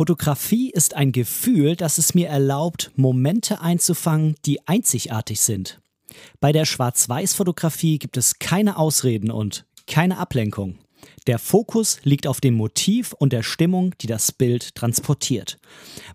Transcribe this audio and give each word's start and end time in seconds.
Fotografie 0.00 0.70
ist 0.70 0.96
ein 0.96 1.12
Gefühl, 1.12 1.76
das 1.76 1.98
es 1.98 2.14
mir 2.14 2.28
erlaubt, 2.28 2.90
Momente 2.96 3.60
einzufangen, 3.60 4.34
die 4.46 4.66
einzigartig 4.66 5.42
sind. 5.42 5.78
Bei 6.40 6.52
der 6.52 6.64
Schwarz-Weiß-Fotografie 6.64 7.98
gibt 7.98 8.16
es 8.16 8.38
keine 8.38 8.78
Ausreden 8.78 9.30
und 9.30 9.66
keine 9.86 10.16
Ablenkung. 10.16 10.78
Der 11.26 11.38
Fokus 11.38 11.98
liegt 12.02 12.26
auf 12.26 12.40
dem 12.40 12.54
Motiv 12.54 13.12
und 13.12 13.34
der 13.34 13.42
Stimmung, 13.42 13.94
die 14.00 14.06
das 14.06 14.32
Bild 14.32 14.74
transportiert. 14.74 15.58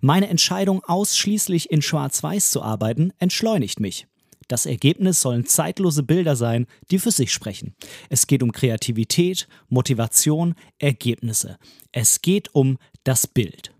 Meine 0.01 0.29
Entscheidung, 0.29 0.83
ausschließlich 0.83 1.69
in 1.69 1.83
Schwarz-Weiß 1.83 2.49
zu 2.49 2.63
arbeiten, 2.63 3.13
entschleunigt 3.19 3.79
mich. 3.79 4.07
Das 4.47 4.65
Ergebnis 4.65 5.21
sollen 5.21 5.45
zeitlose 5.45 6.01
Bilder 6.01 6.35
sein, 6.35 6.65
die 6.89 6.97
für 6.97 7.11
sich 7.11 7.31
sprechen. 7.31 7.75
Es 8.09 8.25
geht 8.25 8.41
um 8.41 8.51
Kreativität, 8.51 9.47
Motivation, 9.69 10.55
Ergebnisse. 10.79 11.59
Es 11.91 12.23
geht 12.23 12.53
um 12.55 12.79
das 13.03 13.27
Bild. 13.27 13.74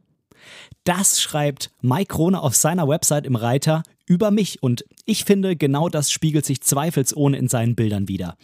Das 0.86 1.20
schreibt 1.20 1.72
Mike 1.82 2.14
Krone 2.14 2.40
auf 2.40 2.56
seiner 2.56 2.88
Website 2.88 3.26
im 3.26 3.36
Reiter 3.36 3.82
über 4.06 4.32
mich 4.32 4.62
und 4.62 4.86
ich 5.06 5.24
finde, 5.24 5.56
genau 5.56 5.90
das 5.90 6.12
spiegelt 6.12 6.46
sich 6.46 6.62
zweifelsohne 6.62 7.38
in 7.38 7.48
seinen 7.48 7.76
Bildern 7.76 8.08
wieder. 8.08 8.38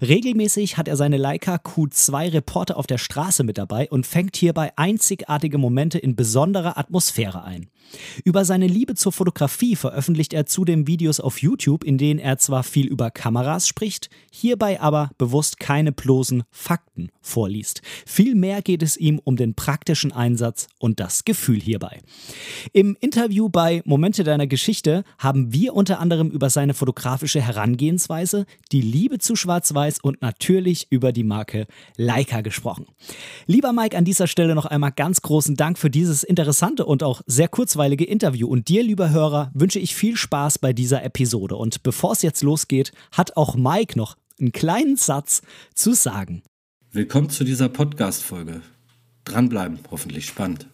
Regelmäßig 0.00 0.76
hat 0.76 0.88
er 0.88 0.96
seine 0.96 1.16
Leica 1.16 1.56
Q2 1.56 2.32
Reporter 2.32 2.76
auf 2.76 2.86
der 2.86 2.98
Straße 2.98 3.44
mit 3.44 3.58
dabei 3.58 3.88
und 3.90 4.06
fängt 4.06 4.36
hierbei 4.36 4.72
einzigartige 4.76 5.58
Momente 5.58 5.98
in 5.98 6.16
besonderer 6.16 6.78
Atmosphäre 6.78 7.44
ein. 7.44 7.68
Über 8.24 8.44
seine 8.44 8.66
Liebe 8.66 8.94
zur 8.94 9.12
Fotografie 9.12 9.76
veröffentlicht 9.76 10.32
er 10.34 10.46
zudem 10.46 10.86
Videos 10.86 11.20
auf 11.20 11.40
YouTube, 11.40 11.84
in 11.84 11.98
denen 11.98 12.20
er 12.20 12.38
zwar 12.38 12.62
viel 12.62 12.86
über 12.86 13.10
Kameras 13.10 13.66
spricht, 13.66 14.10
hierbei 14.30 14.80
aber 14.80 15.10
bewusst 15.18 15.58
keine 15.58 15.92
bloßen 15.92 16.44
Fakten 16.50 17.10
vorliest. 17.20 17.82
Vielmehr 18.06 18.62
geht 18.62 18.82
es 18.82 18.96
ihm 18.96 19.20
um 19.22 19.36
den 19.36 19.54
praktischen 19.54 20.12
Einsatz 20.12 20.68
und 20.78 21.00
das 21.00 21.24
Gefühl 21.24 21.60
hierbei. 21.60 22.00
Im 22.72 22.96
Interview 23.00 23.48
bei 23.48 23.82
Momente 23.84 24.24
deiner 24.24 24.46
Geschichte 24.46 24.97
haben 25.18 25.52
wir 25.52 25.74
unter 25.74 26.00
anderem 26.00 26.30
über 26.30 26.50
seine 26.50 26.74
fotografische 26.74 27.40
Herangehensweise, 27.40 28.46
die 28.72 28.80
Liebe 28.80 29.18
zu 29.18 29.36
Schwarz-Weiß 29.36 30.00
und 30.00 30.22
natürlich 30.22 30.86
über 30.90 31.12
die 31.12 31.24
Marke 31.24 31.66
Leica 31.96 32.40
gesprochen. 32.40 32.86
Lieber 33.46 33.72
Mike, 33.72 33.96
an 33.96 34.04
dieser 34.04 34.26
Stelle 34.26 34.54
noch 34.54 34.66
einmal 34.66 34.92
ganz 34.92 35.22
großen 35.22 35.56
Dank 35.56 35.78
für 35.78 35.90
dieses 35.90 36.22
interessante 36.22 36.86
und 36.86 37.02
auch 37.02 37.22
sehr 37.26 37.48
kurzweilige 37.48 38.04
Interview. 38.04 38.48
Und 38.48 38.68
dir, 38.68 38.82
lieber 38.82 39.10
Hörer, 39.10 39.50
wünsche 39.54 39.78
ich 39.78 39.94
viel 39.94 40.16
Spaß 40.16 40.58
bei 40.58 40.72
dieser 40.72 41.02
Episode. 41.04 41.56
Und 41.56 41.82
bevor 41.82 42.12
es 42.12 42.22
jetzt 42.22 42.42
losgeht, 42.42 42.92
hat 43.12 43.36
auch 43.36 43.56
Mike 43.56 43.98
noch 43.98 44.16
einen 44.40 44.52
kleinen 44.52 44.96
Satz 44.96 45.42
zu 45.74 45.94
sagen. 45.94 46.42
Willkommen 46.92 47.30
zu 47.30 47.44
dieser 47.44 47.68
Podcast-Folge. 47.68 48.62
Dranbleiben, 49.24 49.80
hoffentlich 49.90 50.26
spannend. 50.26 50.66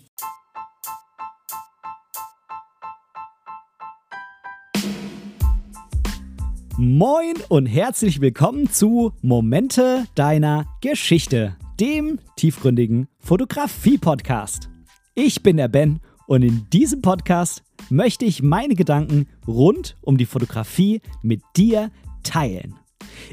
Moin 6.77 7.35
und 7.51 7.67
herzlich 7.67 8.21
willkommen 8.21 8.69
zu 8.69 9.13
Momente 9.23 10.07
deiner 10.17 10.67
Geschichte, 10.81 11.57
dem 11.79 12.19
tiefgründigen 12.35 13.07
Fotografie-Podcast. 13.21 14.69
Ich 15.15 15.45
bin 15.45 15.57
der 15.57 15.69
Ben 15.69 16.01
und 16.27 16.43
in 16.43 16.69
diesem 16.71 17.01
Podcast 17.01 17.63
möchte 17.91 18.25
ich 18.25 18.43
meine 18.43 18.75
Gedanken 18.75 19.29
rund 19.47 19.97
um 20.01 20.17
die 20.17 20.27
Fotografie 20.27 21.01
mit 21.23 21.43
dir 21.57 21.93
teilen. 22.25 22.75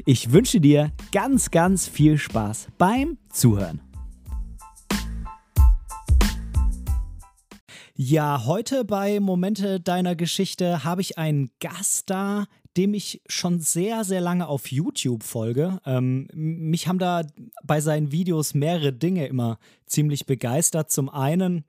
Ich 0.06 0.30
wünsche 0.30 0.60
dir 0.60 0.92
ganz, 1.10 1.50
ganz 1.50 1.88
viel 1.88 2.18
Spaß 2.18 2.68
beim 2.78 3.18
Zuhören. 3.32 3.80
Ja, 7.94 8.46
heute 8.46 8.84
bei 8.84 9.20
Momente 9.20 9.78
deiner 9.78 10.16
Geschichte 10.16 10.82
habe 10.82 11.02
ich 11.02 11.18
einen 11.18 11.50
Gast 11.60 12.08
da, 12.08 12.46
dem 12.76 12.94
ich 12.94 13.22
schon 13.26 13.60
sehr, 13.60 14.04
sehr 14.04 14.20
lange 14.20 14.48
auf 14.48 14.70
YouTube 14.70 15.24
folge. 15.24 15.80
Ähm, 15.84 16.28
mich 16.32 16.88
haben 16.88 16.98
da 16.98 17.22
bei 17.64 17.80
seinen 17.80 18.12
Videos 18.12 18.54
mehrere 18.54 18.92
Dinge 18.92 19.26
immer 19.26 19.58
ziemlich 19.86 20.26
begeistert. 20.26 20.90
Zum 20.90 21.08
einen 21.08 21.64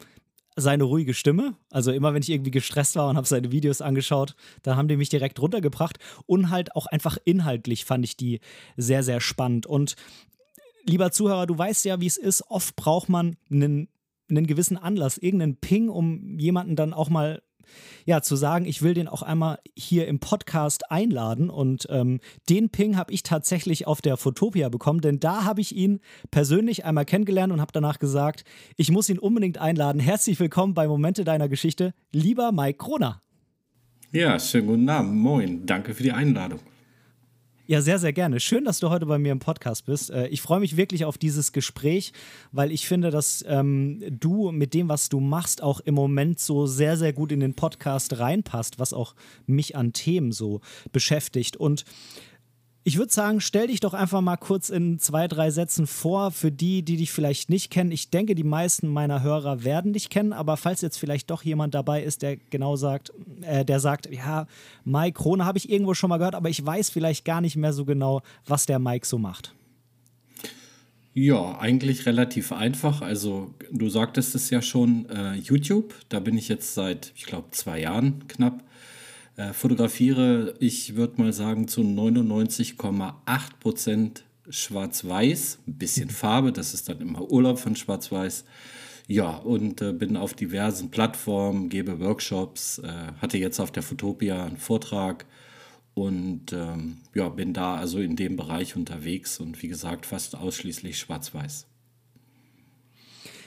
seine 0.55 0.83
ruhige 0.83 1.13
Stimme. 1.13 1.55
Also 1.71 1.91
immer 1.91 2.13
wenn 2.13 2.21
ich 2.21 2.29
irgendwie 2.29 2.51
gestresst 2.51 2.95
war 2.95 3.09
und 3.09 3.17
habe 3.17 3.27
seine 3.27 3.51
Videos 3.51 3.81
angeschaut, 3.81 4.35
da 4.61 4.75
haben 4.75 4.87
die 4.87 4.97
mich 4.97 5.09
direkt 5.09 5.41
runtergebracht. 5.41 5.97
Und 6.25 6.49
halt 6.49 6.75
auch 6.75 6.85
einfach 6.85 7.17
inhaltlich 7.25 7.85
fand 7.85 8.05
ich 8.05 8.15
die 8.15 8.39
sehr, 8.77 9.03
sehr 9.03 9.19
spannend. 9.19 9.65
Und 9.65 9.95
lieber 10.85 11.11
Zuhörer, 11.11 11.47
du 11.47 11.57
weißt 11.57 11.85
ja, 11.85 11.99
wie 11.99 12.07
es 12.07 12.17
ist. 12.17 12.49
Oft 12.49 12.75
braucht 12.75 13.09
man 13.09 13.35
einen, 13.51 13.89
einen 14.29 14.47
gewissen 14.47 14.77
Anlass, 14.77 15.17
irgendeinen 15.17 15.57
Ping, 15.57 15.89
um 15.89 16.39
jemanden 16.39 16.75
dann 16.75 16.93
auch 16.93 17.09
mal 17.09 17.41
ja, 18.05 18.21
zu 18.21 18.35
sagen, 18.35 18.65
ich 18.65 18.81
will 18.81 18.93
den 18.93 19.07
auch 19.07 19.21
einmal 19.21 19.59
hier 19.75 20.07
im 20.07 20.19
Podcast 20.19 20.91
einladen. 20.91 21.49
Und 21.49 21.87
ähm, 21.89 22.19
den 22.49 22.69
Ping 22.69 22.97
habe 22.97 23.13
ich 23.13 23.23
tatsächlich 23.23 23.87
auf 23.87 24.01
der 24.01 24.17
Fotopia 24.17 24.69
bekommen, 24.69 25.01
denn 25.01 25.19
da 25.19 25.43
habe 25.43 25.61
ich 25.61 25.75
ihn 25.75 25.99
persönlich 26.31 26.85
einmal 26.85 27.05
kennengelernt 27.05 27.53
und 27.53 27.61
habe 27.61 27.71
danach 27.71 27.99
gesagt, 27.99 28.43
ich 28.77 28.91
muss 28.91 29.09
ihn 29.09 29.19
unbedingt 29.19 29.57
einladen. 29.57 29.99
Herzlich 29.99 30.39
willkommen 30.39 30.73
bei 30.73 30.87
Momente 30.87 31.23
deiner 31.23 31.49
Geschichte, 31.49 31.93
lieber 32.11 32.51
Mike 32.51 32.77
Kroner. 32.77 33.21
Ja, 34.11 34.39
schönen 34.39 34.67
guten 34.67 34.89
Abend. 34.89 35.15
Moin. 35.15 35.65
Danke 35.65 35.95
für 35.95 36.03
die 36.03 36.11
Einladung. 36.11 36.59
Ja, 37.65 37.81
sehr, 37.81 37.97
sehr 37.97 38.11
gerne. 38.11 38.41
Schön, 38.41 38.65
dass 38.65 38.79
du 38.79 38.89
heute 38.89 39.05
bei 39.05 39.17
mir 39.17 39.31
im 39.31 39.39
Podcast 39.39 39.85
bist. 39.85 40.11
Äh, 40.11 40.27
ich 40.27 40.41
freue 40.41 40.59
mich 40.59 40.75
wirklich 40.75 41.05
auf 41.05 41.17
dieses 41.17 41.53
Gespräch, 41.53 42.11
weil 42.51 42.73
ich 42.73 42.85
finde, 42.89 43.09
dass 43.09 43.41
ähm, 43.47 44.03
du 44.09 44.51
mit 44.51 44.73
dem, 44.73 44.89
was 44.89 45.07
du 45.07 45.21
machst, 45.21 45.63
auch 45.63 45.79
im 45.79 45.95
Moment 45.95 46.41
so 46.41 46.67
sehr, 46.67 46.97
sehr 46.97 47.13
gut 47.13 47.31
in 47.31 47.39
den 47.39 47.53
Podcast 47.53 48.19
reinpasst, 48.19 48.79
was 48.79 48.91
auch 48.91 49.15
mich 49.45 49.77
an 49.77 49.93
Themen 49.93 50.33
so 50.33 50.59
beschäftigt. 50.91 51.55
Und 51.55 51.85
ich 52.85 52.97
würde 52.97 53.13
sagen, 53.13 53.39
stell 53.39 53.67
dich 53.67 53.79
doch 53.79 53.93
einfach 53.93 54.19
mal 54.19 54.35
kurz 54.35 54.69
in 54.69 54.99
zwei, 54.99 55.27
drei 55.29 55.51
Sätzen 55.51 55.87
vor 55.87 56.31
für 56.31 56.51
die, 56.51 56.83
die 56.83 56.97
dich 56.97 57.11
vielleicht 57.11 57.49
nicht 57.49 57.69
kennen. 57.69 57.91
Ich 57.91 58.09
denke, 58.09 58.35
die 58.35 58.43
meisten 58.43 58.87
meiner 58.87 59.23
Hörer 59.23 59.63
werden 59.63 59.93
dich 59.93 60.09
kennen, 60.09 60.33
aber 60.33 60.57
falls 60.57 60.81
jetzt 60.81 60.97
vielleicht 60.97 61.31
doch 61.31 61.43
jemand 61.43 61.73
dabei 61.75 62.03
ist, 62.03 62.21
der 62.21 62.35
genau 62.35 62.75
sagt, 62.75 63.13
äh, 63.41 63.63
der 63.63 63.79
sagt, 63.79 64.09
ja, 64.11 64.47
Mike 64.83 65.21
Krone 65.21 65.45
habe 65.45 65.57
ich 65.57 65.69
irgendwo 65.69 65.93
schon 65.93 66.09
mal 66.09 66.17
gehört, 66.17 66.35
aber 66.35 66.49
ich 66.49 66.65
weiß 66.65 66.89
vielleicht 66.89 67.23
gar 67.23 67.39
nicht 67.39 67.55
mehr 67.55 67.71
so 67.71 67.85
genau, 67.85 68.21
was 68.45 68.65
der 68.65 68.79
Mike 68.79 69.07
so 69.07 69.17
macht. 69.17 69.55
Ja, 71.13 71.59
eigentlich 71.59 72.05
relativ 72.05 72.51
einfach. 72.51 73.01
Also 73.01 73.53
du 73.71 73.87
sagtest 73.87 74.33
es 74.35 74.49
ja 74.49 74.61
schon, 74.61 75.07
äh, 75.09 75.35
YouTube, 75.35 75.93
da 76.09 76.19
bin 76.19 76.37
ich 76.37 76.49
jetzt 76.49 76.73
seit, 76.73 77.13
ich 77.15 77.25
glaube, 77.25 77.51
zwei 77.51 77.79
Jahren 77.79 78.27
knapp 78.27 78.63
äh, 79.35 79.53
fotografiere 79.53 80.55
ich, 80.59 80.95
würde 80.95 81.21
mal 81.21 81.33
sagen, 81.33 81.67
zu 81.67 81.81
99,8 81.81 83.13
Prozent 83.59 84.23
schwarz-weiß, 84.49 85.59
ein 85.67 85.77
bisschen 85.77 86.07
mhm. 86.07 86.13
Farbe, 86.13 86.51
das 86.51 86.73
ist 86.73 86.89
dann 86.89 87.01
immer 87.01 87.29
Urlaub 87.31 87.59
von 87.59 87.75
schwarz-weiß. 87.75 88.45
Ja, 89.07 89.31
und 89.31 89.81
äh, 89.81 89.91
bin 89.91 90.15
auf 90.15 90.33
diversen 90.33 90.89
Plattformen, 90.89 91.69
gebe 91.69 91.99
Workshops, 91.99 92.79
äh, 92.79 93.11
hatte 93.21 93.37
jetzt 93.37 93.59
auf 93.59 93.71
der 93.71 93.83
Fotopia 93.83 94.45
einen 94.45 94.57
Vortrag 94.57 95.25
und 95.93 96.53
ähm, 96.53 96.97
ja, 97.13 97.29
bin 97.29 97.53
da 97.53 97.75
also 97.75 97.99
in 97.99 98.15
dem 98.15 98.37
Bereich 98.37 98.75
unterwegs 98.75 99.39
und 99.39 99.61
wie 99.61 99.67
gesagt 99.67 100.05
fast 100.05 100.35
ausschließlich 100.35 100.97
schwarz-weiß. 100.97 101.67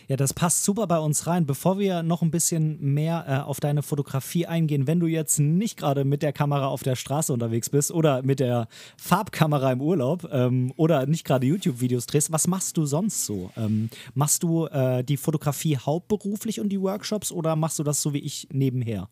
Ja, 0.09 0.17
das 0.17 0.33
passt 0.33 0.63
super 0.63 0.87
bei 0.87 0.99
uns 0.99 1.27
rein. 1.27 1.47
Bevor 1.47 1.81
wir 1.81 2.05
noch 2.05 2.23
ein 2.23 2.31
bisschen 2.31 2.95
mehr 2.95 3.25
äh, 3.27 3.49
auf 3.49 3.59
deine 3.59 3.83
Fotografie 3.83 4.47
eingehen, 4.47 4.87
wenn 4.87 5.01
du 5.01 5.07
jetzt 5.07 5.41
nicht 5.41 5.77
gerade 5.77 6.05
mit 6.05 6.23
der 6.23 6.33
Kamera 6.33 6.69
auf 6.69 6.85
der 6.85 6.95
Straße 6.95 7.33
unterwegs 7.33 7.71
bist 7.71 7.91
oder 7.91 8.23
mit 8.23 8.39
der 8.39 8.69
Farbkamera 8.97 9.73
im 9.73 9.81
Urlaub 9.81 10.29
ähm, 10.31 10.73
oder 10.77 11.07
nicht 11.07 11.25
gerade 11.25 11.47
YouTube-Videos 11.47 12.07
drehst, 12.07 12.31
was 12.31 12.47
machst 12.47 12.77
du 12.77 12.87
sonst 12.87 13.27
so? 13.27 13.51
Ähm, 13.57 13.91
machst 14.15 14.45
du 14.45 14.67
äh, 14.67 15.03
die 15.03 15.17
Fotografie 15.17 15.77
hauptberuflich 15.77 16.61
und 16.61 16.69
die 16.69 16.81
Workshops 16.81 17.33
oder 17.33 17.57
machst 17.57 17.81
du 17.81 17.83
das 17.83 18.01
so 18.01 18.15
wie 18.15 18.21
ich 18.21 18.47
nebenher? 18.53 19.09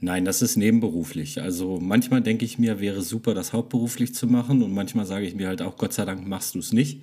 Nein, 0.00 0.24
das 0.24 0.42
ist 0.42 0.56
nebenberuflich. 0.56 1.40
Also 1.40 1.78
manchmal 1.80 2.22
denke 2.22 2.44
ich 2.44 2.58
mir, 2.58 2.80
wäre 2.80 3.02
super, 3.02 3.34
das 3.34 3.52
hauptberuflich 3.52 4.14
zu 4.14 4.26
machen 4.26 4.62
und 4.62 4.72
manchmal 4.72 5.06
sage 5.06 5.26
ich 5.26 5.34
mir 5.34 5.48
halt 5.48 5.62
auch, 5.62 5.76
Gott 5.76 5.92
sei 5.92 6.04
Dank 6.04 6.26
machst 6.26 6.54
du 6.54 6.58
es 6.58 6.72
nicht. 6.72 7.02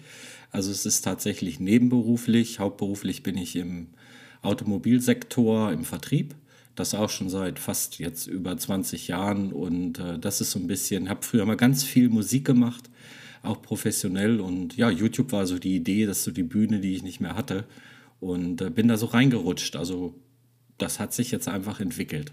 Also 0.51 0.71
es 0.71 0.85
ist 0.85 1.01
tatsächlich 1.01 1.59
nebenberuflich. 1.59 2.59
Hauptberuflich 2.59 3.23
bin 3.23 3.37
ich 3.37 3.55
im 3.55 3.87
Automobilsektor, 4.41 5.71
im 5.71 5.85
Vertrieb. 5.85 6.35
Das 6.75 6.93
auch 6.93 7.09
schon 7.09 7.29
seit 7.29 7.59
fast 7.59 7.99
jetzt 7.99 8.27
über 8.27 8.57
20 8.57 9.07
Jahren. 9.07 9.53
Und 9.53 9.99
äh, 9.99 10.19
das 10.19 10.41
ist 10.41 10.51
so 10.51 10.59
ein 10.59 10.67
bisschen, 10.67 11.09
habe 11.09 11.23
früher 11.23 11.45
mal 11.45 11.57
ganz 11.57 11.83
viel 11.83 12.09
Musik 12.09 12.45
gemacht, 12.45 12.89
auch 13.43 13.61
professionell. 13.61 14.39
Und 14.39 14.75
ja, 14.77 14.89
YouTube 14.89 15.31
war 15.31 15.47
so 15.47 15.57
die 15.57 15.75
Idee, 15.75 16.05
das 16.05 16.19
ist 16.19 16.23
so 16.25 16.31
die 16.31 16.43
Bühne, 16.43 16.79
die 16.79 16.95
ich 16.95 17.03
nicht 17.03 17.21
mehr 17.21 17.35
hatte. 17.35 17.65
Und 18.19 18.61
äh, 18.61 18.69
bin 18.69 18.87
da 18.87 18.97
so 18.97 19.07
reingerutscht. 19.07 19.75
Also 19.75 20.15
das 20.77 20.99
hat 20.99 21.13
sich 21.13 21.31
jetzt 21.31 21.47
einfach 21.47 21.79
entwickelt. 21.79 22.31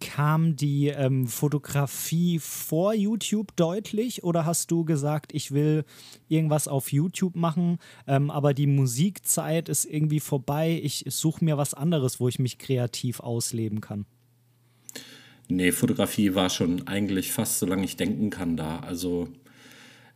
Kam 0.00 0.56
die 0.56 0.88
ähm, 0.88 1.26
Fotografie 1.26 2.38
vor 2.38 2.94
YouTube 2.94 3.54
deutlich 3.56 4.24
oder 4.24 4.44
hast 4.44 4.70
du 4.70 4.84
gesagt, 4.84 5.34
ich 5.34 5.52
will 5.52 5.84
irgendwas 6.28 6.68
auf 6.68 6.92
YouTube 6.92 7.36
machen, 7.36 7.78
ähm, 8.06 8.30
aber 8.30 8.54
die 8.54 8.66
Musikzeit 8.66 9.68
ist 9.68 9.84
irgendwie 9.84 10.20
vorbei, 10.20 10.80
ich 10.82 11.04
suche 11.08 11.44
mir 11.44 11.58
was 11.58 11.74
anderes, 11.74 12.20
wo 12.20 12.28
ich 12.28 12.38
mich 12.38 12.58
kreativ 12.58 13.20
ausleben 13.20 13.80
kann? 13.80 14.06
Nee, 15.48 15.72
Fotografie 15.72 16.34
war 16.34 16.50
schon 16.50 16.86
eigentlich 16.86 17.32
fast 17.32 17.58
so 17.58 17.66
lange 17.66 17.84
ich 17.84 17.96
denken 17.96 18.28
kann 18.28 18.56
da. 18.56 18.80
Also 18.80 19.28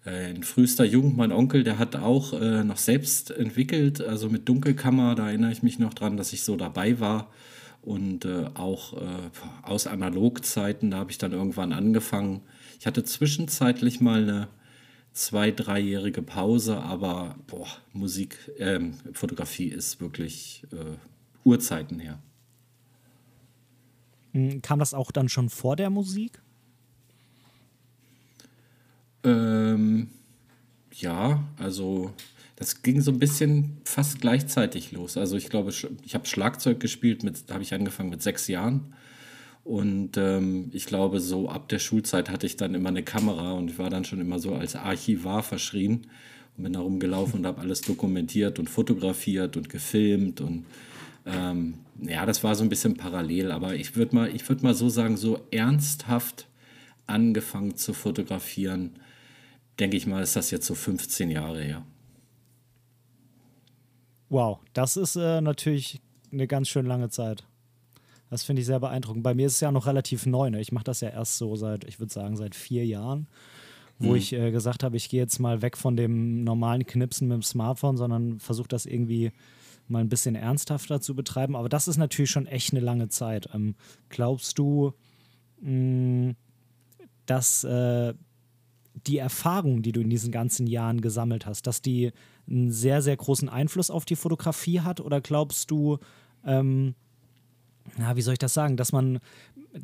äh, 0.05 0.31
in 0.31 0.43
frühester 0.43 0.85
Jugend, 0.85 1.17
mein 1.17 1.33
Onkel, 1.33 1.65
der 1.65 1.79
hat 1.79 1.97
auch 1.97 2.35
äh, 2.35 2.65
noch 2.65 2.77
selbst 2.77 3.31
entwickelt, 3.31 4.03
also 4.03 4.29
mit 4.29 4.49
Dunkelkammer, 4.49 5.15
da 5.15 5.29
erinnere 5.29 5.53
ich 5.53 5.63
mich 5.63 5.79
noch 5.79 5.95
dran, 5.95 6.17
dass 6.17 6.33
ich 6.33 6.43
so 6.43 6.57
dabei 6.57 7.01
war. 7.01 7.31
Und 7.83 8.25
äh, 8.25 8.47
auch 8.55 8.95
äh, 8.95 9.31
aus 9.63 9.89
Analogzeiten, 9.89 10.93
da 10.93 10.99
habe 10.99 11.11
ich 11.11 11.19
dann 11.19 11.33
irgendwann 11.33 11.73
angefangen. 11.73 12.43
Ich 12.79 12.87
hatte 12.87 13.03
zwischenzeitlich 13.03 14.01
mal 14.01 14.23
eine 14.23 14.49
zwei-, 15.13 15.51
dreijährige 15.51 16.23
Pause, 16.23 16.79
aber 16.79 17.37
boah, 17.49 17.67
Musik, 17.93 18.39
ähm, 18.59 18.95
Fotografie 19.13 19.69
ist 19.69 20.01
wirklich 20.01 20.65
äh, 20.73 20.97
Urzeiten 21.45 21.99
her. 21.99 22.19
Hm, 24.33 24.63
kam 24.63 24.79
das 24.79 24.95
auch 24.95 25.11
dann 25.11 25.29
schon 25.29 25.49
vor 25.49 25.77
der 25.77 25.91
Musik? 25.91 26.41
Ähm, 29.25 30.09
ja, 30.93 31.45
also 31.59 32.13
das 32.63 32.83
ging 32.83 33.01
so 33.01 33.11
ein 33.11 33.19
bisschen 33.19 33.79
fast 33.85 34.21
gleichzeitig 34.21 34.93
los. 34.93 35.17
Also 35.17 35.37
ich 35.37 35.49
glaube, 35.49 35.71
ich 35.71 36.15
habe 36.15 36.27
Schlagzeug 36.27 36.79
gespielt, 36.79 37.25
mit, 37.25 37.49
da 37.49 37.55
habe 37.55 37.65
ich 37.65 37.75
angefangen 37.75 38.11
mit 38.11 38.23
sechs 38.23 38.47
Jahren. 38.47 38.95
Und 39.65 40.17
ähm, 40.17 40.71
ich 40.73 40.87
glaube, 40.87 41.21
so 41.21 41.49
ab 41.49 41.69
der 41.69 41.81
Schulzeit 41.81 42.31
hatte 42.31 42.47
ich 42.47 42.57
dann 42.57 42.75
immer 42.75 42.89
eine 42.89 43.03
Kamera 43.03 43.53
und 43.53 43.69
ich 43.69 43.79
war 43.79 43.91
dann 43.91 44.05
schon 44.05 44.21
immer 44.21 44.39
so 44.39 44.55
als 44.55 44.77
Archivar 44.77 45.43
verschrien 45.43 46.07
und 46.57 46.65
bin 46.65 46.73
da 46.73 46.81
rumgelaufen 46.81 47.41
und 47.41 47.47
habe 47.47 47.61
alles 47.61 47.81
dokumentiert 47.81 48.59
und 48.59 48.71
fotografiert 48.71 49.57
und 49.57 49.69
gefilmt 49.69 50.41
und 50.41 50.65
ähm, 51.27 51.75
ja, 52.01 52.27
das 52.27 52.43
war 52.43 52.57
so 52.57 52.65
ein 52.65 52.69
bisschen 52.69 52.97
parallel, 52.97 53.53
aber 53.53 53.77
ich 53.77 53.95
würde 53.95 54.17
mal, 54.17 54.33
würd 54.33 54.63
mal 54.65 54.75
so 54.75 54.89
sagen, 54.89 55.17
so 55.17 55.39
ernsthaft 55.53 56.49
angefangen 57.07 57.77
zu 57.77 57.93
fotografieren, 57.93 58.91
denke 59.79 59.97
ich 59.97 60.07
mal, 60.07 60.23
ist 60.23 60.35
das 60.35 60.51
jetzt 60.51 60.67
so 60.67 60.75
15 60.75 61.31
Jahre 61.31 61.63
her. 61.63 61.87
Wow, 64.33 64.61
das 64.73 64.97
ist 64.97 65.17
äh, 65.17 65.43
natürlich 65.43 66.01
eine 66.33 66.47
ganz 66.47 66.71
schön 66.71 66.87
lange 66.87 67.11
Zeit. 67.11 67.45
Das 68.31 68.45
finde 68.45 68.61
ich 68.61 68.67
sehr 68.67 68.81
beeindruckend. 68.81 69.23
Bei 69.23 69.35
mir 69.35 69.47
ist 69.47 69.57
es 69.57 69.61
ja 69.61 69.71
noch 69.71 69.87
relativ 69.87 70.25
neu. 70.25 70.49
Ne? 70.49 70.59
Ich 70.63 70.73
mache 70.73 70.85
das 70.85 71.03
ja 71.03 71.11
erst 71.11 71.37
so 71.37 71.55
seit, 71.55 71.85
ich 71.85 72.01
würde 72.01 72.15
sagen, 72.15 72.39
seit 72.39 72.55
vier 72.55 72.87
Jahren, 72.87 73.27
wo 73.99 74.13
mhm. 74.13 74.17
ich 74.17 74.33
äh, 74.33 74.51
gesagt 74.51 74.85
habe, 74.85 74.97
ich 74.97 75.11
gehe 75.11 75.21
jetzt 75.21 75.39
mal 75.39 75.61
weg 75.61 75.77
von 75.77 75.99
dem 75.99 76.45
normalen 76.45 76.87
Knipsen 76.87 77.29
mit 77.29 77.35
dem 77.35 77.43
Smartphone, 77.43 77.99
sondern 77.99 78.41
versuche 78.41 78.69
das 78.69 78.87
irgendwie 78.87 79.33
mal 79.87 79.99
ein 79.99 80.09
bisschen 80.09 80.35
ernsthafter 80.35 81.03
zu 81.03 81.15
betreiben. 81.15 81.55
Aber 81.55 81.69
das 81.69 81.87
ist 81.87 81.99
natürlich 81.99 82.31
schon 82.31 82.47
echt 82.47 82.73
eine 82.73 82.81
lange 82.81 83.11
Zeit. 83.11 83.51
Ähm, 83.53 83.75
glaubst 84.09 84.59
du, 84.59 84.95
mh, 85.61 86.31
mm, 86.31 86.37
dass 87.27 87.65
äh, 87.65 88.15
die 89.07 89.19
Erfahrung, 89.19 89.83
die 89.83 89.93
du 89.93 90.01
in 90.01 90.09
diesen 90.09 90.33
ganzen 90.33 90.67
Jahren 90.67 91.03
gesammelt 91.03 91.45
hast, 91.45 91.67
dass 91.67 91.83
die 91.83 92.13
einen 92.49 92.71
sehr, 92.71 93.03
sehr 93.03 93.17
großen 93.17 93.49
Einfluss 93.49 93.91
auf 93.91 94.05
die 94.05 94.17
Fotografie 94.17 94.81
hat? 94.81 95.01
Oder 95.01 95.21
glaubst 95.21 95.71
du, 95.71 95.99
ähm, 96.45 96.95
na, 97.97 98.17
wie 98.17 98.23
soll 98.23 98.35
ich 98.35 98.39
das 98.39 98.55
sagen, 98.55 98.77
dass 98.77 98.93
man, 98.93 99.21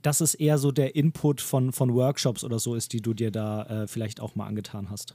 dass 0.03 0.21
es 0.21 0.35
eher 0.35 0.59
so 0.59 0.73
der 0.73 0.95
Input 0.95 1.41
von, 1.41 1.73
von 1.73 1.95
Workshops 1.95 2.45
oder 2.45 2.59
so 2.59 2.75
ist, 2.75 2.93
die 2.93 3.01
du 3.01 3.15
dir 3.15 3.31
da 3.31 3.65
äh, 3.65 3.87
vielleicht 3.87 4.21
auch 4.21 4.35
mal 4.35 4.47
angetan 4.47 4.91
hast? 4.91 5.15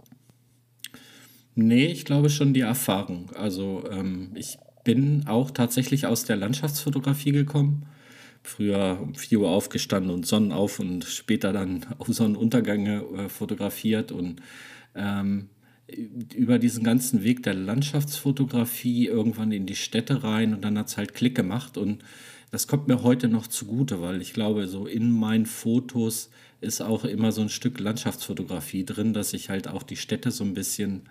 Nee, 1.55 1.85
ich 1.85 2.05
glaube 2.05 2.29
schon 2.29 2.53
die 2.53 2.61
Erfahrung. 2.61 3.31
Also 3.35 3.83
ähm, 3.89 4.31
ich 4.35 4.57
bin 4.83 5.27
auch 5.27 5.51
tatsächlich 5.51 6.05
aus 6.07 6.25
der 6.25 6.35
Landschaftsfotografie 6.35 7.31
gekommen. 7.31 7.85
Früher 8.41 8.99
um 9.01 9.15
4 9.15 9.39
Uhr 9.39 9.49
aufgestanden 9.49 10.11
und 10.11 10.25
Sonnenauf 10.25 10.79
und 10.79 11.05
später 11.05 11.53
dann 11.53 11.85
Sonnenuntergänge 12.07 13.03
äh, 13.17 13.29
fotografiert 13.29 14.11
und 14.11 14.41
ähm, 14.95 15.49
über 16.35 16.59
diesen 16.59 16.83
ganzen 16.83 17.23
Weg 17.23 17.43
der 17.43 17.53
Landschaftsfotografie 17.53 19.07
irgendwann 19.07 19.51
in 19.51 19.65
die 19.65 19.75
Städte 19.75 20.23
rein 20.23 20.53
und 20.53 20.63
dann 20.63 20.77
hat 20.77 20.87
es 20.87 20.97
halt 20.97 21.13
Klick 21.13 21.35
gemacht 21.35 21.77
und 21.77 22.03
das 22.51 22.67
kommt 22.67 22.87
mir 22.87 23.01
heute 23.01 23.29
noch 23.29 23.47
zugute, 23.47 24.01
weil 24.01 24.21
ich 24.21 24.33
glaube, 24.33 24.67
so 24.67 24.85
in 24.85 25.11
meinen 25.11 25.47
Fotos 25.47 26.29
ist 26.61 26.81
auch 26.81 27.03
immer 27.03 27.31
so 27.31 27.41
ein 27.41 27.49
Stück 27.49 27.79
Landschaftsfotografie 27.79 28.85
drin, 28.85 29.13
dass 29.13 29.33
ich 29.33 29.49
halt 29.49 29.67
auch 29.67 29.83
die 29.83 29.95
Städte 29.95 30.31
so 30.31 30.43
ein 30.43 30.53
bisschen 30.53 31.09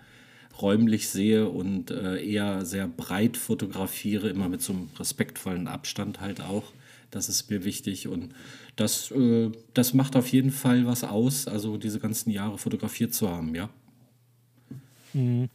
räumlich 0.61 1.09
sehe 1.09 1.49
und 1.49 1.91
äh, 1.91 2.23
eher 2.23 2.65
sehr 2.65 2.87
breit 2.87 3.37
fotografiere, 3.37 4.29
immer 4.29 4.49
mit 4.49 4.61
so 4.61 4.73
einem 4.73 4.89
respektvollen 4.97 5.67
Abstand 5.67 6.21
halt 6.21 6.41
auch. 6.41 6.71
Das 7.11 7.29
ist 7.29 7.49
mir 7.49 7.63
wichtig 7.65 8.07
und 8.07 8.33
das, 8.75 9.11
äh, 9.11 9.51
das 9.73 9.93
macht 9.93 10.15
auf 10.15 10.27
jeden 10.29 10.51
Fall 10.51 10.85
was 10.85 11.03
aus, 11.03 11.47
also 11.47 11.77
diese 11.77 11.99
ganzen 11.99 12.31
Jahre 12.31 12.57
fotografiert 12.57 13.13
zu 13.13 13.29
haben, 13.29 13.53
ja. 13.53 13.69
Mhm. 15.13 15.49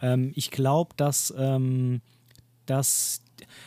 Ähm, 0.00 0.32
ich 0.34 0.50
glaube, 0.50 0.94
dass, 0.96 1.32
ähm, 1.36 2.00
dass, 2.66 3.22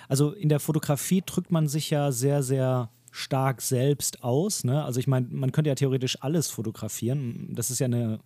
also 0.08 0.32
in 0.32 0.50
der 0.50 0.60
Fotografie 0.60 1.24
drückt 1.26 1.52
man 1.52 1.68
sich 1.68 1.90
ja 1.90 2.12
sehr, 2.12 2.44
sehr 2.44 2.90
stark 3.12 3.62
selbst 3.62 4.24
aus. 4.24 4.64
Ne? 4.64 4.84
Also 4.84 5.00
ich 5.00 5.08
meine, 5.08 5.28
man 5.30 5.52
könnte 5.52 5.70
ja 5.70 5.76
theoretisch 5.76 6.22
alles 6.22 6.50
fotografieren. 6.50 7.50
Das 7.54 7.72
ist 7.72 7.80
ja 7.80 7.86
eine 7.86 8.20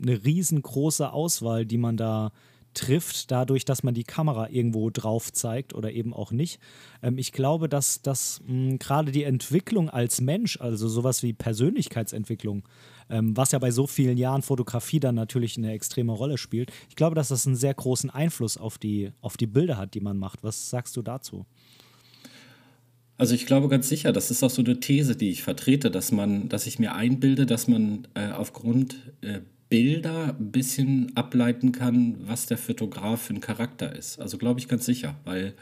eine 0.00 0.24
riesengroße 0.24 1.10
Auswahl, 1.12 1.64
die 1.66 1.78
man 1.78 1.96
da 1.96 2.32
trifft, 2.76 3.30
dadurch, 3.30 3.64
dass 3.64 3.82
man 3.82 3.94
die 3.94 4.04
Kamera 4.04 4.48
irgendwo 4.50 4.90
drauf 4.90 5.32
zeigt 5.32 5.74
oder 5.74 5.92
eben 5.92 6.12
auch 6.14 6.30
nicht. 6.30 6.60
Ähm, 7.02 7.18
ich 7.18 7.32
glaube, 7.32 7.68
dass, 7.68 8.02
dass 8.02 8.42
gerade 8.46 9.12
die 9.12 9.24
Entwicklung 9.24 9.90
als 9.90 10.20
Mensch, 10.20 10.60
also 10.60 10.88
sowas 10.88 11.22
wie 11.22 11.32
Persönlichkeitsentwicklung, 11.32 12.62
ähm, 13.08 13.36
was 13.36 13.52
ja 13.52 13.58
bei 13.58 13.70
so 13.70 13.86
vielen 13.86 14.18
Jahren 14.18 14.42
Fotografie 14.42 15.00
dann 15.00 15.14
natürlich 15.14 15.56
eine 15.56 15.72
extreme 15.72 16.12
Rolle 16.12 16.38
spielt, 16.38 16.70
ich 16.88 16.96
glaube, 16.96 17.14
dass 17.14 17.28
das 17.28 17.46
einen 17.46 17.56
sehr 17.56 17.74
großen 17.74 18.10
Einfluss 18.10 18.56
auf 18.56 18.78
die, 18.78 19.12
auf 19.20 19.36
die 19.36 19.46
Bilder 19.46 19.76
hat, 19.76 19.94
die 19.94 20.00
man 20.00 20.18
macht. 20.18 20.42
Was 20.42 20.70
sagst 20.70 20.96
du 20.96 21.02
dazu? 21.02 21.46
Also 23.18 23.34
ich 23.34 23.46
glaube 23.46 23.68
ganz 23.68 23.88
sicher, 23.88 24.12
das 24.12 24.30
ist 24.30 24.42
auch 24.42 24.50
so 24.50 24.62
eine 24.62 24.78
These, 24.78 25.16
die 25.16 25.30
ich 25.30 25.42
vertrete, 25.42 25.90
dass 25.90 26.12
man, 26.12 26.48
dass 26.50 26.66
ich 26.66 26.78
mir 26.78 26.94
einbilde, 26.94 27.46
dass 27.46 27.66
man 27.66 28.06
äh, 28.14 28.30
aufgrund 28.32 28.96
äh, 29.22 29.40
Bilder 29.68 30.36
ein 30.38 30.52
bisschen 30.52 31.16
ableiten 31.16 31.72
kann, 31.72 32.16
was 32.26 32.46
der 32.46 32.58
Fotograf 32.58 33.22
für 33.22 33.34
ein 33.34 33.40
Charakter 33.40 33.94
ist. 33.94 34.20
Also 34.20 34.38
glaube 34.38 34.60
ich 34.60 34.68
ganz 34.68 34.84
sicher, 34.86 35.16
weil 35.24 35.54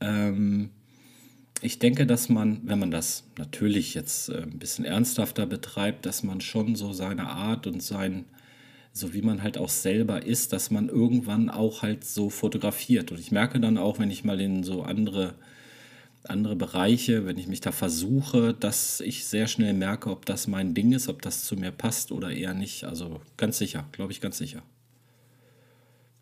ähm, 0.00 0.70
ich 1.62 1.78
denke, 1.78 2.06
dass 2.06 2.28
man, 2.28 2.60
wenn 2.64 2.78
man 2.78 2.90
das 2.90 3.24
natürlich 3.38 3.94
jetzt 3.94 4.28
äh, 4.28 4.42
ein 4.42 4.58
bisschen 4.58 4.84
ernsthafter 4.84 5.46
betreibt, 5.46 6.04
dass 6.04 6.22
man 6.22 6.40
schon 6.40 6.74
so 6.74 6.92
seine 6.92 7.28
Art 7.28 7.66
und 7.66 7.82
sein, 7.82 8.24
so 8.92 9.14
wie 9.14 9.22
man 9.22 9.42
halt 9.42 9.56
auch 9.56 9.70
selber 9.70 10.26
ist, 10.26 10.52
dass 10.52 10.70
man 10.70 10.88
irgendwann 10.88 11.48
auch 11.48 11.82
halt 11.82 12.04
so 12.04 12.28
fotografiert. 12.28 13.12
Und 13.12 13.20
ich 13.20 13.30
merke 13.30 13.60
dann 13.60 13.78
auch, 13.78 13.98
wenn 13.98 14.10
ich 14.10 14.24
mal 14.24 14.40
in 14.40 14.64
so 14.64 14.82
andere 14.82 15.34
andere 16.24 16.56
Bereiche, 16.56 17.26
wenn 17.26 17.36
ich 17.36 17.48
mich 17.48 17.60
da 17.60 17.72
versuche, 17.72 18.54
dass 18.54 19.00
ich 19.00 19.24
sehr 19.24 19.48
schnell 19.48 19.74
merke, 19.74 20.10
ob 20.10 20.24
das 20.24 20.46
mein 20.46 20.74
Ding 20.74 20.92
ist, 20.92 21.08
ob 21.08 21.22
das 21.22 21.44
zu 21.44 21.56
mir 21.56 21.72
passt 21.72 22.12
oder 22.12 22.30
eher 22.30 22.54
nicht. 22.54 22.84
Also 22.84 23.20
ganz 23.36 23.58
sicher, 23.58 23.86
glaube 23.92 24.12
ich 24.12 24.20
ganz 24.20 24.38
sicher. 24.38 24.62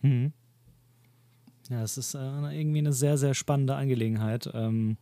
Hm. 0.00 0.32
Ja, 1.68 1.82
es 1.82 1.98
ist 1.98 2.14
äh, 2.14 2.18
irgendwie 2.18 2.78
eine 2.78 2.92
sehr, 2.92 3.18
sehr 3.18 3.34
spannende 3.34 3.74
Angelegenheit. 3.76 4.50
Ähm, 4.54 4.96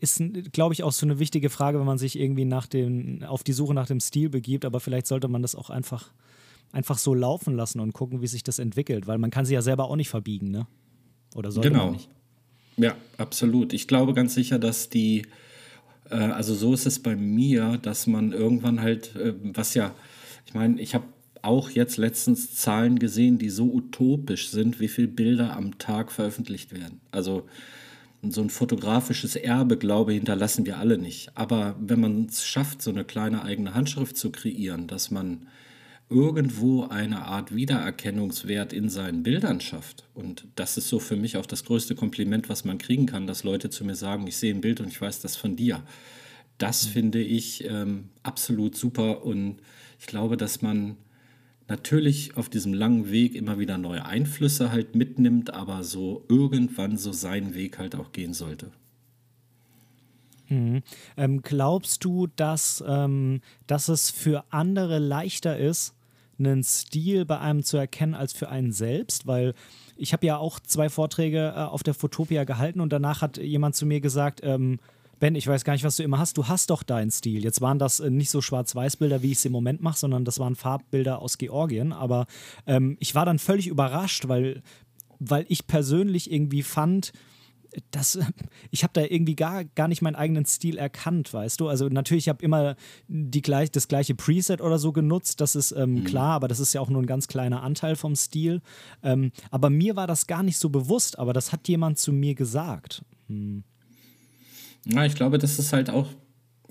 ist, 0.00 0.22
glaube 0.52 0.72
ich, 0.72 0.82
auch 0.82 0.92
so 0.92 1.04
eine 1.04 1.18
wichtige 1.18 1.50
Frage, 1.50 1.78
wenn 1.78 1.86
man 1.86 1.98
sich 1.98 2.18
irgendwie 2.18 2.44
nach 2.44 2.66
dem, 2.66 3.22
auf 3.24 3.42
die 3.42 3.52
Suche 3.52 3.74
nach 3.74 3.86
dem 3.86 4.00
Stil 4.00 4.30
begibt, 4.30 4.64
aber 4.64 4.80
vielleicht 4.80 5.06
sollte 5.06 5.28
man 5.28 5.42
das 5.42 5.54
auch 5.54 5.70
einfach, 5.70 6.12
einfach 6.72 6.98
so 6.98 7.14
laufen 7.14 7.54
lassen 7.54 7.80
und 7.80 7.92
gucken, 7.92 8.22
wie 8.22 8.26
sich 8.26 8.42
das 8.42 8.58
entwickelt, 8.58 9.06
weil 9.06 9.18
man 9.18 9.30
kann 9.30 9.44
sich 9.44 9.54
ja 9.54 9.62
selber 9.62 9.90
auch 9.90 9.96
nicht 9.96 10.08
verbiegen, 10.08 10.50
ne? 10.50 10.66
Oder 11.34 11.50
sollte 11.50 11.70
genau. 11.70 11.86
man 11.86 11.94
nicht? 11.94 12.08
Ja, 12.76 12.94
absolut. 13.16 13.72
Ich 13.72 13.88
glaube 13.88 14.14
ganz 14.14 14.34
sicher, 14.34 14.58
dass 14.58 14.88
die, 14.90 15.22
äh, 16.10 16.16
also 16.16 16.54
so 16.54 16.74
ist 16.74 16.86
es 16.86 16.98
bei 16.98 17.16
mir, 17.16 17.78
dass 17.82 18.06
man 18.06 18.32
irgendwann 18.32 18.80
halt, 18.82 19.16
äh, 19.16 19.34
was 19.42 19.74
ja, 19.74 19.94
ich 20.46 20.54
meine, 20.54 20.80
ich 20.80 20.94
habe 20.94 21.04
auch 21.42 21.70
jetzt 21.70 21.96
letztens 21.96 22.54
Zahlen 22.54 22.98
gesehen, 22.98 23.38
die 23.38 23.50
so 23.50 23.72
utopisch 23.72 24.50
sind, 24.50 24.80
wie 24.80 24.88
viele 24.88 25.08
Bilder 25.08 25.56
am 25.56 25.78
Tag 25.78 26.12
veröffentlicht 26.12 26.72
werden. 26.74 27.00
Also 27.12 27.46
so 28.28 28.42
ein 28.42 28.50
fotografisches 28.50 29.36
Erbe, 29.36 29.76
glaube 29.76 30.12
ich, 30.12 30.18
hinterlassen 30.18 30.66
wir 30.66 30.78
alle 30.78 30.98
nicht. 30.98 31.30
Aber 31.36 31.76
wenn 31.80 32.00
man 32.00 32.26
es 32.26 32.44
schafft, 32.46 32.82
so 32.82 32.90
eine 32.90 33.04
kleine 33.04 33.42
eigene 33.42 33.74
Handschrift 33.74 34.16
zu 34.16 34.32
kreieren, 34.32 34.88
dass 34.88 35.10
man 35.10 35.46
irgendwo 36.08 36.84
eine 36.84 37.24
Art 37.24 37.54
Wiedererkennungswert 37.54 38.72
in 38.72 38.88
seinen 38.88 39.22
Bildern 39.22 39.60
schafft. 39.60 40.04
Und 40.14 40.46
das 40.54 40.76
ist 40.76 40.88
so 40.88 41.00
für 41.00 41.16
mich 41.16 41.36
auch 41.36 41.46
das 41.46 41.64
größte 41.64 41.94
Kompliment, 41.96 42.48
was 42.48 42.64
man 42.64 42.78
kriegen 42.78 43.06
kann, 43.06 43.26
dass 43.26 43.42
Leute 43.42 43.70
zu 43.70 43.84
mir 43.84 43.96
sagen, 43.96 44.26
ich 44.26 44.36
sehe 44.36 44.54
ein 44.54 44.60
Bild 44.60 44.80
und 44.80 44.88
ich 44.88 45.00
weiß 45.00 45.20
das 45.20 45.36
von 45.36 45.56
dir. 45.56 45.82
das 46.58 46.86
finde 46.86 47.20
ich 47.20 47.64
ähm, 47.64 48.08
absolut 48.22 48.76
super 48.76 49.24
und 49.24 49.58
ich 49.98 50.06
glaube, 50.06 50.36
dass 50.36 50.62
man 50.62 50.96
natürlich 51.68 52.36
auf 52.36 52.48
diesem 52.48 52.72
langen 52.72 53.10
Weg 53.10 53.34
immer 53.34 53.58
wieder 53.58 53.76
neue 53.76 54.04
Einflüsse 54.06 54.70
halt 54.70 54.94
mitnimmt, 54.94 55.52
aber 55.52 55.82
so 55.82 56.24
irgendwann 56.28 56.96
so 56.96 57.12
seinen 57.12 57.54
Weg 57.54 57.78
halt 57.78 57.94
auch 57.94 58.12
gehen 58.12 58.32
sollte. 58.32 58.70
Mhm. 60.48 60.82
Ähm, 61.16 61.42
glaubst 61.42 62.04
du, 62.04 62.28
dass, 62.28 62.82
ähm, 62.86 63.40
dass 63.66 63.88
es 63.88 64.10
für 64.10 64.44
andere 64.50 64.98
leichter 64.98 65.58
ist, 65.58 65.95
einen 66.38 66.62
Stil 66.62 67.24
bei 67.24 67.38
einem 67.38 67.62
zu 67.62 67.76
erkennen 67.76 68.14
als 68.14 68.32
für 68.32 68.48
einen 68.48 68.72
selbst? 68.72 69.26
Weil 69.26 69.54
ich 69.96 70.12
habe 70.12 70.26
ja 70.26 70.36
auch 70.36 70.60
zwei 70.60 70.88
Vorträge 70.88 71.54
äh, 71.56 71.60
auf 71.60 71.82
der 71.82 71.94
Fotopia 71.94 72.44
gehalten 72.44 72.80
und 72.80 72.92
danach 72.92 73.22
hat 73.22 73.38
jemand 73.38 73.74
zu 73.74 73.86
mir 73.86 74.00
gesagt, 74.00 74.40
ähm, 74.42 74.78
Ben, 75.18 75.34
ich 75.34 75.46
weiß 75.46 75.64
gar 75.64 75.72
nicht, 75.72 75.84
was 75.84 75.96
du 75.96 76.02
immer 76.02 76.18
hast. 76.18 76.36
Du 76.36 76.46
hast 76.46 76.68
doch 76.68 76.82
deinen 76.82 77.10
Stil. 77.10 77.42
Jetzt 77.42 77.62
waren 77.62 77.78
das 77.78 78.00
äh, 78.00 78.10
nicht 78.10 78.30
so 78.30 78.42
Schwarz-Weiß-Bilder, 78.42 79.22
wie 79.22 79.32
ich 79.32 79.38
es 79.38 79.44
im 79.46 79.52
Moment 79.52 79.82
mache, 79.82 79.98
sondern 79.98 80.26
das 80.26 80.38
waren 80.38 80.56
Farbbilder 80.56 81.20
aus 81.20 81.38
Georgien. 81.38 81.92
Aber 81.92 82.26
ähm, 82.66 82.98
ich 83.00 83.14
war 83.14 83.24
dann 83.24 83.38
völlig 83.38 83.66
überrascht, 83.66 84.28
weil, 84.28 84.62
weil 85.18 85.46
ich 85.48 85.66
persönlich 85.66 86.30
irgendwie 86.30 86.62
fand, 86.62 87.12
das, 87.90 88.18
ich 88.70 88.82
habe 88.82 88.92
da 88.92 89.02
irgendwie 89.02 89.36
gar, 89.36 89.64
gar 89.64 89.88
nicht 89.88 90.02
meinen 90.02 90.16
eigenen 90.16 90.46
Stil 90.46 90.78
erkannt, 90.78 91.32
weißt 91.32 91.60
du? 91.60 91.68
Also 91.68 91.88
natürlich, 91.88 92.24
ich 92.24 92.28
habe 92.28 92.44
immer 92.44 92.76
die 93.08 93.42
gleich, 93.42 93.70
das 93.70 93.88
gleiche 93.88 94.14
Preset 94.14 94.60
oder 94.60 94.78
so 94.78 94.92
genutzt, 94.92 95.40
das 95.40 95.56
ist 95.56 95.72
ähm, 95.72 95.94
mhm. 95.94 96.04
klar, 96.04 96.34
aber 96.34 96.48
das 96.48 96.60
ist 96.60 96.72
ja 96.72 96.80
auch 96.80 96.90
nur 96.90 97.02
ein 97.02 97.06
ganz 97.06 97.28
kleiner 97.28 97.62
Anteil 97.62 97.96
vom 97.96 98.16
Stil. 98.16 98.60
Ähm, 99.02 99.32
aber 99.50 99.70
mir 99.70 99.96
war 99.96 100.06
das 100.06 100.26
gar 100.26 100.42
nicht 100.42 100.58
so 100.58 100.68
bewusst, 100.68 101.18
aber 101.18 101.32
das 101.32 101.52
hat 101.52 101.68
jemand 101.68 101.98
zu 101.98 102.12
mir 102.12 102.34
gesagt. 102.34 103.04
Hm. 103.28 103.64
Ja, 104.86 105.04
ich 105.04 105.14
glaube, 105.14 105.38
das 105.38 105.58
ist 105.58 105.72
halt 105.72 105.90
auch, 105.90 106.08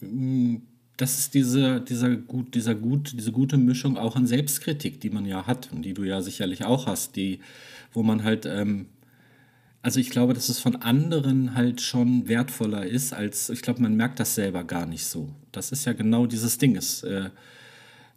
mm, 0.02 0.58
das 0.98 1.20
ist 1.20 1.34
diese, 1.34 1.82
dieser 1.82 2.16
gut, 2.16 2.56
dieser 2.56 2.76
gut, 2.76 3.14
diese 3.14 3.32
gute 3.32 3.58
Mischung 3.58 3.98
auch 3.98 4.16
an 4.16 4.28
Selbstkritik, 4.28 5.02
die 5.02 5.10
man 5.10 5.26
ja 5.26 5.46
hat 5.46 5.70
und 5.74 5.84
die 5.84 5.94
du 5.94 6.04
ja 6.04 6.22
sicherlich 6.22 6.64
auch 6.64 6.88
hast, 6.88 7.18
die, 7.18 7.40
wo 7.92 8.04
man 8.04 8.24
halt, 8.24 8.46
ähm, 8.46 8.88
also 9.86 10.00
ich 10.00 10.10
glaube, 10.10 10.34
dass 10.34 10.50
es 10.50 10.58
von 10.58 10.78
anderen 10.78 11.54
halt 11.54 11.80
schon 11.80 12.28
wertvoller 12.28 12.88
ist, 12.88 13.14
als, 13.14 13.52
ich 13.52 13.62
glaube, 13.62 13.84
man 13.84 13.94
merkt 13.94 14.20
das 14.20 14.34
selber 14.34 14.64
gar 14.64 14.88
nicht 14.88 15.06
so. 15.06 15.30
Das 15.52 15.72
ist 15.72 15.86
ja 15.86 15.94
genau 15.94 16.26
dieses 16.26 16.58
Ding. 16.58 16.76
Es, 16.76 17.04
äh, 17.04 17.30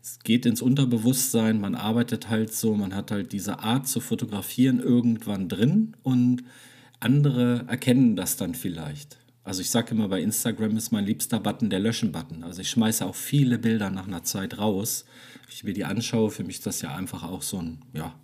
es 0.03 0.19
geht 0.21 0.47
ins 0.47 0.63
Unterbewusstsein, 0.63 1.61
man 1.61 1.75
arbeitet 1.75 2.31
halt 2.31 2.55
so, 2.55 2.75
man 2.75 2.95
hat 2.95 3.11
halt 3.11 3.33
diese 3.33 3.59
Art 3.59 3.87
zu 3.87 4.01
fotografieren 4.01 4.81
irgendwann 4.81 5.51
drin 5.51 5.95
und 6.03 6.43
andere 7.01 7.67
erkennen 7.69 8.17
das 8.17 8.39
dann 8.39 8.55
vielleicht. 8.55 9.19
Also 9.45 9.61
ich 9.61 9.69
sage 9.69 9.91
immer, 9.91 10.09
bei 10.09 10.23
Instagram 10.23 10.75
ist 10.79 10.91
mein 10.91 11.05
liebster 11.05 11.39
Button 11.39 11.69
der 11.69 11.81
Löschen-Button. 11.81 12.45
Also 12.45 12.63
ich 12.63 12.71
schmeiße 12.71 13.05
auch 13.05 13.15
viele 13.15 13.59
Bilder 13.59 13.91
nach 13.91 14.07
einer 14.07 14.23
Zeit 14.23 14.57
raus. 14.57 15.05
Wenn 15.45 15.53
ich 15.53 15.65
mir 15.65 15.75
die 15.75 15.85
anschaue, 15.85 16.31
für 16.31 16.45
mich 16.45 16.57
ist 16.57 16.67
das 16.67 16.81
ja 16.81 16.97
einfach 16.97 17.25
auch 17.25 17.43
so 17.43 17.59
ein, 17.59 17.83
ja, 17.93 18.15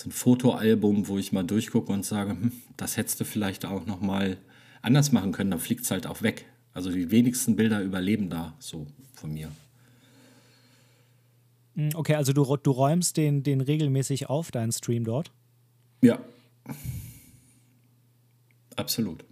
so 0.00 0.08
ein 0.08 0.12
Fotoalbum, 0.12 1.08
wo 1.08 1.18
ich 1.18 1.30
mal 1.32 1.42
durchgucke 1.42 1.92
und 1.92 2.06
sage, 2.06 2.30
hm, 2.30 2.52
das 2.76 2.96
hättest 2.96 3.20
du 3.20 3.24
vielleicht 3.24 3.66
auch 3.66 3.84
noch 3.84 4.00
mal 4.00 4.38
anders 4.80 5.12
machen 5.12 5.32
können, 5.32 5.50
dann 5.50 5.60
fliegt 5.60 5.84
es 5.84 5.90
halt 5.90 6.06
auch 6.06 6.22
weg. 6.22 6.46
Also 6.72 6.90
die 6.90 7.10
wenigsten 7.10 7.54
Bilder 7.54 7.82
überleben 7.82 8.30
da 8.30 8.54
so 8.58 8.86
von 9.12 9.32
mir. 9.32 9.50
Hm, 11.74 11.90
okay, 11.94 12.14
also 12.14 12.32
du, 12.32 12.56
du 12.56 12.70
räumst 12.70 13.18
den, 13.18 13.42
den 13.42 13.60
regelmäßig 13.60 14.30
auf, 14.30 14.50
deinen 14.50 14.72
Stream 14.72 15.04
dort? 15.04 15.32
Ja. 16.00 16.18
Absolut. 18.76 19.24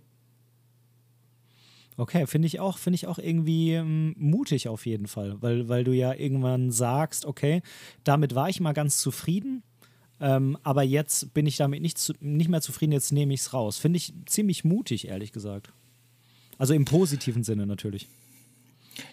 Okay, 1.97 2.27
finde 2.27 2.47
ich 2.47 2.61
auch, 2.61 2.79
finde 2.79 2.97
ich 2.97 3.07
auch 3.07 3.19
irgendwie 3.19 3.73
ähm, 3.73 4.15
mutig 4.19 4.69
auf 4.69 4.87
jeden 4.87 5.09
Fall, 5.09 5.41
weil, 5.41 5.69
weil 5.69 5.83
du 5.83 5.93
ja 5.93 6.13
irgendwann 6.13 6.71
sagst, 6.71 7.25
okay, 7.25 7.63
damit 8.05 8.35
war 8.35 8.51
ich 8.51 8.61
mal 8.61 8.73
ganz 8.73 8.99
zufrieden, 8.99 9.65
ähm, 10.21 10.59
aber 10.63 10.83
jetzt 10.83 11.33
bin 11.35 11.47
ich 11.47 11.57
damit 11.57 11.83
nicht, 11.83 11.99
zu, 11.99 12.13
nicht 12.21 12.49
mehr 12.49 12.61
zufrieden, 12.61 12.93
jetzt 12.93 13.13
nehme 13.13 13.35
ich 13.35 13.41
es 13.41 13.53
raus. 13.53 13.79
Finde 13.79 13.99
ich 13.99 14.13
ziemlich 14.27 14.65
mutig, 14.65 15.09
ehrlich 15.09 15.33
gesagt. 15.33 15.73
Also 16.59 16.75
im 16.75 16.85
positiven 16.85 17.45
Sinne 17.45 17.67
natürlich. 17.67 18.09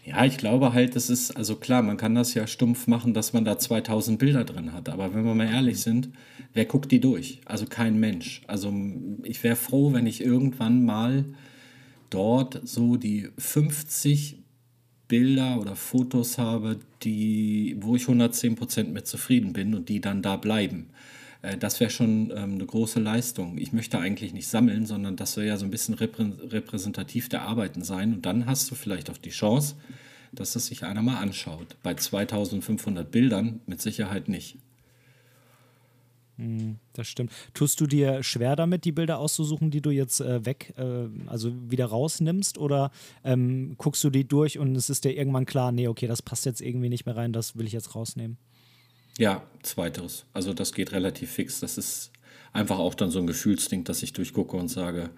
Ja, 0.03 0.25
ich 0.25 0.38
glaube 0.38 0.74
halt, 0.74 0.95
das 0.95 1.12
ist, 1.12 1.31
also 1.38 1.55
klar, 1.55 1.83
man 1.83 1.97
kann 1.97 2.15
das 2.15 2.33
ja 2.33 2.47
stumpf 2.47 2.88
machen, 2.88 3.13
dass 3.13 3.33
man 3.33 3.45
da 3.45 3.59
2000 3.59 4.17
Bilder 4.17 4.43
drin 4.43 4.74
hat. 4.74 4.89
Aber 4.89 5.13
wenn 5.13 5.25
wir 5.25 5.35
mal 5.35 5.47
ehrlich 5.47 5.79
sind, 5.81 6.09
wer 6.53 6.65
guckt 6.65 6.91
die 6.91 7.00
durch? 7.00 7.41
Also 7.45 7.65
kein 7.67 8.00
Mensch. 8.00 8.41
Also 8.47 8.74
ich 9.24 9.43
wäre 9.43 9.55
froh, 9.55 9.93
wenn 9.93 10.07
ich 10.07 10.21
irgendwann 10.21 10.85
mal 10.85 11.25
dort 12.09 12.62
so 12.67 12.97
die 12.97 13.29
50 13.38 14.38
Bilder 15.07 15.59
oder 15.59 15.75
Fotos 15.75 16.38
habe, 16.38 16.79
die, 17.03 17.75
wo 17.79 17.95
ich 17.95 18.03
110% 18.03 18.85
mit 18.85 19.05
zufrieden 19.05 19.53
bin 19.53 19.75
und 19.75 19.89
die 19.89 20.01
dann 20.01 20.21
da 20.21 20.35
bleiben. 20.35 20.89
Äh, 21.45 21.57
das 21.57 21.79
wäre 21.79 21.91
schon 21.91 22.31
ähm, 22.31 22.53
eine 22.53 22.65
große 22.65 22.99
Leistung. 22.99 23.57
Ich 23.57 23.71
möchte 23.73 23.99
eigentlich 23.99 24.33
nicht 24.33 24.47
sammeln, 24.47 24.85
sondern 24.85 25.15
das 25.15 25.33
soll 25.33 25.45
ja 25.45 25.57
so 25.57 25.65
ein 25.65 25.71
bisschen 25.71 25.93
repräsentativ 25.93 27.29
der 27.29 27.43
Arbeiten 27.43 27.83
sein. 27.83 28.13
Und 28.15 28.25
dann 28.25 28.45
hast 28.45 28.69
du 28.71 28.75
vielleicht 28.75 29.09
auch 29.09 29.17
die 29.17 29.29
Chance, 29.29 29.75
dass 30.31 30.55
es 30.55 30.67
sich 30.67 30.83
einer 30.83 31.01
mal 31.01 31.17
anschaut. 31.17 31.77
Bei 31.83 31.93
2500 31.93 33.09
Bildern 33.09 33.61
mit 33.67 33.81
Sicherheit 33.81 34.27
nicht. 34.27 34.57
Hm, 36.37 36.79
das 36.91 37.07
stimmt. 37.07 37.31
Tust 37.53 37.79
du 37.79 37.87
dir 37.87 38.21
schwer 38.21 38.57
damit, 38.57 38.83
die 38.83 38.91
Bilder 38.91 39.19
auszusuchen, 39.19 39.71
die 39.71 39.81
du 39.81 39.89
jetzt 39.89 40.19
äh, 40.19 40.45
weg, 40.45 40.73
äh, 40.77 41.07
also 41.27 41.53
wieder 41.71 41.85
rausnimmst? 41.85 42.57
Oder 42.57 42.91
ähm, 43.23 43.75
guckst 43.77 44.03
du 44.03 44.09
die 44.09 44.27
durch 44.27 44.59
und 44.59 44.75
es 44.75 44.89
ist 44.89 45.05
dir 45.05 45.15
irgendwann 45.15 45.45
klar, 45.45 45.71
nee, 45.71 45.87
okay, 45.87 46.07
das 46.07 46.21
passt 46.21 46.45
jetzt 46.45 46.59
irgendwie 46.59 46.89
nicht 46.89 47.05
mehr 47.05 47.15
rein, 47.15 47.31
das 47.31 47.55
will 47.55 47.67
ich 47.67 47.73
jetzt 47.73 47.95
rausnehmen? 47.95 48.37
Ja, 49.17 49.43
zweiteres. 49.63 50.25
Also 50.34 50.53
das 50.53 50.74
geht 50.74 50.91
relativ 50.91 51.31
fix. 51.31 51.60
Das 51.60 51.77
ist 51.77 52.12
einfach 52.53 52.79
auch 52.79 52.95
dann 52.95 53.12
so 53.12 53.19
ein 53.19 53.27
Gefühlsding, 53.27 53.84
dass 53.84 54.03
ich 54.03 54.13
durchgucke 54.13 54.57
und 54.57 54.67
sage, 54.67 55.10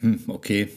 hm, 0.00 0.24
okay, 0.28 0.68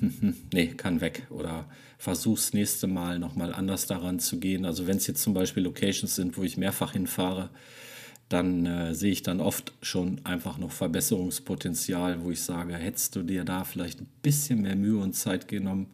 nee, 0.52 0.68
kann 0.68 1.00
weg. 1.00 1.26
Oder 1.30 1.66
versuch's 1.98 2.52
nächste 2.52 2.86
Mal 2.86 3.18
nochmal 3.18 3.52
anders 3.52 3.86
daran 3.86 4.18
zu 4.18 4.38
gehen. 4.38 4.64
Also 4.64 4.86
wenn 4.86 4.96
es 4.96 5.06
jetzt 5.06 5.22
zum 5.22 5.34
Beispiel 5.34 5.62
Locations 5.62 6.14
sind, 6.14 6.36
wo 6.36 6.42
ich 6.42 6.56
mehrfach 6.56 6.92
hinfahre, 6.92 7.50
dann 8.28 8.64
äh, 8.66 8.94
sehe 8.94 9.12
ich 9.12 9.22
dann 9.22 9.40
oft 9.40 9.74
schon 9.82 10.20
einfach 10.24 10.58
noch 10.58 10.72
Verbesserungspotenzial, 10.72 12.22
wo 12.22 12.30
ich 12.30 12.42
sage, 12.42 12.74
hättest 12.74 13.16
du 13.16 13.22
dir 13.22 13.44
da 13.44 13.64
vielleicht 13.64 14.00
ein 14.00 14.08
bisschen 14.22 14.62
mehr 14.62 14.76
Mühe 14.76 14.98
und 14.98 15.12
Zeit 15.14 15.46
genommen, 15.46 15.88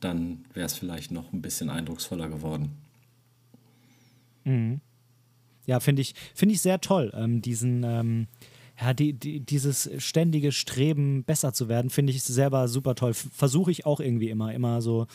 dann 0.00 0.44
wäre 0.54 0.66
es 0.66 0.74
vielleicht 0.74 1.10
noch 1.10 1.32
ein 1.32 1.42
bisschen 1.42 1.68
eindrucksvoller 1.68 2.28
geworden. 2.28 2.70
Mhm. 4.44 4.80
Ja, 5.68 5.80
finde 5.80 6.00
ich, 6.00 6.14
find 6.34 6.50
ich 6.50 6.62
sehr 6.62 6.80
toll, 6.80 7.12
ähm, 7.14 7.42
diesen, 7.42 7.84
ähm, 7.84 8.26
ja, 8.80 8.94
die, 8.94 9.12
die, 9.12 9.40
dieses 9.40 9.90
ständige 9.98 10.50
Streben, 10.50 11.24
besser 11.24 11.52
zu 11.52 11.68
werden, 11.68 11.90
finde 11.90 12.12
ich 12.12 12.22
selber 12.22 12.68
super 12.68 12.94
toll. 12.94 13.12
Versuche 13.12 13.70
ich 13.70 13.84
auch 13.84 14.00
irgendwie 14.00 14.30
immer, 14.30 14.54
immer 14.54 14.80
so, 14.80 15.06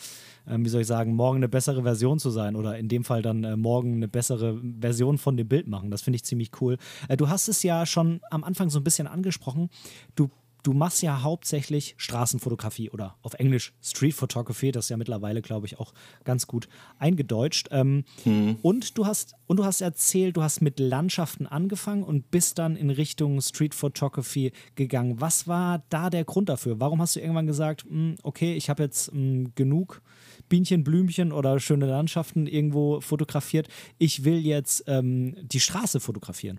ähm, 0.46 0.64
wie 0.64 0.68
soll 0.68 0.82
ich 0.82 0.86
sagen, 0.86 1.16
morgen 1.16 1.38
eine 1.38 1.48
bessere 1.48 1.82
Version 1.82 2.20
zu 2.20 2.30
sein 2.30 2.54
oder 2.54 2.78
in 2.78 2.86
dem 2.86 3.02
Fall 3.02 3.20
dann 3.20 3.42
äh, 3.42 3.56
morgen 3.56 3.96
eine 3.96 4.06
bessere 4.06 4.60
Version 4.80 5.18
von 5.18 5.36
dem 5.36 5.48
Bild 5.48 5.66
machen. 5.66 5.90
Das 5.90 6.02
finde 6.02 6.16
ich 6.16 6.24
ziemlich 6.24 6.52
cool. 6.60 6.76
Äh, 7.08 7.16
du 7.16 7.28
hast 7.28 7.48
es 7.48 7.64
ja 7.64 7.84
schon 7.84 8.20
am 8.30 8.44
Anfang 8.44 8.70
so 8.70 8.78
ein 8.78 8.84
bisschen 8.84 9.08
angesprochen. 9.08 9.70
Du 10.14 10.30
du 10.64 10.72
machst 10.72 11.02
ja 11.02 11.22
hauptsächlich 11.22 11.94
Straßenfotografie 11.98 12.90
oder 12.90 13.16
auf 13.22 13.34
Englisch 13.34 13.72
Street 13.82 14.14
Photography, 14.14 14.72
das 14.72 14.86
ist 14.86 14.88
ja 14.88 14.96
mittlerweile, 14.96 15.42
glaube 15.42 15.66
ich, 15.66 15.78
auch 15.78 15.92
ganz 16.24 16.46
gut 16.46 16.68
eingedeutscht. 16.98 17.68
Ähm, 17.70 18.04
hm. 18.24 18.56
Und 18.62 18.98
du 18.98 19.06
hast 19.06 19.34
und 19.46 19.58
du 19.58 19.64
hast 19.64 19.82
erzählt, 19.82 20.36
du 20.36 20.42
hast 20.42 20.62
mit 20.62 20.80
Landschaften 20.80 21.46
angefangen 21.46 22.02
und 22.02 22.30
bist 22.30 22.58
dann 22.58 22.76
in 22.76 22.90
Richtung 22.90 23.40
Street 23.42 23.74
Photography 23.74 24.52
gegangen. 24.74 25.20
Was 25.20 25.46
war 25.46 25.84
da 25.90 26.08
der 26.08 26.24
Grund 26.24 26.48
dafür? 26.48 26.80
Warum 26.80 27.00
hast 27.00 27.14
du 27.14 27.20
irgendwann 27.20 27.46
gesagt, 27.46 27.84
hm, 27.84 28.16
okay, 28.22 28.54
ich 28.54 28.70
habe 28.70 28.82
jetzt 28.82 29.12
hm, 29.12 29.52
genug 29.54 30.02
Bienchen, 30.48 30.82
Blümchen 30.82 31.32
oder 31.32 31.60
schöne 31.60 31.86
Landschaften 31.86 32.46
irgendwo 32.46 33.00
fotografiert. 33.00 33.68
Ich 33.98 34.24
will 34.24 34.38
jetzt 34.38 34.84
ähm, 34.86 35.36
die 35.42 35.60
Straße 35.60 36.00
fotografieren. 36.00 36.58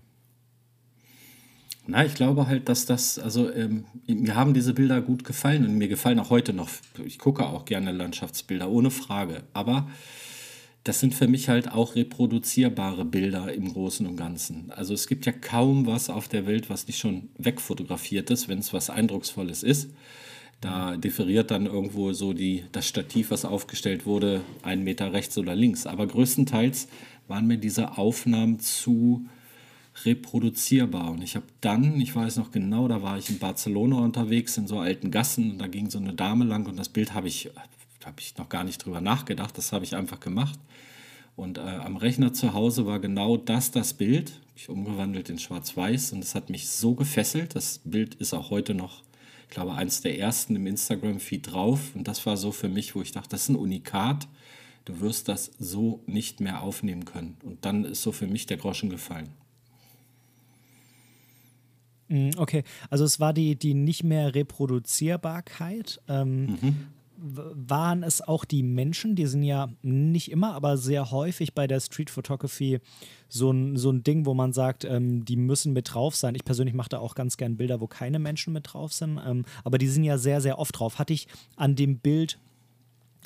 Na, 1.88 2.04
ich 2.04 2.14
glaube 2.14 2.48
halt, 2.48 2.68
dass 2.68 2.84
das, 2.84 3.18
also 3.18 3.52
ähm, 3.52 3.84
mir 4.06 4.34
haben 4.34 4.54
diese 4.54 4.74
Bilder 4.74 5.00
gut 5.00 5.24
gefallen 5.24 5.64
und 5.64 5.78
mir 5.78 5.88
gefallen 5.88 6.18
auch 6.18 6.30
heute 6.30 6.52
noch. 6.52 6.68
Ich 7.04 7.18
gucke 7.18 7.46
auch 7.46 7.64
gerne 7.64 7.92
Landschaftsbilder, 7.92 8.68
ohne 8.68 8.90
Frage. 8.90 9.44
Aber 9.52 9.88
das 10.82 11.00
sind 11.00 11.14
für 11.14 11.28
mich 11.28 11.48
halt 11.48 11.72
auch 11.72 11.94
reproduzierbare 11.94 13.04
Bilder 13.04 13.52
im 13.52 13.72
Großen 13.72 14.06
und 14.06 14.16
Ganzen. 14.16 14.70
Also 14.70 14.94
es 14.94 15.06
gibt 15.06 15.26
ja 15.26 15.32
kaum 15.32 15.86
was 15.86 16.10
auf 16.10 16.28
der 16.28 16.46
Welt, 16.46 16.70
was 16.70 16.86
nicht 16.86 16.98
schon 16.98 17.28
wegfotografiert 17.38 18.30
ist, 18.30 18.48
wenn 18.48 18.58
es 18.58 18.72
was 18.72 18.90
Eindrucksvolles 18.90 19.62
ist. 19.62 19.90
Da 20.60 20.96
differiert 20.96 21.50
dann 21.50 21.66
irgendwo 21.66 22.12
so 22.12 22.32
die, 22.32 22.64
das 22.72 22.88
Stativ, 22.88 23.30
was 23.30 23.44
aufgestellt 23.44 24.06
wurde, 24.06 24.40
einen 24.62 24.84
Meter 24.84 25.12
rechts 25.12 25.36
oder 25.38 25.54
links. 25.54 25.86
Aber 25.86 26.06
größtenteils 26.06 26.88
waren 27.28 27.46
mir 27.46 27.58
diese 27.58 27.98
Aufnahmen 27.98 28.58
zu 28.58 29.26
reproduzierbar. 30.04 31.10
Und 31.10 31.22
ich 31.22 31.36
habe 31.36 31.46
dann, 31.60 32.00
ich 32.00 32.14
weiß 32.14 32.36
noch 32.36 32.50
genau, 32.50 32.88
da 32.88 33.02
war 33.02 33.18
ich 33.18 33.30
in 33.30 33.38
Barcelona 33.38 33.98
unterwegs 33.98 34.56
in 34.56 34.66
so 34.66 34.78
alten 34.78 35.10
Gassen 35.10 35.52
und 35.52 35.58
da 35.58 35.66
ging 35.66 35.90
so 35.90 35.98
eine 35.98 36.12
Dame 36.12 36.44
lang 36.44 36.66
und 36.66 36.78
das 36.78 36.88
Bild 36.88 37.14
habe 37.14 37.28
ich, 37.28 37.50
habe 38.04 38.20
ich 38.20 38.36
noch 38.36 38.48
gar 38.48 38.64
nicht 38.64 38.84
drüber 38.84 39.00
nachgedacht, 39.00 39.56
das 39.56 39.72
habe 39.72 39.84
ich 39.84 39.96
einfach 39.96 40.20
gemacht. 40.20 40.58
Und 41.34 41.58
äh, 41.58 41.60
am 41.60 41.96
Rechner 41.96 42.32
zu 42.32 42.54
Hause 42.54 42.86
war 42.86 42.98
genau 42.98 43.36
das 43.36 43.70
das 43.70 43.92
Bild. 43.92 44.40
Ich 44.56 44.70
umgewandelt 44.70 45.28
in 45.28 45.38
Schwarz-Weiß 45.38 46.12
und 46.12 46.24
es 46.24 46.34
hat 46.34 46.48
mich 46.48 46.68
so 46.68 46.94
gefesselt. 46.94 47.54
Das 47.54 47.80
Bild 47.84 48.14
ist 48.14 48.32
auch 48.32 48.48
heute 48.48 48.74
noch, 48.74 49.02
ich 49.48 49.50
glaube, 49.50 49.74
eins 49.74 50.00
der 50.00 50.18
ersten 50.18 50.56
im 50.56 50.66
Instagram-Feed 50.66 51.52
drauf. 51.52 51.94
Und 51.94 52.08
das 52.08 52.24
war 52.24 52.38
so 52.38 52.52
für 52.52 52.70
mich, 52.70 52.94
wo 52.94 53.02
ich 53.02 53.12
dachte, 53.12 53.28
das 53.28 53.42
ist 53.42 53.48
ein 53.50 53.56
Unikat. 53.56 54.28
Du 54.86 55.00
wirst 55.00 55.28
das 55.28 55.50
so 55.58 56.02
nicht 56.06 56.40
mehr 56.40 56.62
aufnehmen 56.62 57.04
können. 57.04 57.36
Und 57.42 57.66
dann 57.66 57.84
ist 57.84 58.00
so 58.00 58.12
für 58.12 58.26
mich 58.26 58.46
der 58.46 58.56
Groschen 58.56 58.88
gefallen. 58.88 59.28
Mm, 62.08 62.30
okay, 62.36 62.62
also 62.90 63.04
es 63.04 63.20
war 63.20 63.32
die, 63.32 63.56
die 63.56 63.74
nicht 63.74 64.04
mehr 64.04 64.34
Reproduzierbarkeit. 64.34 66.00
Ähm, 66.08 66.58
mhm 66.60 66.86
waren 67.18 68.02
es 68.02 68.20
auch 68.20 68.44
die 68.44 68.62
Menschen, 68.62 69.14
die 69.14 69.26
sind 69.26 69.42
ja 69.42 69.68
nicht 69.82 70.30
immer, 70.30 70.54
aber 70.54 70.76
sehr 70.76 71.10
häufig 71.10 71.54
bei 71.54 71.66
der 71.66 71.80
Street 71.80 72.10
Photography 72.10 72.80
so 73.28 73.50
ein, 73.50 73.76
so 73.76 73.90
ein 73.90 74.02
Ding, 74.02 74.26
wo 74.26 74.34
man 74.34 74.52
sagt, 74.52 74.84
ähm, 74.84 75.24
die 75.24 75.36
müssen 75.36 75.72
mit 75.72 75.92
drauf 75.92 76.14
sein. 76.14 76.34
Ich 76.34 76.44
persönlich 76.44 76.74
mache 76.74 76.90
da 76.90 76.98
auch 76.98 77.14
ganz 77.14 77.36
gern 77.36 77.56
Bilder, 77.56 77.80
wo 77.80 77.86
keine 77.86 78.18
Menschen 78.18 78.52
mit 78.52 78.72
drauf 78.72 78.92
sind, 78.92 79.20
ähm, 79.26 79.44
aber 79.64 79.78
die 79.78 79.88
sind 79.88 80.04
ja 80.04 80.18
sehr, 80.18 80.40
sehr 80.40 80.58
oft 80.58 80.78
drauf. 80.78 80.98
Hatte 80.98 81.12
ich 81.12 81.26
an 81.56 81.74
dem 81.74 81.98
Bild 81.98 82.38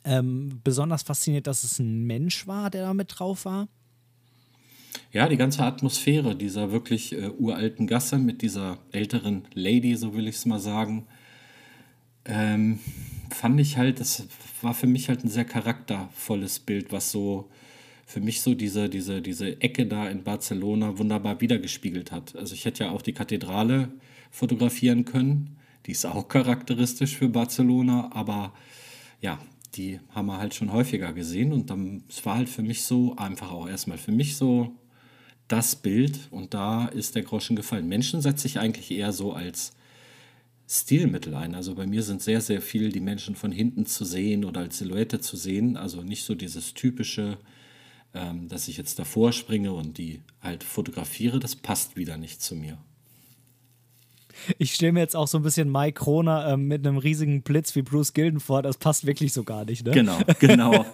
ähm, 0.04 0.60
besonders 0.62 1.02
fasziniert, 1.02 1.46
dass 1.46 1.64
es 1.64 1.78
ein 1.78 2.04
Mensch 2.04 2.46
war, 2.46 2.70
der 2.70 2.82
da 2.82 2.94
mit 2.94 3.18
drauf 3.18 3.44
war? 3.44 3.68
Ja, 5.12 5.28
die 5.28 5.36
ganze 5.36 5.64
Atmosphäre 5.64 6.36
dieser 6.36 6.72
wirklich 6.72 7.12
äh, 7.12 7.30
uralten 7.30 7.86
Gasse 7.86 8.18
mit 8.18 8.42
dieser 8.42 8.78
älteren 8.92 9.44
Lady, 9.54 9.96
so 9.96 10.14
will 10.14 10.28
ich 10.28 10.36
es 10.36 10.46
mal 10.46 10.60
sagen. 10.60 11.06
Ähm, 12.24 12.78
fand 13.30 13.60
ich 13.60 13.76
halt, 13.76 14.00
das 14.00 14.26
war 14.62 14.74
für 14.74 14.86
mich 14.86 15.08
halt 15.08 15.24
ein 15.24 15.28
sehr 15.28 15.44
charaktervolles 15.44 16.60
Bild, 16.60 16.92
was 16.92 17.10
so 17.10 17.48
für 18.06 18.20
mich 18.20 18.40
so 18.40 18.54
diese, 18.54 18.88
diese, 18.88 19.22
diese 19.22 19.60
Ecke 19.60 19.86
da 19.86 20.08
in 20.08 20.24
Barcelona 20.24 20.98
wunderbar 20.98 21.40
wiedergespiegelt 21.40 22.10
hat. 22.10 22.34
Also 22.36 22.54
ich 22.54 22.64
hätte 22.64 22.84
ja 22.84 22.90
auch 22.90 23.02
die 23.02 23.12
Kathedrale 23.12 23.88
fotografieren 24.30 25.04
können. 25.04 25.56
Die 25.86 25.92
ist 25.92 26.04
auch 26.04 26.28
charakteristisch 26.28 27.16
für 27.16 27.28
Barcelona, 27.28 28.10
aber 28.12 28.52
ja, 29.20 29.38
die 29.76 30.00
haben 30.10 30.26
wir 30.26 30.38
halt 30.38 30.54
schon 30.54 30.72
häufiger 30.72 31.12
gesehen 31.12 31.52
und 31.52 31.70
dann, 31.70 32.02
es 32.08 32.24
war 32.26 32.36
halt 32.36 32.48
für 32.48 32.62
mich 32.62 32.82
so 32.82 33.14
einfach 33.16 33.52
auch 33.52 33.68
erstmal 33.68 33.98
für 33.98 34.12
mich 34.12 34.36
so 34.36 34.74
das 35.50 35.74
Bild 35.74 36.28
und 36.30 36.54
da 36.54 36.86
ist 36.86 37.16
der 37.16 37.22
Groschen 37.22 37.56
gefallen. 37.56 37.88
Menschen 37.88 38.20
setze 38.20 38.46
ich 38.46 38.58
eigentlich 38.58 38.90
eher 38.90 39.12
so 39.12 39.32
als 39.32 39.72
Stilmittel 40.68 41.34
ein. 41.34 41.56
Also 41.56 41.74
bei 41.74 41.86
mir 41.86 42.04
sind 42.04 42.22
sehr, 42.22 42.40
sehr 42.40 42.62
viel 42.62 42.92
die 42.92 43.00
Menschen 43.00 43.34
von 43.34 43.50
hinten 43.50 43.84
zu 43.84 44.04
sehen 44.04 44.44
oder 44.44 44.60
als 44.60 44.78
Silhouette 44.78 45.20
zu 45.20 45.36
sehen. 45.36 45.76
Also 45.76 46.02
nicht 46.02 46.24
so 46.24 46.36
dieses 46.36 46.74
typische, 46.74 47.38
ähm, 48.14 48.48
dass 48.48 48.68
ich 48.68 48.76
jetzt 48.76 49.00
davor 49.00 49.32
springe 49.32 49.72
und 49.72 49.98
die 49.98 50.20
halt 50.40 50.62
fotografiere. 50.62 51.40
Das 51.40 51.56
passt 51.56 51.96
wieder 51.96 52.16
nicht 52.16 52.40
zu 52.40 52.54
mir. 52.54 52.78
Ich 54.58 54.74
stelle 54.74 54.92
mir 54.92 55.00
jetzt 55.00 55.16
auch 55.16 55.28
so 55.28 55.38
ein 55.38 55.42
bisschen 55.42 55.70
Mike 55.70 56.00
Kroner 56.00 56.48
ähm, 56.48 56.68
mit 56.68 56.86
einem 56.86 56.98
riesigen 56.98 57.42
Blitz 57.42 57.74
wie 57.76 57.82
Bruce 57.82 58.12
Gilden 58.12 58.40
vor. 58.40 58.62
Das 58.62 58.76
passt 58.78 59.06
wirklich 59.06 59.32
so 59.32 59.44
gar 59.44 59.64
nicht, 59.64 59.84
ne? 59.84 59.92
Genau, 59.92 60.18
genau. 60.38 60.86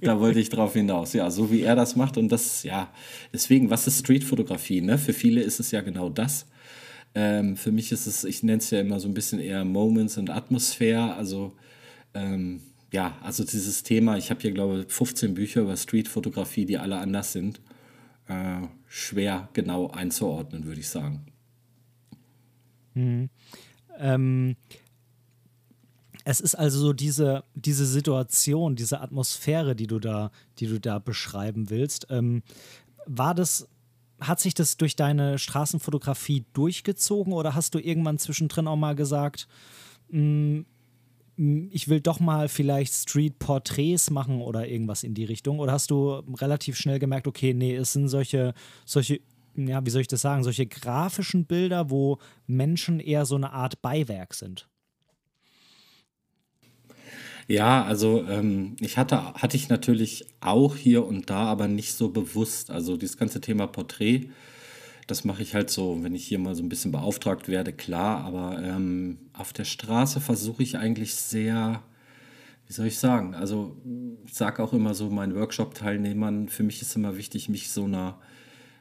da 0.00 0.20
wollte 0.20 0.40
ich 0.40 0.48
drauf 0.48 0.74
hinaus. 0.74 1.12
Ja, 1.12 1.30
so 1.30 1.50
wie 1.50 1.62
er 1.62 1.76
das 1.76 1.96
macht. 1.96 2.16
Und 2.16 2.30
das, 2.30 2.62
ja, 2.62 2.88
deswegen, 3.32 3.70
was 3.70 3.86
ist 3.86 4.00
Streetfotografie? 4.00 4.80
Ne? 4.80 4.98
Für 4.98 5.12
viele 5.12 5.42
ist 5.42 5.60
es 5.60 5.70
ja 5.70 5.80
genau 5.80 6.08
das. 6.08 6.46
Ähm, 7.14 7.56
für 7.56 7.72
mich 7.72 7.92
ist 7.92 8.06
es, 8.06 8.24
ich 8.24 8.42
nenne 8.42 8.58
es 8.58 8.70
ja 8.70 8.80
immer 8.80 9.00
so 9.00 9.08
ein 9.08 9.14
bisschen 9.14 9.40
eher 9.40 9.64
Moments 9.64 10.18
und 10.18 10.30
Atmosphäre. 10.30 11.14
Also 11.14 11.52
ähm, 12.14 12.60
ja, 12.92 13.16
also 13.22 13.44
dieses 13.44 13.82
Thema, 13.82 14.16
ich 14.16 14.30
habe 14.30 14.40
hier 14.40 14.52
glaube 14.52 14.84
ich 14.86 14.92
15 14.92 15.34
Bücher 15.34 15.62
über 15.62 15.76
Streetfotografie, 15.76 16.66
die 16.66 16.78
alle 16.78 16.98
anders 16.98 17.32
sind. 17.32 17.60
Äh, 18.28 18.66
schwer 18.88 19.48
genau 19.52 19.88
einzuordnen, 19.90 20.64
würde 20.64 20.80
ich 20.80 20.88
sagen. 20.88 21.26
Mhm. 22.96 23.30
Ähm, 23.98 24.56
es 26.24 26.40
ist 26.40 26.56
also 26.56 26.80
so 26.80 26.92
diese, 26.92 27.44
diese 27.54 27.86
Situation, 27.86 28.74
diese 28.74 29.00
Atmosphäre, 29.00 29.76
die 29.76 29.86
du 29.86 30.00
da, 30.00 30.32
die 30.58 30.66
du 30.66 30.80
da 30.80 30.98
beschreiben 30.98 31.70
willst. 31.70 32.08
Ähm, 32.10 32.42
war 33.06 33.34
das 33.34 33.68
hat 34.20 34.40
sich 34.40 34.54
das 34.54 34.78
durch 34.78 34.96
deine 34.96 35.38
Straßenfotografie 35.38 36.46
durchgezogen 36.54 37.32
oder 37.32 37.54
hast 37.54 37.74
du 37.74 37.78
irgendwann 37.78 38.18
zwischendrin 38.18 38.66
auch 38.66 38.76
mal 38.76 38.94
gesagt, 38.94 39.46
mm, 40.10 40.60
ich 41.70 41.88
will 41.88 42.00
doch 42.00 42.18
mal 42.18 42.48
vielleicht 42.48 42.94
Street-Porträts 42.94 44.08
machen 44.08 44.40
oder 44.40 44.66
irgendwas 44.66 45.02
in 45.02 45.12
die 45.12 45.24
Richtung? 45.24 45.58
Oder 45.58 45.72
hast 45.72 45.90
du 45.90 46.22
relativ 46.40 46.76
schnell 46.76 46.98
gemerkt, 46.98 47.26
okay, 47.26 47.52
nee, 47.52 47.76
es 47.76 47.92
sind 47.92 48.08
solche, 48.08 48.54
solche, 48.86 49.20
ja, 49.56 49.84
wie 49.84 49.90
soll 49.90 50.02
ich 50.02 50.08
das 50.08 50.20
sagen, 50.20 50.44
solche 50.44 50.66
grafischen 50.66 51.46
Bilder, 51.46 51.90
wo 51.90 52.18
Menschen 52.46 53.00
eher 53.00 53.26
so 53.26 53.36
eine 53.36 53.52
Art 53.52 53.82
Beiwerk 53.82 54.34
sind? 54.34 54.68
Ja, 57.48 57.84
also 57.84 58.24
ähm, 58.28 58.76
ich 58.80 58.98
hatte, 58.98 59.34
hatte 59.34 59.56
ich 59.56 59.68
natürlich 59.68 60.26
auch 60.40 60.74
hier 60.76 61.06
und 61.06 61.30
da, 61.30 61.44
aber 61.44 61.68
nicht 61.68 61.94
so 61.94 62.08
bewusst. 62.08 62.70
Also 62.70 62.96
dieses 62.96 63.16
ganze 63.16 63.40
Thema 63.40 63.68
Porträt, 63.68 64.30
das 65.06 65.24
mache 65.24 65.42
ich 65.42 65.54
halt 65.54 65.70
so, 65.70 66.02
wenn 66.02 66.14
ich 66.14 66.26
hier 66.26 66.40
mal 66.40 66.56
so 66.56 66.62
ein 66.64 66.68
bisschen 66.68 66.90
beauftragt 66.90 67.46
werde, 67.48 67.72
klar. 67.72 68.24
Aber 68.24 68.60
ähm, 68.62 69.18
auf 69.32 69.52
der 69.52 69.64
Straße 69.64 70.20
versuche 70.20 70.64
ich 70.64 70.76
eigentlich 70.76 71.14
sehr, 71.14 71.82
wie 72.66 72.72
soll 72.72 72.86
ich 72.86 72.98
sagen, 72.98 73.34
also 73.34 73.76
ich 74.26 74.34
sage 74.34 74.60
auch 74.62 74.72
immer 74.72 74.94
so 74.94 75.08
meinen 75.10 75.36
Workshop-Teilnehmern, 75.36 76.48
für 76.48 76.64
mich 76.64 76.82
ist 76.82 76.96
immer 76.96 77.16
wichtig, 77.16 77.48
mich 77.48 77.70
so 77.70 77.84
einer 77.84 78.18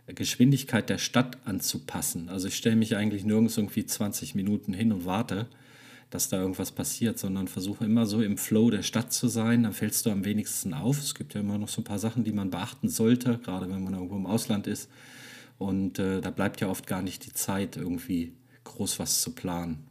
Geschwindigkeit 0.08 0.90
der 0.90 0.98
Stadt 0.98 1.38
anzupassen. 1.46 2.30
Also 2.30 2.48
ich 2.48 2.56
stelle 2.56 2.76
mich 2.76 2.96
eigentlich 2.96 3.24
nirgends 3.24 3.58
irgendwie 3.58 3.86
20 3.86 4.36
Minuten 4.36 4.74
hin 4.74 4.92
und 4.92 5.06
warte 5.06 5.48
dass 6.16 6.30
da 6.30 6.40
irgendwas 6.40 6.72
passiert, 6.72 7.20
sondern 7.20 7.48
versuche 7.48 7.86
immer 7.86 8.06
so 8.06 8.22
im 8.22 8.38
Flow 8.38 8.70
der 8.70 8.84
Stadt 8.84 9.12
zu 9.12 9.28
sein. 9.28 9.64
Dann 9.64 9.74
fällst 9.74 10.06
du 10.06 10.12
am 10.12 10.24
wenigsten 10.24 10.74
auf. 10.74 10.98
Es 11.00 11.16
gibt 11.16 11.34
ja 11.34 11.42
immer 11.42 11.58
noch 11.58 11.68
so 11.68 11.82
ein 11.82 11.84
paar 11.84 12.00
Sachen, 12.00 12.24
die 12.24 12.32
man 12.32 12.50
beachten 12.52 12.90
sollte, 12.90 13.38
gerade 13.40 13.70
wenn 13.70 13.84
man 13.84 13.94
irgendwo 13.94 14.16
im 14.16 14.26
Ausland 14.26 14.68
ist. 14.68 14.90
Und 15.58 16.00
äh, 16.00 16.22
da 16.22 16.32
bleibt 16.32 16.62
ja 16.62 16.70
oft 16.70 16.88
gar 16.88 17.02
nicht 17.02 17.26
die 17.26 17.34
Zeit, 17.34 17.76
irgendwie 17.76 18.34
groß 18.64 19.00
was 19.00 19.22
zu 19.22 19.34
planen. 19.34 19.88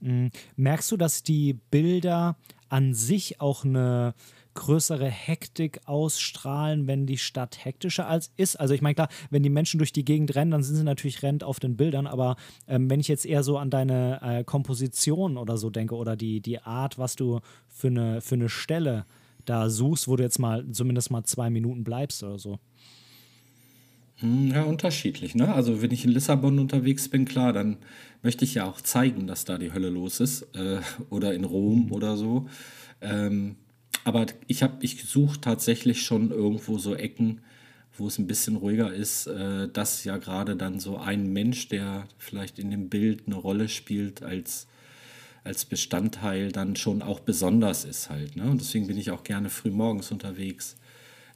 Mhm. 0.00 0.30
Merkst 0.56 0.90
du, 0.92 0.96
dass 0.96 1.22
die 1.22 1.58
Bilder 1.70 2.36
an 2.68 2.94
sich 2.94 3.40
auch 3.40 3.64
eine 3.64 4.14
größere 4.60 5.06
Hektik 5.06 5.80
ausstrahlen, 5.86 6.86
wenn 6.86 7.06
die 7.06 7.16
Stadt 7.16 7.64
hektischer 7.64 8.06
als 8.06 8.30
ist. 8.36 8.56
Also 8.56 8.74
ich 8.74 8.82
meine, 8.82 8.94
klar, 8.94 9.08
wenn 9.30 9.42
die 9.42 9.48
Menschen 9.48 9.78
durch 9.78 9.92
die 9.92 10.04
Gegend 10.04 10.34
rennen, 10.34 10.50
dann 10.50 10.62
sind 10.62 10.76
sie 10.76 10.84
natürlich 10.84 11.22
rennend 11.22 11.44
auf 11.44 11.60
den 11.60 11.78
Bildern, 11.78 12.06
aber 12.06 12.36
ähm, 12.68 12.90
wenn 12.90 13.00
ich 13.00 13.08
jetzt 13.08 13.24
eher 13.24 13.42
so 13.42 13.56
an 13.56 13.70
deine 13.70 14.20
äh, 14.22 14.44
Komposition 14.44 15.38
oder 15.38 15.56
so 15.56 15.70
denke 15.70 15.94
oder 15.94 16.14
die, 16.14 16.42
die 16.42 16.60
Art, 16.60 16.98
was 16.98 17.16
du 17.16 17.40
für 17.68 17.86
eine, 17.86 18.20
für 18.20 18.34
eine 18.34 18.50
Stelle 18.50 19.06
da 19.46 19.70
suchst, 19.70 20.08
wo 20.08 20.16
du 20.16 20.22
jetzt 20.22 20.38
mal 20.38 20.70
zumindest 20.70 21.10
mal 21.10 21.24
zwei 21.24 21.48
Minuten 21.48 21.82
bleibst 21.82 22.22
oder 22.22 22.38
so. 22.38 22.58
Hm, 24.16 24.50
ja, 24.50 24.64
unterschiedlich. 24.64 25.34
Ne? 25.34 25.54
Also 25.54 25.80
wenn 25.80 25.90
ich 25.90 26.04
in 26.04 26.10
Lissabon 26.10 26.58
unterwegs 26.58 27.08
bin, 27.08 27.24
klar, 27.24 27.54
dann 27.54 27.78
möchte 28.22 28.44
ich 28.44 28.52
ja 28.52 28.66
auch 28.66 28.82
zeigen, 28.82 29.26
dass 29.26 29.46
da 29.46 29.56
die 29.56 29.72
Hölle 29.72 29.88
los 29.88 30.20
ist. 30.20 30.42
Äh, 30.54 30.80
oder 31.08 31.32
in 31.32 31.44
Rom 31.44 31.90
oder 31.92 32.18
so. 32.18 32.46
Ähm, 33.00 33.56
aber 34.04 34.26
ich 34.46 34.62
habe, 34.62 34.76
ich 34.80 35.04
suche 35.04 35.40
tatsächlich 35.40 36.02
schon 36.02 36.30
irgendwo 36.30 36.78
so 36.78 36.94
Ecken, 36.94 37.40
wo 37.96 38.06
es 38.06 38.18
ein 38.18 38.26
bisschen 38.26 38.56
ruhiger 38.56 38.92
ist, 38.92 39.26
äh, 39.26 39.68
dass 39.68 40.04
ja 40.04 40.16
gerade 40.16 40.56
dann 40.56 40.80
so 40.80 40.96
ein 40.96 41.32
Mensch, 41.32 41.68
der 41.68 42.06
vielleicht 42.18 42.58
in 42.58 42.70
dem 42.70 42.88
Bild 42.88 43.24
eine 43.26 43.36
Rolle 43.36 43.68
spielt 43.68 44.22
als, 44.22 44.66
als 45.44 45.64
Bestandteil, 45.64 46.52
dann 46.52 46.76
schon 46.76 47.02
auch 47.02 47.20
besonders 47.20 47.84
ist 47.84 48.08
halt. 48.10 48.36
Ne? 48.36 48.44
Und 48.44 48.60
deswegen 48.60 48.86
bin 48.86 48.96
ich 48.96 49.10
auch 49.10 49.22
gerne 49.22 49.50
früh 49.50 49.70
morgens 49.70 50.10
unterwegs, 50.12 50.76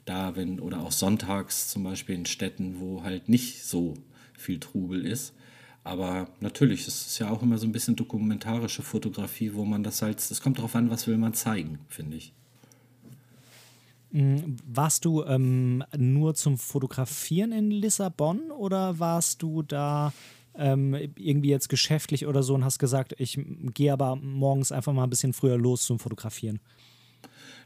da 0.05 0.37
wenn, 0.37 0.61
oder 0.61 0.81
auch 0.81 0.93
sonntags 0.93 1.69
zum 1.69 1.85
Beispiel 1.85 2.15
in 2.15 2.27
Städten, 2.27 2.81
wo 2.81 3.03
halt 3.03 3.29
nicht 3.29 3.65
so 3.65 3.95
viel 4.37 4.59
Trubel 4.59 5.05
ist. 5.05 5.35
Aber 5.83 6.29
natürlich, 6.41 6.89
es 6.89 7.07
ist 7.07 7.19
ja 7.19 7.29
auch 7.29 7.43
immer 7.43 7.59
so 7.59 7.67
ein 7.67 7.73
bisschen 7.73 7.95
dokumentarische 7.95 8.83
Fotografie, 8.83 9.53
wo 9.53 9.67
man 9.67 9.83
das 9.83 10.01
halt, 10.01 10.19
es 10.19 10.41
kommt 10.41 10.59
darauf 10.59 10.75
an, 10.77 10.89
was 10.89 11.07
will 11.07 11.19
man 11.19 11.35
zeigen, 11.35 11.79
finde 11.89 12.17
ich. 12.17 12.33
Mm, 14.15 14.59
warst 14.65 15.05
du 15.05 15.25
ähm, 15.25 15.83
nur 15.97 16.37
zum 16.37 16.57
Fotografieren 16.57 17.51
in 17.51 17.73
Lissabon 17.73 18.53
oder 18.53 19.01
warst 19.01 19.43
du 19.43 19.63
da 19.63 20.13
ähm, 20.57 20.95
irgendwie 21.17 21.49
jetzt 21.49 21.69
geschäftlich 21.69 22.25
oder 22.25 22.45
so 22.45 22.55
und 22.55 22.65
hast 22.65 22.79
gesagt, 22.79 23.17
ich 23.19 23.41
gehe 23.75 23.93
aber 23.93 24.15
morgens 24.15 24.71
einfach 24.71 24.93
mal 24.93 25.03
ein 25.03 25.11
bisschen 25.11 25.33
früher 25.33 25.59
los 25.59 25.85
zum 25.85 25.99
Fotografieren? 25.99 26.61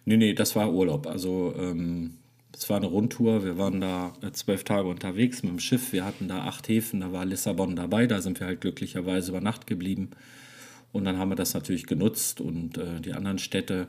Nee, 0.07 0.17
nee, 0.17 0.33
das 0.33 0.57
war 0.57 0.73
Urlaub. 0.73 1.07
Also 1.07 1.53
ähm, 1.55 2.15
es 2.57 2.71
war 2.71 2.79
eine 2.79 2.87
Rundtour. 2.87 3.45
Wir 3.45 3.59
waren 3.59 3.83
da 3.83 4.15
äh, 4.23 4.31
zwölf 4.33 4.65
Tage 4.65 4.89
unterwegs 4.89 5.43
mit 5.43 5.53
dem 5.53 5.59
Schiff. 5.59 5.93
Wir 5.93 6.07
hatten 6.07 6.29
da 6.29 6.45
acht 6.45 6.67
Häfen, 6.67 7.01
da 7.01 7.13
war 7.13 7.27
Lissabon 7.27 7.77
dabei. 7.77 8.07
Da 8.07 8.23
sind 8.23 8.41
wir 8.41 8.47
halt 8.47 8.63
glücklicherweise 8.63 9.33
über 9.33 9.43
Nacht 9.43 9.67
geblieben. 9.67 10.13
Und 10.93 11.05
dann 11.05 11.19
haben 11.19 11.31
wir 11.31 11.37
das 11.37 11.53
natürlich 11.53 11.87
genutzt 11.87 12.41
und 12.41 12.79
äh, 12.79 13.03
die 13.03 13.13
anderen 13.13 13.39
Städte 13.39 13.83
hm, 13.83 13.89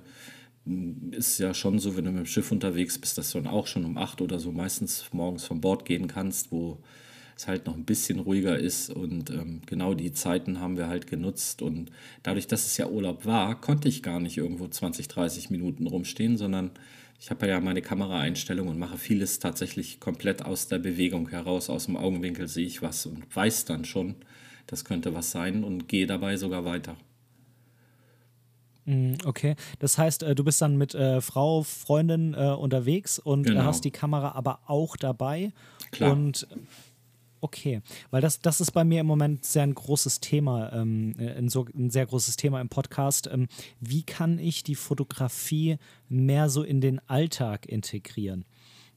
ist 1.12 1.40
ja 1.40 1.54
schon 1.54 1.80
so, 1.80 1.96
wenn 1.96 2.06
du 2.06 2.12
mit 2.12 2.20
dem 2.20 2.26
Schiff 2.26 2.52
unterwegs 2.52 2.98
bist, 3.00 3.18
dass 3.18 3.32
du 3.32 3.40
dann 3.40 3.52
auch 3.52 3.68
schon 3.68 3.86
um 3.86 3.98
acht 3.98 4.22
oder 4.22 4.40
so 4.40 4.52
meistens 4.52 5.06
morgens 5.12 5.46
von 5.46 5.62
Bord 5.62 5.86
gehen 5.86 6.08
kannst, 6.08 6.52
wo 6.52 6.78
es 7.36 7.48
halt 7.48 7.66
noch 7.66 7.76
ein 7.76 7.86
bisschen 7.86 8.20
ruhiger 8.20 8.60
ist. 8.60 8.90
Und 8.90 9.30
ähm, 9.30 9.62
genau 9.66 9.94
die 9.94 10.12
Zeiten 10.12 10.60
haben 10.60 10.78
wir 10.78 10.88
halt 10.88 11.08
genutzt. 11.08 11.62
Und 11.62 11.92
dadurch, 12.24 12.48
dass 12.48 12.66
es 12.66 12.78
ja 12.78 12.88
Urlaub 12.88 13.26
war, 13.26 13.60
konnte 13.60 13.88
ich 13.88 14.04
gar 14.04 14.20
nicht 14.20 14.38
irgendwo 14.38 14.68
20, 14.68 15.08
30 15.08 15.50
Minuten 15.50 15.88
rumstehen, 15.88 16.38
sondern 16.38 16.72
ich 17.20 17.30
habe 17.30 17.48
ja 17.48 17.60
meine 17.60 17.82
Kameraeinstellung 17.82 18.68
und 18.68 18.80
mache 18.80 18.98
vieles 18.98 19.40
tatsächlich 19.40 20.00
komplett 20.00 20.44
aus 20.44 20.68
der 20.68 20.80
Bewegung 20.80 21.30
heraus. 21.30 21.70
Aus 21.70 21.86
dem 21.86 21.98
Augenwinkel 21.98 22.48
sehe 22.48 22.66
ich 22.66 22.82
was 22.82 23.06
und 23.06 23.24
weiß 23.36 23.66
dann 23.66 23.86
schon, 23.86 24.16
das 24.68 24.86
könnte 24.86 25.14
was 25.14 25.32
sein 25.32 25.64
und 25.64 25.88
gehe 25.88 26.08
dabei 26.08 26.38
sogar 26.38 26.64
weiter. 26.64 26.96
Mm, 28.90 29.14
okay, 29.26 29.56
das 29.78 30.00
heißt, 30.00 30.24
äh, 30.24 30.34
du 30.34 30.44
bist 30.44 30.62
dann 30.64 30.76
mit 30.76 30.96
äh, 30.96 31.22
Frau, 31.22 31.62
Freundin 31.62 32.34
äh, 32.34 32.48
unterwegs 32.48 33.20
und 33.20 33.44
genau. 33.44 33.64
hast 33.64 33.86
die 33.86 33.92
Kamera 33.92 34.32
aber 34.32 34.62
auch 34.66 34.98
dabei. 34.98 35.52
Klar. 35.92 36.12
Und 36.12 36.48
Okay, 37.42 37.82
weil 38.12 38.20
das, 38.20 38.42
das 38.42 38.60
ist 38.60 38.72
bei 38.72 38.84
mir 38.84 39.00
im 39.00 39.08
Moment 39.08 39.46
sehr 39.46 39.64
ein 39.64 39.74
großes 39.74 40.20
Thema, 40.20 40.74
ähm, 40.74 41.16
ein, 41.18 41.48
so, 41.48 41.66
ein 41.74 41.90
sehr 41.90 42.06
großes 42.06 42.36
Thema 42.36 42.60
im 42.60 42.68
Podcast. 42.68 43.30
Ähm, 43.32 43.48
wie 43.80 44.04
kann 44.04 44.40
ich 44.40 44.64
die 44.64 44.76
Fotografie 44.76 45.78
mehr 46.10 46.50
so 46.50 46.64
in 46.64 46.82
den 46.82 47.00
Alltag 47.08 47.66
integrieren? 47.66 48.44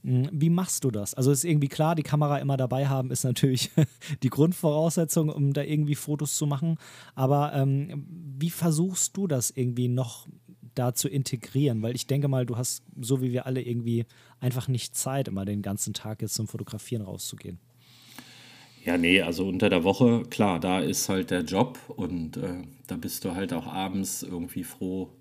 Hm, 0.05 0.29
wie 0.33 0.51
machst 0.51 0.85
du 0.85 0.91
das? 0.91 1.15
Also 1.15 1.31
ist 1.31 1.45
irgendwie 1.45 1.69
klar, 1.69 1.95
die 1.95 2.03
Kamera 2.03 2.39
immer 2.39 2.57
dabei 2.57 2.89
haben 2.89 3.11
ist 3.11 3.25
natürlich 3.25 3.71
die 4.23 4.31
Grundvoraussetzung, 4.31 5.29
um 5.29 5.53
da 5.53 5.63
irgendwie 5.63 5.95
Fotos 5.95 6.37
zu 6.37 6.47
machen. 6.47 6.77
Aber 7.15 7.53
ähm, 7.55 8.07
wie 8.39 8.51
versuchst 8.51 9.17
du 9.17 9.27
das 9.27 9.51
irgendwie 9.51 9.89
noch 9.89 10.27
da 10.75 10.95
zu 10.95 11.09
integrieren? 11.09 11.83
Weil 11.83 11.95
ich 11.95 12.07
denke 12.07 12.29
mal, 12.29 12.47
du 12.47 12.57
hast, 12.57 12.83
so 13.01 13.23
wie 13.23 13.33
wir 13.33 13.47
alle, 13.47 13.63
irgendwie 13.63 14.07
einfach 14.41 14.69
nicht 14.69 14.97
Zeit, 14.97 15.29
immer 15.29 15.45
den 15.45 15.63
ganzen 15.63 15.95
Tag 15.95 16.23
jetzt 16.23 16.35
zum 16.35 16.49
Fotografieren 16.49 17.03
rauszugehen. 17.03 17.59
Ja, 18.85 18.99
nee, 18.99 19.23
also 19.23 19.47
unter 19.47 19.69
der 19.69 19.85
Woche, 19.85 20.25
klar, 20.29 20.59
da 20.59 20.81
ist 20.81 21.09
halt 21.09 21.31
der 21.31 21.43
Job 21.43 21.79
und 21.87 22.37
äh, 22.37 22.63
da 22.89 22.97
bist 22.97 23.25
du 23.25 23.33
halt 23.33 23.53
auch 23.53 23.69
abends 23.69 24.25
irgendwie 24.25 24.65
froh, 24.65 25.13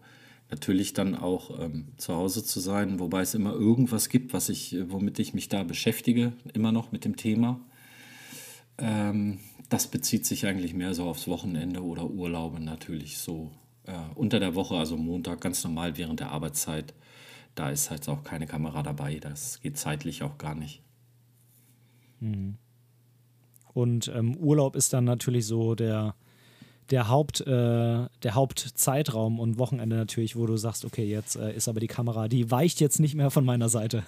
natürlich 0.52 0.94
dann 0.94 1.16
auch 1.16 1.60
ähm, 1.60 1.88
zu 1.98 2.14
Hause 2.14 2.44
zu 2.44 2.60
sein, 2.60 3.00
wobei 3.00 3.22
es 3.22 3.34
immer 3.34 3.54
irgendwas 3.54 4.10
gibt, 4.10 4.34
was 4.34 4.50
ich, 4.50 4.76
womit 4.88 5.18
ich 5.20 5.34
mich 5.34 5.50
da 5.50 5.64
beschäftige, 5.64 6.34
immer 6.54 6.72
noch 6.72 6.92
mit 6.92 7.06
dem 7.06 7.16
Thema. 7.16 7.60
Ähm, 8.78 9.40
das 9.70 9.88
bezieht 9.88 10.26
sich 10.26 10.46
eigentlich 10.46 10.74
mehr 10.74 10.94
so 10.94 11.06
aufs 11.06 11.28
Wochenende 11.28 11.82
oder 11.82 12.10
Urlaube 12.10 12.60
natürlich 12.60 13.18
so 13.18 13.52
äh, 13.86 13.94
unter 14.16 14.40
der 14.40 14.54
Woche, 14.54 14.76
also 14.76 14.98
Montag 14.98 15.40
ganz 15.40 15.64
normal 15.64 15.98
während 15.98 16.20
der 16.20 16.32
Arbeitszeit. 16.32 16.94
Da 17.56 17.70
ist 17.70 17.90
halt 17.90 18.08
auch 18.10 18.24
keine 18.24 18.46
Kamera 18.46 18.84
dabei, 18.84 19.20
das 19.20 19.62
geht 19.62 19.78
zeitlich 19.78 20.24
auch 20.24 20.38
gar 20.38 20.56
nicht. 20.56 20.82
Mhm. 22.20 22.58
Und 23.74 24.12
ähm, 24.14 24.36
Urlaub 24.36 24.76
ist 24.76 24.92
dann 24.92 25.06
natürlich 25.06 25.46
so 25.46 25.76
der, 25.76 26.16
der, 26.92 27.08
Haupt, 27.08 27.42
äh, 27.42 27.46
der 27.48 28.36
Hauptzeitraum 28.36 29.40
und 29.40 29.58
Wochenende 29.58 29.96
natürlich, 29.96 30.36
wo 30.36 30.46
du 30.46 30.58
sagst, 30.58 30.86
okay, 30.86 31.06
jetzt 31.06 31.36
äh, 31.36 31.56
ist 31.56 31.68
aber 31.68 31.80
die 31.80 31.88
Kamera, 31.88 32.28
die 32.28 32.52
weicht 32.52 32.80
jetzt 32.80 33.00
nicht 33.00 33.16
mehr 33.16 33.32
von 33.32 33.46
meiner 33.46 33.70
Seite. 33.70 34.04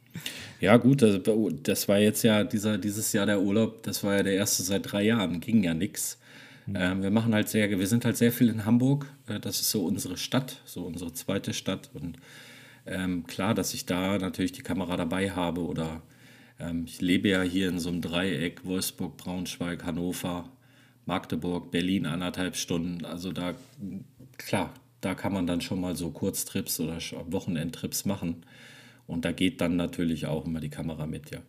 ja, 0.60 0.76
gut, 0.76 1.02
das, 1.02 1.20
das, 1.62 1.88
war 1.88 1.98
jetzt 1.98 2.22
ja 2.22 2.44
dieser, 2.44 2.78
dieses 2.78 3.12
Jahr 3.12 3.26
der 3.26 3.40
Urlaub, 3.40 3.82
das 3.82 4.04
war 4.04 4.16
ja 4.16 4.22
der 4.22 4.34
erste 4.34 4.62
seit 4.62 4.90
drei 4.90 5.02
Jahren, 5.02 5.40
ging 5.40 5.62
ja 5.62 5.74
nichts. 5.74 6.18
Mhm. 6.66 6.76
Ähm, 6.76 7.02
wir 7.02 7.10
machen 7.10 7.34
halt 7.34 7.48
sehr, 7.48 7.68
wir 7.70 7.86
sind 7.86 8.04
halt 8.04 8.16
sehr 8.16 8.32
viel 8.32 8.48
in 8.48 8.64
Hamburg. 8.64 9.06
Äh, 9.26 9.40
das 9.40 9.60
ist 9.60 9.70
so 9.70 9.84
unsere 9.84 10.16
Stadt, 10.16 10.60
so 10.64 10.84
unsere 10.84 11.12
zweite 11.12 11.52
Stadt. 11.52 11.90
Und 11.94 12.16
ähm, 12.86 13.26
klar, 13.26 13.54
dass 13.54 13.74
ich 13.74 13.86
da 13.86 14.18
natürlich 14.18 14.52
die 14.52 14.62
Kamera 14.62 14.96
dabei 14.96 15.30
habe 15.30 15.62
oder 15.62 16.02
ähm, 16.58 16.84
ich 16.86 17.00
lebe 17.00 17.28
ja 17.28 17.42
hier 17.42 17.68
in 17.68 17.78
so 17.78 17.88
einem 17.88 18.00
Dreieck, 18.00 18.64
Wolfsburg, 18.64 19.16
Braunschweig, 19.16 19.84
Hannover, 19.84 20.48
Magdeburg, 21.10 21.72
Berlin, 21.72 22.06
anderthalb 22.06 22.54
Stunden. 22.54 23.04
Also 23.04 23.32
da, 23.32 23.54
klar, 24.38 24.72
da 25.00 25.16
kann 25.16 25.32
man 25.32 25.44
dann 25.44 25.60
schon 25.60 25.80
mal 25.80 25.96
so 25.96 26.12
Kurztrips 26.12 26.78
oder 26.78 26.98
Wochenendtrips 27.26 28.04
machen. 28.04 28.46
Und 29.08 29.24
da 29.24 29.32
geht 29.32 29.60
dann 29.60 29.74
natürlich 29.74 30.26
auch 30.26 30.46
immer 30.46 30.60
die 30.60 30.68
Kamera 30.68 31.06
mit, 31.06 31.32
ja. 31.32 31.40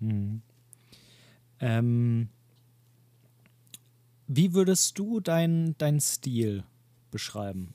Mhm. 0.00 0.40
Ähm, 1.60 2.28
wie 4.28 4.54
würdest 4.54 4.98
du 4.98 5.20
deinen 5.20 5.76
dein 5.76 6.00
Stil 6.00 6.64
beschreiben? 7.10 7.74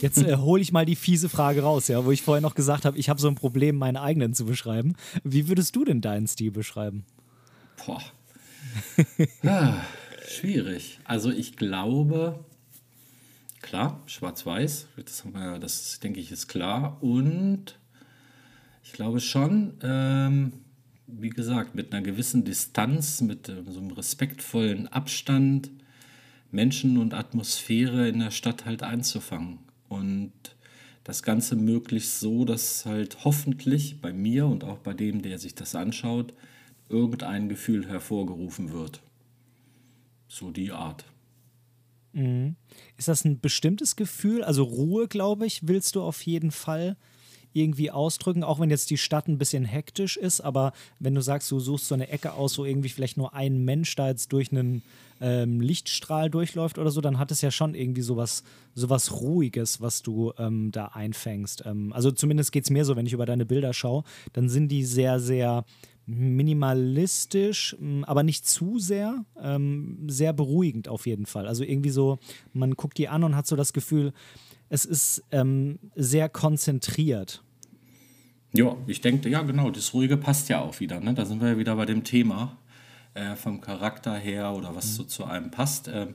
Jetzt 0.00 0.18
äh, 0.18 0.36
hole 0.38 0.62
ich 0.62 0.70
mal 0.70 0.86
die 0.86 0.94
fiese 0.94 1.28
Frage 1.28 1.62
raus, 1.62 1.88
ja, 1.88 2.04
wo 2.04 2.12
ich 2.12 2.22
vorher 2.22 2.42
noch 2.42 2.54
gesagt 2.54 2.84
habe, 2.84 2.96
ich 2.96 3.08
habe 3.08 3.20
so 3.20 3.26
ein 3.26 3.34
Problem, 3.34 3.74
meinen 3.74 3.96
eigenen 3.96 4.34
zu 4.34 4.44
beschreiben. 4.44 4.94
Wie 5.24 5.48
würdest 5.48 5.74
du 5.74 5.84
denn 5.84 6.00
deinen 6.00 6.28
Stil 6.28 6.52
beschreiben? 6.52 7.04
Boah. 7.84 8.00
Ah, 9.44 9.74
schwierig. 10.26 10.98
Also 11.04 11.30
ich 11.30 11.56
glaube, 11.56 12.44
klar, 13.62 14.02
schwarz-weiß, 14.06 14.88
das, 14.96 15.24
das 15.60 16.00
denke 16.00 16.20
ich 16.20 16.32
ist 16.32 16.48
klar. 16.48 17.02
Und 17.02 17.78
ich 18.82 18.92
glaube 18.92 19.20
schon, 19.20 19.74
ähm, 19.82 20.52
wie 21.06 21.30
gesagt, 21.30 21.74
mit 21.74 21.92
einer 21.92 22.02
gewissen 22.02 22.44
Distanz, 22.44 23.20
mit 23.20 23.48
äh, 23.48 23.62
so 23.68 23.80
einem 23.80 23.90
respektvollen 23.90 24.88
Abstand, 24.88 25.70
Menschen 26.50 26.98
und 26.98 27.14
Atmosphäre 27.14 28.08
in 28.08 28.20
der 28.20 28.30
Stadt 28.30 28.64
halt 28.64 28.82
einzufangen 28.82 29.58
und 29.88 30.32
das 31.04 31.22
Ganze 31.22 31.56
möglichst 31.56 32.20
so, 32.20 32.44
dass 32.44 32.84
halt 32.84 33.24
hoffentlich 33.24 34.00
bei 34.00 34.12
mir 34.12 34.46
und 34.46 34.64
auch 34.64 34.78
bei 34.78 34.92
dem, 34.92 35.22
der 35.22 35.38
sich 35.38 35.54
das 35.54 35.74
anschaut, 35.74 36.34
irgendein 36.88 37.48
Gefühl 37.48 37.88
hervorgerufen 37.88 38.72
wird. 38.72 39.02
So 40.28 40.50
die 40.50 40.72
Art. 40.72 41.04
Mhm. 42.12 42.56
Ist 42.96 43.08
das 43.08 43.24
ein 43.24 43.40
bestimmtes 43.40 43.96
Gefühl? 43.96 44.42
Also 44.42 44.64
Ruhe, 44.64 45.08
glaube 45.08 45.46
ich, 45.46 45.66
willst 45.68 45.94
du 45.94 46.02
auf 46.02 46.22
jeden 46.22 46.50
Fall 46.50 46.96
irgendwie 47.52 47.90
ausdrücken, 47.90 48.44
auch 48.44 48.60
wenn 48.60 48.70
jetzt 48.70 48.90
die 48.90 48.98
Stadt 48.98 49.26
ein 49.26 49.38
bisschen 49.38 49.64
hektisch 49.64 50.16
ist, 50.16 50.40
aber 50.40 50.72
wenn 51.00 51.14
du 51.14 51.22
sagst, 51.22 51.50
du 51.50 51.58
suchst 51.58 51.88
so 51.88 51.94
eine 51.94 52.08
Ecke 52.08 52.34
aus, 52.34 52.58
wo 52.58 52.64
irgendwie 52.64 52.90
vielleicht 52.90 53.16
nur 53.16 53.34
ein 53.34 53.64
Mensch 53.64 53.94
da 53.96 54.08
jetzt 54.08 54.32
durch 54.32 54.52
einen 54.52 54.82
ähm, 55.20 55.60
Lichtstrahl 55.60 56.30
durchläuft 56.30 56.78
oder 56.78 56.90
so, 56.90 57.00
dann 57.00 57.18
hat 57.18 57.30
es 57.30 57.40
ja 57.40 57.50
schon 57.50 57.74
irgendwie 57.74 58.02
sowas, 58.02 58.44
sowas 58.74 59.12
Ruhiges, 59.12 59.80
was 59.80 60.02
du 60.02 60.32
ähm, 60.38 60.70
da 60.70 60.86
einfängst. 60.86 61.64
Ähm, 61.66 61.92
also 61.92 62.10
zumindest 62.10 62.52
geht 62.52 62.64
es 62.64 62.70
mir 62.70 62.84
so, 62.84 62.96
wenn 62.96 63.06
ich 63.06 63.12
über 63.12 63.26
deine 63.26 63.46
Bilder 63.46 63.72
schaue, 63.72 64.04
dann 64.32 64.48
sind 64.48 64.68
die 64.68 64.84
sehr, 64.84 65.18
sehr 65.18 65.64
minimalistisch, 66.08 67.76
aber 68.02 68.22
nicht 68.22 68.46
zu 68.46 68.78
sehr, 68.78 69.26
ähm, 69.40 70.06
sehr 70.08 70.32
beruhigend 70.32 70.88
auf 70.88 71.06
jeden 71.06 71.26
Fall. 71.26 71.46
Also 71.46 71.64
irgendwie 71.64 71.90
so, 71.90 72.18
man 72.54 72.74
guckt 72.74 72.96
die 72.96 73.08
an 73.08 73.24
und 73.24 73.36
hat 73.36 73.46
so 73.46 73.56
das 73.56 73.74
Gefühl, 73.74 74.14
es 74.70 74.86
ist 74.86 75.22
ähm, 75.30 75.78
sehr 75.94 76.30
konzentriert. 76.30 77.42
Ja, 78.54 78.74
ich 78.86 79.02
denke, 79.02 79.28
ja 79.28 79.42
genau, 79.42 79.70
das 79.70 79.92
Ruhige 79.92 80.16
passt 80.16 80.48
ja 80.48 80.62
auch 80.62 80.80
wieder. 80.80 80.98
Ne? 81.00 81.12
Da 81.12 81.26
sind 81.26 81.42
wir 81.42 81.48
ja 81.48 81.58
wieder 81.58 81.76
bei 81.76 81.84
dem 81.84 82.04
Thema 82.04 82.56
äh, 83.12 83.36
vom 83.36 83.60
Charakter 83.60 84.16
her 84.16 84.54
oder 84.54 84.74
was 84.74 84.86
mhm. 84.86 84.92
so 84.92 85.04
zu 85.04 85.24
einem 85.24 85.50
passt. 85.50 85.88
Ähm, 85.92 86.14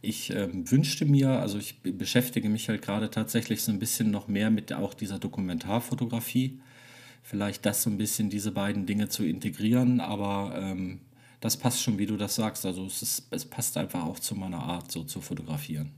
ich 0.00 0.30
ähm, 0.30 0.70
wünschte 0.70 1.04
mir, 1.04 1.40
also 1.40 1.58
ich 1.58 1.82
beschäftige 1.82 2.48
mich 2.48 2.70
halt 2.70 2.80
gerade 2.80 3.10
tatsächlich 3.10 3.62
so 3.62 3.72
ein 3.72 3.78
bisschen 3.78 4.10
noch 4.10 4.28
mehr 4.28 4.50
mit 4.50 4.72
auch 4.72 4.94
dieser 4.94 5.18
Dokumentarfotografie. 5.18 6.60
Vielleicht 7.26 7.66
das 7.66 7.82
so 7.82 7.90
ein 7.90 7.98
bisschen, 7.98 8.30
diese 8.30 8.52
beiden 8.52 8.86
Dinge 8.86 9.08
zu 9.08 9.24
integrieren, 9.24 9.98
aber 9.98 10.56
ähm, 10.56 11.00
das 11.40 11.56
passt 11.56 11.82
schon, 11.82 11.98
wie 11.98 12.06
du 12.06 12.16
das 12.16 12.36
sagst. 12.36 12.64
Also 12.64 12.86
es, 12.86 13.02
ist, 13.02 13.26
es 13.32 13.44
passt 13.44 13.76
einfach 13.76 14.04
auch 14.04 14.20
zu 14.20 14.36
meiner 14.36 14.62
Art, 14.62 14.92
so 14.92 15.02
zu 15.02 15.20
fotografieren. 15.20 15.90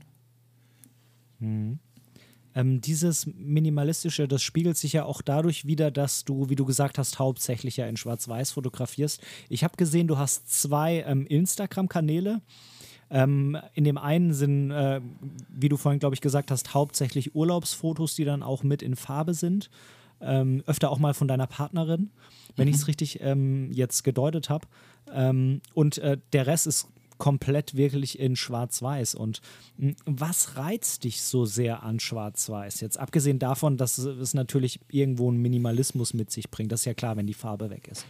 Mhm. 1.37 1.77
Ähm, 2.55 2.81
dieses 2.81 3.27
Minimalistische, 3.27 4.27
das 4.27 4.41
spiegelt 4.41 4.75
sich 4.75 4.93
ja 4.93 5.05
auch 5.05 5.21
dadurch 5.21 5.67
wieder, 5.67 5.91
dass 5.91 6.25
du, 6.25 6.49
wie 6.49 6.55
du 6.55 6.65
gesagt 6.65 6.97
hast, 6.97 7.19
hauptsächlich 7.19 7.77
ja 7.77 7.85
in 7.85 7.95
Schwarz-Weiß 7.95 8.53
fotografierst. 8.53 9.21
Ich 9.49 9.63
habe 9.63 9.77
gesehen, 9.77 10.07
du 10.07 10.17
hast 10.17 10.51
zwei 10.51 11.03
ähm, 11.05 11.27
Instagram-Kanäle. 11.27 12.41
Ähm, 13.11 13.55
in 13.75 13.83
dem 13.83 13.99
einen 13.99 14.33
sind, 14.33 14.71
äh, 14.71 14.99
wie 15.47 15.69
du 15.69 15.77
vorhin, 15.77 15.99
glaube 15.99 16.15
ich, 16.15 16.21
gesagt 16.21 16.49
hast, 16.49 16.73
hauptsächlich 16.73 17.35
Urlaubsfotos, 17.35 18.15
die 18.15 18.25
dann 18.25 18.41
auch 18.41 18.63
mit 18.63 18.81
in 18.81 18.95
Farbe 18.95 19.35
sind. 19.35 19.69
Ähm, 20.21 20.63
öfter 20.65 20.91
auch 20.91 20.99
mal 20.99 21.13
von 21.13 21.27
deiner 21.27 21.47
Partnerin, 21.47 22.11
wenn 22.55 22.67
mhm. 22.67 22.73
ich 22.73 22.77
es 22.77 22.87
richtig 22.87 23.19
ähm, 23.21 23.71
jetzt 23.71 24.03
gedeutet 24.03 24.49
habe. 24.49 24.67
Ähm, 25.13 25.61
und 25.73 25.97
äh, 25.99 26.17
der 26.33 26.47
Rest 26.47 26.67
ist 26.67 26.87
komplett 27.19 27.75
wirklich 27.75 28.17
in 28.17 28.35
Schwarz-Weiß. 28.35 29.13
Und 29.13 29.41
hm, 29.77 29.95
was 30.05 30.57
reizt 30.57 31.03
dich 31.03 31.21
so 31.21 31.45
sehr 31.45 31.83
an 31.83 31.99
Schwarz-Weiß? 31.99 32.81
Jetzt 32.81 32.97
abgesehen 32.97 33.37
davon, 33.37 33.77
dass 33.77 33.99
es 33.99 34.33
natürlich 34.33 34.79
irgendwo 34.89 35.29
einen 35.29 35.41
Minimalismus 35.41 36.15
mit 36.15 36.31
sich 36.31 36.49
bringt. 36.49 36.71
Das 36.71 36.81
ist 36.81 36.85
ja 36.85 36.95
klar, 36.95 37.17
wenn 37.17 37.27
die 37.27 37.33
Farbe 37.35 37.69
weg 37.69 37.87
ist. 37.89 38.05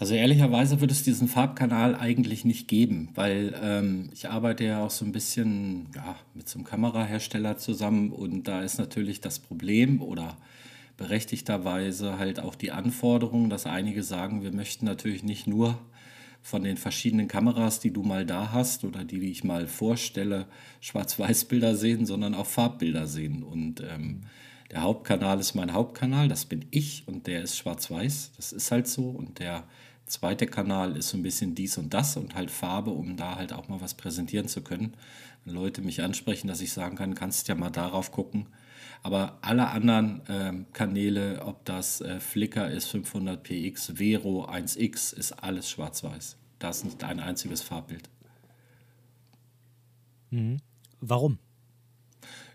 Also 0.00 0.14
ehrlicherweise 0.14 0.80
würde 0.80 0.92
es 0.92 1.02
diesen 1.02 1.26
Farbkanal 1.26 1.96
eigentlich 1.96 2.44
nicht 2.44 2.68
geben, 2.68 3.08
weil 3.14 3.52
ähm, 3.60 4.10
ich 4.12 4.28
arbeite 4.30 4.62
ja 4.62 4.84
auch 4.84 4.90
so 4.90 5.04
ein 5.04 5.10
bisschen 5.10 5.88
ja, 5.94 6.14
mit 6.34 6.48
so 6.48 6.58
einem 6.58 6.64
Kamerahersteller 6.66 7.56
zusammen 7.56 8.12
und 8.12 8.46
da 8.46 8.62
ist 8.62 8.78
natürlich 8.78 9.20
das 9.20 9.40
Problem 9.40 10.00
oder 10.00 10.36
berechtigterweise 10.98 12.18
halt 12.18 12.40
auch 12.40 12.54
die 12.54 12.72
Anforderung, 12.72 13.48
dass 13.48 13.64
einige 13.64 14.02
sagen, 14.02 14.42
wir 14.42 14.52
möchten 14.52 14.84
natürlich 14.84 15.22
nicht 15.22 15.46
nur 15.46 15.78
von 16.42 16.64
den 16.64 16.76
verschiedenen 16.76 17.28
Kameras, 17.28 17.80
die 17.80 17.92
du 17.92 18.02
mal 18.02 18.26
da 18.26 18.52
hast 18.52 18.84
oder 18.84 19.04
die, 19.04 19.20
die 19.20 19.30
ich 19.30 19.44
mal 19.44 19.66
vorstelle, 19.66 20.46
Schwarz-Weiß-Bilder 20.80 21.76
sehen, 21.76 22.04
sondern 22.04 22.34
auch 22.34 22.46
Farbbilder 22.46 23.06
sehen. 23.06 23.42
Und 23.42 23.80
ähm, 23.80 24.22
der 24.70 24.82
Hauptkanal 24.82 25.38
ist 25.38 25.54
mein 25.54 25.72
Hauptkanal, 25.72 26.28
das 26.28 26.44
bin 26.44 26.66
ich 26.70 27.04
und 27.06 27.26
der 27.26 27.42
ist 27.42 27.56
schwarz-weiß, 27.56 28.32
das 28.36 28.52
ist 28.52 28.70
halt 28.70 28.88
so. 28.88 29.08
Und 29.08 29.38
der 29.38 29.64
zweite 30.06 30.46
Kanal 30.46 30.96
ist 30.96 31.10
so 31.10 31.16
ein 31.16 31.22
bisschen 31.22 31.54
dies 31.54 31.78
und 31.78 31.94
das 31.94 32.16
und 32.16 32.34
halt 32.34 32.50
Farbe, 32.50 32.90
um 32.90 33.16
da 33.16 33.36
halt 33.36 33.52
auch 33.52 33.68
mal 33.68 33.80
was 33.80 33.94
präsentieren 33.94 34.48
zu 34.48 34.62
können. 34.62 34.94
Wenn 35.44 35.54
Leute 35.54 35.80
mich 35.80 36.02
ansprechen, 36.02 36.48
dass 36.48 36.60
ich 36.60 36.72
sagen 36.72 36.96
kann, 36.96 37.14
kannst 37.14 37.46
ja 37.46 37.54
mal 37.54 37.70
darauf 37.70 38.10
gucken. 38.10 38.46
Aber 39.02 39.38
alle 39.42 39.68
anderen 39.68 40.26
äh, 40.26 40.52
Kanäle, 40.72 41.42
ob 41.44 41.64
das 41.64 42.00
äh, 42.00 42.20
Flickr 42.20 42.70
ist, 42.70 42.92
500px, 42.94 43.96
Vero 43.96 44.46
1x, 44.46 45.14
ist 45.14 45.32
alles 45.32 45.70
schwarz-weiß. 45.70 46.36
Da 46.58 46.70
ist 46.70 46.84
nicht 46.84 47.04
ein 47.04 47.20
einziges 47.20 47.62
Farbbild. 47.62 48.08
Mhm. 50.30 50.58
Warum? 51.00 51.38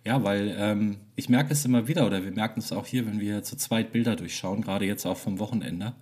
Ja, 0.05 0.23
weil 0.23 0.53
ähm, 0.57 0.97
ich 1.15 1.29
merke 1.29 1.53
es 1.53 1.63
immer 1.63 1.87
wieder, 1.87 2.05
oder 2.05 2.23
wir 2.23 2.31
merken 2.31 2.59
es 2.59 2.73
auch 2.73 2.85
hier, 2.85 3.05
wenn 3.05 3.21
wir 3.21 3.41
zu 3.43 3.55
zweit 3.55 3.93
Bilder 3.93 4.17
durchschauen, 4.17 4.61
gerade 4.61 4.85
jetzt 4.85 5.05
auch 5.05 5.17
vom 5.17 5.39
Wochenende 5.39 5.95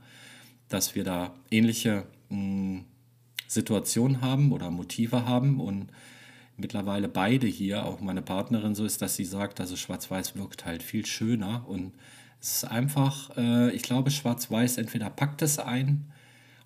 dass 0.71 0.95
wir 0.95 1.03
da 1.03 1.35
ähnliche 1.49 2.05
mh, 2.29 2.37
hm, 2.37 2.85
Situationen 3.47 4.21
haben 4.21 4.53
oder 4.53 4.71
Motive 4.71 5.25
haben 5.25 5.59
und 5.59 5.89
mittlerweile 6.61 7.09
beide 7.09 7.47
hier, 7.47 7.85
auch 7.85 7.99
meine 7.99 8.21
Partnerin 8.21 8.75
so 8.75 8.85
ist, 8.85 9.01
dass 9.01 9.15
sie 9.15 9.25
sagt, 9.25 9.59
also 9.59 9.75
Schwarz-Weiß 9.75 10.35
wirkt 10.35 10.65
halt 10.65 10.83
viel 10.83 11.05
schöner 11.05 11.67
und 11.67 11.91
es 12.39 12.55
ist 12.57 12.65
einfach, 12.65 13.35
äh, 13.37 13.71
ich 13.71 13.83
glaube, 13.83 14.09
Schwarz-Weiß 14.11 14.77
entweder 14.77 15.09
packt 15.09 15.41
es 15.41 15.59
ein 15.59 16.05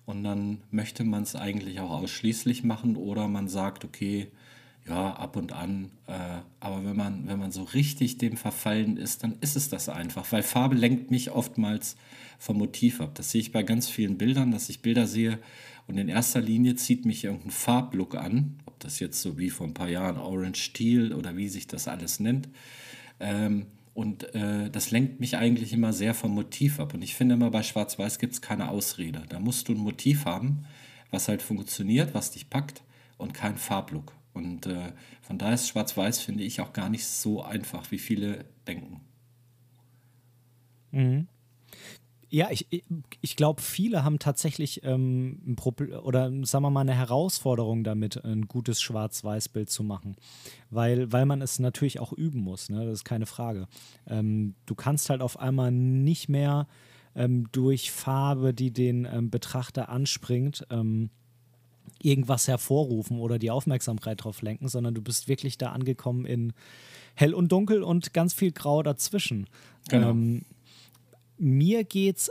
und 0.06 0.22
dann 0.22 0.58
möchte 0.70 1.04
man 1.04 1.24
es 1.24 1.34
eigentlich 1.34 1.80
auch 1.80 1.90
ausschließlich 1.90 2.62
machen 2.62 2.96
oder 2.96 3.28
man 3.28 3.48
sagt, 3.48 3.84
okay, 3.84 4.28
ja, 4.88 5.12
ab 5.14 5.36
und 5.36 5.52
an. 5.52 5.90
Äh, 6.06 6.12
aber 6.60 6.84
wenn 6.84 6.96
man, 6.96 7.26
wenn 7.26 7.38
man 7.38 7.50
so 7.50 7.64
richtig 7.64 8.18
dem 8.18 8.36
verfallen 8.36 8.96
ist, 8.96 9.24
dann 9.24 9.36
ist 9.40 9.56
es 9.56 9.68
das 9.68 9.88
einfach, 9.88 10.30
weil 10.30 10.42
Farbe 10.42 10.76
lenkt 10.76 11.10
mich 11.10 11.32
oftmals 11.32 11.96
vom 12.38 12.58
Motiv 12.58 13.00
ab. 13.00 13.14
Das 13.14 13.30
sehe 13.32 13.40
ich 13.40 13.52
bei 13.52 13.62
ganz 13.62 13.88
vielen 13.88 14.16
Bildern, 14.16 14.52
dass 14.52 14.68
ich 14.68 14.82
Bilder 14.82 15.06
sehe 15.06 15.38
und 15.86 15.98
in 15.98 16.08
erster 16.08 16.40
Linie 16.40 16.76
zieht 16.76 17.04
mich 17.04 17.24
irgendein 17.24 17.50
Farblook 17.50 18.14
an, 18.14 18.56
ob 18.76 18.80
das 18.80 19.00
jetzt 19.00 19.22
so 19.22 19.38
wie 19.38 19.48
vor 19.48 19.66
ein 19.66 19.72
paar 19.72 19.88
Jahren 19.88 20.18
Orange 20.18 20.74
Teal 20.74 21.14
oder 21.14 21.34
wie 21.34 21.48
sich 21.48 21.66
das 21.66 21.88
alles 21.88 22.20
nennt. 22.20 22.48
Ähm, 23.20 23.66
und 23.94 24.34
äh, 24.34 24.70
das 24.70 24.90
lenkt 24.90 25.18
mich 25.18 25.38
eigentlich 25.38 25.72
immer 25.72 25.94
sehr 25.94 26.12
vom 26.12 26.34
Motiv 26.34 26.78
ab. 26.78 26.92
Und 26.92 27.00
ich 27.00 27.14
finde 27.14 27.36
immer, 27.36 27.50
bei 27.50 27.62
Schwarz-Weiß 27.62 28.18
gibt 28.18 28.34
es 28.34 28.42
keine 28.42 28.68
Ausrede. 28.68 29.22
Da 29.30 29.40
musst 29.40 29.68
du 29.68 29.72
ein 29.72 29.78
Motiv 29.78 30.26
haben, 30.26 30.66
was 31.10 31.28
halt 31.28 31.40
funktioniert, 31.40 32.12
was 32.12 32.32
dich 32.32 32.50
packt 32.50 32.82
und 33.16 33.32
kein 33.32 33.56
Farblook. 33.56 34.12
Und 34.34 34.66
äh, 34.66 34.92
von 35.22 35.38
daher 35.38 35.54
ist 35.54 35.68
Schwarz-Weiß, 35.68 36.20
finde 36.20 36.44
ich, 36.44 36.60
auch 36.60 36.74
gar 36.74 36.90
nicht 36.90 37.06
so 37.06 37.42
einfach, 37.42 37.90
wie 37.90 37.98
viele 37.98 38.44
denken. 38.66 39.00
Mhm. 40.90 41.28
Ja, 42.36 42.48
ich, 42.50 42.66
ich 43.22 43.34
glaube, 43.34 43.62
viele 43.62 44.04
haben 44.04 44.18
tatsächlich 44.18 44.84
ähm, 44.84 45.40
ein 45.46 45.56
Problem 45.56 45.98
oder 46.00 46.30
sagen 46.44 46.64
wir 46.64 46.70
mal 46.70 46.82
eine 46.82 46.92
Herausforderung 46.92 47.82
damit, 47.82 48.22
ein 48.26 48.46
gutes 48.46 48.82
Schwarz-Weiß-Bild 48.82 49.70
zu 49.70 49.82
machen. 49.82 50.16
Weil, 50.68 51.10
weil 51.10 51.24
man 51.24 51.40
es 51.40 51.58
natürlich 51.60 51.98
auch 51.98 52.12
üben 52.12 52.40
muss, 52.40 52.68
ne? 52.68 52.84
das 52.84 52.98
ist 52.98 53.04
keine 53.04 53.24
Frage. 53.24 53.68
Ähm, 54.06 54.54
du 54.66 54.74
kannst 54.74 55.08
halt 55.08 55.22
auf 55.22 55.40
einmal 55.40 55.72
nicht 55.72 56.28
mehr 56.28 56.66
ähm, 57.14 57.48
durch 57.52 57.90
Farbe, 57.90 58.52
die 58.52 58.70
den 58.70 59.08
ähm, 59.10 59.30
Betrachter 59.30 59.88
anspringt, 59.88 60.66
ähm, 60.68 61.08
irgendwas 62.02 62.48
hervorrufen 62.48 63.18
oder 63.18 63.38
die 63.38 63.50
Aufmerksamkeit 63.50 64.22
drauf 64.22 64.42
lenken, 64.42 64.68
sondern 64.68 64.92
du 64.92 65.00
bist 65.00 65.26
wirklich 65.26 65.56
da 65.56 65.72
angekommen 65.72 66.26
in 66.26 66.52
hell 67.14 67.32
und 67.32 67.50
dunkel 67.50 67.82
und 67.82 68.12
ganz 68.12 68.34
viel 68.34 68.52
Grau 68.52 68.82
dazwischen. 68.82 69.46
Genau. 69.88 70.10
Ähm, 70.10 70.42
mir 71.38 71.84
geht's 71.84 72.30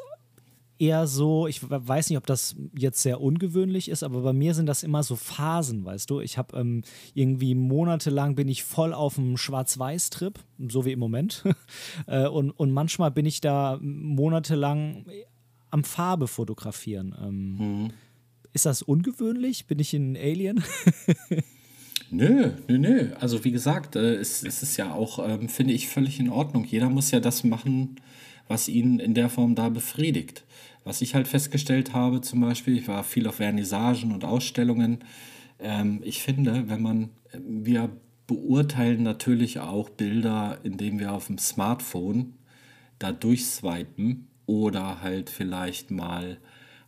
eher 0.77 1.07
so, 1.07 1.47
ich 1.47 1.61
weiß 1.69 2.09
nicht, 2.09 2.17
ob 2.17 2.25
das 2.25 2.55
jetzt 2.77 3.01
sehr 3.01 3.21
ungewöhnlich 3.21 3.89
ist, 3.89 4.03
aber 4.03 4.21
bei 4.21 4.33
mir 4.33 4.53
sind 4.53 4.65
das 4.65 4.83
immer 4.83 5.03
so 5.03 5.15
Phasen, 5.15 5.85
weißt 5.85 6.09
du. 6.09 6.19
Ich 6.19 6.37
habe 6.37 6.57
ähm, 6.57 6.83
irgendwie 7.13 7.55
monatelang 7.55 8.35
bin 8.35 8.47
ich 8.47 8.63
voll 8.63 8.93
auf 8.93 9.15
dem 9.15 9.37
Schwarz-Weiß-Trip, 9.37 10.39
so 10.67 10.85
wie 10.85 10.91
im 10.91 10.99
Moment. 10.99 11.43
äh, 12.07 12.27
und, 12.27 12.51
und 12.51 12.71
manchmal 12.71 13.11
bin 13.11 13.25
ich 13.25 13.41
da 13.41 13.79
monatelang 13.81 15.05
am 15.71 15.83
Farbe 15.83 16.27
fotografieren. 16.27 17.15
Ähm, 17.21 17.57
mhm. 17.57 17.91
Ist 18.53 18.65
das 18.65 18.81
ungewöhnlich? 18.81 19.67
Bin 19.67 19.79
ich 19.79 19.93
ein 19.93 20.15
Alien? 20.15 20.63
Nö, 22.11 22.51
nö, 22.67 22.77
nö. 22.77 23.09
Also 23.19 23.43
wie 23.43 23.51
gesagt, 23.51 23.95
äh, 23.95 24.15
es, 24.15 24.43
es 24.43 24.61
ist 24.61 24.77
ja 24.77 24.93
auch, 24.93 25.27
ähm, 25.27 25.49
finde 25.49 25.73
ich, 25.73 25.87
völlig 25.87 26.19
in 26.19 26.29
Ordnung. 26.29 26.63
Jeder 26.63 26.89
muss 26.89 27.11
ja 27.11 27.19
das 27.19 27.43
machen, 27.43 27.95
was 28.47 28.67
ihn 28.67 28.99
in 28.99 29.13
der 29.13 29.29
Form 29.29 29.55
da 29.55 29.69
befriedigt. 29.69 30.43
Was 30.84 31.01
ich 31.01 31.15
halt 31.15 31.27
festgestellt 31.27 31.93
habe, 31.93 32.21
zum 32.21 32.41
Beispiel, 32.41 32.77
ich 32.77 32.88
war 32.88 33.03
viel 33.03 33.27
auf 33.27 33.36
Vernissagen 33.36 34.12
und 34.12 34.23
Ausstellungen. 34.23 34.99
Ähm, 35.60 36.01
ich 36.03 36.21
finde, 36.21 36.69
wenn 36.69 36.81
man, 36.81 37.10
wir 37.34 37.89
beurteilen 38.27 39.03
natürlich 39.03 39.60
auch 39.60 39.89
Bilder, 39.89 40.60
indem 40.63 40.99
wir 40.99 41.13
auf 41.13 41.27
dem 41.27 41.38
Smartphone 41.38 42.34
da 42.99 43.12
durchswipen 43.12 44.27
oder 44.45 45.01
halt 45.01 45.29
vielleicht 45.29 45.91
mal 45.91 46.38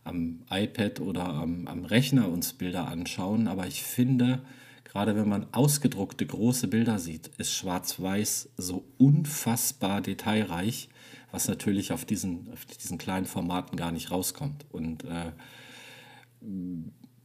am 0.04 0.40
iPad 0.50 1.00
oder 1.00 1.26
am, 1.26 1.66
am 1.66 1.84
Rechner 1.84 2.28
uns 2.28 2.52
Bilder 2.52 2.88
anschauen. 2.88 3.46
Aber 3.46 3.66
ich 3.66 3.82
finde, 3.82 4.42
gerade 4.84 5.16
wenn 5.16 5.28
man 5.28 5.46
ausgedruckte 5.52 6.24
große 6.24 6.68
Bilder 6.68 6.98
sieht, 6.98 7.30
ist 7.38 7.52
Schwarz-Weiß 7.52 8.50
so 8.56 8.84
unfassbar 8.96 10.00
detailreich 10.00 10.88
was 11.30 11.48
natürlich 11.48 11.92
auf 11.92 12.04
diesen, 12.04 12.50
auf 12.52 12.64
diesen 12.64 12.98
kleinen 12.98 13.26
Formaten 13.26 13.76
gar 13.76 13.92
nicht 13.92 14.10
rauskommt. 14.10 14.66
Und 14.70 15.04
äh, 15.04 15.32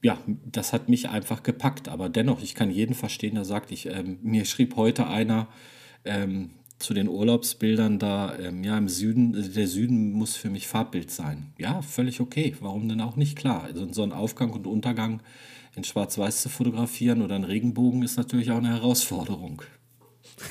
ja, 0.02 0.18
das 0.46 0.74
hat 0.74 0.89
mich 0.89 1.10
einfach 1.10 1.44
gepackt. 1.44 1.88
Aber 1.88 2.10
dennoch, 2.10 2.42
ich 2.42 2.56
kann 2.56 2.70
jeden 2.70 2.96
verstehen, 2.96 3.36
der 3.36 3.46
sagt, 3.46 3.72
ich, 3.72 3.86
ähm, 3.88 4.20
mir 4.22 4.46
schrieb 4.46 4.76
heute 4.76 5.08
einer 5.08 5.48
ähm, 6.04 6.52
zu 6.80 6.94
den 6.94 7.08
Urlaubsbildern 7.08 7.98
da, 7.98 8.38
ähm, 8.38 8.63
ja, 8.63 8.78
im 8.78 8.89
Süden, 8.89 9.54
der 9.54 9.68
Süden 9.68 10.12
muss 10.12 10.36
für 10.36 10.50
mich 10.50 10.68
Farbbild 10.68 11.10
sein. 11.10 11.54
Ja, 11.58 11.82
völlig 11.82 12.20
okay. 12.20 12.56
Warum 12.60 12.89
denn 12.89 13.00
auch 13.00 13.16
nicht? 13.16 13.38
Klar, 13.38 13.63
also 13.63 13.92
so 13.94 14.04
ein 14.04 14.12
Aufgang 14.12 14.52
und 14.52 14.68
Untergang 14.68 15.22
in 15.76 15.84
Schwarz-Weiß 15.84 16.42
zu 16.42 16.50
fotografieren 16.50 17.22
oder 17.22 17.36
einen 17.36 17.46
Regenbogen 17.46 18.04
ist 18.04 18.18
natürlich 18.18 18.52
auch 18.52 18.58
eine 18.58 18.70
Herausforderung. 18.70 19.62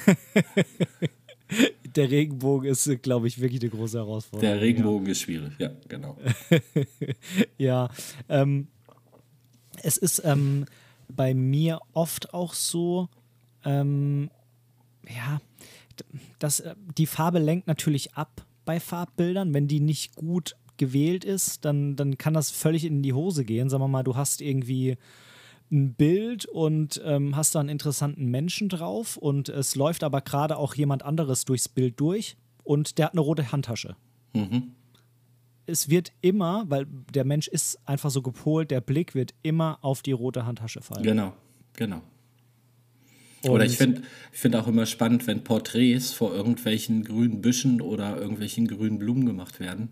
der 1.96 2.10
Regenbogen 2.10 2.70
ist, 2.70 3.02
glaube 3.02 3.28
ich, 3.28 3.40
wirklich 3.40 3.60
eine 3.62 3.70
große 3.70 3.98
Herausforderung. 3.98 4.54
Der 4.54 4.60
Regenbogen 4.60 5.06
ja. 5.06 5.12
ist 5.12 5.20
schwierig, 5.20 5.52
ja, 5.58 5.70
genau. 5.88 6.16
ja, 7.58 7.88
ähm, 8.28 8.68
es 9.82 9.96
ist 9.96 10.22
ähm, 10.24 10.66
bei 11.08 11.34
mir 11.34 11.80
oft 11.92 12.34
auch 12.34 12.54
so, 12.54 13.08
ähm, 13.64 14.30
ja, 15.08 15.40
dass 16.38 16.60
äh, 16.60 16.74
die 16.96 17.06
Farbe 17.06 17.38
lenkt 17.38 17.66
natürlich 17.66 18.14
ab 18.14 18.46
bei 18.64 18.80
Farbbildern. 18.80 19.54
Wenn 19.54 19.68
die 19.68 19.80
nicht 19.80 20.14
gut 20.14 20.56
gewählt 20.76 21.24
ist, 21.24 21.64
dann, 21.64 21.96
dann 21.96 22.18
kann 22.18 22.34
das 22.34 22.50
völlig 22.50 22.84
in 22.84 23.02
die 23.02 23.12
Hose 23.12 23.44
gehen. 23.44 23.68
Sagen 23.68 23.82
wir 23.82 23.88
mal, 23.88 24.02
du 24.02 24.16
hast 24.16 24.40
irgendwie 24.40 24.96
ein 25.72 25.94
Bild 25.94 26.44
und 26.46 27.00
ähm, 27.04 27.34
hast 27.34 27.54
da 27.54 27.60
einen 27.60 27.70
interessanten 27.70 28.26
Menschen 28.26 28.68
drauf 28.68 29.16
und 29.16 29.48
es 29.48 29.74
läuft 29.74 30.04
aber 30.04 30.20
gerade 30.20 30.56
auch 30.56 30.74
jemand 30.74 31.02
anderes 31.02 31.44
durchs 31.44 31.68
Bild 31.68 31.98
durch 31.98 32.36
und 32.62 32.98
der 32.98 33.06
hat 33.06 33.12
eine 33.12 33.22
rote 33.22 33.50
Handtasche. 33.50 33.96
Mhm. 34.34 34.72
Es 35.66 35.88
wird 35.88 36.12
immer, 36.20 36.64
weil 36.68 36.86
der 37.14 37.24
Mensch 37.24 37.48
ist 37.48 37.78
einfach 37.86 38.10
so 38.10 38.20
gepolt, 38.20 38.70
der 38.70 38.80
Blick 38.80 39.14
wird 39.14 39.34
immer 39.42 39.78
auf 39.80 40.02
die 40.02 40.12
rote 40.12 40.44
Handtasche 40.44 40.82
fallen. 40.82 41.02
Genau, 41.02 41.32
genau. 41.74 42.02
Und 43.44 43.50
oder 43.50 43.64
ich 43.64 43.76
finde 43.76 44.02
ich 44.32 44.38
find 44.38 44.54
auch 44.54 44.68
immer 44.68 44.86
spannend, 44.86 45.26
wenn 45.26 45.42
Porträts 45.42 46.12
vor 46.12 46.34
irgendwelchen 46.34 47.04
grünen 47.04 47.40
Büschen 47.40 47.80
oder 47.80 48.16
irgendwelchen 48.16 48.68
grünen 48.68 48.98
Blumen 48.98 49.26
gemacht 49.26 49.58
werden. 49.58 49.90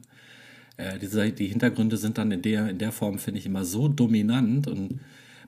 Äh, 0.77 0.99
die, 0.99 1.35
die 1.35 1.49
Hintergründe 1.49 1.97
sind 1.97 2.19
dann 2.19 2.31
in 2.31 2.43
der, 2.43 2.69
in 2.69 2.79
der 2.79 2.93
Form, 2.93 3.19
finde 3.19 3.41
ich, 3.41 3.47
immer 3.47 3.65
so 3.65 3.89
dominant 3.89 4.69
und 4.69 5.01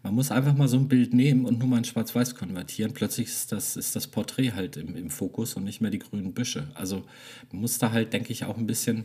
man 0.03 0.15
muss 0.15 0.31
einfach 0.33 0.55
mal 0.55 0.69
so 0.69 0.77
ein 0.77 0.89
Bild 0.89 1.15
nehmen 1.15 1.45
und 1.47 1.59
nur 1.59 1.69
mal 1.69 1.79
in 1.79 1.85
Schwarz-Weiß 1.85 2.35
konvertieren. 2.35 2.93
Plötzlich 2.93 3.29
ist 3.29 3.53
das, 3.53 3.77
ist 3.77 3.95
das 3.95 4.09
Porträt 4.09 4.53
halt 4.53 4.77
im, 4.77 4.97
im 4.97 5.11
Fokus 5.11 5.55
und 5.55 5.65
nicht 5.65 5.81
mehr 5.81 5.91
die 5.91 6.01
grünen 6.01 6.33
Büsche. 6.33 6.71
Also 6.75 7.05
man 7.53 7.61
muss 7.61 7.79
da 7.79 7.93
halt, 7.93 8.13
denke 8.13 8.33
ich, 8.33 8.45
auch 8.45 8.57
ein 8.57 8.67
bisschen 8.67 9.05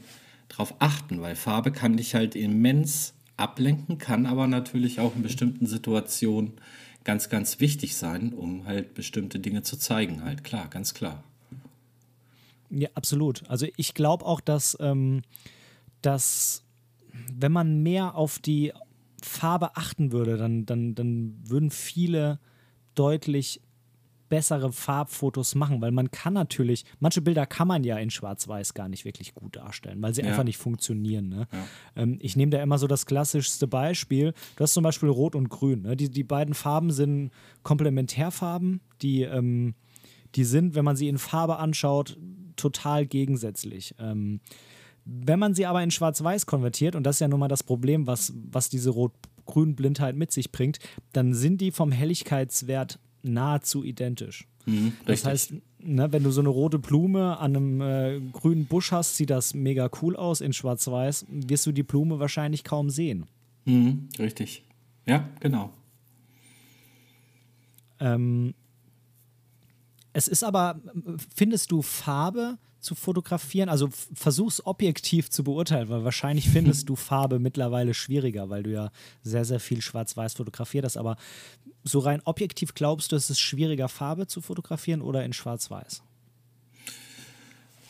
drauf 0.50 0.76
achten, 0.80 1.22
weil 1.22 1.36
Farbe 1.36 1.72
kann 1.72 1.98
dich 1.98 2.16
halt 2.16 2.36
immens 2.36 3.14
ablenken, 3.36 4.00
kann 4.00 4.26
aber 4.26 4.48
natürlich 4.48 5.00
auch 5.00 5.16
in 5.16 5.22
bestimmten 5.22 5.68
Situationen 5.68 6.54
ganz, 7.04 7.30
ganz 7.30 7.60
wichtig 7.60 7.96
sein, 7.96 8.34
um 8.34 8.66
halt 8.66 8.96
bestimmte 8.96 9.40
Dinge 9.40 9.62
zu 9.62 9.78
zeigen. 9.78 10.24
Halt 10.24 10.44
klar, 10.44 10.68
ganz 10.70 10.94
klar. 10.94 11.24
Ja, 12.70 12.90
absolut. 12.96 13.44
Also 13.50 13.68
ich 13.78 13.94
glaube 13.94 14.26
auch, 14.26 14.42
dass, 14.42 14.76
ähm, 14.80 15.22
dass 16.02 16.64
wenn 17.34 17.52
man 17.52 17.82
mehr 17.84 18.16
auf 18.16 18.40
die 18.40 18.74
Farbe 19.24 19.76
achten 19.76 20.12
würde, 20.12 20.38
dann, 20.38 20.66
dann, 20.66 20.96
dann 20.96 21.40
würden 21.44 21.72
viele 21.72 22.40
deutlich 22.96 23.62
bessere 24.30 24.72
Farbfotos 24.72 25.56
machen, 25.56 25.82
weil 25.82 25.92
man 25.92 26.12
kann 26.12 26.34
natürlich, 26.34 26.84
manche 27.00 27.22
Bilder 27.22 27.46
kann 27.46 27.68
man 27.68 27.84
ja 27.84 27.98
in 27.98 28.10
Schwarz-Weiß 28.10 28.74
gar 28.74 28.90
nicht 28.90 29.06
wirklich 29.06 29.34
gut 29.34 29.56
darstellen, 29.56 30.02
weil 30.02 30.14
sie 30.14 30.22
ja. 30.22 30.28
einfach 30.28 30.44
nicht 30.44 30.58
funktionieren. 30.58 31.30
Ne? 31.30 31.48
Ja. 31.52 31.68
Ähm, 31.96 32.18
ich 32.22 32.36
nehme 32.36 32.50
da 32.50 32.62
immer 32.62 32.78
so 32.78 32.88
das 32.88 33.06
klassischste 33.06 33.68
Beispiel. 33.68 34.34
Du 34.56 34.64
hast 34.64 34.74
zum 34.74 34.84
Beispiel 34.84 35.10
Rot 35.10 35.36
und 35.36 35.50
Grün. 35.50 35.84
Ne? 35.84 35.96
Die, 35.96 36.10
die 36.10 36.24
beiden 36.24 36.54
Farben 36.54 36.92
sind 36.92 37.32
Komplementärfarben, 37.64 38.82
die, 39.02 39.24
ähm, 39.24 39.76
die 40.36 40.44
sind, 40.44 40.76
wenn 40.76 40.86
man 40.86 40.96
sie 40.96 41.08
in 41.08 41.18
Farbe 41.18 41.58
anschaut, 41.58 42.18
total 42.56 43.06
gegensätzlich. 43.06 43.96
Ähm, 44.00 44.42
wenn 45.08 45.40
man 45.40 45.54
sie 45.54 45.66
aber 45.66 45.82
in 45.82 45.92
Schwarz-Weiß 45.92 46.46
konvertiert, 46.46 46.96
und 46.96 47.04
das 47.04 47.18
ist 47.18 47.20
ja 47.22 47.28
nun 47.28 47.40
mal 47.40 47.48
das 47.48 47.64
Problem, 47.64 48.08
was, 48.08 48.34
was 48.52 48.70
diese 48.70 48.90
Rot-Grün-Blindheit 48.90 50.16
mit 50.16 50.32
sich 50.32 50.52
bringt, 50.52 50.80
dann 51.14 51.34
sind 51.34 51.62
die 51.62 51.72
vom 51.72 51.92
Helligkeitswert 51.92 53.00
nahezu 53.24 53.84
identisch. 53.84 54.48
Mhm, 54.66 54.94
das 55.06 55.24
heißt, 55.24 55.54
ne, 55.80 56.12
wenn 56.12 56.24
du 56.24 56.32
so 56.32 56.42
eine 56.42 56.50
rote 56.50 56.78
Blume 56.78 57.38
an 57.38 57.56
einem 57.56 57.82
äh, 57.82 58.20
grünen 58.34 58.66
Busch 58.66 58.92
hast, 58.92 59.16
sieht 59.16 59.30
das 59.30 59.54
mega 59.54 59.90
cool 60.02 60.18
aus. 60.18 60.42
In 60.42 60.52
Schwarz-Weiß 60.52 61.26
wirst 61.30 61.66
du 61.66 61.72
die 61.72 61.84
Blume 61.84 62.20
wahrscheinlich 62.20 62.66
kaum 62.66 62.90
sehen. 62.90 63.26
Mhm, 63.64 64.10
richtig. 64.20 64.66
Ja, 65.06 65.30
genau. 65.40 65.72
Ähm, 68.00 68.54
es 70.18 70.28
ist 70.28 70.44
aber, 70.44 70.82
findest 71.36 71.72
du 71.72 71.84
Farbe 71.84 72.58
zu 72.80 72.96
fotografieren? 72.96 73.70
Also 73.70 73.90
versuch's 74.16 74.66
objektiv 74.66 75.30
zu 75.30 75.44
beurteilen, 75.44 75.90
weil 75.90 76.04
wahrscheinlich 76.04 76.50
findest 76.50 76.90
du 76.90 76.96
Farbe 76.96 77.38
mittlerweile 77.38 77.94
schwieriger, 77.94 78.50
weil 78.50 78.64
du 78.64 78.72
ja 78.72 78.90
sehr, 79.22 79.46
sehr 79.46 79.60
viel 79.60 79.80
schwarz-weiß 79.80 80.34
fotografiert 80.34 80.86
hast. 80.86 80.98
Aber 80.98 81.18
so 81.84 82.00
rein 82.00 82.24
objektiv 82.26 82.74
glaubst 82.74 83.12
du, 83.12 83.16
es 83.16 83.30
ist 83.30 83.40
schwieriger, 83.40 83.90
Farbe 83.90 84.26
zu 84.26 84.42
fotografieren 84.42 85.04
oder 85.04 85.24
in 85.24 85.34
schwarz-weiß? 85.34 86.02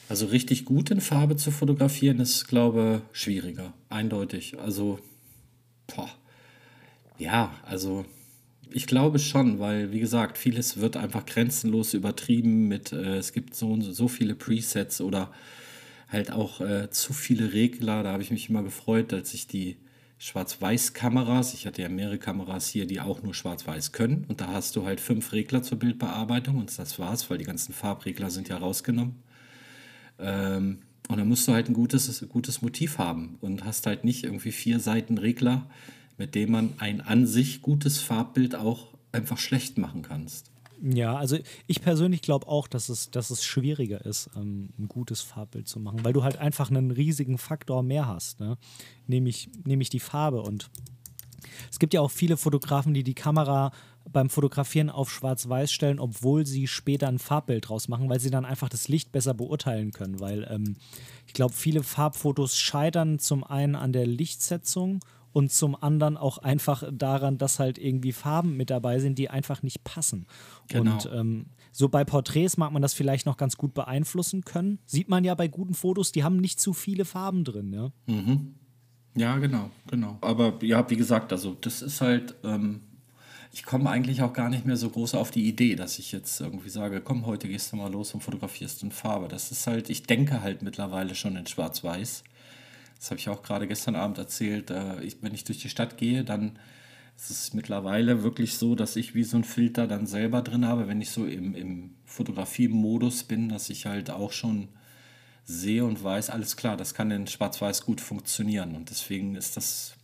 Also 0.10 0.26
richtig 0.26 0.66
gut 0.66 0.92
in 0.92 1.00
Farbe 1.00 1.38
zu 1.38 1.50
fotografieren 1.52 2.20
ist, 2.20 2.46
glaube 2.50 3.04
ich, 3.14 3.22
schwieriger. 3.22 3.74
Eindeutig. 3.88 4.60
Also, 4.60 5.00
boah. 5.88 6.10
ja, 7.18 7.54
also 7.64 8.04
ich 8.72 8.88
glaube 8.88 9.20
schon, 9.20 9.60
weil, 9.60 9.92
wie 9.92 10.00
gesagt, 10.00 10.38
vieles 10.38 10.78
wird 10.78 10.98
einfach 10.98 11.26
grenzenlos 11.26 11.94
übertrieben 11.94 12.68
mit, 12.68 12.92
äh, 12.92 13.18
es 13.18 13.34
gibt 13.34 13.56
so, 13.56 13.80
so 13.82 14.08
viele 14.08 14.36
Presets 14.36 15.02
oder 15.02 15.32
halt 16.10 16.32
auch 16.32 16.62
äh, 16.62 16.90
zu 16.90 17.14
viele 17.14 17.54
Regler. 17.54 18.04
Da 18.04 18.12
habe 18.12 18.24
ich 18.24 18.32
mich 18.32 18.50
immer 18.50 18.64
gefreut, 18.64 19.14
als 19.14 19.34
ich 19.34 19.48
die 19.48 19.78
Schwarz-Weiß-Kameras, 20.20 21.54
ich 21.54 21.68
hatte 21.68 21.82
ja 21.82 21.90
mehrere 21.90 22.18
Kameras 22.18 22.68
hier, 22.68 22.88
die 22.88 23.00
auch 23.00 23.22
nur 23.22 23.34
Schwarz-Weiß 23.34 23.92
können. 23.92 24.26
Und 24.28 24.42
da 24.42 24.48
hast 24.48 24.76
du 24.76 24.86
halt 24.86 25.00
fünf 25.00 25.32
Regler 25.32 25.62
zur 25.62 25.78
Bildbearbeitung 25.78 26.58
und 26.58 26.78
das 26.78 26.98
war's, 26.98 27.30
weil 27.30 27.38
die 27.38 27.46
ganzen 27.46 27.74
Farbregler 27.74 28.32
sind 28.32 28.50
ja 28.50 28.58
rausgenommen. 28.58 29.16
Ähm, 30.20 30.80
und 31.08 31.18
dann 31.18 31.28
musst 31.28 31.48
du 31.48 31.54
halt 31.54 31.70
ein 31.70 31.74
gutes, 31.74 32.26
gutes 32.30 32.62
Motiv 32.62 32.98
haben 32.98 33.38
und 33.42 33.64
hast 33.64 33.86
halt 33.86 34.04
nicht 34.04 34.24
irgendwie 34.24 34.52
vier 34.52 34.80
Seiten 34.80 35.18
Regler 35.18 35.70
mit 36.18 36.36
dem 36.36 36.52
man 36.52 36.74
ein 36.80 37.02
an 37.02 37.28
sich 37.28 37.62
gutes 37.62 38.00
Farbbild 38.00 38.56
auch 38.56 38.88
einfach 39.12 39.38
schlecht 39.38 39.78
machen 39.78 40.02
kannst. 40.02 40.52
Ja, 40.82 41.16
also 41.16 41.38
ich 41.66 41.82
persönlich 41.82 42.22
glaube 42.22 42.48
auch, 42.48 42.68
dass 42.68 42.90
es, 42.90 43.10
dass 43.10 43.32
es 43.32 43.44
schwieriger 43.44 44.06
ist, 44.06 44.30
ähm, 44.36 44.70
ein 44.78 44.88
gutes 44.88 45.22
Farbbild 45.22 45.68
zu 45.68 45.80
machen, 45.80 46.04
weil 46.04 46.14
du 46.14 46.24
halt 46.24 46.38
einfach 46.38 46.70
einen 46.70 46.92
riesigen 46.92 47.40
Faktor 47.40 47.82
mehr 47.82 48.08
hast, 48.08 48.40
ne? 48.40 48.58
nämlich, 49.08 49.50
nämlich 49.66 49.90
die 49.90 50.00
Farbe. 50.00 50.42
Und 50.42 50.70
es 51.72 51.80
gibt 51.80 51.96
ja 51.96 52.02
auch 52.02 52.12
viele 52.12 52.38
Fotografen, 52.38 52.94
die 52.94 53.04
die 53.04 53.16
Kamera 53.16 53.72
beim 54.12 54.30
Fotografieren 54.30 54.90
auf 54.90 55.12
Schwarz-Weiß 55.12 55.72
stellen, 55.72 56.00
obwohl 56.00 56.46
sie 56.46 56.68
später 56.68 57.08
ein 57.08 57.20
Farbbild 57.20 57.68
draus 57.68 57.88
machen, 57.88 58.10
weil 58.10 58.20
sie 58.20 58.30
dann 58.30 58.46
einfach 58.46 58.70
das 58.70 58.88
Licht 58.88 59.12
besser 59.12 59.34
beurteilen 59.34 59.92
können. 59.92 60.20
Weil 60.20 60.48
ähm, 60.50 60.76
ich 61.26 61.34
glaube, 61.34 61.54
viele 61.54 61.84
Farbfotos 61.84 62.58
scheitern 62.58 63.20
zum 63.20 63.44
einen 63.44 63.76
an 63.76 63.94
der 63.94 64.06
Lichtsetzung 64.06 65.00
und 65.34 65.52
zum 65.52 65.76
anderen 65.82 66.18
auch 66.18 66.38
einfach 66.40 66.84
daran, 66.92 67.38
dass 67.38 67.60
halt 67.60 67.78
irgendwie 67.78 68.12
Farben 68.12 68.58
mit 68.58 68.70
dabei 68.70 69.00
sind, 69.00 69.18
die 69.20 69.30
einfach 69.30 69.64
nicht 69.64 69.84
passen. 69.84 70.26
Genau. 70.68 70.94
Und 70.94 71.10
ähm, 71.14 71.46
so 71.72 71.90
bei 71.90 72.04
Porträts 72.04 72.58
mag 72.58 72.72
man 72.72 72.82
das 72.82 72.94
vielleicht 72.94 73.26
noch 73.26 73.38
ganz 73.38 73.58
gut 73.58 73.74
beeinflussen 73.74 74.44
können. 74.44 74.80
Sieht 74.86 75.10
man 75.10 75.24
ja 75.24 75.36
bei 75.36 75.48
guten 75.48 75.74
Fotos, 75.74 76.12
die 76.12 76.24
haben 76.24 76.38
nicht 76.38 76.60
zu 76.60 76.74
viele 76.74 77.06
Farben 77.06 77.44
drin, 77.44 77.74
ja. 77.74 77.92
Mhm. 78.08 78.56
Ja, 79.16 79.38
genau, 79.38 79.72
genau. 79.90 80.18
Aber 80.22 80.54
ja, 80.62 80.88
wie 80.90 80.96
gesagt, 80.96 81.32
also 81.32 81.58
das 81.60 81.82
ist 81.82 82.02
halt, 82.02 82.36
ähm, 82.44 82.82
ich 83.52 83.64
komme 83.64 83.90
eigentlich 83.90 84.22
auch 84.22 84.34
gar 84.34 84.50
nicht 84.50 84.66
mehr 84.66 84.78
so 84.78 84.90
groß 84.90 85.16
auf 85.16 85.32
die 85.32 85.48
Idee, 85.48 85.76
dass 85.76 85.98
ich 85.98 86.12
jetzt 86.12 86.40
irgendwie 86.40 86.70
sage, 86.70 87.02
komm, 87.02 87.26
heute 87.26 87.48
gehst 87.48 87.72
du 87.72 87.78
mal 87.78 87.92
los 87.92 88.14
und 88.14 88.22
fotografierst 88.22 88.84
in 88.84 88.92
Farbe. 88.92 89.28
Das 89.28 89.52
ist 89.52 89.66
halt, 89.66 89.90
ich 89.90 90.04
denke 90.04 90.42
halt 90.42 90.62
mittlerweile 90.62 91.16
schon 91.16 91.36
in 91.36 91.48
Schwarz-Weiß. 91.48 92.24
Das 93.00 93.12
habe 93.12 93.20
ich 93.20 93.30
auch 93.30 93.44
gerade 93.44 93.68
gestern 93.68 93.96
Abend 93.96 94.18
erzählt. 94.18 94.72
Äh, 94.72 95.02
ich, 95.04 95.18
wenn 95.22 95.34
ich 95.34 95.44
durch 95.44 95.60
die 95.60 95.70
Stadt 95.70 95.98
gehe, 95.98 96.24
dann 96.24 96.60
ist 97.18 97.32
es 97.32 97.54
mittlerweile 97.54 98.24
wirklich 98.24 98.58
so, 98.58 98.76
dass 98.76 98.96
ich 98.96 99.16
wie 99.16 99.24
so 99.24 99.38
ein 99.38 99.44
Filter 99.44 99.88
dann 99.88 100.06
selber 100.06 100.42
drin 100.42 100.66
habe, 100.66 100.88
wenn 100.88 101.02
ich 101.02 101.10
so 101.10 101.26
im, 101.26 101.56
im 101.56 101.96
Fotografie-Modus 102.06 103.24
bin, 103.24 103.50
dass 103.50 103.70
ich 103.70 103.88
halt 103.88 104.12
auch 104.12 104.32
schon 104.32 104.70
sehe 105.44 105.86
und 105.86 106.04
weiß, 106.04 106.30
alles 106.30 106.58
klar, 106.58 106.78
das 106.78 106.94
kann 106.94 107.10
in 107.10 107.26
Schwarz-Weiß 107.26 107.86
gut 107.86 108.02
funktionieren. 108.02 108.76
Und 108.76 108.90
deswegen 108.90 109.36
ist 109.36 109.58
das. 109.58 109.96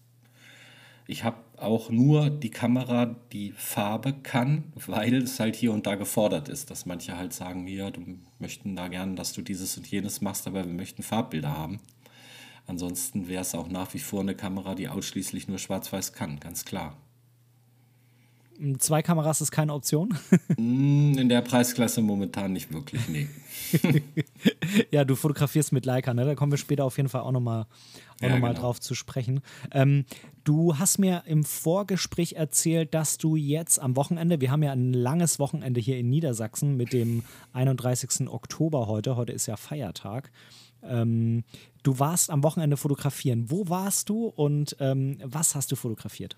Ich 1.06 1.26
habe 1.26 1.38
auch 1.58 1.90
nur 1.90 2.30
die 2.30 2.50
Kamera, 2.50 3.18
die 3.34 3.52
Farbe 3.52 4.14
kann, 4.14 4.72
weil 4.88 5.16
es 5.16 5.40
halt 5.40 5.56
hier 5.56 5.74
und 5.74 5.86
da 5.86 5.96
gefordert 5.96 6.50
ist, 6.50 6.72
dass 6.72 6.86
manche 6.86 7.18
halt 7.18 7.34
sagen, 7.34 7.68
ja, 7.68 7.92
du 7.92 8.02
möchten 8.40 8.76
da 8.76 8.88
gerne, 8.88 9.16
dass 9.16 9.34
du 9.34 9.42
dieses 9.42 9.78
und 9.78 9.86
jenes 9.86 10.22
machst, 10.22 10.48
aber 10.48 10.66
wir 10.66 10.74
möchten 10.74 11.04
Farbbilder 11.04 11.56
haben. 11.56 11.80
Ansonsten 12.66 13.28
wäre 13.28 13.42
es 13.42 13.56
auch 13.56 13.68
nach 13.68 13.94
wie 13.94 14.00
vor 14.00 14.22
eine 14.22 14.36
Kamera, 14.36 14.76
die 14.76 14.88
ausschließlich 14.88 15.48
nur 15.48 15.60
schwarz-weiß 15.60 16.14
kann, 16.14 16.40
ganz 16.40 16.66
klar. 16.66 16.96
Zwei 18.78 19.02
Kameras 19.02 19.42
ist 19.42 19.52
keine 19.52 19.74
Option? 19.74 20.18
Mm, 20.56 21.18
in 21.18 21.30
der 21.30 21.42
Preisklasse 21.42 22.02
momentan 22.02 22.54
nicht 22.54 22.72
wirklich, 22.72 23.08
nee. 23.10 23.28
ja, 24.92 25.04
du 25.04 25.16
fotografierst 25.16 25.72
mit 25.72 25.86
Leica, 25.86 26.14
ne? 26.14 26.26
Da 26.26 26.36
kommen 26.36 26.52
wir 26.52 26.58
später 26.60 26.86
auf 26.86 26.98
jeden 26.98 27.10
Fall 27.10 27.22
auch 27.22 27.32
nochmal 27.32 27.66
ja, 28.22 28.30
noch 28.30 28.36
genau. 28.36 28.54
drauf 28.54 28.80
zu 28.80 28.94
sprechen. 28.94 29.42
Ähm, 29.72 30.06
du 30.44 30.78
hast 30.78 31.00
mir 31.00 31.24
im 31.26 31.44
Vorgespräch 31.44 32.34
erzählt, 32.34 32.94
dass 32.94 33.18
du 33.18 33.36
jetzt 33.36 33.80
am 33.80 33.96
Wochenende, 33.96 34.42
wir 34.42 34.52
haben 34.52 34.62
ja 34.62 34.74
ein 34.74 34.94
langes 34.94 35.40
Wochenende 35.40 35.82
hier 35.82 35.98
in 35.98 36.10
Niedersachsen 36.12 36.78
mit 36.78 36.94
dem 36.94 37.24
31. 37.54 38.28
Oktober 38.28 38.88
heute, 38.88 39.16
heute 39.16 39.34
ist 39.34 39.48
ja 39.48 39.58
Feiertag, 39.58 40.32
ähm, 40.84 41.44
du 41.84 42.00
warst 42.00 42.30
am 42.30 42.44
Wochenende 42.44 42.78
fotografieren. 42.78 43.52
Wo 43.52 43.70
warst 43.70 44.10
du 44.10 44.26
und 44.28 44.76
ähm, 44.80 45.18
was 45.24 45.56
hast 45.56 45.72
du 45.72 45.76
fotografiert? 45.76 46.38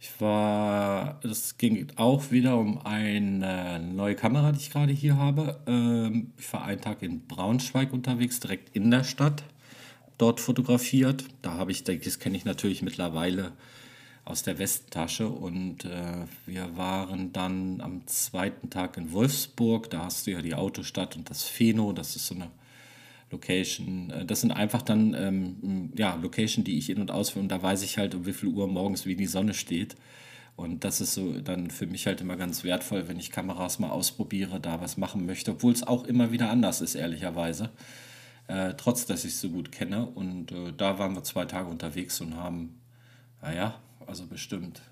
Ich 0.00 0.20
war, 0.20 1.20
es 1.22 1.58
ging 1.58 1.86
auch 1.94 2.32
wieder 2.32 2.58
um 2.58 2.84
eine 2.84 3.78
neue 3.78 4.16
Kamera, 4.16 4.50
die 4.50 4.58
ich 4.58 4.70
gerade 4.70 4.92
hier 4.92 5.16
habe. 5.16 5.60
Ähm, 5.68 6.32
ich 6.36 6.52
war 6.52 6.64
einen 6.64 6.80
Tag 6.80 7.02
in 7.02 7.26
Braunschweig 7.28 7.92
unterwegs, 7.92 8.40
direkt 8.40 8.74
in 8.74 8.90
der 8.90 9.04
Stadt, 9.04 9.44
dort 10.18 10.40
fotografiert. 10.40 11.24
Da 11.40 11.52
habe 11.52 11.70
ich, 11.70 11.84
das 11.84 12.18
kenne 12.18 12.36
ich 12.36 12.44
natürlich 12.44 12.82
mittlerweile 12.82 13.52
aus 14.24 14.42
der 14.42 14.58
Westtasche 14.58 15.28
und 15.28 15.84
äh, 15.84 16.26
wir 16.46 16.76
waren 16.76 17.32
dann 17.32 17.80
am 17.80 18.04
zweiten 18.06 18.70
Tag 18.70 18.96
in 18.96 19.12
Wolfsburg. 19.12 19.88
Da 19.90 20.06
hast 20.06 20.26
du 20.26 20.32
ja 20.32 20.42
die 20.42 20.54
Autostadt 20.54 21.14
und 21.14 21.30
das 21.30 21.44
Pheno, 21.44 21.92
das 21.92 22.16
ist 22.16 22.26
so 22.26 22.34
eine 22.34 22.50
Location. 23.32 24.10
Äh, 24.10 24.24
das 24.24 24.42
sind 24.42 24.52
einfach 24.52 24.82
dann 24.82 25.14
ähm, 25.14 25.92
ja, 25.96 26.14
Location, 26.14 26.64
die 26.64 26.78
ich 26.78 26.90
in- 26.90 27.00
und 27.00 27.10
ausführe 27.10 27.42
und 27.42 27.48
da 27.48 27.60
weiß 27.60 27.82
ich 27.82 27.98
halt, 27.98 28.14
um 28.14 28.26
wie 28.26 28.32
viel 28.32 28.50
Uhr 28.50 28.68
morgens 28.68 29.06
wie 29.06 29.16
die 29.16 29.26
Sonne 29.26 29.54
steht. 29.54 29.96
Und 30.54 30.84
das 30.84 31.00
ist 31.00 31.14
so 31.14 31.40
dann 31.40 31.70
für 31.70 31.86
mich 31.86 32.06
halt 32.06 32.20
immer 32.20 32.36
ganz 32.36 32.62
wertvoll, 32.62 33.08
wenn 33.08 33.18
ich 33.18 33.30
Kameras 33.30 33.78
mal 33.78 33.90
ausprobiere, 33.90 34.60
da 34.60 34.80
was 34.80 34.98
machen 34.98 35.24
möchte, 35.26 35.52
obwohl 35.52 35.72
es 35.72 35.82
auch 35.82 36.04
immer 36.04 36.30
wieder 36.30 36.50
anders 36.50 36.80
ist, 36.82 36.94
ehrlicherweise. 36.94 37.70
Äh, 38.48 38.74
trotz, 38.76 39.06
dass 39.06 39.24
ich 39.24 39.32
es 39.32 39.40
so 39.40 39.48
gut 39.48 39.72
kenne. 39.72 40.06
Und 40.06 40.52
äh, 40.52 40.72
da 40.76 40.98
waren 40.98 41.14
wir 41.14 41.24
zwei 41.24 41.46
Tage 41.46 41.68
unterwegs 41.68 42.20
und 42.20 42.36
haben, 42.36 42.80
naja, 43.40 43.80
also 44.06 44.26
bestimmt 44.26 44.82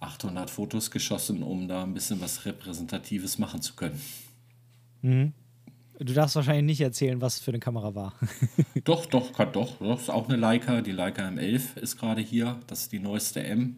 800 0.00 0.48
Fotos 0.48 0.90
geschossen, 0.90 1.42
um 1.42 1.68
da 1.68 1.82
ein 1.82 1.94
bisschen 1.94 2.20
was 2.20 2.46
Repräsentatives 2.46 3.38
machen 3.38 3.60
zu 3.60 3.74
können. 3.74 4.00
Mhm 5.02 5.32
du 6.04 6.12
darfst 6.12 6.36
wahrscheinlich 6.36 6.64
nicht 6.64 6.80
erzählen, 6.80 7.20
was 7.20 7.38
für 7.38 7.50
eine 7.50 7.60
Kamera 7.60 7.94
war. 7.94 8.14
doch, 8.84 9.06
doch, 9.06 9.32
kann 9.32 9.52
doch. 9.52 9.78
Das 9.78 10.02
ist 10.02 10.10
auch 10.10 10.28
eine 10.28 10.36
Leica. 10.36 10.80
Die 10.80 10.92
Leica 10.92 11.26
M11 11.26 11.78
ist 11.78 11.98
gerade 11.98 12.20
hier. 12.20 12.58
Das 12.66 12.82
ist 12.82 12.92
die 12.92 12.98
neueste 12.98 13.42
M. 13.42 13.76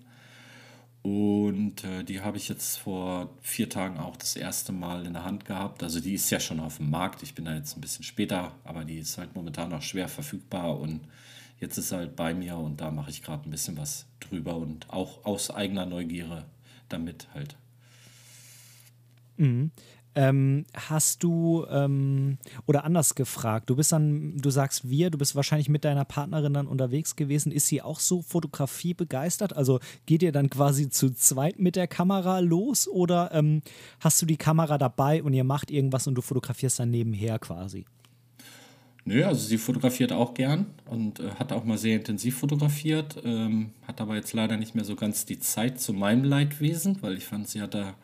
Und 1.02 1.84
äh, 1.84 2.02
die 2.02 2.22
habe 2.22 2.38
ich 2.38 2.48
jetzt 2.48 2.78
vor 2.78 3.28
vier 3.42 3.68
Tagen 3.68 3.98
auch 3.98 4.16
das 4.16 4.36
erste 4.36 4.72
Mal 4.72 5.04
in 5.04 5.12
der 5.12 5.24
Hand 5.24 5.44
gehabt. 5.44 5.82
Also 5.82 6.00
die 6.00 6.14
ist 6.14 6.30
ja 6.30 6.40
schon 6.40 6.60
auf 6.60 6.78
dem 6.78 6.88
Markt. 6.88 7.22
Ich 7.22 7.34
bin 7.34 7.44
da 7.44 7.54
jetzt 7.54 7.76
ein 7.76 7.82
bisschen 7.82 8.04
später, 8.04 8.52
aber 8.64 8.84
die 8.84 8.98
ist 8.98 9.18
halt 9.18 9.34
momentan 9.34 9.68
noch 9.68 9.82
schwer 9.82 10.08
verfügbar 10.08 10.80
und 10.80 11.00
jetzt 11.60 11.76
ist 11.76 11.90
sie 11.90 11.96
halt 11.96 12.16
bei 12.16 12.32
mir 12.32 12.56
und 12.56 12.80
da 12.80 12.90
mache 12.90 13.10
ich 13.10 13.22
gerade 13.22 13.46
ein 13.46 13.50
bisschen 13.50 13.76
was 13.76 14.06
drüber 14.20 14.56
und 14.56 14.88
auch 14.88 15.26
aus 15.26 15.50
eigener 15.50 15.84
Neugierde 15.84 16.46
damit 16.88 17.28
halt. 17.34 17.56
Mhm. 19.36 19.72
Ähm, 20.16 20.64
hast 20.74 21.22
du, 21.22 21.66
ähm, 21.68 22.38
oder 22.66 22.84
anders 22.84 23.14
gefragt, 23.14 23.68
du 23.68 23.76
bist 23.76 23.92
dann, 23.92 24.36
du 24.36 24.50
sagst 24.50 24.88
wir, 24.88 25.10
du 25.10 25.18
bist 25.18 25.34
wahrscheinlich 25.34 25.68
mit 25.68 25.84
deiner 25.84 26.04
Partnerin 26.04 26.54
dann 26.54 26.66
unterwegs 26.66 27.16
gewesen. 27.16 27.50
Ist 27.50 27.66
sie 27.66 27.82
auch 27.82 28.00
so 28.00 28.22
Fotografie 28.22 28.94
begeistert? 28.94 29.56
Also 29.56 29.80
geht 30.06 30.22
ihr 30.22 30.32
dann 30.32 30.50
quasi 30.50 30.88
zu 30.88 31.10
zweit 31.14 31.58
mit 31.58 31.76
der 31.76 31.88
Kamera 31.88 32.38
los 32.38 32.86
oder 32.86 33.30
ähm, 33.32 33.62
hast 34.00 34.22
du 34.22 34.26
die 34.26 34.36
Kamera 34.36 34.78
dabei 34.78 35.22
und 35.22 35.32
ihr 35.34 35.44
macht 35.44 35.70
irgendwas 35.70 36.06
und 36.06 36.14
du 36.14 36.22
fotografierst 36.22 36.78
dann 36.78 36.90
nebenher 36.90 37.38
quasi? 37.38 37.84
Nö, 39.06 39.22
also 39.24 39.46
sie 39.46 39.58
fotografiert 39.58 40.12
auch 40.12 40.32
gern 40.32 40.66
und 40.86 41.20
äh, 41.20 41.30
hat 41.38 41.52
auch 41.52 41.64
mal 41.64 41.76
sehr 41.76 41.96
intensiv 41.96 42.38
fotografiert, 42.38 43.20
ähm, 43.22 43.72
hat 43.86 44.00
aber 44.00 44.14
jetzt 44.14 44.32
leider 44.32 44.56
nicht 44.56 44.74
mehr 44.74 44.84
so 44.84 44.96
ganz 44.96 45.26
die 45.26 45.38
Zeit 45.38 45.78
zu 45.78 45.92
meinem 45.92 46.24
Leidwesen, 46.24 47.02
weil 47.02 47.16
ich 47.18 47.26
fand, 47.26 47.48
sie 47.48 47.60
hat 47.60 47.74
da 47.74 47.94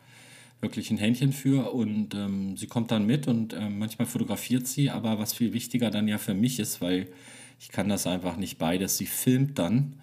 wirklich 0.61 0.91
ein 0.91 0.97
Händchen 0.97 1.33
für 1.33 1.73
und 1.73 2.13
ähm, 2.13 2.55
sie 2.55 2.67
kommt 2.67 2.91
dann 2.91 3.05
mit 3.05 3.27
und 3.27 3.53
ähm, 3.53 3.79
manchmal 3.79 4.05
fotografiert 4.05 4.67
sie, 4.67 4.89
aber 4.89 5.19
was 5.19 5.33
viel 5.33 5.53
wichtiger 5.53 5.89
dann 5.89 6.07
ja 6.07 6.17
für 6.17 6.33
mich 6.33 6.59
ist, 6.59 6.81
weil 6.81 7.07
ich 7.59 7.69
kann 7.69 7.89
das 7.89 8.07
einfach 8.07 8.37
nicht 8.37 8.57
beides. 8.57 8.97
Sie 8.97 9.05
filmt 9.05 9.59
dann 9.59 9.95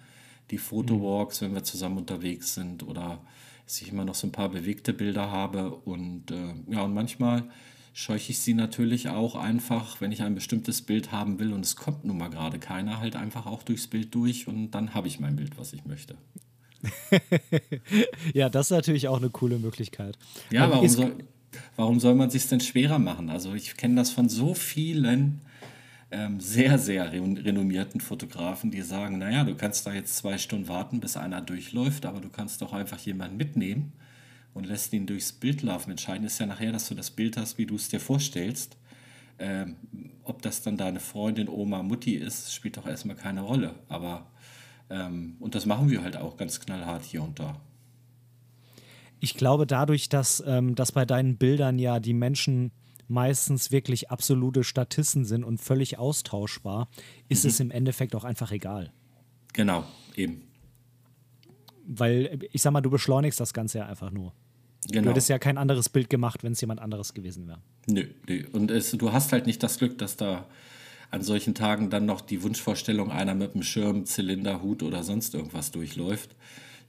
die 0.51 0.57
Fotowalks, 0.57 1.41
wenn 1.41 1.53
wir 1.53 1.63
zusammen 1.63 1.97
unterwegs 1.97 2.53
sind 2.55 2.83
oder 2.83 3.21
dass 3.65 3.81
ich 3.81 3.91
immer 3.91 4.05
noch 4.05 4.15
so 4.15 4.27
ein 4.27 4.31
paar 4.31 4.49
bewegte 4.49 4.93
Bilder 4.93 5.31
habe 5.31 5.71
und 5.71 6.31
äh, 6.31 6.53
ja 6.69 6.81
und 6.81 6.93
manchmal 6.93 7.43
scheuche 7.93 8.31
ich 8.31 8.39
sie 8.39 8.53
natürlich 8.53 9.09
auch 9.09 9.35
einfach, 9.35 9.99
wenn 10.01 10.11
ich 10.11 10.21
ein 10.21 10.35
bestimmtes 10.35 10.81
Bild 10.81 11.11
haben 11.11 11.39
will 11.39 11.53
und 11.53 11.65
es 11.65 11.75
kommt 11.75 12.05
nun 12.05 12.17
mal 12.17 12.29
gerade 12.29 12.59
keiner, 12.59 12.99
halt 12.99 13.15
einfach 13.15 13.45
auch 13.45 13.63
durchs 13.63 13.87
Bild 13.87 14.13
durch 14.15 14.47
und 14.47 14.71
dann 14.71 14.93
habe 14.93 15.07
ich 15.07 15.19
mein 15.19 15.35
Bild, 15.35 15.57
was 15.57 15.73
ich 15.73 15.85
möchte. 15.85 16.15
ja, 18.33 18.49
das 18.49 18.67
ist 18.67 18.71
natürlich 18.71 19.07
auch 19.07 19.17
eine 19.17 19.29
coole 19.29 19.59
Möglichkeit. 19.59 20.17
Ja, 20.49 20.69
warum 20.69 20.87
soll, 20.87 21.15
warum 21.75 21.99
soll 21.99 22.15
man 22.15 22.29
sich 22.29 22.47
denn 22.47 22.59
schwerer 22.59 22.99
machen? 22.99 23.29
Also 23.29 23.53
ich 23.53 23.75
kenne 23.77 23.95
das 23.95 24.11
von 24.11 24.29
so 24.29 24.53
vielen 24.53 25.41
ähm, 26.11 26.39
sehr, 26.39 26.79
sehr 26.79 27.11
renommierten 27.11 28.01
Fotografen, 28.01 28.71
die 28.71 28.81
sagen, 28.81 29.19
naja, 29.19 29.43
du 29.43 29.55
kannst 29.55 29.85
da 29.85 29.93
jetzt 29.93 30.15
zwei 30.15 30.37
Stunden 30.37 30.67
warten, 30.67 30.99
bis 30.99 31.17
einer 31.17 31.41
durchläuft, 31.41 32.05
aber 32.05 32.19
du 32.19 32.29
kannst 32.29 32.61
doch 32.61 32.73
einfach 32.73 32.99
jemanden 32.99 33.37
mitnehmen 33.37 33.93
und 34.53 34.65
lässt 34.65 34.91
ihn 34.93 35.05
durchs 35.05 35.31
Bild 35.31 35.61
laufen. 35.61 35.91
Entscheidend 35.91 36.25
ist 36.25 36.39
ja 36.39 36.45
nachher, 36.45 36.71
dass 36.71 36.87
du 36.87 36.95
das 36.95 37.11
Bild 37.11 37.37
hast, 37.37 37.57
wie 37.57 37.65
du 37.65 37.75
es 37.75 37.89
dir 37.89 37.99
vorstellst. 37.99 38.77
Ähm, 39.37 39.75
ob 40.23 40.41
das 40.41 40.61
dann 40.63 40.77
deine 40.77 40.99
Freundin, 40.99 41.47
Oma, 41.47 41.81
Mutti 41.83 42.15
ist, 42.15 42.53
spielt 42.53 42.77
doch 42.77 42.85
erstmal 42.85 43.15
keine 43.15 43.41
Rolle. 43.41 43.75
Aber 43.87 44.27
und 44.89 45.55
das 45.55 45.65
machen 45.65 45.89
wir 45.89 46.03
halt 46.03 46.17
auch 46.17 46.37
ganz 46.37 46.59
knallhart 46.59 47.03
hier 47.03 47.23
und 47.23 47.39
da. 47.39 47.59
Ich 49.19 49.35
glaube, 49.35 49.67
dadurch, 49.67 50.09
dass, 50.09 50.43
ähm, 50.45 50.75
dass 50.75 50.91
bei 50.91 51.05
deinen 51.05 51.37
Bildern 51.37 51.77
ja 51.77 51.99
die 51.99 52.13
Menschen 52.13 52.71
meistens 53.07 53.71
wirklich 53.71 54.09
absolute 54.09 54.63
Statisten 54.63 55.25
sind 55.25 55.43
und 55.43 55.59
völlig 55.59 55.97
austauschbar, 55.97 56.89
ist 57.27 57.43
mhm. 57.43 57.49
es 57.49 57.59
im 57.59 57.71
Endeffekt 57.71 58.15
auch 58.15 58.23
einfach 58.23 58.51
egal. 58.51 58.91
Genau, 59.53 59.83
eben. 60.15 60.43
Weil, 61.85 62.39
ich 62.51 62.61
sag 62.61 62.71
mal, 62.71 62.81
du 62.81 62.89
beschleunigst 62.89 63.39
das 63.39 63.53
Ganze 63.53 63.79
ja 63.79 63.87
einfach 63.87 64.11
nur. 64.11 64.33
Genau. 64.87 65.03
Du 65.03 65.09
hättest 65.09 65.27
ja 65.27 65.39
kein 65.39 65.57
anderes 65.57 65.89
Bild 65.89 66.09
gemacht, 66.09 66.43
wenn 66.43 66.53
es 66.53 66.61
jemand 66.61 66.79
anderes 66.79 67.13
gewesen 67.13 67.47
wäre. 67.47 67.61
Nö, 67.87 68.05
nö. 68.27 68.47
Und 68.53 68.71
es, 68.71 68.91
du 68.91 69.11
hast 69.11 69.33
halt 69.33 69.47
nicht 69.47 69.61
das 69.63 69.79
Glück, 69.79 69.97
dass 69.97 70.15
da 70.15 70.47
an 71.11 71.23
solchen 71.23 71.55
Tagen 71.55 71.89
dann 71.89 72.05
noch 72.05 72.21
die 72.21 72.43
Wunschvorstellung 72.43 73.11
einer 73.11 73.33
mit 73.35 73.53
einem 73.53 73.63
Schirm, 73.63 74.05
Zylinder, 74.05 74.61
Hut 74.61 74.83
oder 74.83 75.03
sonst 75.03 75.33
irgendwas 75.33 75.71
durchläuft. 75.71 76.35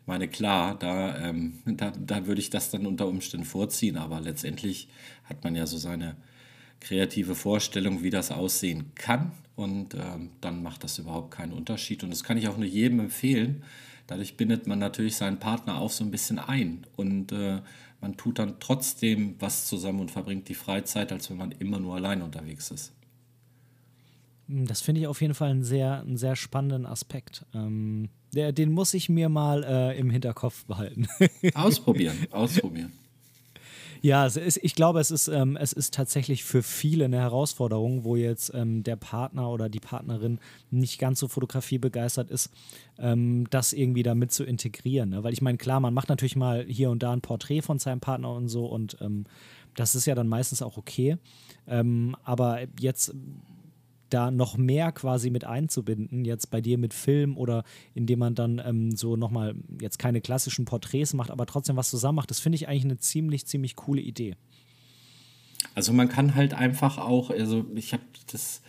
Ich 0.03 0.07
meine, 0.07 0.29
klar, 0.29 0.79
da, 0.79 1.17
ähm, 1.19 1.59
da, 1.65 1.91
da 1.91 2.27
würde 2.27 2.41
ich 2.41 2.51
das 2.51 2.71
dann 2.71 2.87
unter 2.87 3.07
Umständen 3.07 3.47
vorziehen, 3.47 3.97
aber 3.97 4.21
letztendlich 4.21 4.89
hat 5.25 5.45
man 5.45 5.55
ja 5.55 5.67
so 5.67 5.79
seine 5.79 6.17
kreative 6.81 7.35
Vorstellung, 7.35 8.03
wie 8.03 8.11
das 8.11 8.31
aussehen 8.31 8.93
kann 8.95 9.33
und 9.57 9.95
ähm, 9.95 10.31
dann 10.41 10.63
macht 10.63 10.85
das 10.85 10.99
überhaupt 10.99 11.31
keinen 11.31 11.53
Unterschied 11.53 12.03
und 12.03 12.11
das 12.11 12.25
kann 12.25 12.39
ich 12.39 12.49
auch 12.49 12.57
nur 12.57 12.67
jedem 12.67 13.01
empfehlen. 13.01 13.63
Dadurch 14.07 14.37
bindet 14.37 14.67
man 14.67 14.79
natürlich 14.79 15.17
seinen 15.17 15.39
Partner 15.39 15.79
auch 15.79 15.91
so 15.91 16.03
ein 16.03 16.11
bisschen 16.11 16.39
ein 16.39 16.87
und 16.97 17.33
äh, 17.33 17.61
man 18.01 18.17
tut 18.17 18.39
dann 18.39 18.59
trotzdem 18.59 19.37
was 19.39 19.67
zusammen 19.67 20.01
und 20.01 20.11
verbringt 20.11 20.49
die 20.49 20.55
Freizeit, 20.55 21.13
als 21.13 21.31
wenn 21.31 21.37
man 21.37 21.53
immer 21.53 21.79
nur 21.79 21.95
allein 21.95 22.23
unterwegs 22.23 22.71
ist. 22.71 22.93
Hm, 24.51 24.67
das 24.67 24.81
finde 24.81 25.01
ich 25.01 25.07
auf 25.07 25.21
jeden 25.21 25.35
Fall 25.35 25.51
einen 25.51 25.65
sehr, 25.65 26.01
einen 26.01 26.17
sehr 26.17 26.37
spannenden 26.37 26.87
Aspekt. 26.87 27.47
Ähm, 27.55 28.09
der, 28.35 28.53
den 28.53 28.73
muss 28.73 28.95
ich 28.95 29.09
mir 29.09 29.29
mal 29.29 29.65
äh, 29.65 29.99
im 29.99 30.11
Hinterkopf 30.11 30.65
behalten. 30.67 31.07
ausprobieren, 31.55 32.17
ausprobieren. 32.31 32.93
Ja, 34.03 34.25
ist, 34.25 34.59
ich 34.63 34.75
glaube, 34.75 34.99
es 34.99 35.11
ist, 35.11 35.29
ähm, 35.29 35.59
es 35.59 35.75
ist 35.75 35.93
tatsächlich 35.93 36.43
für 36.43 36.63
viele 36.63 37.05
eine 37.05 37.19
Herausforderung, 37.19 38.03
wo 38.03 38.17
jetzt 38.17 38.51
ähm, 38.55 38.83
der 38.83 38.97
Partner 38.97 39.51
oder 39.51 39.69
die 39.69 39.81
Partnerin 39.81 40.39
nicht 40.71 40.99
ganz 40.99 41.21
so 41.21 41.29
Fotografie 41.29 41.77
begeistert 41.77 42.31
ist, 42.31 42.51
ähm, 42.99 43.47
das 43.51 43.75
irgendwie 43.75 44.03
damit 44.03 44.33
zu 44.33 44.45
integrieren. 44.45 45.11
Ne? 45.11 45.23
Weil 45.23 45.35
ich 45.35 45.43
meine, 45.43 45.59
klar, 45.59 45.81
man 45.81 45.93
macht 45.93 46.09
natürlich 46.09 46.37
mal 46.37 46.65
hier 46.67 46.91
und 46.91 47.03
da 47.03 47.13
ein 47.13 47.21
Porträt 47.21 47.61
von 47.61 47.79
seinem 47.79 48.01
Partner 48.01 48.33
und 48.33 48.49
so 48.49 48.65
und 48.65 48.97
ähm, 49.03 49.27
das 49.75 49.95
ist 49.95 50.07
ja 50.07 50.15
dann 50.15 50.29
meistens 50.29 50.63
auch 50.63 50.79
okay. 50.79 51.19
Ähm, 51.69 52.17
aber 52.25 52.61
jetzt 52.79 53.15
da 54.11 54.31
noch 54.31 54.57
mehr 54.57 54.93
quasi 54.93 55.31
mit 55.31 55.45
einzubinden, 55.45 56.25
jetzt 56.25 56.51
bei 56.51 56.61
dir 56.61 56.79
mit 56.79 56.95
Film 56.95 57.37
oder 57.37 57.65
indem 57.95 58.19
man 58.19 58.35
dann 58.35 58.61
ähm, 58.65 58.97
so 58.97 59.17
nochmal 59.17 59.55
jetzt 59.81 59.99
keine 59.99 60.21
klassischen 60.21 60.65
Porträts 60.65 61.15
macht, 61.15 61.31
aber 61.31 61.47
trotzdem 61.47 61.77
was 61.77 61.91
zusammen 61.91 62.17
macht, 62.17 62.31
das 62.31 62.41
finde 62.41 62.57
ich 62.57 62.69
eigentlich 62.69 62.85
eine 62.85 62.99
ziemlich, 62.99 63.47
ziemlich 63.47 63.77
coole 63.77 64.01
Idee. 64.01 64.37
Also 65.75 65.93
man 65.93 66.09
kann 66.09 66.35
halt 66.35 66.55
einfach 66.55 66.99
auch, 66.99 67.31
also 67.31 67.65
ich 67.75 67.93
habe 67.93 68.03
das, 68.33 68.63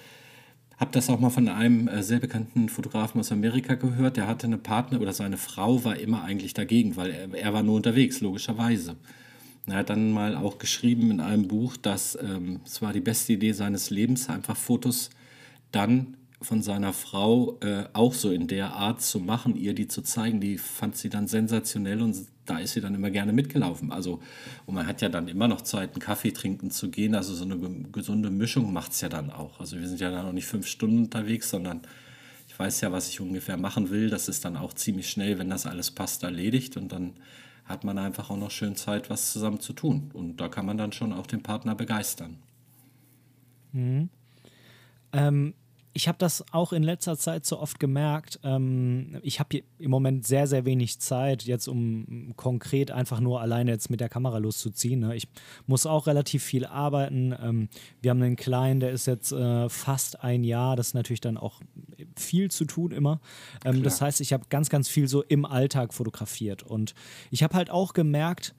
habe 0.77 0.91
das 0.91 1.09
auch 1.09 1.19
mal 1.19 1.29
von 1.29 1.47
einem 1.47 1.87
äh, 1.87 2.03
sehr 2.03 2.19
bekannten 2.19 2.69
Fotografen 2.69 3.19
aus 3.19 3.31
Amerika 3.31 3.75
gehört, 3.75 4.17
der 4.17 4.27
hatte 4.27 4.47
eine 4.47 4.57
Partner 4.57 5.01
oder 5.01 5.13
seine 5.13 5.37
Frau 5.37 5.83
war 5.83 5.97
immer 5.97 6.23
eigentlich 6.23 6.53
dagegen, 6.53 6.95
weil 6.95 7.11
er, 7.11 7.33
er 7.33 7.53
war 7.53 7.63
nur 7.63 7.75
unterwegs, 7.75 8.21
logischerweise. 8.21 8.95
Er 9.67 9.75
hat 9.75 9.89
dann 9.89 10.11
mal 10.11 10.35
auch 10.35 10.57
geschrieben 10.57 11.11
in 11.11 11.19
einem 11.19 11.47
Buch, 11.47 11.77
dass 11.77 12.17
ähm, 12.21 12.61
es 12.65 12.81
war 12.81 12.93
die 12.93 12.99
beste 12.99 13.33
Idee 13.33 13.51
seines 13.53 13.89
Lebens, 13.89 14.27
einfach 14.29 14.57
Fotos 14.57 15.11
dann 15.71 16.17
von 16.41 16.63
seiner 16.63 16.91
Frau 16.91 17.59
äh, 17.61 17.85
auch 17.93 18.13
so 18.13 18.31
in 18.31 18.47
der 18.47 18.73
Art 18.73 19.01
zu 19.01 19.19
machen, 19.19 19.55
ihr 19.55 19.75
die 19.75 19.87
zu 19.87 20.01
zeigen, 20.01 20.41
die 20.41 20.57
fand 20.57 20.97
sie 20.97 21.09
dann 21.09 21.27
sensationell 21.27 22.01
und 22.01 22.17
da 22.45 22.57
ist 22.57 22.73
sie 22.73 22.81
dann 22.81 22.95
immer 22.95 23.11
gerne 23.11 23.31
mitgelaufen. 23.31 23.91
Also, 23.91 24.21
und 24.65 24.73
man 24.73 24.87
hat 24.87 25.01
ja 25.01 25.09
dann 25.09 25.27
immer 25.27 25.47
noch 25.47 25.61
Zeit, 25.61 25.91
einen 25.91 26.01
Kaffee 26.01 26.31
trinken 26.31 26.71
zu 26.71 26.89
gehen. 26.89 27.13
Also 27.13 27.35
so 27.35 27.43
eine 27.43 27.57
gesunde 27.91 28.31
Mischung 28.31 28.73
macht 28.73 28.93
es 28.93 29.01
ja 29.01 29.09
dann 29.09 29.29
auch. 29.29 29.59
Also 29.59 29.79
wir 29.79 29.87
sind 29.87 30.01
ja 30.01 30.09
dann 30.09 30.25
noch 30.25 30.33
nicht 30.33 30.47
fünf 30.47 30.65
Stunden 30.65 31.03
unterwegs, 31.03 31.51
sondern 31.51 31.81
ich 32.47 32.57
weiß 32.57 32.81
ja, 32.81 32.91
was 32.91 33.07
ich 33.07 33.21
ungefähr 33.21 33.57
machen 33.57 33.91
will. 33.91 34.09
Das 34.09 34.27
ist 34.27 34.43
dann 34.43 34.57
auch 34.57 34.73
ziemlich 34.73 35.09
schnell, 35.09 35.37
wenn 35.37 35.49
das 35.49 35.67
alles 35.67 35.91
passt, 35.91 36.23
erledigt 36.23 36.75
und 36.75 36.91
dann 36.91 37.13
hat 37.65 37.83
man 37.83 37.99
einfach 37.99 38.31
auch 38.31 38.37
noch 38.37 38.51
schön 38.51 38.75
Zeit, 38.75 39.11
was 39.11 39.31
zusammen 39.31 39.59
zu 39.59 39.73
tun. 39.73 40.09
Und 40.13 40.37
da 40.37 40.49
kann 40.49 40.65
man 40.65 40.77
dann 40.77 40.91
schon 40.91 41.13
auch 41.13 41.27
den 41.27 41.43
Partner 41.43 41.75
begeistern. 41.75 42.37
Mhm. 43.71 44.09
Ähm, 45.13 45.53
ich 45.93 46.07
habe 46.07 46.17
das 46.17 46.43
auch 46.51 46.73
in 46.73 46.83
letzter 46.83 47.17
Zeit 47.17 47.45
so 47.45 47.59
oft 47.59 47.79
gemerkt. 47.79 48.39
Ähm, 48.43 49.19
ich 49.23 49.39
habe 49.39 49.63
im 49.77 49.91
Moment 49.91 50.25
sehr, 50.25 50.47
sehr 50.47 50.65
wenig 50.65 50.99
Zeit, 50.99 51.43
jetzt 51.43 51.67
um 51.67 52.33
konkret 52.37 52.91
einfach 52.91 53.19
nur 53.19 53.41
alleine 53.41 53.71
jetzt 53.71 53.89
mit 53.89 53.99
der 53.99 54.09
Kamera 54.09 54.37
loszuziehen. 54.37 55.01
Ne? 55.01 55.15
Ich 55.15 55.27
muss 55.67 55.85
auch 55.85 56.07
relativ 56.07 56.43
viel 56.43 56.65
arbeiten. 56.65 57.35
Ähm, 57.41 57.69
wir 58.01 58.11
haben 58.11 58.21
einen 58.21 58.35
Kleinen, 58.37 58.79
der 58.79 58.91
ist 58.91 59.05
jetzt 59.05 59.31
äh, 59.31 59.67
fast 59.69 60.23
ein 60.23 60.43
Jahr. 60.43 60.75
Das 60.75 60.87
ist 60.87 60.93
natürlich 60.93 61.21
dann 61.21 61.37
auch 61.37 61.61
viel 62.17 62.49
zu 62.49 62.65
tun 62.65 62.91
immer. 62.91 63.19
Ähm, 63.65 63.83
das 63.83 64.01
heißt, 64.01 64.21
ich 64.21 64.33
habe 64.33 64.45
ganz, 64.49 64.69
ganz 64.69 64.87
viel 64.87 65.07
so 65.07 65.23
im 65.23 65.45
Alltag 65.45 65.93
fotografiert. 65.93 66.63
Und 66.63 66.93
ich 67.31 67.43
habe 67.43 67.55
halt 67.55 67.69
auch 67.69 67.93
gemerkt, 67.93 68.55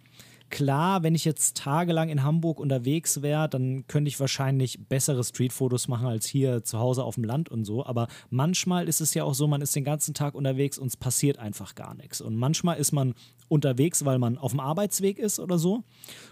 Klar, 0.53 1.03
wenn 1.03 1.15
ich 1.15 1.25
jetzt 1.25 1.57
tagelang 1.57 2.11
in 2.11 2.25
Hamburg 2.25 2.61
unterwegs 2.61 3.23
wäre, 3.23 3.49
dann 3.49 3.87
könnte 3.87 4.11
ich 4.11 4.21
wahrscheinlich 4.21 4.79
bessere 4.87 5.25
Streetfotos 5.25 5.89
machen 5.89 6.07
als 6.07 6.27
hier 6.27 6.63
zu 6.63 6.79
Hause 6.79 7.05
auf 7.05 7.15
dem 7.15 7.25
Land 7.25 7.49
und 7.49 7.65
so. 7.65 7.87
Aber 7.87 8.07
manchmal 8.29 8.87
ist 8.87 9.01
es 9.01 9.15
ja 9.15 9.25
auch 9.25 9.33
so, 9.33 9.47
man 9.47 9.63
ist 9.63 9.75
den 9.75 9.83
ganzen 9.83 10.13
Tag 10.13 10.35
unterwegs 10.35 10.77
und 10.77 10.89
es 10.89 10.97
passiert 10.99 11.39
einfach 11.39 11.75
gar 11.75 11.95
nichts. 11.95 12.21
Und 12.21 12.37
manchmal 12.37 12.77
ist 12.77 12.93
man 12.93 13.15
unterwegs, 13.49 14.05
weil 14.05 14.19
man 14.19 14.37
auf 14.37 14.51
dem 14.51 14.61
Arbeitsweg 14.61 15.19
ist 15.19 15.41
oder 15.41 15.57
so. 15.57 15.85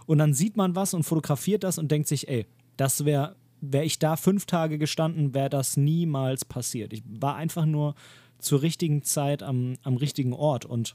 Und 0.05 0.19
dann 0.19 0.35
sieht 0.35 0.55
man 0.55 0.77
was 0.77 0.93
und 0.93 1.05
fotografiert 1.05 1.65
das 1.65 1.79
und 1.79 1.91
denkt 1.91 2.07
sich, 2.07 2.29
ey, 2.29 2.45
das 2.77 3.07
wäre 3.07 3.37
wäre 3.63 3.85
ich 3.85 3.99
da 3.99 4.17
fünf 4.17 4.45
Tage 4.45 4.77
gestanden, 4.77 5.33
wäre 5.33 5.49
das 5.49 5.79
niemals 5.79 6.45
passiert. 6.45 6.93
Ich 6.93 7.03
war 7.07 7.37
einfach 7.37 7.65
nur 7.65 7.95
zur 8.39 8.61
richtigen 8.61 9.03
Zeit 9.03 9.43
am, 9.43 9.77
am 9.83 9.97
richtigen 9.97 10.35
Ort 10.35 10.67
und 10.67 10.95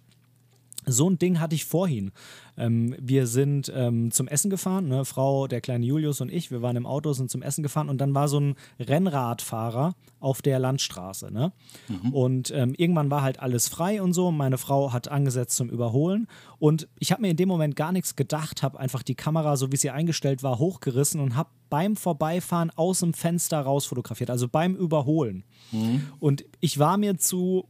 so 0.85 1.09
ein 1.09 1.17
Ding 1.17 1.39
hatte 1.39 1.55
ich 1.55 1.65
vorhin. 1.65 2.11
Ähm, 2.57 2.95
wir 2.99 3.27
sind 3.27 3.71
ähm, 3.75 4.11
zum 4.11 4.27
Essen 4.27 4.49
gefahren, 4.49 4.87
ne? 4.87 5.05
Frau, 5.05 5.47
der 5.47 5.61
kleine 5.61 5.85
Julius 5.85 6.21
und 6.21 6.31
ich, 6.31 6.51
wir 6.51 6.61
waren 6.61 6.75
im 6.75 6.85
Auto, 6.85 7.11
sind 7.13 7.29
zum 7.29 7.41
Essen 7.41 7.63
gefahren 7.63 7.89
und 7.89 7.99
dann 7.99 8.13
war 8.15 8.27
so 8.27 8.39
ein 8.39 8.55
Rennradfahrer 8.79 9.95
auf 10.19 10.41
der 10.41 10.59
Landstraße. 10.59 11.31
Ne? 11.31 11.51
Mhm. 11.87 12.13
Und 12.13 12.51
ähm, 12.51 12.73
irgendwann 12.77 13.11
war 13.11 13.21
halt 13.21 13.39
alles 13.39 13.67
frei 13.67 14.01
und 14.01 14.13
so. 14.13 14.31
Meine 14.31 14.57
Frau 14.57 14.93
hat 14.93 15.07
angesetzt 15.07 15.57
zum 15.57 15.69
Überholen 15.69 16.27
und 16.57 16.87
ich 16.99 17.11
habe 17.11 17.21
mir 17.21 17.29
in 17.29 17.37
dem 17.37 17.49
Moment 17.49 17.75
gar 17.75 17.91
nichts 17.91 18.15
gedacht, 18.15 18.63
habe 18.63 18.79
einfach 18.79 19.03
die 19.03 19.15
Kamera, 19.15 19.57
so 19.57 19.71
wie 19.71 19.77
sie 19.77 19.89
eingestellt 19.89 20.41
war, 20.41 20.59
hochgerissen 20.59 21.19
und 21.19 21.35
habe 21.35 21.49
beim 21.69 21.95
Vorbeifahren 21.95 22.71
aus 22.75 22.99
dem 22.99 23.13
Fenster 23.13 23.59
raus 23.59 23.85
fotografiert, 23.85 24.29
also 24.29 24.47
beim 24.47 24.75
Überholen. 24.75 25.43
Mhm. 25.71 26.07
Und 26.19 26.45
ich 26.59 26.79
war 26.79 26.97
mir 26.97 27.17
zu 27.17 27.67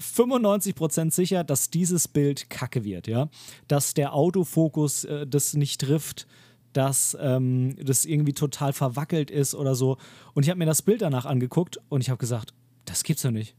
95% 0.00 1.12
sicher, 1.12 1.44
dass 1.44 1.70
dieses 1.70 2.08
Bild 2.08 2.50
kacke 2.50 2.84
wird, 2.84 3.06
ja. 3.06 3.28
Dass 3.68 3.94
der 3.94 4.14
Autofokus 4.14 5.04
äh, 5.04 5.26
das 5.26 5.54
nicht 5.54 5.80
trifft, 5.80 6.26
dass 6.72 7.16
ähm, 7.20 7.76
das 7.82 8.04
irgendwie 8.04 8.32
total 8.32 8.72
verwackelt 8.72 9.30
ist 9.30 9.54
oder 9.54 9.74
so. 9.74 9.98
Und 10.34 10.44
ich 10.44 10.50
habe 10.50 10.58
mir 10.58 10.66
das 10.66 10.82
Bild 10.82 11.02
danach 11.02 11.26
angeguckt 11.26 11.80
und 11.88 12.00
ich 12.00 12.10
habe 12.10 12.18
gesagt, 12.18 12.54
das 12.84 13.02
gibt's 13.02 13.22
doch 13.22 13.30
nicht. 13.30 13.54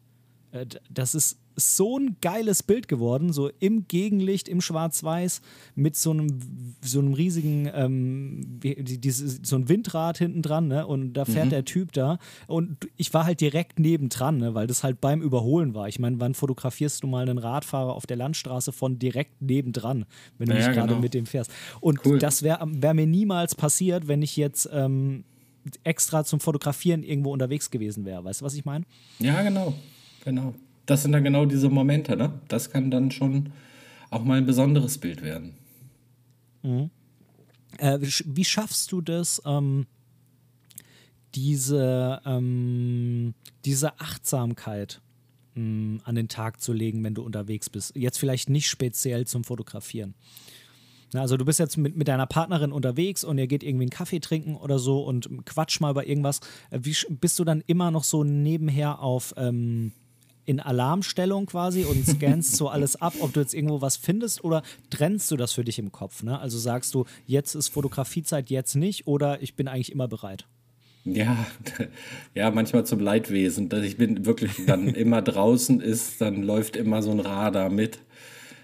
Äh, 0.51 0.65
das 0.89 1.15
ist 1.15 1.37
so 1.55 1.97
ein 1.97 2.17
geiles 2.21 2.63
Bild 2.63 2.87
geworden, 2.87 3.33
so 3.33 3.49
im 3.59 3.87
Gegenlicht, 3.87 4.47
im 4.47 4.61
Schwarz-Weiß, 4.61 5.41
mit 5.75 5.95
so 5.95 6.11
einem, 6.11 6.39
so 6.81 6.99
einem 6.99 7.13
riesigen, 7.13 7.69
ähm, 7.73 8.59
dieses, 8.61 9.39
so 9.43 9.55
ein 9.55 9.69
Windrad 9.69 10.17
hinten 10.17 10.41
dran, 10.41 10.67
ne? 10.67 10.87
Und 10.87 11.13
da 11.13 11.25
fährt 11.25 11.47
mhm. 11.47 11.51
der 11.51 11.65
Typ 11.65 11.91
da. 11.93 12.19
Und 12.47 12.87
ich 12.97 13.13
war 13.13 13.25
halt 13.25 13.41
direkt 13.41 13.79
nebendran, 13.79 14.37
ne? 14.37 14.53
weil 14.53 14.67
das 14.67 14.83
halt 14.83 15.01
beim 15.01 15.21
Überholen 15.21 15.73
war. 15.73 15.87
Ich 15.87 15.99
meine, 15.99 16.19
wann 16.19 16.33
fotografierst 16.33 17.03
du 17.03 17.07
mal 17.07 17.27
einen 17.27 17.37
Radfahrer 17.37 17.93
auf 17.93 18.05
der 18.05 18.17
Landstraße 18.17 18.71
von 18.71 18.99
direkt 18.99 19.41
nebendran, 19.41 20.05
wenn 20.37 20.49
du 20.49 20.55
ja, 20.55 20.59
nicht 20.59 20.75
gerade 20.75 20.89
genau. 20.89 21.01
mit 21.01 21.13
dem 21.13 21.25
fährst? 21.25 21.51
Und 21.79 22.05
cool. 22.05 22.19
das 22.19 22.43
wäre 22.43 22.59
wär 22.65 22.93
mir 22.93 23.07
niemals 23.07 23.55
passiert, 23.55 24.07
wenn 24.07 24.21
ich 24.21 24.37
jetzt. 24.37 24.69
Ähm, 24.71 25.23
extra 25.83 26.23
zum 26.23 26.39
Fotografieren 26.39 27.03
irgendwo 27.03 27.31
unterwegs 27.31 27.69
gewesen 27.69 28.03
wäre. 28.03 28.23
Weißt 28.23 28.41
du, 28.41 28.45
was 28.45 28.55
ich 28.55 28.65
meine? 28.65 28.83
Ja, 29.19 29.43
genau. 29.43 29.75
Genau 30.25 30.55
das 30.91 31.03
sind 31.03 31.13
dann 31.13 31.23
genau 31.23 31.45
diese 31.45 31.69
Momente, 31.69 32.17
ne? 32.17 32.33
Das 32.47 32.69
kann 32.69 32.91
dann 32.91 33.11
schon 33.11 33.51
auch 34.09 34.23
mal 34.23 34.37
ein 34.37 34.45
besonderes 34.45 34.97
Bild 34.97 35.21
werden. 35.21 35.53
Mhm. 36.63 36.89
Äh, 37.77 37.99
wie 38.01 38.45
schaffst 38.45 38.91
du 38.91 39.01
das, 39.01 39.41
ähm, 39.45 39.87
diese, 41.33 42.21
ähm, 42.25 43.33
diese 43.63 43.99
Achtsamkeit 44.01 45.01
mh, 45.55 45.63
mm, 45.63 46.01
an 46.03 46.15
den 46.15 46.27
Tag 46.27 46.59
zu 46.61 46.73
legen, 46.73 47.03
wenn 47.03 47.13
du 47.13 47.23
unterwegs 47.23 47.69
bist? 47.69 47.95
Jetzt 47.95 48.17
vielleicht 48.17 48.49
nicht 48.49 48.67
speziell 48.67 49.25
zum 49.25 49.45
Fotografieren. 49.45 50.13
Also 51.13 51.37
du 51.37 51.45
bist 51.45 51.59
jetzt 51.59 51.77
mit, 51.77 51.95
mit 51.95 52.07
deiner 52.07 52.25
Partnerin 52.25 52.71
unterwegs 52.71 53.23
und 53.23 53.37
ihr 53.37 53.47
geht 53.47 53.63
irgendwie 53.63 53.83
einen 53.83 53.89
Kaffee 53.91 54.19
trinken 54.19 54.55
oder 54.55 54.79
so 54.79 55.03
und 55.03 55.29
quatsch 55.45 55.79
mal 55.79 55.91
über 55.91 56.05
irgendwas. 56.05 56.41
Äh, 56.69 56.79
wie 56.83 56.95
bist 57.09 57.39
du 57.39 57.45
dann 57.45 57.63
immer 57.65 57.91
noch 57.91 58.03
so 58.03 58.25
nebenher 58.25 58.99
auf 58.99 59.33
ähm, 59.37 59.93
in 60.51 60.59
Alarmstellung 60.59 61.45
quasi 61.45 61.85
und 61.85 62.05
scannst 62.05 62.57
so 62.57 62.67
alles 62.67 63.01
ab, 63.01 63.13
ob 63.21 63.33
du 63.33 63.39
jetzt 63.39 63.53
irgendwo 63.53 63.81
was 63.81 63.95
findest 63.95 64.43
oder 64.43 64.61
trennst 64.89 65.31
du 65.31 65.37
das 65.37 65.53
für 65.53 65.63
dich 65.63 65.79
im 65.79 65.91
Kopf? 65.91 66.23
Ne? 66.23 66.37
Also 66.37 66.59
sagst 66.59 66.93
du, 66.93 67.05
jetzt 67.25 67.55
ist 67.55 67.69
Fotografiezeit, 67.69 68.49
jetzt 68.49 68.75
nicht 68.75 69.07
oder 69.07 69.41
ich 69.41 69.55
bin 69.55 69.67
eigentlich 69.67 69.91
immer 69.91 70.09
bereit? 70.09 70.45
Ja, 71.05 71.47
ja, 72.35 72.51
manchmal 72.51 72.85
zum 72.85 72.99
Leidwesen, 72.99 73.69
dass 73.69 73.83
ich 73.83 73.97
bin 73.97 74.25
wirklich 74.25 74.65
dann 74.67 74.87
immer 74.93 75.21
draußen 75.21 75.79
ist, 75.79 76.19
dann 76.19 76.43
läuft 76.43 76.75
immer 76.75 77.01
so 77.01 77.11
ein 77.11 77.21
Radar 77.21 77.69
mit. 77.69 77.99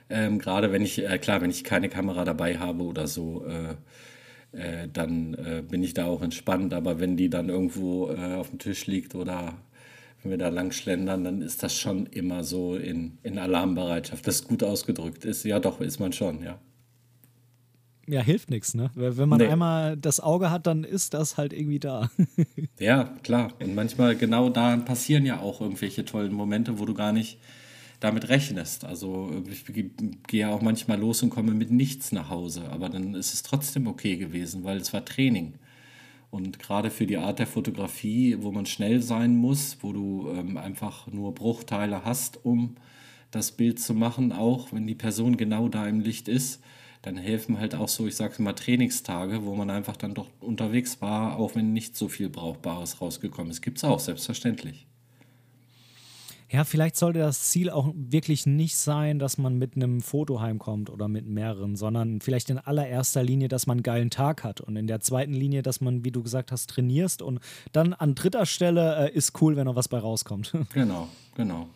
Ähm, 0.10 0.40
Gerade 0.40 0.72
wenn 0.72 0.82
ich, 0.82 1.04
äh, 1.04 1.18
klar, 1.18 1.42
wenn 1.42 1.50
ich 1.50 1.64
keine 1.64 1.90
Kamera 1.90 2.26
dabei 2.26 2.60
habe 2.60 2.84
oder 2.84 3.08
so, 3.08 3.46
äh, 3.46 3.76
äh, 4.58 4.88
dann 4.92 5.34
äh, 5.34 5.64
bin 5.68 5.84
ich 5.84 5.94
da 5.94 6.06
auch 6.06 6.22
entspannt. 6.22 6.74
Aber 6.74 7.00
wenn 7.00 7.18
die 7.18 7.30
dann 7.30 7.50
irgendwo 7.50 8.10
äh, 8.10 8.36
auf 8.36 8.50
dem 8.50 8.60
Tisch 8.60 8.88
liegt 8.88 9.16
oder 9.16 9.54
wenn 10.22 10.32
wir 10.32 10.38
da 10.38 10.50
lang 10.50 10.72
schlendern, 10.72 11.24
dann 11.24 11.42
ist 11.42 11.64
das 11.64 11.76
schon 11.78 12.06
immer 12.08 12.44
so 12.44 12.76
in, 12.76 13.18
in 13.24 13.38
Alarmbereitschaft. 13.38 14.26
Das 14.28 14.48
gut 14.48 14.64
ausgedrückt 14.64 15.26
ist. 15.26 15.44
Ja, 15.44 15.60
doch, 15.60 15.80
ist 15.82 16.00
man 16.00 16.14
schon, 16.14 16.44
ja. 16.44 16.60
Ja, 18.10 18.22
hilft 18.22 18.50
nichts, 18.50 18.74
ne? 18.74 18.90
Wenn 18.96 19.28
man 19.28 19.40
nee. 19.40 19.48
einmal 19.48 19.98
das 19.98 20.22
Auge 20.22 20.50
hat, 20.50 20.66
dann 20.66 20.86
ist 20.86 21.14
das 21.14 21.36
halt 21.36 21.52
irgendwie 21.52 21.80
da. 21.80 22.10
ja, 22.80 23.04
klar. 23.22 23.52
Und 23.60 23.76
manchmal 23.76 24.16
genau 24.16 24.50
da 24.50 24.78
passieren 24.78 25.26
ja 25.26 25.42
auch 25.42 25.60
irgendwelche 25.60 26.06
tollen 26.06 26.34
Momente, 26.34 26.80
wo 26.80 26.86
du 26.86 26.94
gar 26.94 27.12
nicht 27.12 27.38
damit 28.00 28.30
rechnest. 28.30 28.86
Also 28.86 29.44
ich 29.52 29.66
gehe 29.66 29.92
ja 30.32 30.50
auch 30.50 30.62
manchmal 30.62 31.00
los 31.00 31.22
und 31.22 31.32
komme 31.32 31.54
mit 31.54 31.70
nichts 31.70 32.14
nach 32.14 32.30
Hause, 32.30 32.70
aber 32.70 32.88
dann 32.90 33.14
ist 33.14 33.34
es 33.34 33.44
trotzdem 33.44 33.88
okay 33.88 34.16
gewesen, 34.16 34.64
weil 34.64 34.78
es 34.78 34.94
war 34.94 35.04
Training. 35.04 35.56
Und 36.38 36.60
gerade 36.60 36.92
für 36.92 37.08
die 37.08 37.18
Art 37.18 37.40
der 37.40 37.48
Fotografie, 37.48 38.38
wo 38.42 38.52
man 38.52 38.68
schnell 38.68 39.02
sein 39.02 39.36
muss, 39.36 39.78
wo 39.82 39.92
du 39.92 40.30
ähm, 40.30 40.56
einfach 40.56 41.08
nur 41.08 41.34
Bruchteile 41.34 42.06
hast, 42.06 42.46
um 42.46 42.76
das 43.32 43.52
Bild 43.52 43.80
zu 43.80 43.96
machen, 43.96 44.32
auch 44.32 44.72
wenn 44.72 44.86
die 44.86 44.94
Person 44.94 45.36
genau 45.36 45.68
da 45.68 45.88
im 45.88 46.00
Licht 46.00 46.28
ist, 46.28 46.62
dann 47.02 47.18
helfen 47.18 47.58
halt 47.60 47.74
auch 47.74 47.88
so, 47.88 48.06
ich 48.06 48.16
sage 48.16 48.40
mal, 48.44 48.54
Trainingstage, 48.54 49.46
wo 49.46 49.56
man 49.56 49.72
einfach 49.72 49.98
dann 49.98 50.14
doch 50.14 50.30
unterwegs 50.40 51.02
war, 51.02 51.38
auch 51.38 51.56
wenn 51.56 51.74
nicht 51.74 51.98
so 51.98 52.08
viel 52.08 52.30
Brauchbares 52.30 53.02
rausgekommen 53.02 53.50
ist. 53.50 53.64
Gibt 53.64 53.80
es 53.80 53.84
auch, 53.84 54.00
selbstverständlich 54.00 54.87
ja, 56.50 56.64
vielleicht 56.64 56.96
sollte 56.96 57.20
das 57.20 57.50
Ziel 57.50 57.70
auch 57.70 57.92
wirklich 57.94 58.46
nicht 58.46 58.78
sein, 58.78 59.20
dass 59.20 59.38
man 59.38 59.58
mit 59.58 59.76
einem 59.76 60.00
Foto 60.00 60.40
heimkommt 60.40 60.90
oder 60.90 61.10
mit 61.10 61.28
mehreren, 61.28 61.76
sondern 61.76 62.22
vielleicht 62.22 62.50
in 62.50 62.58
allererster 62.58 63.22
Linie, 63.22 63.50
dass 63.50 63.68
man 63.68 63.78
einen 63.78 63.84
geilen 63.84 64.10
Tag 64.10 64.46
hat 64.46 64.62
und 64.62 64.78
in 64.78 64.88
der 64.88 65.02
zweiten 65.02 65.34
Linie, 65.34 65.62
dass 65.62 65.82
man, 65.82 66.06
wie 66.06 66.12
du 66.12 66.24
gesagt 66.24 66.54
hast, 66.54 66.70
trainierst 66.70 67.22
und 67.22 67.40
dann 67.74 67.94
an 67.94 68.16
dritter 68.16 68.46
Stelle 68.46 69.10
äh, 69.10 69.14
ist 69.14 69.42
cool, 69.42 69.58
wenn 69.58 69.66
noch 69.66 69.76
was 69.76 69.88
bei 69.90 70.00
rauskommt. 70.00 70.54
Genau, 70.74 71.08
genau. 71.36 71.68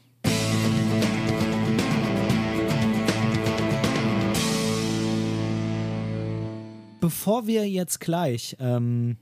Bevor 6.99 7.47
wir 7.47 7.67
jetzt 7.67 7.99
gleich 7.99 8.55
ähm, 8.59 9.17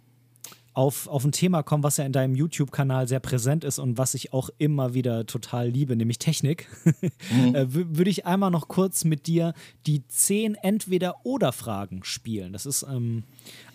auf, 0.79 1.09
auf 1.09 1.25
ein 1.25 1.33
Thema 1.33 1.61
kommen, 1.61 1.83
was 1.83 1.97
ja 1.97 2.05
in 2.05 2.13
deinem 2.13 2.35
YouTube-Kanal 2.35 3.05
sehr 3.05 3.19
präsent 3.19 3.65
ist 3.65 3.79
und 3.79 3.97
was 3.97 4.13
ich 4.13 4.31
auch 4.31 4.49
immer 4.59 4.93
wieder 4.93 5.25
total 5.25 5.67
liebe, 5.67 5.97
nämlich 5.97 6.19
Technik, 6.19 6.67
mhm. 7.33 7.53
äh, 7.53 7.65
würde 7.73 8.09
ich 8.09 8.25
einmal 8.25 8.49
noch 8.49 8.69
kurz 8.69 9.03
mit 9.03 9.27
dir 9.27 9.53
die 9.85 10.07
zehn 10.07 10.55
Entweder-Oder-Fragen 10.55 12.05
spielen. 12.05 12.53
Das 12.53 12.65
ist 12.65 12.83
ähm, 12.83 13.25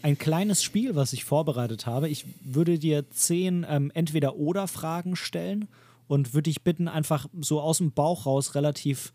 ein 0.00 0.16
kleines 0.16 0.62
Spiel, 0.62 0.94
was 0.94 1.12
ich 1.12 1.24
vorbereitet 1.24 1.84
habe. 1.84 2.08
Ich 2.08 2.24
würde 2.42 2.78
dir 2.78 3.10
zehn 3.10 3.66
ähm, 3.68 3.90
Entweder-Oder-Fragen 3.92 5.14
stellen 5.14 5.68
und 6.08 6.32
würde 6.32 6.48
dich 6.48 6.62
bitten, 6.62 6.88
einfach 6.88 7.26
so 7.38 7.60
aus 7.60 7.78
dem 7.78 7.92
Bauch 7.92 8.24
raus 8.24 8.54
relativ 8.54 9.12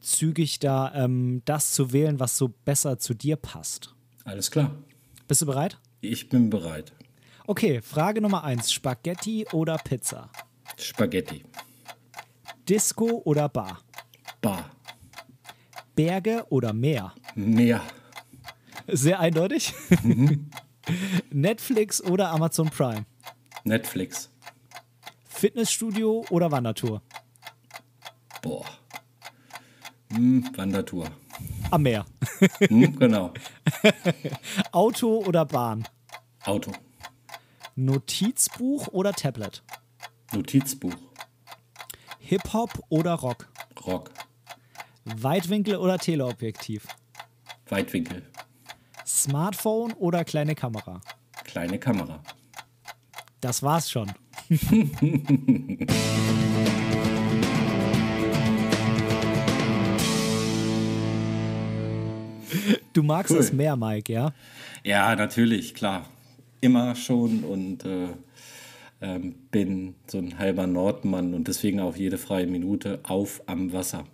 zügig 0.00 0.58
da 0.58 0.92
ähm, 0.94 1.40
das 1.46 1.72
zu 1.72 1.94
wählen, 1.94 2.20
was 2.20 2.36
so 2.36 2.52
besser 2.66 2.98
zu 2.98 3.14
dir 3.14 3.36
passt. 3.36 3.94
Alles 4.24 4.50
klar. 4.50 4.72
Bist 5.26 5.40
du 5.40 5.46
bereit? 5.46 5.78
Ich 6.02 6.28
bin 6.28 6.50
bereit. 6.50 6.92
Okay, 7.50 7.80
Frage 7.82 8.20
Nummer 8.20 8.44
eins: 8.44 8.70
Spaghetti 8.72 9.44
oder 9.52 9.76
Pizza? 9.76 10.30
Spaghetti. 10.78 11.42
Disco 12.68 13.22
oder 13.24 13.48
Bar? 13.48 13.80
Bar. 14.40 14.70
Berge 15.96 16.46
oder 16.50 16.72
Meer? 16.72 17.12
Meer. 17.34 17.80
Sehr 18.86 19.18
eindeutig. 19.18 19.74
Mhm. 20.04 20.48
Netflix 21.32 22.00
oder 22.00 22.30
Amazon 22.30 22.70
Prime? 22.70 23.04
Netflix. 23.64 24.30
Fitnessstudio 25.28 26.24
oder 26.30 26.52
Wandertour? 26.52 27.02
Boah. 28.42 28.64
Hm, 30.12 30.48
Wandertour. 30.54 31.10
Am 31.72 31.82
Meer. 31.82 32.06
Hm, 32.68 32.96
genau. 32.96 33.34
Auto 34.70 35.24
oder 35.26 35.44
Bahn? 35.44 35.82
Auto. 36.44 36.70
Notizbuch 37.76 38.88
oder 38.88 39.12
Tablet? 39.12 39.62
Notizbuch. 40.32 40.96
Hip-Hop 42.18 42.80
oder 42.88 43.14
Rock? 43.14 43.48
Rock. 43.86 44.10
Weitwinkel 45.04 45.76
oder 45.76 45.98
Teleobjektiv? 45.98 46.86
Weitwinkel. 47.68 48.22
Smartphone 49.06 49.92
oder 49.94 50.24
kleine 50.24 50.54
Kamera? 50.54 51.00
Kleine 51.44 51.78
Kamera. 51.78 52.22
Das 53.40 53.62
war's 53.62 53.90
schon. 53.90 54.12
du 62.92 63.02
magst 63.02 63.30
cool. 63.30 63.38
das 63.38 63.52
mehr, 63.52 63.76
Mike, 63.76 64.12
ja? 64.12 64.32
Ja, 64.84 65.14
natürlich, 65.16 65.74
klar. 65.74 66.06
Immer 66.60 66.94
schon 66.94 67.44
und 67.44 67.84
äh, 67.84 68.08
ähm, 69.00 69.34
bin 69.50 69.94
so 70.06 70.18
ein 70.18 70.38
halber 70.38 70.66
Nordmann 70.66 71.34
und 71.34 71.48
deswegen 71.48 71.80
auch 71.80 71.96
jede 71.96 72.18
freie 72.18 72.46
Minute 72.46 73.00
auf 73.02 73.42
am 73.46 73.72
Wasser. 73.72 74.04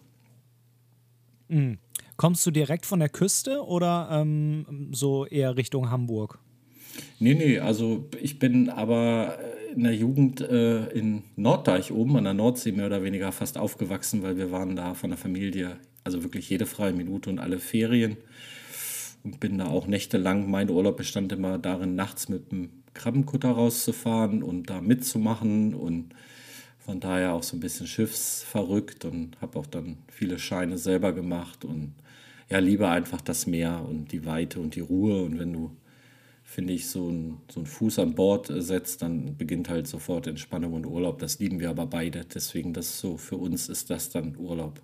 Mhm. 1.48 1.78
Kommst 2.16 2.46
du 2.46 2.50
direkt 2.50 2.86
von 2.86 2.98
der 2.98 3.10
Küste 3.10 3.62
oder 3.64 4.08
ähm, 4.10 4.88
so 4.92 5.26
eher 5.26 5.56
Richtung 5.56 5.90
Hamburg? 5.90 6.38
Nee, 7.18 7.34
nee, 7.34 7.58
also 7.58 8.08
ich 8.20 8.38
bin 8.38 8.70
aber 8.70 9.38
in 9.74 9.82
der 9.82 9.94
Jugend 9.94 10.40
äh, 10.40 10.86
in 10.88 11.24
Norddeich 11.36 11.92
oben 11.92 12.16
an 12.16 12.24
der 12.24 12.32
Nordsee 12.32 12.72
mehr 12.72 12.86
oder 12.86 13.02
weniger 13.02 13.32
fast 13.32 13.58
aufgewachsen, 13.58 14.22
weil 14.22 14.38
wir 14.38 14.50
waren 14.50 14.76
da 14.76 14.94
von 14.94 15.10
der 15.10 15.18
Familie, 15.18 15.76
also 16.04 16.22
wirklich 16.22 16.48
jede 16.48 16.64
freie 16.64 16.94
Minute 16.94 17.28
und 17.28 17.38
alle 17.38 17.58
Ferien. 17.58 18.16
Und 19.26 19.40
bin 19.40 19.58
da 19.58 19.66
auch 19.66 19.88
nächtelang, 19.88 20.48
mein 20.48 20.70
Urlaub 20.70 20.96
bestand 20.96 21.32
immer 21.32 21.58
darin, 21.58 21.96
nachts 21.96 22.28
mit 22.28 22.52
dem 22.52 22.70
Krabbenkutter 22.94 23.50
rauszufahren 23.50 24.40
und 24.40 24.70
da 24.70 24.80
mitzumachen 24.80 25.74
und 25.74 26.14
von 26.78 27.00
daher 27.00 27.32
auch 27.34 27.42
so 27.42 27.56
ein 27.56 27.60
bisschen 27.60 27.88
schiffsverrückt 27.88 29.04
und 29.04 29.40
habe 29.40 29.58
auch 29.58 29.66
dann 29.66 29.98
viele 30.06 30.38
Scheine 30.38 30.78
selber 30.78 31.12
gemacht 31.12 31.64
und 31.64 31.94
ja, 32.48 32.60
liebe 32.60 32.88
einfach 32.88 33.20
das 33.20 33.48
Meer 33.48 33.84
und 33.88 34.12
die 34.12 34.24
Weite 34.24 34.60
und 34.60 34.76
die 34.76 34.80
Ruhe 34.80 35.24
und 35.24 35.40
wenn 35.40 35.52
du 35.52 35.72
finde 36.44 36.74
ich, 36.74 36.86
so 36.88 37.10
ein, 37.10 37.38
so 37.50 37.64
Fuß 37.64 37.98
an 37.98 38.14
Bord 38.14 38.46
setzt, 38.46 39.02
dann 39.02 39.36
beginnt 39.36 39.68
halt 39.68 39.88
sofort 39.88 40.28
Entspannung 40.28 40.74
und 40.74 40.86
Urlaub. 40.86 41.18
Das 41.18 41.40
lieben 41.40 41.58
wir 41.58 41.70
aber 41.70 41.86
beide. 41.86 42.24
Deswegen, 42.24 42.72
das 42.72 43.00
so 43.00 43.16
für 43.16 43.36
uns 43.36 43.68
ist 43.68 43.90
das 43.90 44.10
dann 44.10 44.36
Urlaub. 44.36 44.80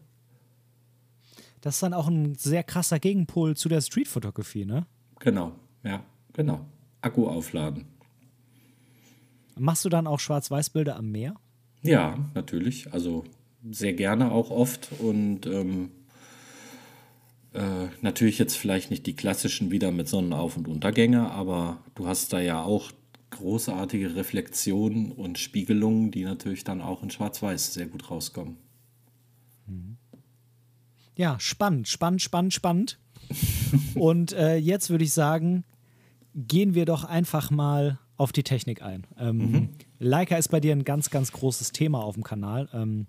Das 1.62 1.76
ist 1.76 1.82
dann 1.82 1.94
auch 1.94 2.08
ein 2.08 2.34
sehr 2.34 2.64
krasser 2.64 2.98
Gegenpol 2.98 3.56
zu 3.56 3.68
der 3.68 3.80
Streetfotografie, 3.80 4.66
ne? 4.66 4.84
Genau, 5.20 5.52
ja, 5.84 6.04
genau. 6.32 6.66
Akku 7.00 7.28
aufladen. 7.28 7.86
Machst 9.56 9.84
du 9.84 9.88
dann 9.88 10.06
auch 10.06 10.18
Schwarz-Weiß-Bilder 10.18 10.96
am 10.96 11.10
Meer? 11.10 11.36
Ja, 11.82 12.18
natürlich. 12.34 12.92
Also 12.92 13.24
sehr 13.70 13.92
gerne 13.92 14.32
auch 14.32 14.50
oft 14.50 14.90
und 14.98 15.46
ähm, 15.46 15.90
äh, 17.52 17.86
natürlich 18.00 18.38
jetzt 18.38 18.56
vielleicht 18.56 18.90
nicht 18.90 19.06
die 19.06 19.14
klassischen 19.14 19.70
wieder 19.70 19.92
mit 19.92 20.08
Sonnenauf- 20.08 20.56
und 20.56 20.66
Untergänge, 20.66 21.30
aber 21.30 21.78
du 21.94 22.08
hast 22.08 22.32
da 22.32 22.40
ja 22.40 22.62
auch 22.62 22.90
großartige 23.30 24.16
Reflexionen 24.16 25.12
und 25.12 25.38
Spiegelungen, 25.38 26.10
die 26.10 26.24
natürlich 26.24 26.64
dann 26.64 26.80
auch 26.80 27.04
in 27.04 27.10
Schwarz-Weiß 27.10 27.72
sehr 27.72 27.86
gut 27.86 28.10
rauskommen. 28.10 28.56
Mhm. 29.66 29.96
Ja, 31.16 31.38
spannend, 31.38 31.88
spannend, 31.88 32.22
spannend, 32.22 32.54
spannend. 32.54 32.98
und 33.94 34.32
äh, 34.32 34.56
jetzt 34.56 34.90
würde 34.90 35.04
ich 35.04 35.12
sagen, 35.12 35.64
gehen 36.34 36.74
wir 36.74 36.84
doch 36.84 37.04
einfach 37.04 37.50
mal 37.50 37.98
auf 38.16 38.32
die 38.32 38.42
Technik 38.42 38.82
ein. 38.82 39.06
Ähm, 39.18 39.36
mhm. 39.36 39.68
Leica 39.98 40.36
ist 40.36 40.48
bei 40.48 40.60
dir 40.60 40.72
ein 40.72 40.84
ganz, 40.84 41.10
ganz 41.10 41.32
großes 41.32 41.72
Thema 41.72 42.02
auf 42.02 42.14
dem 42.14 42.24
Kanal. 42.24 42.68
Ähm, 42.72 43.06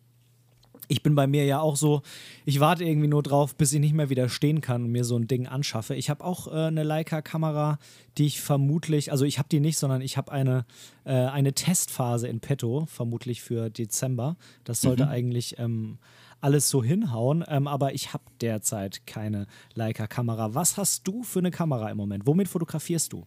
ich 0.88 1.02
bin 1.02 1.16
bei 1.16 1.28
mir 1.28 1.46
ja 1.46 1.60
auch 1.60 1.76
so, 1.76 2.02
ich 2.46 2.60
warte 2.60 2.84
irgendwie 2.84 3.08
nur 3.08 3.24
drauf, 3.24 3.56
bis 3.56 3.74
ich 3.74 3.80
nicht 3.80 3.94
mehr 3.94 4.10
widerstehen 4.10 4.62
kann 4.62 4.84
und 4.84 4.92
mir 4.92 5.04
so 5.04 5.18
ein 5.18 5.28
Ding 5.28 5.48
anschaffe. 5.48 5.96
Ich 5.96 6.10
habe 6.10 6.24
auch 6.24 6.48
äh, 6.48 6.68
eine 6.68 6.84
Leica-Kamera, 6.84 7.80
die 8.18 8.26
ich 8.26 8.42
vermutlich, 8.42 9.12
also 9.12 9.26
ich 9.26 9.40
habe 9.40 9.50
die 9.50 9.60
nicht, 9.60 9.78
sondern 9.78 10.02
ich 10.02 10.18
habe 10.18 10.32
eine, 10.32 10.66
äh, 11.06 11.14
eine 11.14 11.54
Testphase 11.54 12.28
in 12.28 12.40
petto, 12.40 12.86
vermutlich 12.88 13.42
für 13.42 13.70
Dezember. 13.70 14.36
Das 14.64 14.82
sollte 14.82 15.06
mhm. 15.06 15.12
eigentlich 15.12 15.58
ähm, 15.60 16.00
alles 16.44 16.70
so 16.70 16.84
hinhauen, 16.84 17.44
ähm, 17.48 17.68
aber 17.68 17.94
ich 17.94 18.14
habe 18.14 18.24
derzeit 18.42 19.08
keine 19.08 19.48
Leica-Kamera. 19.76 20.54
Was 20.54 20.78
hast 20.78 21.08
du 21.08 21.24
für 21.24 21.40
eine 21.40 21.52
Kamera 21.52 21.90
im 21.90 21.98
Moment? 21.98 22.28
Womit 22.28 22.50
fotografierst 22.50 23.14
du? 23.14 23.26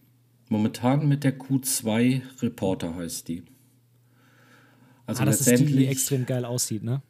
Momentan 0.48 1.08
mit 1.08 1.24
der 1.24 1.38
Q2 1.38 2.22
Reporter 2.42 2.94
heißt 2.94 3.26
die. 3.28 3.42
Also 5.06 5.22
ah, 5.22 5.24
das 5.24 5.40
ist 5.40 5.60
die, 5.60 5.66
die 5.66 5.86
extrem 5.86 6.26
geil 6.26 6.44
aussieht, 6.44 6.82
ne? 6.82 7.02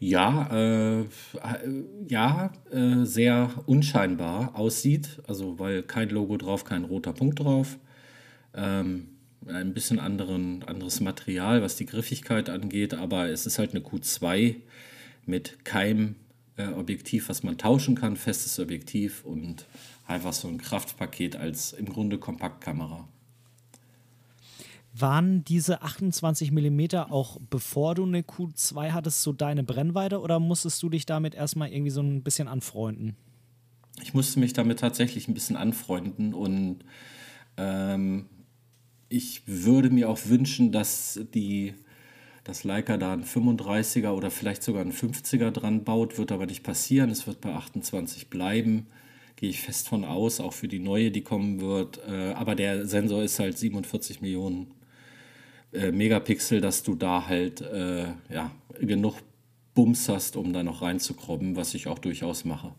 Ja, 0.00 0.48
äh, 1.00 1.04
ja, 2.08 2.52
äh, 2.70 3.04
sehr 3.04 3.50
unscheinbar 3.66 4.56
aussieht. 4.56 5.20
Also 5.26 5.58
weil 5.58 5.82
kein 5.82 6.08
Logo 6.08 6.36
drauf, 6.36 6.64
kein 6.64 6.84
roter 6.84 7.12
Punkt 7.12 7.40
drauf. 7.40 7.78
Ähm, 8.54 9.08
ein 9.46 9.74
bisschen 9.74 9.98
anderen, 10.00 10.62
anderes 10.62 11.00
Material, 11.00 11.60
was 11.60 11.76
die 11.76 11.86
Griffigkeit 11.86 12.48
angeht, 12.48 12.94
aber 12.94 13.28
es 13.28 13.46
ist 13.46 13.58
halt 13.58 13.70
eine 13.70 13.80
Q2 13.80 14.56
mit 15.26 15.64
keinem 15.64 16.16
äh, 16.56 16.68
Objektiv, 16.68 17.28
was 17.28 17.42
man 17.42 17.58
tauschen 17.58 17.94
kann, 17.94 18.16
festes 18.16 18.58
Objektiv 18.58 19.24
und 19.24 19.66
einfach 20.06 20.32
so 20.32 20.48
ein 20.48 20.58
Kraftpaket 20.58 21.36
als 21.36 21.72
im 21.72 21.86
Grunde 21.86 22.18
Kompaktkamera. 22.18 23.08
Waren 24.96 25.44
diese 25.44 25.82
28 25.82 26.52
mm 26.52 26.86
auch 27.10 27.38
bevor 27.50 27.96
du 27.96 28.04
eine 28.04 28.20
Q2 28.20 28.92
hattest, 28.92 29.22
so 29.22 29.32
deine 29.32 29.64
Brennweite 29.64 30.20
oder 30.20 30.38
musstest 30.38 30.80
du 30.84 30.88
dich 30.88 31.04
damit 31.04 31.34
erstmal 31.34 31.72
irgendwie 31.72 31.90
so 31.90 32.00
ein 32.00 32.22
bisschen 32.22 32.46
anfreunden? 32.46 33.16
Ich 34.02 34.14
musste 34.14 34.38
mich 34.38 34.52
damit 34.52 34.78
tatsächlich 34.78 35.26
ein 35.26 35.34
bisschen 35.34 35.56
anfreunden 35.56 36.32
und 36.32 36.84
ähm, 37.56 38.26
ich 39.08 39.42
würde 39.46 39.90
mir 39.90 40.08
auch 40.08 40.26
wünschen, 40.26 40.70
dass 40.70 41.20
die 41.34 41.74
dass 42.44 42.62
Leica 42.62 42.98
da 42.98 43.14
einen 43.14 43.24
35er 43.24 44.10
oder 44.10 44.30
vielleicht 44.30 44.62
sogar 44.62 44.82
einen 44.82 44.92
50er 44.92 45.50
dran 45.50 45.82
baut, 45.82 46.18
wird 46.18 46.30
aber 46.30 46.46
nicht 46.46 46.62
passieren. 46.62 47.10
Es 47.10 47.26
wird 47.26 47.40
bei 47.40 47.52
28 47.52 48.28
bleiben. 48.28 48.86
Gehe 49.36 49.48
ich 49.48 49.62
fest 49.62 49.88
von 49.88 50.04
aus, 50.04 50.40
auch 50.40 50.52
für 50.52 50.68
die 50.68 50.78
neue, 50.78 51.10
die 51.10 51.22
kommen 51.22 51.60
wird. 51.60 52.00
Äh, 52.06 52.32
aber 52.34 52.54
der 52.54 52.86
Sensor 52.86 53.22
ist 53.22 53.38
halt 53.38 53.58
47 53.58 54.20
Millionen 54.20 54.68
äh, 55.72 55.90
Megapixel, 55.90 56.60
dass 56.60 56.82
du 56.82 56.94
da 56.94 57.26
halt 57.26 57.62
äh, 57.62 58.08
ja, 58.28 58.52
genug 58.78 59.16
Bums 59.74 60.08
hast, 60.08 60.36
um 60.36 60.52
da 60.52 60.62
noch 60.62 60.82
reinzukrobben, 60.82 61.56
was 61.56 61.74
ich 61.74 61.88
auch 61.88 61.98
durchaus 61.98 62.44
mache. 62.44 62.72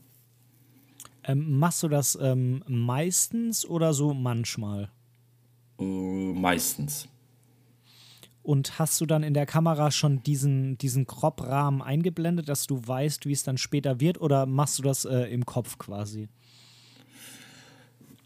Ähm, 1.23 1.57
machst 1.57 1.81
du 1.81 1.87
das 1.87 2.17
ähm, 2.21 2.63
meistens 2.67 3.65
oder 3.65 3.93
so 3.93 4.13
manchmal? 4.13 4.91
Äh, 5.79 5.83
meistens. 5.83 7.09
Und 8.45 8.77
hast 8.77 9.01
du 9.01 9.07
dann 9.07 9.23
in 9.23 9.33
der 9.33 9.47
Kamera 9.47 9.89
schon 9.89 10.21
diesen, 10.21 10.77
diesen 10.77 11.07
Crop-Rahmen 11.07 11.81
eingeblendet, 11.81 12.47
dass 12.47 12.67
du 12.67 12.79
weißt, 12.85 13.25
wie 13.25 13.31
es 13.31 13.41
dann 13.41 13.57
später 13.57 13.99
wird, 13.99 14.21
oder 14.21 14.45
machst 14.45 14.77
du 14.77 14.83
das 14.83 15.03
äh, 15.03 15.23
im 15.33 15.47
Kopf 15.47 15.79
quasi? 15.79 16.29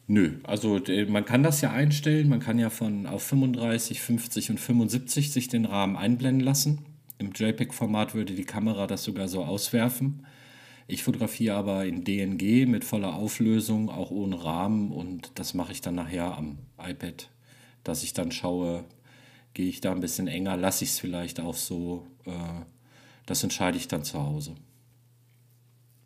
Nö, 0.07 0.39
also 0.43 0.82
man 1.07 1.24
kann 1.24 1.41
das 1.41 1.61
ja 1.61 1.72
einstellen, 1.72 2.28
man 2.28 2.41
kann 2.41 2.59
ja 2.59 2.70
von 2.70 3.05
auf 3.05 3.24
35, 3.24 4.01
50 4.01 4.49
und 4.49 4.59
75 4.59 5.32
sich 5.32 5.47
den 5.47 5.63
Rahmen 5.63 5.95
einblenden 5.95 6.41
lassen. 6.41 6.80
Im 7.17 7.32
JPEG-Format 7.32 8.13
würde 8.13 8.34
die 8.34 8.43
Kamera 8.43 8.88
das 8.88 9.05
sogar 9.05 9.30
so 9.30 9.45
auswerfen. 9.45 10.26
Ich 10.88 11.03
fotografiere 11.03 11.55
aber 11.55 11.86
in 11.86 12.03
DNG 12.03 12.67
mit 12.67 12.84
voller 12.84 13.13
Auflösung, 13.13 13.89
auch 13.89 14.11
ohne 14.11 14.43
Rahmen 14.43 14.91
und 14.91 15.32
das 15.36 15.53
mache 15.53 15.72
ich 15.72 15.80
dann 15.80 15.95
nachher 15.95 16.36
am 16.36 16.57
iPad, 16.78 17.30
dass 17.86 18.03
ich 18.03 18.11
dann 18.11 18.34
schaue, 18.34 18.84
gehe 19.54 19.68
ich 19.68 19.82
da 19.82 19.91
ein 19.91 20.00
bisschen 20.00 20.28
enger, 20.28 20.58
lasse 20.58 20.84
ich 20.84 20.91
es 20.91 21.00
vielleicht 21.00 21.39
auch 21.39 21.56
so. 21.56 22.08
Äh, 22.26 22.32
das 23.26 23.43
entscheide 23.43 23.78
ich 23.78 23.88
dann 23.88 24.04
zu 24.04 24.22
Hause. 24.24 24.56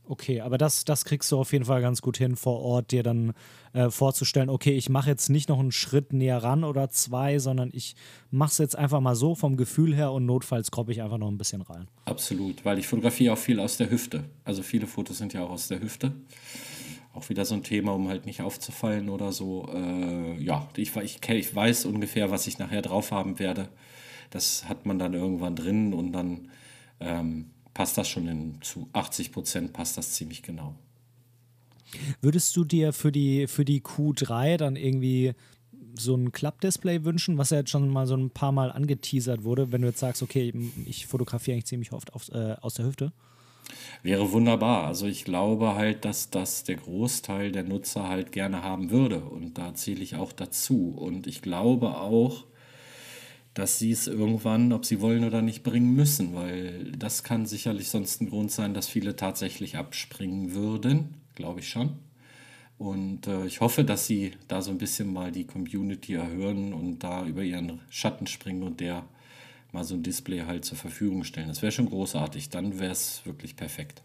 Okay, 0.05 0.41
aber 0.41 0.57
das, 0.57 0.83
das 0.83 1.05
kriegst 1.05 1.31
du 1.31 1.39
auf 1.39 1.53
jeden 1.53 1.63
Fall 1.63 1.81
ganz 1.81 2.01
gut 2.01 2.17
hin, 2.17 2.35
vor 2.35 2.59
Ort 2.59 2.91
dir 2.91 3.03
dann 3.03 3.33
äh, 3.71 3.89
vorzustellen, 3.89 4.49
okay, 4.49 4.73
ich 4.73 4.89
mache 4.89 5.09
jetzt 5.09 5.29
nicht 5.29 5.47
noch 5.47 5.59
einen 5.59 5.71
Schritt 5.71 6.11
näher 6.11 6.43
ran 6.43 6.65
oder 6.65 6.89
zwei, 6.89 7.39
sondern 7.39 7.69
ich 7.71 7.95
mache 8.29 8.51
es 8.51 8.57
jetzt 8.57 8.75
einfach 8.75 8.99
mal 8.99 9.15
so 9.15 9.33
vom 9.33 9.55
Gefühl 9.55 9.95
her 9.95 10.11
und 10.11 10.25
notfalls 10.25 10.71
kroppe 10.71 10.91
ich 10.91 11.01
einfach 11.01 11.17
noch 11.17 11.29
ein 11.29 11.37
bisschen 11.37 11.61
rein. 11.61 11.87
Absolut, 12.03 12.65
weil 12.65 12.79
ich 12.79 12.87
fotografiere 12.87 13.33
auch 13.33 13.37
viel 13.37 13.61
aus 13.61 13.77
der 13.77 13.89
Hüfte. 13.89 14.25
Also 14.43 14.61
viele 14.61 14.87
Fotos 14.87 15.19
sind 15.19 15.31
ja 15.31 15.45
auch 15.45 15.51
aus 15.51 15.69
der 15.69 15.79
Hüfte. 15.79 16.11
Auch 17.13 17.29
wieder 17.29 17.45
so 17.45 17.53
ein 17.53 17.63
Thema, 17.63 17.93
um 17.93 18.07
halt 18.07 18.25
nicht 18.25 18.41
aufzufallen 18.41 19.09
oder 19.09 19.31
so. 19.31 19.69
Äh, 19.71 20.41
ja, 20.41 20.67
ich, 20.75 20.95
ich, 20.97 21.19
ich 21.29 21.55
weiß 21.55 21.85
ungefähr, 21.85 22.31
was 22.31 22.47
ich 22.47 22.57
nachher 22.57 22.81
drauf 22.81 23.11
haben 23.11 23.39
werde. 23.39 23.69
Das 24.31 24.67
hat 24.67 24.85
man 24.85 24.97
dann 24.97 25.13
irgendwann 25.13 25.55
drin 25.55 25.93
und 25.93 26.11
dann 26.11 26.49
ähm, 26.99 27.51
passt 27.73 27.97
das 27.97 28.09
schon 28.09 28.27
in, 28.27 28.61
zu 28.61 28.89
80 28.93 29.31
Prozent, 29.31 29.73
passt 29.73 29.97
das 29.97 30.13
ziemlich 30.13 30.41
genau. 30.41 30.75
Würdest 32.21 32.55
du 32.55 32.63
dir 32.63 32.93
für 32.93 33.11
die, 33.11 33.47
für 33.47 33.65
die 33.65 33.81
Q3 33.81 34.57
dann 34.57 34.75
irgendwie 34.75 35.33
so 35.95 36.15
ein 36.15 36.31
Klappdisplay 36.31 37.03
wünschen, 37.03 37.37
was 37.37 37.51
ja 37.51 37.57
jetzt 37.57 37.69
schon 37.69 37.87
mal 37.89 38.07
so 38.07 38.15
ein 38.15 38.31
paar 38.31 38.51
Mal 38.51 38.71
angeteasert 38.71 39.43
wurde, 39.43 39.71
wenn 39.71 39.81
du 39.81 39.89
jetzt 39.89 39.99
sagst, 39.99 40.23
okay, 40.23 40.51
ich 40.85 41.05
fotografiere 41.05 41.55
eigentlich 41.55 41.65
ziemlich 41.65 41.91
oft 41.91 42.13
auf, 42.13 42.29
äh, 42.29 42.55
aus 42.61 42.73
der 42.75 42.85
Hüfte? 42.85 43.13
Wäre 44.01 44.31
wunderbar. 44.31 44.85
Also 44.85 45.07
ich 45.07 45.25
glaube 45.25 45.75
halt, 45.75 46.05
dass 46.05 46.29
das 46.29 46.63
der 46.63 46.75
Großteil 46.75 47.51
der 47.51 47.63
Nutzer 47.63 48.07
halt 48.07 48.31
gerne 48.31 48.63
haben 48.63 48.91
würde. 48.91 49.19
Und 49.21 49.57
da 49.57 49.73
zähle 49.73 50.01
ich 50.01 50.15
auch 50.15 50.31
dazu. 50.31 50.93
Und 50.95 51.27
ich 51.27 51.41
glaube 51.41 51.97
auch, 51.97 52.45
dass 53.53 53.77
sie 53.77 53.91
es 53.91 54.07
irgendwann, 54.07 54.73
ob 54.73 54.85
sie 54.85 54.99
wollen 54.99 55.23
oder 55.23 55.41
nicht, 55.41 55.63
bringen 55.63 55.93
müssen, 55.95 56.33
weil 56.33 56.91
das 56.97 57.23
kann 57.23 57.45
sicherlich 57.45 57.89
sonst 57.89 58.21
ein 58.21 58.29
Grund 58.29 58.51
sein, 58.51 58.73
dass 58.73 58.87
viele 58.87 59.15
tatsächlich 59.15 59.77
abspringen 59.77 60.53
würden, 60.53 61.15
glaube 61.35 61.59
ich 61.59 61.69
schon. 61.69 61.91
Und 62.79 63.27
äh, 63.27 63.45
ich 63.45 63.61
hoffe, 63.61 63.83
dass 63.83 64.07
sie 64.07 64.33
da 64.47 64.61
so 64.61 64.71
ein 64.71 64.79
bisschen 64.79 65.13
mal 65.13 65.31
die 65.31 65.45
Community 65.45 66.15
erhören 66.15 66.73
und 66.73 66.99
da 66.99 67.25
über 67.25 67.43
ihren 67.43 67.79
Schatten 67.89 68.27
springen 68.27 68.63
und 68.63 68.79
der 68.79 69.05
mal 69.73 69.83
so 69.83 69.95
ein 69.95 70.03
Display 70.03 70.41
halt 70.41 70.65
zur 70.65 70.77
Verfügung 70.77 71.23
stellen. 71.23 71.47
Das 71.47 71.61
wäre 71.61 71.71
schon 71.71 71.87
großartig. 71.87 72.49
Dann 72.49 72.79
wäre 72.79 72.91
es 72.91 73.25
wirklich 73.25 73.55
perfekt. 73.55 74.03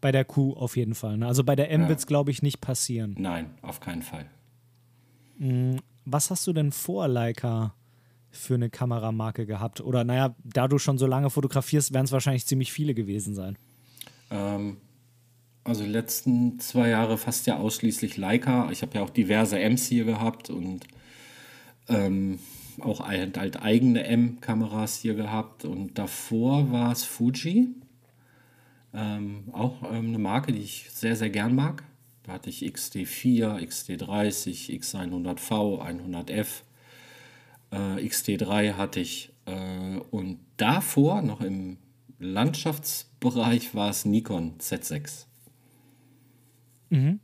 Bei 0.00 0.10
der 0.12 0.24
Q 0.24 0.54
auf 0.54 0.76
jeden 0.76 0.94
Fall. 0.94 1.18
Ne? 1.18 1.26
Also 1.26 1.44
bei 1.44 1.56
der 1.56 1.70
M 1.70 1.82
ja. 1.82 1.88
wird 1.88 1.98
es, 1.98 2.06
glaube 2.06 2.30
ich, 2.30 2.42
nicht 2.42 2.60
passieren. 2.60 3.14
Nein, 3.18 3.50
auf 3.62 3.80
keinen 3.80 4.02
Fall. 4.02 4.26
Mm, 5.38 5.76
was 6.04 6.30
hast 6.30 6.46
du 6.46 6.52
denn 6.52 6.72
vor, 6.72 7.08
Leica, 7.08 7.74
für 8.30 8.54
eine 8.54 8.70
Kameramarke 8.70 9.46
gehabt? 9.46 9.80
Oder 9.80 10.04
naja, 10.04 10.34
da 10.42 10.68
du 10.68 10.78
schon 10.78 10.98
so 10.98 11.06
lange 11.06 11.30
fotografierst, 11.30 11.94
werden 11.94 12.06
es 12.06 12.12
wahrscheinlich 12.12 12.46
ziemlich 12.46 12.72
viele 12.72 12.94
gewesen 12.94 13.34
sein. 13.34 13.56
Ähm, 14.30 14.78
also 15.62 15.84
die 15.84 15.90
letzten 15.90 16.58
zwei 16.58 16.88
Jahre 16.88 17.16
fast 17.16 17.46
ja 17.46 17.58
ausschließlich 17.58 18.16
Leica. 18.16 18.70
Ich 18.70 18.82
habe 18.82 18.96
ja 18.96 19.02
auch 19.02 19.10
diverse 19.10 19.58
M's 19.58 19.86
hier 19.86 20.04
gehabt 20.04 20.50
und 20.50 20.86
ähm, 21.88 22.38
auch 22.80 23.00
halt, 23.00 23.62
eigene 23.62 24.04
M-Kameras 24.04 24.98
hier 24.98 25.14
gehabt. 25.14 25.64
Und 25.64 25.98
davor 25.98 26.72
war 26.72 26.92
es 26.92 27.04
Fuji. 27.04 27.68
Ähm, 28.92 29.44
auch 29.52 29.82
ähm, 29.90 30.08
eine 30.08 30.18
Marke, 30.18 30.52
die 30.52 30.60
ich 30.60 30.90
sehr, 30.90 31.16
sehr 31.16 31.30
gern 31.30 31.54
mag. 31.54 31.84
Da 32.22 32.32
hatte 32.32 32.48
ich 32.48 32.62
XT4, 32.62 33.58
XT30, 33.58 34.70
X100V, 34.80 35.82
100F, 35.82 36.62
äh, 37.70 37.76
XT3 37.76 38.74
hatte 38.74 39.00
ich. 39.00 39.32
Äh, 39.46 39.98
und 40.10 40.38
davor, 40.56 41.22
noch 41.22 41.40
im 41.40 41.76
Landschaftsbereich, 42.18 43.74
war 43.74 43.90
es 43.90 44.04
Nikon 44.04 44.58
Z6. 44.58 45.26
Mhm. 46.90 47.20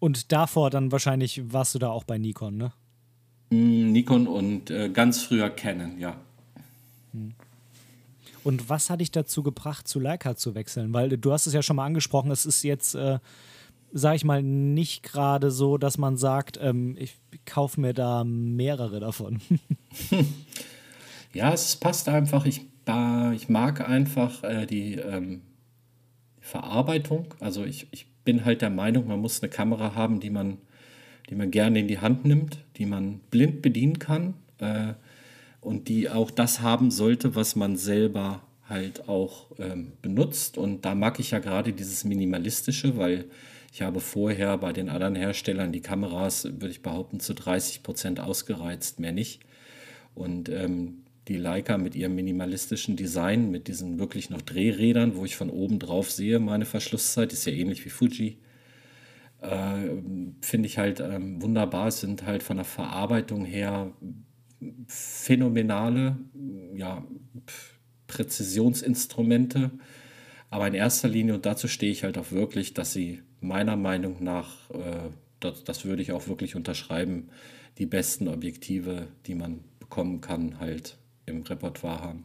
Und 0.00 0.32
davor 0.32 0.70
dann 0.70 0.92
wahrscheinlich 0.92 1.52
warst 1.52 1.74
du 1.74 1.78
da 1.78 1.90
auch 1.90 2.04
bei 2.04 2.18
Nikon, 2.18 2.56
ne? 2.56 2.72
Mm, 3.50 3.92
Nikon 3.92 4.26
und 4.26 4.70
äh, 4.70 4.88
ganz 4.88 5.22
früher 5.22 5.50
Canon, 5.50 5.98
ja. 5.98 6.16
Hm. 7.12 7.34
Und 8.42 8.68
was 8.68 8.90
hat 8.90 9.00
dich 9.00 9.10
dazu 9.10 9.42
gebracht, 9.42 9.88
zu 9.88 9.98
Leica 9.98 10.36
zu 10.36 10.54
wechseln? 10.54 10.92
Weil 10.92 11.16
du 11.16 11.32
hast 11.32 11.46
es 11.46 11.54
ja 11.54 11.62
schon 11.62 11.76
mal 11.76 11.86
angesprochen, 11.86 12.30
es 12.30 12.44
ist 12.44 12.62
jetzt, 12.62 12.94
äh, 12.94 13.18
sag 13.92 14.16
ich 14.16 14.24
mal, 14.24 14.42
nicht 14.42 15.02
gerade 15.02 15.50
so, 15.50 15.78
dass 15.78 15.96
man 15.96 16.18
sagt, 16.18 16.58
ähm, 16.60 16.94
ich 16.98 17.16
kaufe 17.46 17.80
mir 17.80 17.94
da 17.94 18.22
mehrere 18.24 19.00
davon. 19.00 19.40
ja, 21.32 21.54
es 21.54 21.76
passt 21.76 22.08
einfach. 22.08 22.44
Ich, 22.44 22.66
äh, 22.86 23.34
ich 23.34 23.48
mag 23.48 23.88
einfach 23.88 24.44
äh, 24.44 24.66
die 24.66 24.96
ähm, 24.96 25.40
Verarbeitung. 26.40 27.32
Also 27.40 27.64
ich, 27.64 27.86
ich 27.92 28.06
bin 28.24 28.44
halt 28.44 28.60
der 28.60 28.70
Meinung, 28.70 29.06
man 29.06 29.20
muss 29.20 29.42
eine 29.42 29.50
Kamera 29.50 29.94
haben, 29.94 30.20
die 30.20 30.30
man, 30.30 30.58
die 31.30 31.34
man 31.34 31.50
gerne 31.50 31.80
in 31.80 31.88
die 31.88 31.98
Hand 31.98 32.24
nimmt, 32.24 32.58
die 32.76 32.86
man 32.86 33.20
blind 33.30 33.62
bedienen 33.62 33.98
kann 33.98 34.34
äh, 34.58 34.94
und 35.60 35.88
die 35.88 36.10
auch 36.10 36.30
das 36.30 36.60
haben 36.60 36.90
sollte, 36.90 37.34
was 37.34 37.56
man 37.56 37.76
selber 37.76 38.42
halt 38.68 39.08
auch 39.08 39.46
ähm, 39.58 39.92
benutzt. 40.02 40.58
Und 40.58 40.84
da 40.84 40.94
mag 40.94 41.20
ich 41.20 41.30
ja 41.30 41.38
gerade 41.38 41.72
dieses 41.72 42.04
Minimalistische, 42.04 42.96
weil 42.96 43.26
ich 43.72 43.82
habe 43.82 44.00
vorher 44.00 44.56
bei 44.58 44.72
den 44.72 44.88
anderen 44.88 45.16
Herstellern 45.16 45.72
die 45.72 45.80
Kameras, 45.80 46.44
würde 46.44 46.70
ich 46.70 46.82
behaupten, 46.82 47.20
zu 47.20 47.34
30 47.34 47.82
Prozent 47.82 48.20
ausgereizt, 48.20 49.00
mehr 49.00 49.12
nicht. 49.12 49.40
Und 50.14 50.48
ähm, 50.48 51.04
die 51.28 51.36
Leica 51.36 51.78
mit 51.78 51.96
ihrem 51.96 52.14
minimalistischen 52.14 52.96
Design, 52.96 53.50
mit 53.50 53.68
diesen 53.68 53.98
wirklich 53.98 54.30
noch 54.30 54.42
Drehrädern, 54.42 55.16
wo 55.16 55.24
ich 55.24 55.36
von 55.36 55.50
oben 55.50 55.78
drauf 55.78 56.10
sehe, 56.10 56.38
meine 56.38 56.66
Verschlusszeit 56.66 57.32
ist 57.32 57.46
ja 57.46 57.52
ähnlich 57.52 57.84
wie 57.84 57.90
Fuji. 57.90 58.38
Äh, 59.44 60.02
Finde 60.40 60.66
ich 60.66 60.78
halt 60.78 61.00
ähm, 61.00 61.42
wunderbar. 61.42 61.88
Es 61.88 62.00
sind 62.00 62.24
halt 62.24 62.42
von 62.42 62.56
der 62.56 62.64
Verarbeitung 62.64 63.44
her 63.44 63.92
phänomenale 64.86 66.16
ja, 66.74 67.04
Präzisionsinstrumente. 68.06 69.70
Aber 70.50 70.68
in 70.68 70.74
erster 70.74 71.08
Linie, 71.08 71.34
und 71.34 71.46
dazu 71.46 71.68
stehe 71.68 71.92
ich 71.92 72.04
halt 72.04 72.16
auch 72.16 72.30
wirklich, 72.30 72.74
dass 72.74 72.92
sie 72.92 73.22
meiner 73.40 73.76
Meinung 73.76 74.22
nach, 74.22 74.70
äh, 74.70 75.10
das, 75.40 75.64
das 75.64 75.84
würde 75.84 76.02
ich 76.02 76.12
auch 76.12 76.28
wirklich 76.28 76.56
unterschreiben, 76.56 77.28
die 77.78 77.86
besten 77.86 78.28
Objektive, 78.28 79.08
die 79.26 79.34
man 79.34 79.64
bekommen 79.80 80.20
kann, 80.20 80.60
halt 80.60 80.96
im 81.26 81.42
Repertoire 81.42 82.00
haben. 82.00 82.24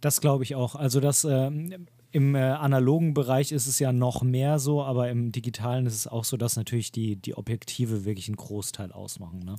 Das 0.00 0.20
glaube 0.20 0.44
ich 0.44 0.54
auch. 0.54 0.74
Also 0.74 1.00
das 1.00 1.24
ähm, 1.24 1.86
im 2.14 2.36
äh, 2.36 2.38
analogen 2.38 3.12
Bereich 3.12 3.50
ist 3.50 3.66
es 3.66 3.80
ja 3.80 3.92
noch 3.92 4.22
mehr 4.22 4.60
so, 4.60 4.84
aber 4.84 5.10
im 5.10 5.32
digitalen 5.32 5.84
ist 5.84 5.96
es 5.96 6.06
auch 6.06 6.22
so, 6.22 6.36
dass 6.36 6.54
natürlich 6.54 6.92
die, 6.92 7.16
die 7.16 7.36
Objektive 7.36 8.04
wirklich 8.04 8.28
einen 8.28 8.36
Großteil 8.36 8.92
ausmachen. 8.92 9.40
Ne? 9.40 9.56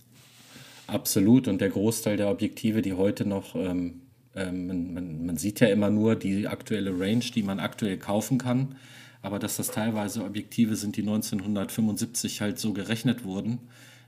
Absolut. 0.88 1.49
Und 1.49 1.60
der 1.60 1.68
Großteil 1.68 2.16
der 2.16 2.30
Objektive, 2.30 2.82
die 2.82 2.93
heute 2.93 3.26
noch, 3.26 3.56
ähm, 3.56 4.03
ähm, 4.36 4.68
man, 4.68 4.93
man, 4.93 5.26
man, 5.26 5.38
sieht 5.38 5.60
ja 5.60 5.68
immer 5.68 5.89
nur 5.89 6.16
die 6.16 6.47
aktuelle 6.47 6.97
Range, 6.97 7.26
die 7.36 7.43
man 7.43 7.60
aktuell 7.60 7.97
kaufen 7.97 8.38
kann. 8.38 8.76
Aber 9.22 9.38
dass 9.38 9.58
das 9.58 9.72
teilweise 9.72 10.24
Objektive 10.24 10.78
sind, 10.78 10.95
die 10.95 11.01
1975 11.01 12.39
halt 12.39 12.58
so 12.58 12.72
gerechnet 12.72 13.26
wurden, 13.26 13.60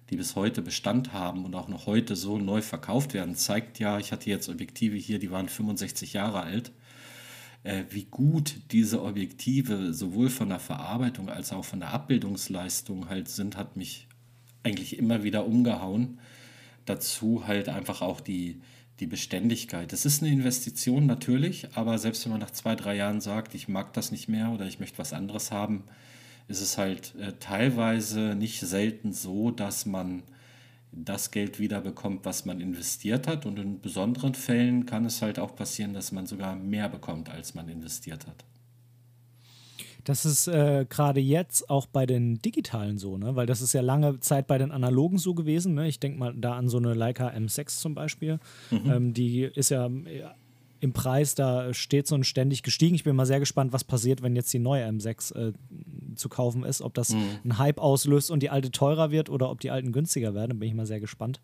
die 0.09 0.15
bis 0.15 0.37
heute 0.37 0.61
Bestand 0.61 1.11
haben 1.11 1.43
und 1.43 1.53
auch 1.53 1.67
noch 1.67 1.85
heute 1.85 2.15
so 2.15 2.37
neu 2.37 2.61
verkauft 2.61 3.13
werden, 3.13 3.35
zeigt 3.35 3.77
ja, 3.79 3.99
ich 3.99 4.13
hatte 4.13 4.29
jetzt 4.29 4.47
Objektive 4.47 4.95
hier, 4.95 5.19
die 5.19 5.31
waren 5.31 5.49
65 5.49 6.13
Jahre 6.13 6.43
alt, 6.43 6.71
wie 7.89 8.05
gut 8.05 8.55
diese 8.71 9.03
Objektive 9.03 9.93
sowohl 9.93 10.29
von 10.29 10.49
der 10.49 10.59
Verarbeitung 10.59 11.29
als 11.29 11.51
auch 11.51 11.65
von 11.65 11.79
der 11.79 11.93
Abbildungsleistung 11.93 13.09
halt 13.09 13.27
sind, 13.29 13.57
hat 13.57 13.75
mich 13.75 14.07
eigentlich 14.63 14.97
immer 14.97 15.23
wieder 15.23 15.45
umgehauen. 15.45 16.19
Dazu 16.85 17.45
halt 17.47 17.67
einfach 17.67 18.01
auch 18.01 18.21
die, 18.21 18.61
die 18.99 19.07
Beständigkeit. 19.07 19.91
Es 19.93 20.05
ist 20.05 20.21
eine 20.21 20.31
Investition 20.31 21.05
natürlich, 21.05 21.75
aber 21.75 21.97
selbst 21.97 22.25
wenn 22.25 22.31
man 22.31 22.41
nach 22.41 22.51
zwei, 22.51 22.75
drei 22.75 22.95
Jahren 22.95 23.21
sagt, 23.21 23.53
ich 23.55 23.67
mag 23.67 23.93
das 23.93 24.11
nicht 24.11 24.27
mehr 24.27 24.51
oder 24.51 24.65
ich 24.65 24.79
möchte 24.79 24.97
was 24.97 25.13
anderes 25.13 25.51
haben, 25.51 25.83
ist 26.47 26.61
es 26.61 26.77
halt 26.77 27.15
äh, 27.15 27.33
teilweise 27.39 28.35
nicht 28.35 28.61
selten 28.61 29.13
so, 29.13 29.51
dass 29.51 29.85
man 29.85 30.23
das 31.05 31.31
Geld 31.31 31.59
wieder 31.59 31.81
bekommt, 31.81 32.25
was 32.25 32.45
man 32.45 32.59
investiert 32.59 33.27
hat. 33.27 33.45
Und 33.45 33.59
in 33.59 33.81
besonderen 33.81 34.33
Fällen 34.33 34.85
kann 34.85 35.05
es 35.05 35.21
halt 35.21 35.39
auch 35.39 35.55
passieren, 35.55 35.93
dass 35.93 36.11
man 36.11 36.25
sogar 36.25 36.55
mehr 36.55 36.89
bekommt, 36.89 37.29
als 37.29 37.55
man 37.55 37.69
investiert 37.69 38.27
hat. 38.27 38.45
Das 40.03 40.25
ist 40.25 40.47
äh, 40.47 40.85
gerade 40.89 41.19
jetzt 41.19 41.69
auch 41.69 41.85
bei 41.85 42.05
den 42.05 42.41
digitalen 42.41 42.97
so, 42.97 43.17
ne? 43.17 43.35
weil 43.35 43.45
das 43.45 43.61
ist 43.61 43.73
ja 43.73 43.81
lange 43.81 44.21
Zeit 44.21 44.47
bei 44.47 44.57
den 44.57 44.71
analogen 44.71 45.17
so 45.17 45.33
gewesen. 45.33 45.73
Ne? 45.73 45.89
Ich 45.89 45.99
denke 45.99 46.17
mal 46.17 46.33
da 46.33 46.53
an 46.53 46.69
so 46.69 46.77
eine 46.77 46.93
Leica 46.93 47.27
M6 47.27 47.79
zum 47.79 47.93
Beispiel. 47.93 48.39
Mhm. 48.71 48.89
Ähm, 48.89 49.13
die 49.13 49.41
ist 49.41 49.69
ja 49.69 49.89
im 50.79 50.93
Preis 50.93 51.35
da 51.35 51.73
steht 51.73 52.07
so 52.07 52.15
ein 52.15 52.23
ständig 52.23 52.63
gestiegen. 52.63 52.95
Ich 52.95 53.03
bin 53.03 53.15
mal 53.15 53.25
sehr 53.25 53.39
gespannt, 53.39 53.73
was 53.73 53.83
passiert, 53.83 54.21
wenn 54.21 54.35
jetzt 54.35 54.53
die 54.53 54.59
neue 54.59 54.85
M6 54.85 55.35
äh, 55.35 55.53
zu 56.15 56.29
kaufen 56.29 56.63
ist, 56.63 56.81
ob 56.81 56.93
das 56.93 57.09
mhm. 57.09 57.23
einen 57.43 57.57
Hype 57.57 57.79
auslöst 57.79 58.31
und 58.31 58.41
die 58.41 58.49
alte 58.49 58.71
teurer 58.71 59.11
wird 59.11 59.29
oder 59.29 59.49
ob 59.49 59.59
die 59.59 59.71
alten 59.71 59.91
günstiger 59.91 60.33
werden, 60.33 60.59
bin 60.59 60.69
ich 60.69 60.75
mal 60.75 60.85
sehr 60.85 60.99
gespannt. 60.99 61.39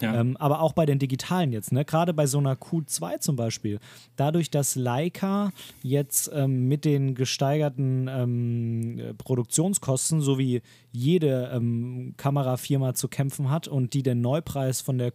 Ja. 0.00 0.20
Ähm, 0.20 0.36
aber 0.36 0.60
auch 0.60 0.72
bei 0.72 0.86
den 0.86 0.98
digitalen 0.98 1.52
jetzt, 1.52 1.72
ne? 1.72 1.84
gerade 1.84 2.14
bei 2.14 2.26
so 2.26 2.38
einer 2.38 2.54
Q2 2.54 3.20
zum 3.20 3.36
Beispiel, 3.36 3.80
dadurch, 4.16 4.50
dass 4.50 4.74
Leica 4.74 5.52
jetzt 5.82 6.30
ähm, 6.34 6.68
mit 6.68 6.84
den 6.84 7.14
gesteigerten 7.14 8.08
ähm, 8.08 9.14
Produktionskosten 9.18 10.20
sowie 10.20 10.62
jede 10.92 11.50
ähm, 11.52 12.14
Kamerafirma 12.16 12.94
zu 12.94 13.08
kämpfen 13.08 13.50
hat 13.50 13.68
und 13.68 13.94
die 13.94 14.02
den 14.02 14.20
Neupreis 14.20 14.80
von 14.80 14.98
der 14.98 15.12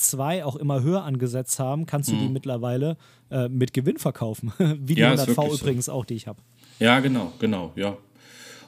Q2 0.00 0.44
auch 0.44 0.56
immer 0.56 0.82
höher 0.82 1.04
angesetzt 1.04 1.58
haben, 1.58 1.86
kannst 1.86 2.10
du 2.10 2.14
mhm. 2.14 2.20
die 2.20 2.28
mittlerweile 2.28 2.96
äh, 3.30 3.48
mit 3.48 3.72
Gewinn 3.72 3.98
verkaufen. 3.98 4.52
Wie 4.58 4.94
die 4.94 5.02
ja, 5.02 5.12
100V 5.12 5.60
übrigens 5.60 5.86
so. 5.86 5.92
auch, 5.92 6.04
die 6.04 6.14
ich 6.14 6.26
habe. 6.26 6.40
Ja, 6.78 7.00
genau, 7.00 7.32
genau, 7.38 7.72
ja. 7.76 7.96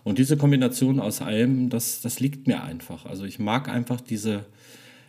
Und 0.05 0.19
diese 0.19 0.37
Kombination 0.37 1.01
aus 1.01 1.23
allem, 1.23 1.71
das, 1.71 2.01
das 2.01 2.21
liegt 2.21 2.47
mir 2.47 2.63
einfach. 2.63 3.07
Also 3.07 3.25
ich 3.25 3.39
mag 3.39 3.69
einfach 3.69 4.01
diese, 4.01 4.45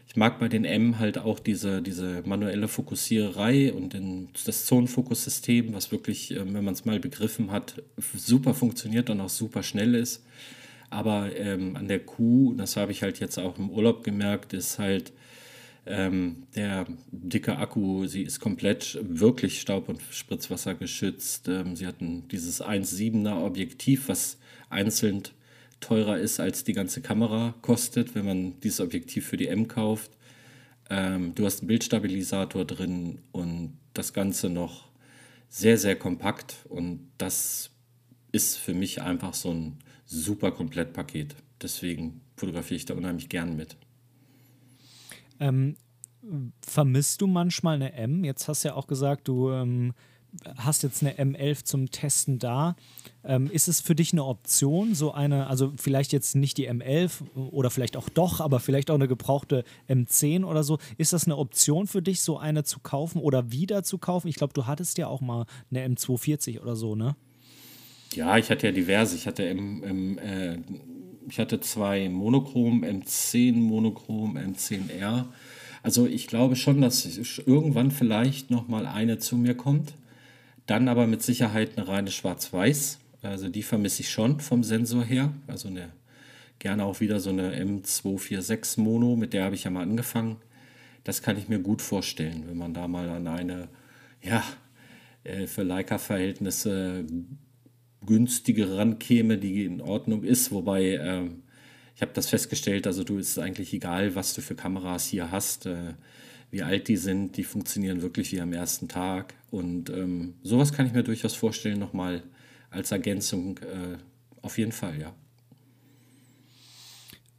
ich 0.08 0.16
mag 0.16 0.40
bei 0.40 0.48
den 0.48 0.66
M 0.66 1.00
halt 1.00 1.18
auch 1.18 1.40
diese, 1.40 1.82
diese 1.82 2.22
manuelle 2.26 2.68
Fokussiererei 2.68 3.74
und 3.74 3.94
den, 3.94 4.30
das 4.46 4.66
Zonenfokussystem, 4.66 5.74
was 5.74 5.92
wirklich, 5.92 6.32
ähm, 6.32 6.54
wenn 6.54 6.64
man 6.64 6.76
es 6.76 6.86
mal 6.86 7.00
begriffen 7.00 7.52
hat, 7.52 7.82
super 8.16 8.54
funktioniert 8.54 9.10
und 9.10 9.20
auch 9.20 9.30
super 9.30 9.64
schnell 9.64 9.96
ist. 9.96 10.24
Aber 10.92 11.36
ähm, 11.36 11.76
an 11.76 11.88
der 11.88 12.00
Kuh, 12.00 12.54
das 12.54 12.78
habe 12.78 12.92
ich 12.92 13.02
halt 13.02 13.20
jetzt 13.20 13.40
auch 13.40 13.58
im 13.58 13.72
Urlaub 13.72 14.04
gemerkt, 14.04 14.54
ist 14.54 14.78
halt 14.78 15.12
ähm, 15.86 16.44
der 16.56 16.86
dicke 17.12 17.58
Akku, 17.58 18.08
sie 18.08 18.24
ist 18.24 18.40
komplett 18.40 18.98
wirklich 19.02 19.60
Staub- 19.60 19.90
und 19.90 20.02
Spritzwasser 20.12 20.76
geschützt. 20.76 21.48
Ähm, 21.50 21.76
sie 21.76 21.88
hatten 21.88 22.28
dieses 22.30 22.64
1,7er 22.64 23.44
Objektiv, 23.44 24.08
was 24.08 24.38
einzeln 24.70 25.24
teurer 25.82 26.18
ist, 26.18 26.40
als 26.40 26.64
die 26.64 26.74
ganze 26.74 27.02
Kamera 27.02 27.54
kostet, 27.62 28.16
wenn 28.16 28.26
man 28.26 28.60
dieses 28.62 28.80
Objektiv 28.80 29.28
für 29.28 29.38
die 29.38 29.48
M 29.48 29.68
kauft. 29.68 30.12
Ähm, 30.90 31.36
du 31.36 31.46
hast 31.46 31.60
einen 31.60 31.68
Bildstabilisator 31.68 32.66
drin 32.66 33.20
und 33.32 33.78
das 33.94 34.14
Ganze 34.14 34.50
noch 34.50 34.90
sehr, 35.50 35.78
sehr 35.78 35.96
kompakt. 35.98 36.66
Und 36.70 37.12
das 37.18 37.72
ist 38.32 38.58
für 38.58 38.74
mich 38.74 39.02
einfach 39.02 39.34
so 39.34 39.52
ein 39.52 39.78
super 40.06 40.52
Komplettpaket. 40.52 41.36
Deswegen 41.62 42.22
fotografiere 42.36 42.78
ich 42.78 42.86
da 42.86 42.94
unheimlich 42.94 43.30
gern 43.30 43.56
mit. 43.56 43.78
Ähm, 45.40 45.76
vermisst 46.62 47.22
du 47.22 47.28
manchmal 47.28 47.76
eine 47.76 47.94
M? 47.94 48.24
Jetzt 48.24 48.48
hast 48.48 48.64
du 48.64 48.70
ja 48.70 48.76
auch 48.76 48.88
gesagt, 48.88 49.28
du 49.28 49.52
ähm, 49.52 49.94
hast 50.58 50.84
jetzt 50.84 51.04
eine 51.04 51.14
M11 51.14 51.64
zum 51.64 51.92
Testen 51.92 52.40
da. 52.40 52.76
Ähm, 53.24 53.50
ist 53.50 53.68
es 53.68 53.82
für 53.82 53.96
dich 53.96 54.14
eine 54.14 54.26
Option, 54.26 54.96
so 54.96 55.12
eine, 55.12 55.48
also 55.48 55.74
vielleicht 55.78 56.12
jetzt 56.12 56.36
nicht 56.36 56.58
die 56.58 56.70
M11 56.70 57.36
oder 57.36 57.70
vielleicht 57.70 57.98
auch 57.98 58.10
doch, 58.10 58.40
aber 58.40 58.60
vielleicht 58.60 58.90
auch 58.90 58.96
eine 58.96 59.08
gebrauchte 59.08 59.64
M10 59.88 60.44
oder 60.44 60.64
so. 60.64 60.80
Ist 60.98 61.14
das 61.14 61.26
eine 61.26 61.38
Option 61.38 61.88
für 61.88 62.02
dich, 62.02 62.22
so 62.22 62.38
eine 62.38 62.64
zu 62.64 62.80
kaufen 62.80 63.20
oder 63.20 63.52
wieder 63.52 63.84
zu 63.84 63.98
kaufen? 63.98 64.28
Ich 64.28 64.36
glaube, 64.36 64.54
du 64.54 64.66
hattest 64.66 64.98
ja 64.98 65.08
auch 65.08 65.22
mal 65.22 65.46
eine 65.72 65.88
M240 65.88 66.62
oder 66.62 66.76
so, 66.76 66.96
ne? 66.96 67.16
Ja, 68.14 68.38
ich 68.38 68.50
hatte 68.52 68.68
ja 68.68 68.74
diverse. 68.74 69.16
Ich 69.16 69.26
hatte, 69.26 69.48
M, 69.48 69.84
M, 69.84 70.18
äh, 70.20 70.58
ich 71.30 71.40
hatte 71.40 71.60
zwei 71.60 72.10
Monochrom, 72.10 72.84
M10 72.84 73.54
Monochrom, 73.54 74.38
M10R. 74.38 75.26
Also 75.82 76.08
ich 76.08 76.28
glaube 76.28 76.56
schon, 76.56 76.82
dass 76.82 77.06
irgendwann 77.46 77.92
vielleicht 77.92 78.52
noch 78.52 78.68
mal 78.68 78.86
eine 78.86 79.20
zu 79.20 79.36
mir 79.38 79.56
kommt. 79.56 79.94
Dann 80.66 80.88
aber 80.88 81.08
mit 81.08 81.22
Sicherheit 81.22 81.78
eine 81.78 81.88
reine 81.88 82.12
Schwarz-Weiß. 82.12 83.00
Also 83.22 83.50
die 83.50 83.64
vermisse 83.64 84.02
ich 84.02 84.10
schon 84.10 84.40
vom 84.40 84.64
Sensor 84.64 85.04
her. 85.04 85.34
Also 85.48 85.68
eine, 85.68 85.90
gerne 86.60 86.86
auch 86.86 87.02
wieder 87.02 87.20
so 87.20 87.30
eine 87.30 87.54
M246 87.62 88.80
Mono, 88.80 89.16
mit 89.16 89.34
der 89.34 89.46
habe 89.46 89.56
ich 89.56 89.66
ja 89.66 89.72
mal 89.72 89.84
angefangen. 89.84 90.38
Das 91.04 91.22
kann 91.22 91.38
ich 91.38 91.50
mir 91.50 91.60
gut 91.60 91.82
vorstellen, 91.82 92.46
wenn 92.48 92.58
man 92.58 92.74
da 92.74 92.88
mal 92.88 93.10
an 93.10 93.28
eine, 93.28 93.68
ja, 94.22 94.42
äh, 95.26 95.48
für 95.48 95.64
Leica-Verhältnisse 95.64 97.06
günstigere 98.06 98.78
rankäme, 98.78 99.38
die 99.38 99.66
in 99.66 99.82
Ordnung 99.82 100.24
ist. 100.24 100.52
Wobei 100.52 100.96
äh, 100.96 101.30
ich 101.96 102.02
habe 102.02 102.12
das 102.14 102.30
festgestellt, 102.30 102.88
also 102.88 103.04
du 103.04 103.18
ist 103.18 103.38
eigentlich 103.40 103.74
egal, 103.74 104.16
was 104.16 104.34
du 104.34 104.42
für 104.42 104.56
Kameras 104.56 105.08
hier 105.08 105.32
hast. 105.32 105.66
Äh, 105.66 105.94
wie 106.54 106.62
alt 106.62 106.88
die 106.88 106.98
sind, 106.98 107.36
die 107.38 107.44
funktionieren 107.44 108.04
wirklich 108.04 108.32
wie 108.32 108.40
am 108.40 108.54
ersten 108.54 108.88
Tag. 108.88 109.34
Und 109.50 109.90
ähm, 109.90 110.36
sowas 110.44 110.72
kann 110.72 110.86
ich 110.86 110.94
mir 110.94 111.04
durchaus 111.04 111.34
vorstellen, 111.34 111.80
nochmal 111.80 112.22
als 112.70 112.92
Ergänzung. 112.92 113.58
Äh, 113.58 113.98
auf 114.44 114.60
jeden 114.60 114.72
Fall, 114.72 115.00
ja. 115.02 115.16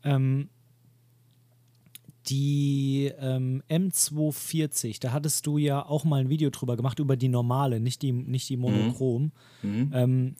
Ähm, 0.02 0.48
die 2.26 3.12
ähm, 3.18 3.62
M240, 3.68 5.00
da 5.00 5.12
hattest 5.12 5.46
du 5.46 5.58
ja 5.58 5.84
auch 5.84 6.04
mal 6.04 6.20
ein 6.20 6.28
Video 6.28 6.50
drüber 6.50 6.76
gemacht, 6.76 6.98
über 6.98 7.16
die 7.16 7.28
normale, 7.28 7.80
nicht 7.80 8.02
die, 8.02 8.12
nicht 8.12 8.48
die 8.48 8.56
Monochrom. 8.56 9.32
Mhm. 9.62 9.70
Mhm. 9.70 9.90
Ähm, 9.92 10.34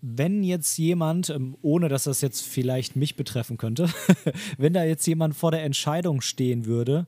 wenn 0.00 0.42
jetzt 0.42 0.76
jemand, 0.78 1.30
ähm, 1.30 1.56
ohne 1.62 1.88
dass 1.88 2.04
das 2.04 2.20
jetzt 2.20 2.42
vielleicht 2.42 2.96
mich 2.96 3.16
betreffen 3.16 3.56
könnte, 3.58 3.88
wenn 4.58 4.72
da 4.72 4.84
jetzt 4.84 5.06
jemand 5.06 5.34
vor 5.34 5.50
der 5.50 5.64
Entscheidung 5.64 6.20
stehen 6.20 6.66
würde, 6.66 7.06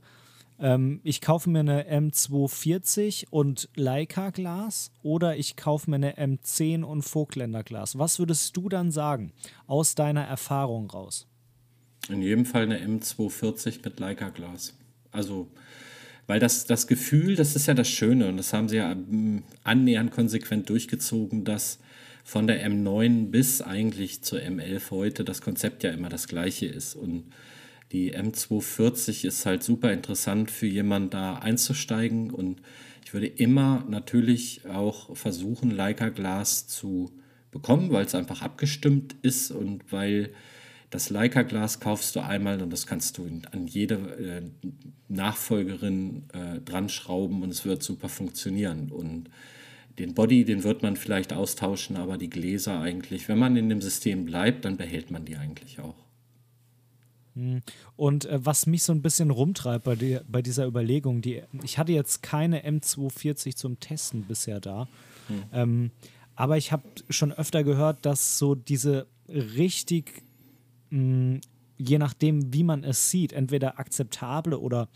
ähm, 0.60 1.00
ich 1.04 1.20
kaufe 1.20 1.48
mir 1.48 1.60
eine 1.60 1.90
M240 1.90 3.26
und 3.30 3.68
Leica-Glas 3.76 4.92
oder 5.02 5.36
ich 5.36 5.56
kaufe 5.56 5.90
mir 5.90 5.96
eine 5.96 6.18
M10 6.18 6.82
und 6.82 7.02
Vogtländer-Glas. 7.02 7.98
Was 7.98 8.18
würdest 8.18 8.56
du 8.56 8.68
dann 8.68 8.90
sagen 8.90 9.32
aus 9.66 9.94
deiner 9.94 10.24
Erfahrung 10.24 10.90
raus? 10.90 11.26
In 12.08 12.22
jedem 12.22 12.44
Fall 12.44 12.64
eine 12.64 12.78
M240 12.78 13.80
mit 13.84 14.00
Leica-Glas. 14.00 14.76
Also, 15.12 15.48
weil 16.26 16.40
das, 16.40 16.66
das 16.66 16.86
Gefühl, 16.86 17.36
das 17.36 17.56
ist 17.56 17.66
ja 17.66 17.74
das 17.74 17.88
Schöne 17.88 18.28
und 18.28 18.36
das 18.36 18.52
haben 18.52 18.68
sie 18.68 18.76
ja 18.76 18.92
ähm, 18.92 19.44
annähernd 19.64 20.10
konsequent 20.10 20.68
durchgezogen, 20.68 21.44
dass 21.44 21.78
von 22.24 22.46
der 22.46 22.64
M9 22.68 23.30
bis 23.30 23.62
eigentlich 23.62 24.22
zur 24.22 24.40
M11 24.40 24.90
heute 24.90 25.24
das 25.24 25.40
Konzept 25.40 25.82
ja 25.82 25.90
immer 25.90 26.08
das 26.08 26.28
gleiche 26.28 26.66
ist. 26.66 26.94
Und 26.94 27.32
die 27.92 28.14
M240 28.14 29.26
ist 29.26 29.46
halt 29.46 29.62
super 29.62 29.92
interessant 29.92 30.50
für 30.50 30.66
jemanden 30.66 31.10
da 31.10 31.34
einzusteigen. 31.36 32.30
Und 32.30 32.62
ich 33.04 33.12
würde 33.12 33.26
immer 33.26 33.84
natürlich 33.88 34.66
auch 34.66 35.16
versuchen, 35.16 35.70
Leica 35.70 36.08
Glas 36.10 36.68
zu 36.68 37.10
bekommen, 37.50 37.90
weil 37.90 38.04
es 38.04 38.14
einfach 38.14 38.42
abgestimmt 38.42 39.16
ist. 39.22 39.50
Und 39.50 39.92
weil 39.92 40.30
das 40.90 41.10
Leica 41.10 41.42
Glas 41.42 41.80
kaufst 41.80 42.16
du 42.16 42.20
einmal 42.20 42.60
und 42.62 42.70
das 42.70 42.86
kannst 42.86 43.18
du 43.18 43.24
an 43.52 43.66
jede 43.66 43.94
äh, 43.94 44.42
Nachfolgerin 45.08 46.24
äh, 46.32 46.60
dran 46.60 46.88
schrauben 46.88 47.42
und 47.42 47.50
es 47.50 47.64
wird 47.64 47.82
super 47.82 48.08
funktionieren. 48.08 48.90
Und 48.90 49.30
den 50.00 50.14
Body, 50.14 50.44
den 50.44 50.64
wird 50.64 50.82
man 50.82 50.96
vielleicht 50.96 51.32
austauschen, 51.32 51.96
aber 51.96 52.18
die 52.18 52.30
Gläser 52.30 52.80
eigentlich, 52.80 53.28
wenn 53.28 53.38
man 53.38 53.56
in 53.56 53.68
dem 53.68 53.80
System 53.80 54.24
bleibt, 54.24 54.64
dann 54.64 54.76
behält 54.76 55.10
man 55.10 55.24
die 55.24 55.36
eigentlich 55.36 55.78
auch. 55.78 55.94
Hm. 57.34 57.60
Und 57.96 58.24
äh, 58.24 58.44
was 58.44 58.66
mich 58.66 58.82
so 58.82 58.92
ein 58.92 59.02
bisschen 59.02 59.30
rumtreibt 59.30 59.84
bei, 59.84 59.94
die, 59.94 60.18
bei 60.26 60.42
dieser 60.42 60.66
Überlegung, 60.66 61.20
die, 61.20 61.42
ich 61.62 61.78
hatte 61.78 61.92
jetzt 61.92 62.22
keine 62.22 62.66
M240 62.66 63.54
zum 63.54 63.78
Testen 63.78 64.24
bisher 64.24 64.60
da, 64.60 64.88
mhm. 65.28 65.42
ähm, 65.52 65.90
aber 66.34 66.56
ich 66.56 66.72
habe 66.72 66.82
schon 67.10 67.32
öfter 67.32 67.62
gehört, 67.62 68.06
dass 68.06 68.38
so 68.38 68.54
diese 68.54 69.06
richtig, 69.28 70.22
mh, 70.90 70.98
hm, 70.98 71.40
je 71.76 71.98
nachdem, 71.98 72.52
wie 72.52 72.64
man 72.64 72.84
es 72.84 73.10
sieht, 73.10 73.32
entweder 73.32 73.78
akzeptable 73.78 74.58
oder 74.58 74.88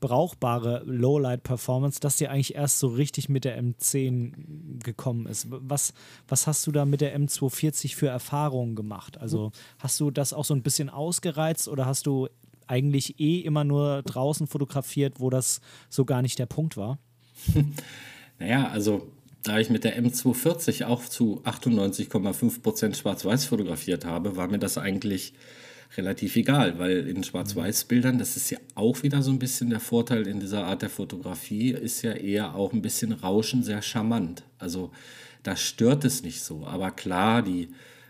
brauchbare 0.00 0.82
Lowlight-Performance, 0.86 2.00
dass 2.00 2.16
die 2.16 2.28
eigentlich 2.28 2.54
erst 2.54 2.78
so 2.78 2.88
richtig 2.88 3.28
mit 3.28 3.44
der 3.44 3.62
M10 3.62 4.82
gekommen 4.82 5.26
ist. 5.26 5.46
Was, 5.50 5.92
was 6.26 6.46
hast 6.46 6.66
du 6.66 6.72
da 6.72 6.84
mit 6.84 7.00
der 7.00 7.18
M240 7.18 7.94
für 7.94 8.08
Erfahrungen 8.08 8.74
gemacht? 8.74 9.18
Also 9.18 9.52
hast 9.78 10.00
du 10.00 10.10
das 10.10 10.32
auch 10.32 10.44
so 10.44 10.54
ein 10.54 10.62
bisschen 10.62 10.88
ausgereizt 10.88 11.68
oder 11.68 11.86
hast 11.86 12.06
du 12.06 12.28
eigentlich 12.66 13.20
eh 13.20 13.40
immer 13.40 13.64
nur 13.64 14.02
draußen 14.02 14.46
fotografiert, 14.46 15.20
wo 15.20 15.28
das 15.28 15.60
so 15.88 16.04
gar 16.04 16.22
nicht 16.22 16.38
der 16.38 16.46
Punkt 16.46 16.76
war? 16.76 16.98
naja, 18.38 18.68
also 18.68 19.10
da 19.42 19.58
ich 19.58 19.70
mit 19.70 19.84
der 19.84 20.00
M240 20.02 20.84
auch 20.86 21.04
zu 21.04 21.42
98,5% 21.44 22.94
schwarz-weiß 22.94 23.46
fotografiert 23.46 24.04
habe, 24.04 24.36
war 24.36 24.48
mir 24.48 24.58
das 24.58 24.78
eigentlich 24.78 25.34
relativ 25.96 26.36
egal, 26.36 26.78
weil 26.78 27.08
in 27.08 27.24
Schwarz-Weiß-Bildern, 27.24 28.18
das 28.18 28.36
ist 28.36 28.50
ja 28.50 28.58
auch 28.74 29.02
wieder 29.02 29.22
so 29.22 29.30
ein 29.30 29.38
bisschen 29.38 29.70
der 29.70 29.80
Vorteil 29.80 30.26
in 30.26 30.40
dieser 30.40 30.64
Art 30.64 30.82
der 30.82 30.90
Fotografie, 30.90 31.70
ist 31.70 32.02
ja 32.02 32.12
eher 32.12 32.54
auch 32.54 32.72
ein 32.72 32.82
bisschen 32.82 33.12
Rauschen 33.12 33.62
sehr 33.62 33.82
charmant. 33.82 34.44
Also 34.58 34.92
da 35.42 35.56
stört 35.56 36.04
es 36.04 36.22
nicht 36.22 36.42
so. 36.42 36.66
Aber 36.66 36.90
klar, 36.90 37.42
die 37.42 37.68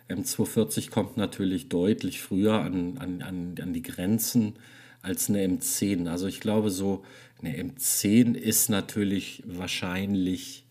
M240 0.08 0.90
kommt 0.90 1.16
natürlich 1.16 1.68
deutlich 1.68 2.20
früher 2.20 2.60
an, 2.60 2.98
an, 2.98 3.22
an, 3.22 3.54
an 3.60 3.72
die 3.72 3.82
Grenzen 3.82 4.54
als 5.02 5.28
eine 5.28 5.46
M10. 5.46 6.08
Also 6.08 6.26
ich 6.26 6.40
glaube, 6.40 6.70
so 6.70 7.04
eine 7.40 7.56
M10 7.56 8.34
ist 8.34 8.68
natürlich 8.68 9.42
wahrscheinlich, 9.46 10.64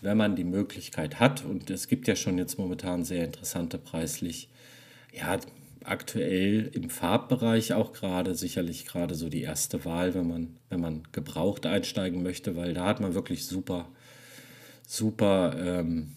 wenn 0.00 0.16
man 0.16 0.36
die 0.36 0.44
Möglichkeit 0.44 1.20
hat, 1.20 1.44
und 1.44 1.68
es 1.68 1.88
gibt 1.88 2.08
ja 2.08 2.16
schon 2.16 2.38
jetzt 2.38 2.58
momentan 2.58 3.04
sehr 3.04 3.24
interessante 3.24 3.76
preislich, 3.76 4.48
ja, 5.12 5.38
aktuell 5.84 6.70
im 6.72 6.90
Farbbereich 6.90 7.72
auch 7.72 7.92
gerade 7.92 8.34
sicherlich 8.34 8.86
gerade 8.86 9.14
so 9.14 9.28
die 9.28 9.42
erste 9.42 9.84
Wahl, 9.84 10.14
wenn 10.14 10.28
man, 10.28 10.56
wenn 10.68 10.80
man 10.80 11.02
gebraucht 11.12 11.66
einsteigen 11.66 12.22
möchte, 12.22 12.56
weil 12.56 12.74
da 12.74 12.86
hat 12.86 13.00
man 13.00 13.14
wirklich 13.14 13.46
super, 13.46 13.88
super 14.86 15.56
ähm, 15.58 16.12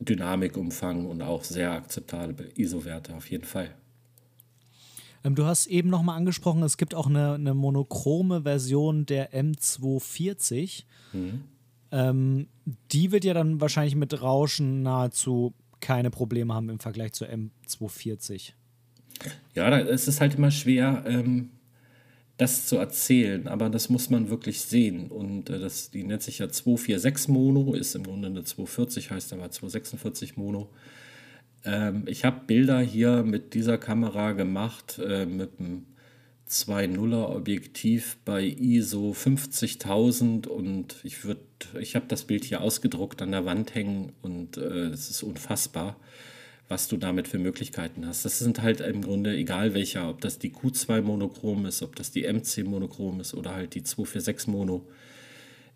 Dynamikumfang 0.00 1.06
und 1.06 1.22
auch 1.22 1.44
sehr 1.44 1.72
akzeptable 1.72 2.50
ISO-Werte 2.56 3.14
auf 3.14 3.30
jeden 3.30 3.44
Fall. 3.44 3.74
Ähm, 5.24 5.34
du 5.34 5.44
hast 5.44 5.66
eben 5.66 5.90
nochmal 5.90 6.16
angesprochen, 6.16 6.62
es 6.62 6.76
gibt 6.76 6.94
auch 6.94 7.06
eine, 7.06 7.34
eine 7.34 7.54
monochrome 7.54 8.42
Version 8.42 9.06
der 9.06 9.32
M240. 9.32 10.84
Mhm. 11.12 11.44
Ähm, 11.90 12.48
die 12.90 13.12
wird 13.12 13.24
ja 13.24 13.34
dann 13.34 13.60
wahrscheinlich 13.60 13.94
mit 13.94 14.20
Rauschen 14.22 14.82
nahezu 14.82 15.54
keine 15.80 16.10
Probleme 16.10 16.54
haben 16.54 16.70
im 16.70 16.78
Vergleich 16.78 17.12
zur 17.12 17.28
M240. 17.28 18.52
Ja, 19.54 19.78
es 19.78 20.08
ist 20.08 20.20
halt 20.20 20.36
immer 20.36 20.50
schwer, 20.50 21.04
ähm, 21.06 21.50
das 22.38 22.66
zu 22.66 22.76
erzählen, 22.76 23.46
aber 23.46 23.68
das 23.70 23.88
muss 23.88 24.10
man 24.10 24.30
wirklich 24.30 24.60
sehen. 24.60 25.08
Und 25.08 25.50
äh, 25.50 25.58
das, 25.58 25.90
die 25.90 26.04
nennt 26.04 26.22
sich 26.22 26.38
ja 26.38 26.48
246 26.48 27.28
Mono, 27.28 27.74
ist 27.74 27.94
im 27.94 28.04
Grunde 28.04 28.28
eine 28.28 28.44
240, 28.44 29.10
heißt 29.10 29.32
aber 29.32 29.50
246 29.50 30.36
Mono. 30.36 30.70
Ähm, 31.64 32.04
ich 32.06 32.24
habe 32.24 32.42
Bilder 32.46 32.80
hier 32.80 33.22
mit 33.22 33.54
dieser 33.54 33.78
Kamera 33.78 34.32
gemacht, 34.32 34.98
äh, 34.98 35.26
mit 35.26 35.60
einem 35.60 35.86
2.0er 36.48 37.34
Objektiv 37.34 38.18
bei 38.24 38.44
ISO 38.44 39.12
50.000 39.12 40.46
und 40.46 40.96
ich 41.02 41.18
ich 41.80 41.94
habe 41.94 42.06
das 42.08 42.24
Bild 42.24 42.44
hier 42.44 42.60
ausgedruckt 42.60 43.22
an 43.22 43.30
der 43.32 43.46
Wand 43.46 43.74
hängen 43.74 44.12
und 44.20 44.58
äh, 44.58 44.88
es 44.88 45.08
ist 45.08 45.22
unfassbar 45.22 45.96
was 46.72 46.88
du 46.88 46.96
damit 46.96 47.28
für 47.28 47.38
Möglichkeiten 47.38 48.06
hast. 48.06 48.24
Das 48.24 48.38
sind 48.38 48.62
halt 48.62 48.80
im 48.80 49.02
Grunde 49.02 49.36
egal 49.36 49.74
welcher, 49.74 50.08
ob 50.08 50.22
das 50.22 50.38
die 50.38 50.50
Q2 50.50 51.02
monochrom 51.02 51.66
ist, 51.66 51.82
ob 51.82 51.94
das 51.96 52.10
die 52.10 52.22
MC 52.22 52.64
monochrom 52.64 53.20
ist 53.20 53.34
oder 53.34 53.54
halt 53.54 53.74
die 53.74 53.82
246 53.82 54.48
Mono. 54.48 54.86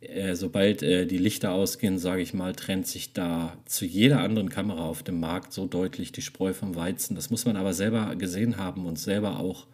äh, 0.01 0.35
sobald 0.35 0.83
äh, 0.83 1.07
die 1.07 1.19
Lichter 1.19 1.53
ausgehen, 1.53 1.99
sage 1.99 2.23
ich 2.23 2.33
mal, 2.33 2.55
trennt 2.55 2.87
sich 2.87 3.13
da 3.13 3.57
zu 3.67 3.85
jeder 3.85 4.21
anderen 4.21 4.49
Kamera 4.49 4.85
auf 4.87 5.03
dem 5.03 5.21
Markt 5.21 5.53
so 5.53 5.67
deutlich 5.67 6.13
die 6.13 6.23
Spreu 6.23 6.55
vom 6.55 6.75
Weizen. 6.77 7.15
Das 7.15 7.29
muss 7.31 7.45
man 7.45 7.57
aber 7.57 7.75
selber 7.75 8.17
gesehen 8.17 8.57
haben 8.57 8.87
und 8.87 8.99
selber 8.99 9.39
auch 9.39 9.67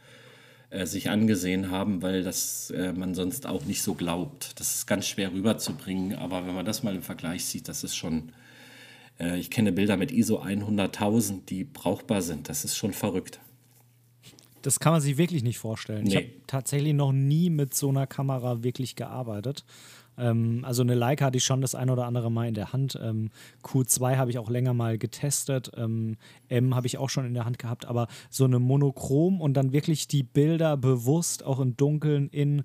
äh, 0.70 0.86
sich 0.86 1.08
angesehen 1.10 1.70
haben, 1.70 2.02
weil 2.02 2.24
das 2.24 2.70
äh, 2.70 2.92
man 2.92 3.14
sonst 3.14 3.46
auch 3.46 3.64
nicht 3.64 3.82
so 3.82 3.94
glaubt. 3.94 4.58
Das 4.58 4.74
ist 4.74 4.86
ganz 4.86 5.06
schwer 5.06 5.32
rüberzubringen, 5.32 6.16
aber 6.16 6.46
wenn 6.46 6.54
man 6.54 6.66
das 6.66 6.82
mal 6.82 6.94
im 6.96 7.02
Vergleich 7.02 7.44
sieht, 7.44 7.68
das 7.68 7.84
ist 7.84 7.94
schon, 7.94 8.32
äh, 9.18 9.38
ich 9.38 9.50
kenne 9.50 9.72
Bilder 9.72 9.96
mit 9.96 10.12
ISO 10.12 10.42
100.000, 10.42 11.44
die 11.48 11.64
brauchbar 11.64 12.22
sind. 12.22 12.48
Das 12.48 12.64
ist 12.64 12.76
schon 12.76 12.92
verrückt. 12.92 13.40
Das 14.62 14.78
kann 14.78 14.92
man 14.92 15.00
sich 15.00 15.16
wirklich 15.18 15.42
nicht 15.42 15.58
vorstellen. 15.58 16.04
Nee. 16.04 16.10
Ich 16.10 16.16
habe 16.16 16.26
tatsächlich 16.46 16.94
noch 16.94 17.12
nie 17.12 17.50
mit 17.50 17.74
so 17.74 17.88
einer 17.88 18.06
Kamera 18.06 18.62
wirklich 18.62 18.94
gearbeitet. 18.96 19.64
Ähm, 20.18 20.64
also 20.64 20.82
eine 20.82 20.94
Leica 20.94 21.26
hatte 21.26 21.38
ich 21.38 21.44
schon 21.44 21.60
das 21.60 21.74
ein 21.74 21.90
oder 21.90 22.06
andere 22.06 22.30
Mal 22.30 22.48
in 22.48 22.54
der 22.54 22.72
Hand. 22.72 22.98
Ähm, 23.02 23.30
Q2 23.64 24.16
habe 24.16 24.30
ich 24.30 24.38
auch 24.38 24.50
länger 24.50 24.74
mal 24.74 24.98
getestet. 24.98 25.72
Ähm, 25.76 26.16
M 26.48 26.74
habe 26.74 26.86
ich 26.86 26.98
auch 26.98 27.10
schon 27.10 27.26
in 27.26 27.34
der 27.34 27.44
Hand 27.44 27.58
gehabt. 27.58 27.86
Aber 27.86 28.08
so 28.30 28.44
eine 28.44 28.58
Monochrom 28.58 29.40
und 29.40 29.54
dann 29.54 29.72
wirklich 29.72 30.06
die 30.08 30.22
Bilder 30.22 30.76
bewusst 30.76 31.44
auch 31.44 31.60
im 31.60 31.76
Dunkeln 31.76 32.28
in, 32.28 32.62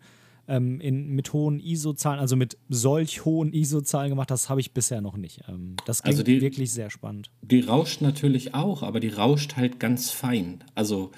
ähm, 0.48 0.80
in 0.80 1.10
mit 1.10 1.34
hohen 1.34 1.60
ISO-Zahlen, 1.60 2.20
also 2.20 2.36
mit 2.36 2.58
solch 2.70 3.26
hohen 3.26 3.54
ISO-Zahlen 3.54 4.10
gemacht, 4.10 4.32
das 4.32 4.50
habe 4.50 4.62
ich 4.62 4.74
bisher 4.74 5.02
noch 5.02 5.18
nicht. 5.18 5.42
Ähm, 5.48 5.76
das 5.86 6.04
klingt 6.04 6.16
also 6.16 6.24
die, 6.24 6.42
wirklich 6.42 6.72
sehr 6.72 6.90
spannend. 6.90 7.30
Die 7.42 7.62
rauscht 7.62 8.02
natürlich 8.02 8.54
auch, 8.54 8.84
aber 8.84 9.00
die 9.00 9.10
rauscht 9.10 9.56
halt 9.58 9.80
ganz 9.80 10.10
fein. 10.10 10.64
Also 10.76 11.12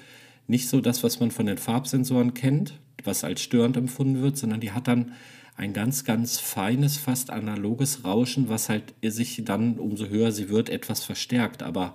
nicht 0.46 0.68
so 0.68 0.80
das, 0.80 1.04
was 1.04 1.20
man 1.20 1.30
von 1.30 1.46
den 1.46 1.58
Farbsensoren 1.58 2.34
kennt, 2.34 2.80
was 3.04 3.24
als 3.24 3.40
störend 3.40 3.76
empfunden 3.76 4.20
wird, 4.20 4.36
sondern 4.36 4.60
die 4.60 4.72
hat 4.72 4.88
dann 4.88 5.12
ein 5.56 5.72
ganz, 5.72 6.04
ganz 6.04 6.38
feines, 6.38 6.96
fast 6.96 7.30
analoges 7.30 8.04
Rauschen, 8.04 8.48
was 8.48 8.68
halt 8.68 8.94
sich 9.02 9.42
dann, 9.44 9.78
umso 9.78 10.06
höher 10.06 10.32
sie 10.32 10.48
wird, 10.48 10.70
etwas 10.70 11.04
verstärkt. 11.04 11.62
Aber 11.62 11.94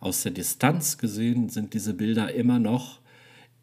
aus 0.00 0.22
der 0.22 0.32
Distanz 0.32 0.98
gesehen 0.98 1.48
sind 1.48 1.74
diese 1.74 1.94
Bilder 1.94 2.34
immer 2.34 2.58
noch 2.58 2.98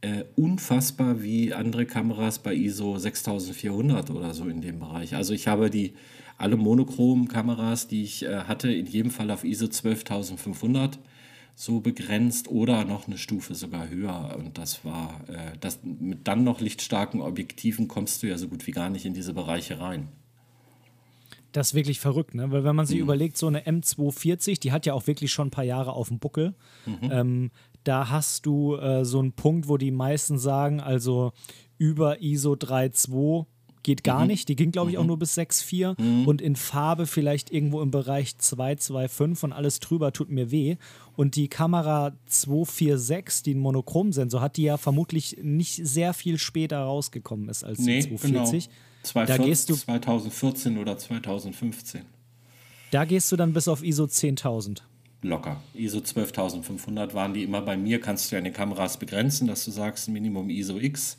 äh, 0.02 0.26
unfassbar 0.36 1.22
wie 1.22 1.54
andere 1.54 1.86
Kameras 1.86 2.40
bei 2.40 2.54
ISO 2.56 2.98
6400 2.98 4.10
oder 4.10 4.34
so 4.34 4.48
in 4.48 4.62
dem 4.62 4.80
Bereich. 4.80 5.16
Also 5.16 5.34
ich 5.34 5.48
habe 5.48 5.70
die 5.70 5.94
alle 6.38 6.58
monochromen 6.58 7.28
Kameras, 7.28 7.88
die 7.88 8.04
ich 8.04 8.24
äh, 8.24 8.44
hatte, 8.46 8.72
in 8.72 8.88
jedem 8.88 9.12
Fall 9.12 9.30
auf 9.30 9.44
ISO 9.44 9.68
12500 9.68 11.00
so 11.56 11.80
begrenzt 11.80 12.48
oder 12.48 12.86
noch 12.86 13.08
eine 13.08 13.20
Stufe 13.20 13.54
sogar 13.54 13.90
höher. 13.90 14.36
Und 14.40 14.58
das 14.58 14.84
war, 14.84 15.22
äh, 15.28 15.58
das, 15.60 15.80
mit 15.84 16.28
dann 16.28 16.44
noch 16.44 16.60
lichtstarken 16.60 17.22
Objektiven 17.22 17.88
kommst 17.88 18.24
du 18.24 18.28
ja 18.28 18.38
so 18.38 18.48
gut 18.48 18.66
wie 18.66 18.72
gar 18.72 18.90
nicht 18.90 19.06
in 19.06 19.14
diese 19.14 19.34
Bereiche 19.34 19.80
rein. 19.80 20.08
Das 21.52 21.68
ist 21.68 21.74
wirklich 21.74 22.00
verrückt, 22.00 22.34
ne? 22.34 22.50
Weil 22.52 22.64
wenn 22.64 22.76
man 22.76 22.86
sich 22.86 22.96
mhm. 22.96 23.04
überlegt, 23.04 23.38
so 23.38 23.48
eine 23.48 23.62
M240, 23.66 24.60
die 24.60 24.72
hat 24.72 24.86
ja 24.86 24.94
auch 24.94 25.06
wirklich 25.08 25.32
schon 25.34 25.48
ein 25.50 25.52
paar 25.52 25.66
Jahre 25.66 25.92
auf 25.92 26.08
dem 26.08 26.20
Buckel. 26.20 26.56
Mhm. 26.86 27.10
Ähm, 27.12 27.52
da 27.84 28.10
hast 28.10 28.46
du 28.46 28.76
äh, 28.76 29.06
so 29.06 29.20
einen 29.20 29.34
Punkt, 29.34 29.68
wo 29.68 29.78
die 29.78 29.92
meisten 29.92 30.38
sagen, 30.38 30.80
also 30.80 31.32
über 31.78 32.22
ISO 32.22 32.54
3.2 32.54 33.46
geht 33.84 34.04
gar 34.04 34.22
mhm. 34.22 34.28
nicht. 34.28 34.50
Die 34.50 34.56
ging, 34.56 34.72
glaube 34.72 34.92
ich, 34.92 34.98
auch 34.98 35.04
mhm. 35.04 35.08
nur 35.08 35.20
bis 35.20 35.38
6,4 35.38 36.00
mhm. 36.02 36.28
und 36.28 36.42
in 36.42 36.56
Farbe 36.56 37.08
vielleicht 37.08 37.52
irgendwo 37.52 37.82
im 37.82 37.92
Bereich 37.92 38.36
2,25 38.40 39.46
und 39.46 39.54
alles 39.54 39.80
drüber 39.80 40.14
tut 40.14 40.30
mir 40.30 40.52
weh. 40.52 40.78
Und 41.16 41.36
die 41.36 41.48
Kamera 41.48 42.14
246, 42.28 43.44
die 43.44 43.52
einen 43.52 43.62
Monochromsensor 43.62 44.42
hat, 44.42 44.58
die 44.58 44.64
ja 44.64 44.78
vermutlich 44.78 45.38
nicht 45.42 45.86
sehr 45.86 46.14
viel 46.14 46.38
später 46.38 46.80
rausgekommen 46.80 47.50
ist 47.50 47.64
als 47.64 47.80
nee, 47.80 48.02
die 48.02 48.16
240. 48.16 48.66
Genau. 48.66 48.76
2014, 49.04 49.38
da 49.38 49.44
gehst 49.44 49.70
du 49.70 49.76
2014 49.76 50.78
oder 50.78 50.98
2015. 50.98 52.02
Da 52.92 53.06
gehst 53.06 53.32
du 53.32 53.36
dann 53.36 53.54
bis 53.54 53.68
auf 53.68 53.84
ISO 53.84 54.04
10.000. 54.04 54.82
Locker. 55.22 55.62
ISO 55.74 56.00
12.500 56.00 57.14
waren 57.14 57.34
die 57.34 57.44
immer 57.44 57.62
bei 57.62 57.78
mir. 57.78 58.02
Kannst 58.02 58.32
du 58.32 58.42
den 58.42 58.54
Kameras 58.54 58.98
begrenzen, 58.98 59.48
dass 59.48 59.66
du 59.66 59.72
sagst, 59.72 60.10
Minimum 60.10 60.50
ISO 60.50 60.80
X 60.80 61.18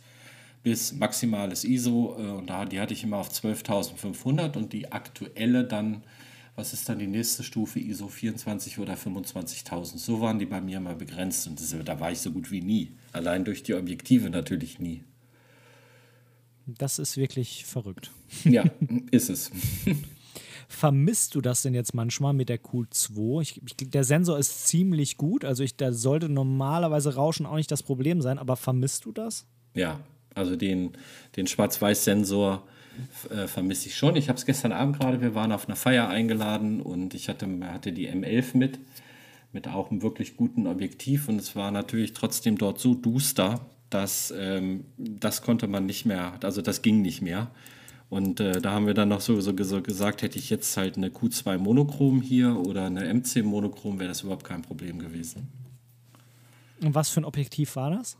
bis 0.62 0.92
maximales 0.92 1.64
ISO 1.64 2.16
äh, 2.18 2.22
und 2.22 2.48
da, 2.48 2.64
die 2.64 2.80
hatte 2.80 2.94
ich 2.94 3.04
immer 3.04 3.18
auf 3.18 3.30
12.500 3.30 4.56
und 4.56 4.72
die 4.72 4.92
aktuelle 4.92 5.64
dann, 5.64 6.02
was 6.54 6.72
ist 6.72 6.88
dann 6.88 6.98
die 6.98 7.06
nächste 7.06 7.42
Stufe, 7.42 7.80
ISO 7.80 8.08
24 8.08 8.78
oder 8.78 8.94
25.000. 8.94 9.98
So 9.98 10.20
waren 10.20 10.38
die 10.38 10.46
bei 10.46 10.60
mir 10.60 10.78
immer 10.78 10.94
begrenzt 10.94 11.46
und 11.46 11.60
das, 11.60 11.74
da 11.84 12.00
war 12.00 12.12
ich 12.12 12.18
so 12.18 12.30
gut 12.30 12.50
wie 12.50 12.60
nie. 12.60 12.92
Allein 13.12 13.44
durch 13.44 13.62
die 13.62 13.74
Objektive 13.74 14.30
natürlich 14.30 14.78
nie. 14.78 15.02
Das 16.66 17.00
ist 17.00 17.16
wirklich 17.16 17.64
verrückt. 17.64 18.12
Ja, 18.44 18.64
ist 19.10 19.30
es. 19.30 19.50
Vermisst 20.68 21.34
du 21.34 21.40
das 21.40 21.62
denn 21.62 21.74
jetzt 21.74 21.94
manchmal 21.94 22.32
mit 22.32 22.48
der 22.48 22.60
Q2? 22.60 23.42
Ich, 23.42 23.62
ich, 23.64 23.90
der 23.90 24.04
Sensor 24.04 24.38
ist 24.38 24.66
ziemlich 24.66 25.16
gut, 25.16 25.44
also 25.44 25.62
ich, 25.62 25.76
da 25.76 25.92
sollte 25.92 26.28
normalerweise 26.28 27.14
Rauschen 27.14 27.46
auch 27.46 27.56
nicht 27.56 27.70
das 27.70 27.82
Problem 27.82 28.22
sein, 28.22 28.38
aber 28.38 28.56
vermisst 28.56 29.04
du 29.04 29.12
das? 29.12 29.46
Ja, 29.74 30.00
also 30.34 30.56
den, 30.56 30.92
den 31.36 31.46
Schwarz-Weiß-Sensor 31.46 32.62
äh, 33.30 33.46
vermisse 33.46 33.88
ich 33.88 33.96
schon. 33.96 34.16
Ich 34.16 34.28
habe 34.28 34.38
es 34.38 34.46
gestern 34.46 34.72
Abend 34.72 34.98
gerade, 34.98 35.20
wir 35.20 35.34
waren 35.34 35.52
auf 35.52 35.66
einer 35.66 35.76
Feier 35.76 36.08
eingeladen 36.08 36.80
und 36.80 37.14
ich 37.14 37.28
hatte, 37.28 37.46
hatte 37.64 37.92
die 37.92 38.08
M11 38.08 38.56
mit, 38.56 38.78
mit 39.52 39.68
auch 39.68 39.90
einem 39.90 40.02
wirklich 40.02 40.36
guten 40.36 40.66
Objektiv 40.66 41.28
und 41.28 41.36
es 41.36 41.56
war 41.56 41.70
natürlich 41.70 42.12
trotzdem 42.12 42.58
dort 42.58 42.78
so 42.78 42.94
duster, 42.94 43.66
dass 43.90 44.32
ähm, 44.36 44.84
das 44.96 45.42
konnte 45.42 45.66
man 45.66 45.86
nicht 45.86 46.06
mehr, 46.06 46.34
also 46.42 46.62
das 46.62 46.82
ging 46.82 47.02
nicht 47.02 47.22
mehr. 47.22 47.50
Und 48.12 48.40
äh, 48.40 48.60
da 48.60 48.72
haben 48.72 48.86
wir 48.86 48.92
dann 48.92 49.08
noch 49.08 49.22
so, 49.22 49.40
so, 49.40 49.54
gesagt, 49.54 50.20
hätte 50.20 50.38
ich 50.38 50.50
jetzt 50.50 50.76
halt 50.76 50.98
eine 50.98 51.08
Q2 51.08 51.56
Monochrom 51.56 52.20
hier 52.20 52.58
oder 52.58 52.84
eine 52.84 53.10
MC 53.14 53.42
Monochrom, 53.42 53.98
wäre 53.98 54.08
das 54.10 54.20
überhaupt 54.20 54.44
kein 54.44 54.60
Problem 54.60 54.98
gewesen. 54.98 55.48
Und 56.82 56.94
was 56.94 57.08
für 57.08 57.22
ein 57.22 57.24
Objektiv 57.24 57.74
war 57.74 57.90
das? 57.90 58.18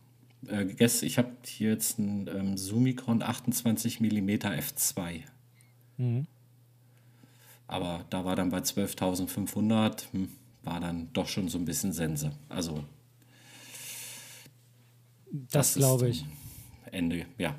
äh, 0.49 0.64
ich 0.80 1.18
habe 1.18 1.32
hier 1.45 1.72
jetzt 1.72 1.99
ein 1.99 2.26
ähm, 2.34 2.57
Summicron 2.57 3.22
28 3.22 4.01
mm 4.01 4.30
f2. 4.30 5.24
Mhm. 5.99 6.26
Aber 7.66 8.07
da 8.09 8.24
war 8.24 8.34
dann 8.34 8.49
bei 8.49 8.61
12.500, 8.61 10.11
hm, 10.11 10.30
war 10.62 10.80
dann 10.80 11.12
doch 11.12 11.28
schon 11.28 11.49
so 11.49 11.59
ein 11.59 11.66
bisschen 11.66 11.93
Sense. 11.93 12.32
Also. 12.49 12.82
Das, 15.30 15.74
das 15.74 15.74
glaube 15.74 16.09
ich. 16.09 16.24
Ende, 16.90 17.26
ja. 17.36 17.55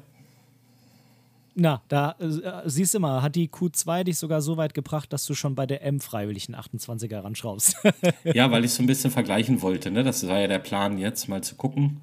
Na, 1.56 1.84
da 1.88 2.16
äh, 2.20 2.64
siehst 2.66 2.94
du 2.94 3.00
mal, 3.00 3.22
hat 3.22 3.36
die 3.36 3.48
Q2 3.48 4.06
dich 4.06 4.18
sogar 4.18 4.42
so 4.42 4.58
weit 4.58 4.74
gebracht, 4.74 5.14
dass 5.14 5.26
du 5.26 5.36
schon 5.36 5.54
bei 5.54 5.66
der 5.66 5.84
M 5.84 6.00
freiwillig 6.00 6.48
einen 6.48 6.60
28er 6.60 7.24
ranschraubst. 7.24 7.78
ja, 8.24 8.50
weil 8.52 8.66
ich 8.66 8.72
so 8.72 8.82
ein 8.82 8.88
bisschen 8.88 9.12
vergleichen 9.12 9.62
wollte. 9.62 9.92
Ne? 9.92 10.04
Das 10.04 10.28
war 10.28 10.40
ja 10.40 10.48
der 10.48 10.60
Plan 10.60 10.98
jetzt, 10.98 11.28
mal 11.28 11.44
zu 11.44 11.56
gucken. 11.56 12.02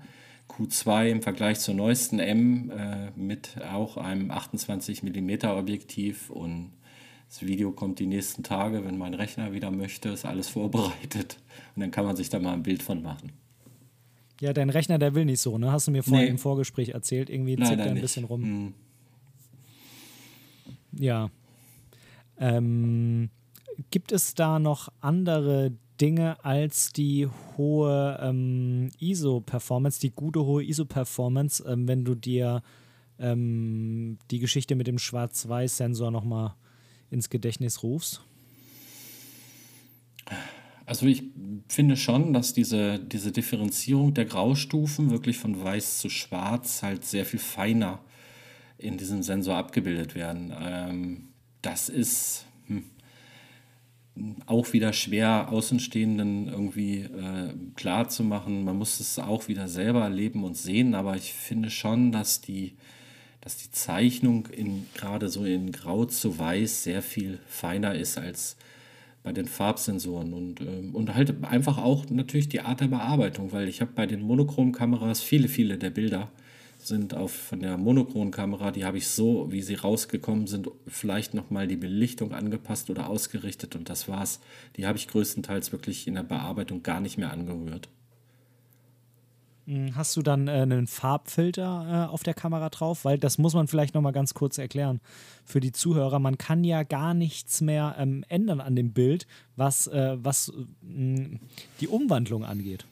Q2 0.48 1.08
im 1.10 1.22
Vergleich 1.22 1.60
zur 1.60 1.74
neuesten 1.74 2.18
M 2.18 2.70
äh, 2.70 3.10
mit 3.16 3.56
auch 3.72 3.96
einem 3.96 4.30
28 4.30 5.02
mm 5.02 5.46
Objektiv 5.46 6.30
und 6.30 6.72
das 7.28 7.42
Video 7.42 7.70
kommt 7.70 8.00
die 8.00 8.06
nächsten 8.06 8.42
Tage, 8.42 8.84
wenn 8.84 8.98
mein 8.98 9.14
Rechner 9.14 9.52
wieder 9.52 9.70
möchte, 9.70 10.08
ist 10.08 10.24
alles 10.24 10.48
vorbereitet 10.48 11.38
und 11.76 11.80
dann 11.80 11.92
kann 11.92 12.04
man 12.04 12.16
sich 12.16 12.28
da 12.28 12.40
mal 12.40 12.54
ein 12.54 12.64
Bild 12.64 12.82
von 12.82 13.02
machen. 13.02 13.32
Ja, 14.40 14.52
dein 14.52 14.70
Rechner, 14.70 14.98
der 14.98 15.14
will 15.14 15.26
nicht 15.26 15.40
so, 15.40 15.56
ne? 15.58 15.70
Hast 15.70 15.86
du 15.86 15.92
mir 15.92 16.02
vorhin 16.02 16.24
nee. 16.24 16.30
im 16.30 16.38
Vorgespräch 16.38 16.90
erzählt, 16.90 17.30
irgendwie 17.30 17.56
zickt 17.56 17.78
er 17.78 17.86
ein 17.86 17.92
nicht. 17.92 18.02
bisschen 18.02 18.24
rum. 18.24 18.42
Hm. 18.42 18.74
Ja. 20.92 21.30
Ähm, 22.38 23.30
gibt 23.90 24.12
es 24.12 24.34
da 24.34 24.58
noch 24.58 24.88
andere 25.00 25.72
Dinge 26.00 26.42
als 26.44 26.92
die 26.92 27.28
hohe 27.56 28.18
ähm, 28.22 28.90
ISO-Performance, 28.98 30.00
die 30.00 30.10
gute 30.10 30.44
hohe 30.44 30.64
ISO-Performance, 30.64 31.62
ähm, 31.66 31.86
wenn 31.86 32.04
du 32.04 32.14
dir 32.14 32.62
ähm, 33.18 34.18
die 34.30 34.38
Geschichte 34.38 34.74
mit 34.74 34.86
dem 34.86 34.98
Schwarz-Weiß-Sensor 34.98 36.10
nochmal 36.10 36.54
ins 37.10 37.28
Gedächtnis 37.28 37.82
rufst? 37.82 38.22
Also 40.86 41.06
ich 41.06 41.22
finde 41.68 41.96
schon, 41.96 42.32
dass 42.32 42.52
diese, 42.54 42.98
diese 42.98 43.30
Differenzierung 43.30 44.14
der 44.14 44.24
Graustufen 44.24 45.10
wirklich 45.10 45.38
von 45.38 45.62
weiß 45.62 45.98
zu 45.98 46.08
schwarz 46.08 46.82
halt 46.82 47.04
sehr 47.04 47.24
viel 47.24 47.38
feiner 47.38 48.00
in 48.80 48.96
diesem 48.96 49.22
Sensor 49.22 49.56
abgebildet 49.56 50.14
werden. 50.14 50.52
Ähm, 50.60 51.28
das 51.62 51.88
ist, 51.88 52.46
hm, 52.66 52.84
auch 54.46 54.72
wieder 54.72 54.92
schwer 54.92 55.50
Außenstehenden 55.50 56.48
irgendwie 56.48 57.00
äh, 57.00 57.54
klar 57.76 58.08
zu 58.08 58.24
machen. 58.24 58.64
Man 58.64 58.76
muss 58.76 59.00
es 59.00 59.18
auch 59.18 59.48
wieder 59.48 59.68
selber 59.68 60.02
erleben 60.02 60.44
und 60.44 60.56
sehen, 60.56 60.94
aber 60.94 61.16
ich 61.16 61.32
finde 61.32 61.70
schon, 61.70 62.12
dass 62.12 62.40
die, 62.40 62.74
dass 63.40 63.56
die 63.56 63.70
Zeichnung 63.70 64.46
in, 64.46 64.86
gerade 64.94 65.28
so 65.28 65.44
in 65.44 65.72
Grau 65.72 66.04
zu 66.04 66.38
Weiß 66.38 66.82
sehr 66.82 67.02
viel 67.02 67.38
feiner 67.46 67.94
ist 67.94 68.18
als 68.18 68.56
bei 69.22 69.32
den 69.32 69.46
Farbsensoren 69.46 70.32
und, 70.32 70.60
ähm, 70.60 70.94
und 70.94 71.14
halt 71.14 71.44
einfach 71.44 71.78
auch 71.78 72.08
natürlich 72.08 72.48
die 72.48 72.60
Art 72.60 72.80
der 72.80 72.88
Bearbeitung, 72.88 73.52
weil 73.52 73.68
ich 73.68 73.80
habe 73.80 73.92
bei 73.94 74.06
den 74.06 74.22
Monochromkameras 74.22 75.20
viele, 75.20 75.48
viele 75.48 75.76
der 75.76 75.90
Bilder 75.90 76.30
sind 76.86 77.14
auf, 77.14 77.32
von 77.32 77.60
der 77.60 77.76
Monochronkamera, 77.76 78.70
die 78.70 78.84
habe 78.84 78.98
ich 78.98 79.08
so, 79.08 79.50
wie 79.50 79.62
sie 79.62 79.74
rausgekommen 79.74 80.46
sind, 80.46 80.68
vielleicht 80.86 81.34
nochmal 81.34 81.66
die 81.68 81.76
Belichtung 81.76 82.32
angepasst 82.32 82.90
oder 82.90 83.08
ausgerichtet 83.08 83.76
und 83.76 83.88
das 83.88 84.08
war's. 84.08 84.40
Die 84.76 84.86
habe 84.86 84.98
ich 84.98 85.08
größtenteils 85.08 85.72
wirklich 85.72 86.06
in 86.06 86.14
der 86.14 86.22
Bearbeitung 86.22 86.82
gar 86.82 87.00
nicht 87.00 87.18
mehr 87.18 87.32
angerührt. 87.32 87.88
Hm, 89.66 89.94
hast 89.94 90.16
du 90.16 90.22
dann 90.22 90.48
äh, 90.48 90.62
einen 90.62 90.86
Farbfilter 90.86 92.06
äh, 92.08 92.12
auf 92.12 92.24
der 92.24 92.34
Kamera 92.34 92.70
drauf? 92.70 93.04
Weil 93.04 93.18
das 93.18 93.38
muss 93.38 93.54
man 93.54 93.68
vielleicht 93.68 93.94
nochmal 93.94 94.12
ganz 94.12 94.34
kurz 94.34 94.58
erklären 94.58 95.00
für 95.44 95.60
die 95.60 95.70
Zuhörer. 95.70 96.18
Man 96.18 96.38
kann 96.38 96.64
ja 96.64 96.82
gar 96.82 97.14
nichts 97.14 97.60
mehr 97.60 97.94
ähm, 97.98 98.24
ändern 98.28 98.60
an 98.60 98.74
dem 98.74 98.92
Bild, 98.92 99.26
was, 99.56 99.86
äh, 99.86 100.16
was 100.20 100.52
hm, 100.82 101.38
die 101.80 101.88
Umwandlung 101.88 102.44
angeht. 102.44 102.84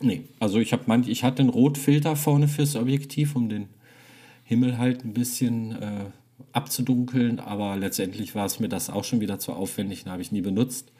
Nee, 0.00 0.24
also 0.38 0.58
ich, 0.60 0.72
hab 0.72 0.88
ich 1.06 1.24
hatte 1.24 1.40
einen 1.40 1.50
Rotfilter 1.50 2.14
vorne 2.16 2.48
fürs 2.48 2.76
Objektiv, 2.76 3.34
um 3.34 3.48
den 3.48 3.68
Himmel 4.44 4.78
halt 4.78 5.04
ein 5.04 5.12
bisschen 5.12 5.72
äh, 5.72 6.04
abzudunkeln, 6.52 7.40
aber 7.40 7.76
letztendlich 7.76 8.34
war 8.34 8.46
es 8.46 8.60
mir 8.60 8.68
das 8.68 8.90
auch 8.90 9.04
schon 9.04 9.20
wieder 9.20 9.38
zu 9.38 9.52
aufwendig, 9.52 10.04
den 10.04 10.12
habe 10.12 10.22
ich 10.22 10.32
nie 10.32 10.40
benutzt. 10.40 10.92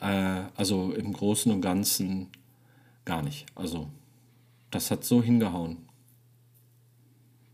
Äh, 0.00 0.42
also 0.56 0.92
im 0.92 1.12
Großen 1.12 1.50
und 1.50 1.60
Ganzen 1.60 2.28
gar 3.04 3.22
nicht. 3.22 3.46
Also 3.54 3.88
das 4.70 4.90
hat 4.90 5.04
so 5.04 5.22
hingehauen. 5.22 5.78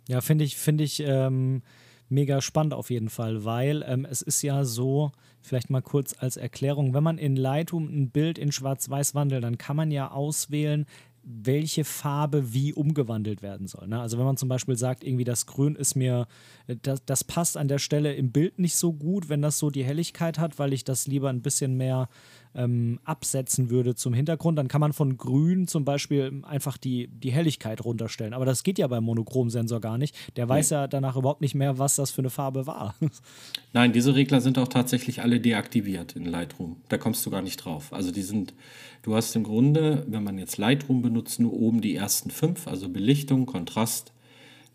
Ja, 0.09 0.20
finde 0.20 0.45
ich, 0.45 0.57
finde 0.57 0.85
ich 0.85 1.01
ähm, 1.01 1.62
mega 2.09 2.41
spannend 2.41 2.75
auf 2.75 2.91
jeden 2.91 3.09
Fall, 3.09 3.45
weil 3.45 3.85
ähm, 3.87 4.07
es 4.09 4.23
ist 4.23 4.43
ja 4.43 4.65
so, 4.65 5.13
vielleicht 5.41 5.71
mal 5.71 5.83
kurz 5.83 6.15
als 6.19 6.37
Erklärung, 6.37 6.95
wenn 6.95 7.03
man 7.03 7.19
in 7.19 7.37
Lightroom 7.37 7.89
ein 7.89 8.11
Bild 8.11 8.39
in 8.39 8.53
Schwarz-Weiß 8.53 9.15
wandelt, 9.15 9.45
dann 9.45 9.59
kann 9.59 9.77
man 9.77 9.91
ja 9.91 10.11
auswählen, 10.11 10.87
welche 11.29 11.85
Farbe 11.85 12.53
wie 12.55 12.73
umgewandelt 12.73 13.43
werden 13.43 13.67
soll. 13.67 13.89
Ne? 13.89 14.01
Also 14.01 14.17
wenn 14.17 14.25
man 14.25 14.37
zum 14.37 14.49
Beispiel 14.49 14.77
sagt, 14.77 15.03
irgendwie 15.03 15.25
das 15.25 15.47
Grün 15.47 15.75
ist 15.75 15.97
mir, 15.97 16.29
äh, 16.69 16.77
das, 16.81 17.05
das 17.05 17.25
passt 17.25 17.57
an 17.57 17.67
der 17.67 17.79
Stelle 17.79 18.15
im 18.15 18.31
Bild 18.31 18.61
nicht 18.61 18.77
so 18.77 18.93
gut, 18.93 19.29
wenn 19.29 19.43
das 19.43 19.59
so 19.59 19.71
die 19.71 19.85
Helligkeit 19.85 20.39
hat, 20.39 20.61
weil 20.61 20.73
ich 20.73 20.85
das 20.85 21.09
lieber 21.09 21.29
ein 21.29 21.43
bisschen 21.43 21.77
mehr 21.77 22.09
ähm, 22.57 22.99
absetzen 23.05 23.71
würde 23.71 23.95
zum 23.95 24.15
Hintergrund, 24.15 24.59
dann 24.59 24.69
kann 24.69 24.81
man 24.81 24.93
von 24.93 25.17
grün 25.17 25.69
zum 25.69 25.85
Beispiel 25.85 26.43
einfach 26.43 26.79
die, 26.79 27.09
die 27.09 27.31
Helligkeit 27.31 27.85
runterstellen. 27.85 28.33
Aber 28.33 28.47
das 28.47 28.63
geht 28.63 28.79
ja 28.79 28.87
beim 28.87 29.05
Monochromsensor 29.05 29.81
gar 29.81 29.99
nicht. 29.99 30.17
Der 30.37 30.49
weiß 30.49 30.71
nee. 30.71 30.77
ja 30.77 30.89
danach 30.89 31.17
überhaupt 31.17 31.43
nicht 31.43 31.55
mehr, 31.55 31.79
was 31.79 31.97
das 31.97 32.11
für 32.11 32.23
eine 32.23 32.31
Farbe 32.31 32.67
war. 32.67 32.95
Nein, 33.73 33.93
diese 33.93 34.15
Regler 34.15 34.41
sind 34.41 34.59
auch 34.59 34.69
tatsächlich 34.69 35.21
alle 35.21 35.39
deaktiviert 35.39 36.17
in 36.17 36.25
Lightroom. 36.25 36.77
Da 36.89 36.97
kommst 36.99 37.25
du 37.27 37.31
gar 37.31 37.43
nicht 37.43 37.59
drauf. 37.59 37.93
Also 37.93 38.11
die 38.11 38.23
sind, 38.23 38.55
du 39.03 39.15
hast 39.15 39.37
im 39.37 39.45
Grunde, 39.45 40.05
wenn 40.09 40.25
man 40.25 40.39
jetzt 40.39 40.57
Lightroom 40.57 41.03
benutzt, 41.03 41.39
nur 41.39 41.53
oben 41.53 41.83
die 41.83 41.95
ersten 41.95 42.31
fünf, 42.31 42.67
also 42.67 42.89
Belichtung, 42.89 43.45
Kontrast, 43.45 44.13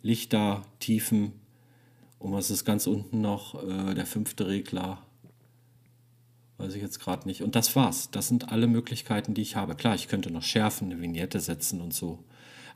Lichter, 0.03 0.61
Tiefen. 0.79 1.33
Und 2.19 2.33
was 2.33 2.51
ist 2.51 2.65
ganz 2.65 2.85
unten 2.85 3.21
noch? 3.21 3.63
Äh, 3.63 3.95
der 3.95 4.05
fünfte 4.05 4.47
Regler, 4.47 4.99
Weiß 6.61 6.75
ich 6.75 6.81
jetzt 6.81 6.99
gerade 6.99 7.27
nicht. 7.27 7.41
Und 7.41 7.55
das 7.55 7.75
war's. 7.75 8.09
Das 8.11 8.27
sind 8.27 8.51
alle 8.51 8.67
Möglichkeiten, 8.67 9.33
die 9.33 9.41
ich 9.41 9.55
habe. 9.55 9.75
Klar, 9.75 9.95
ich 9.95 10.07
könnte 10.07 10.31
noch 10.31 10.43
schärfen, 10.43 10.91
eine 10.91 11.01
Vignette 11.01 11.39
setzen 11.39 11.81
und 11.81 11.93
so. 11.93 12.19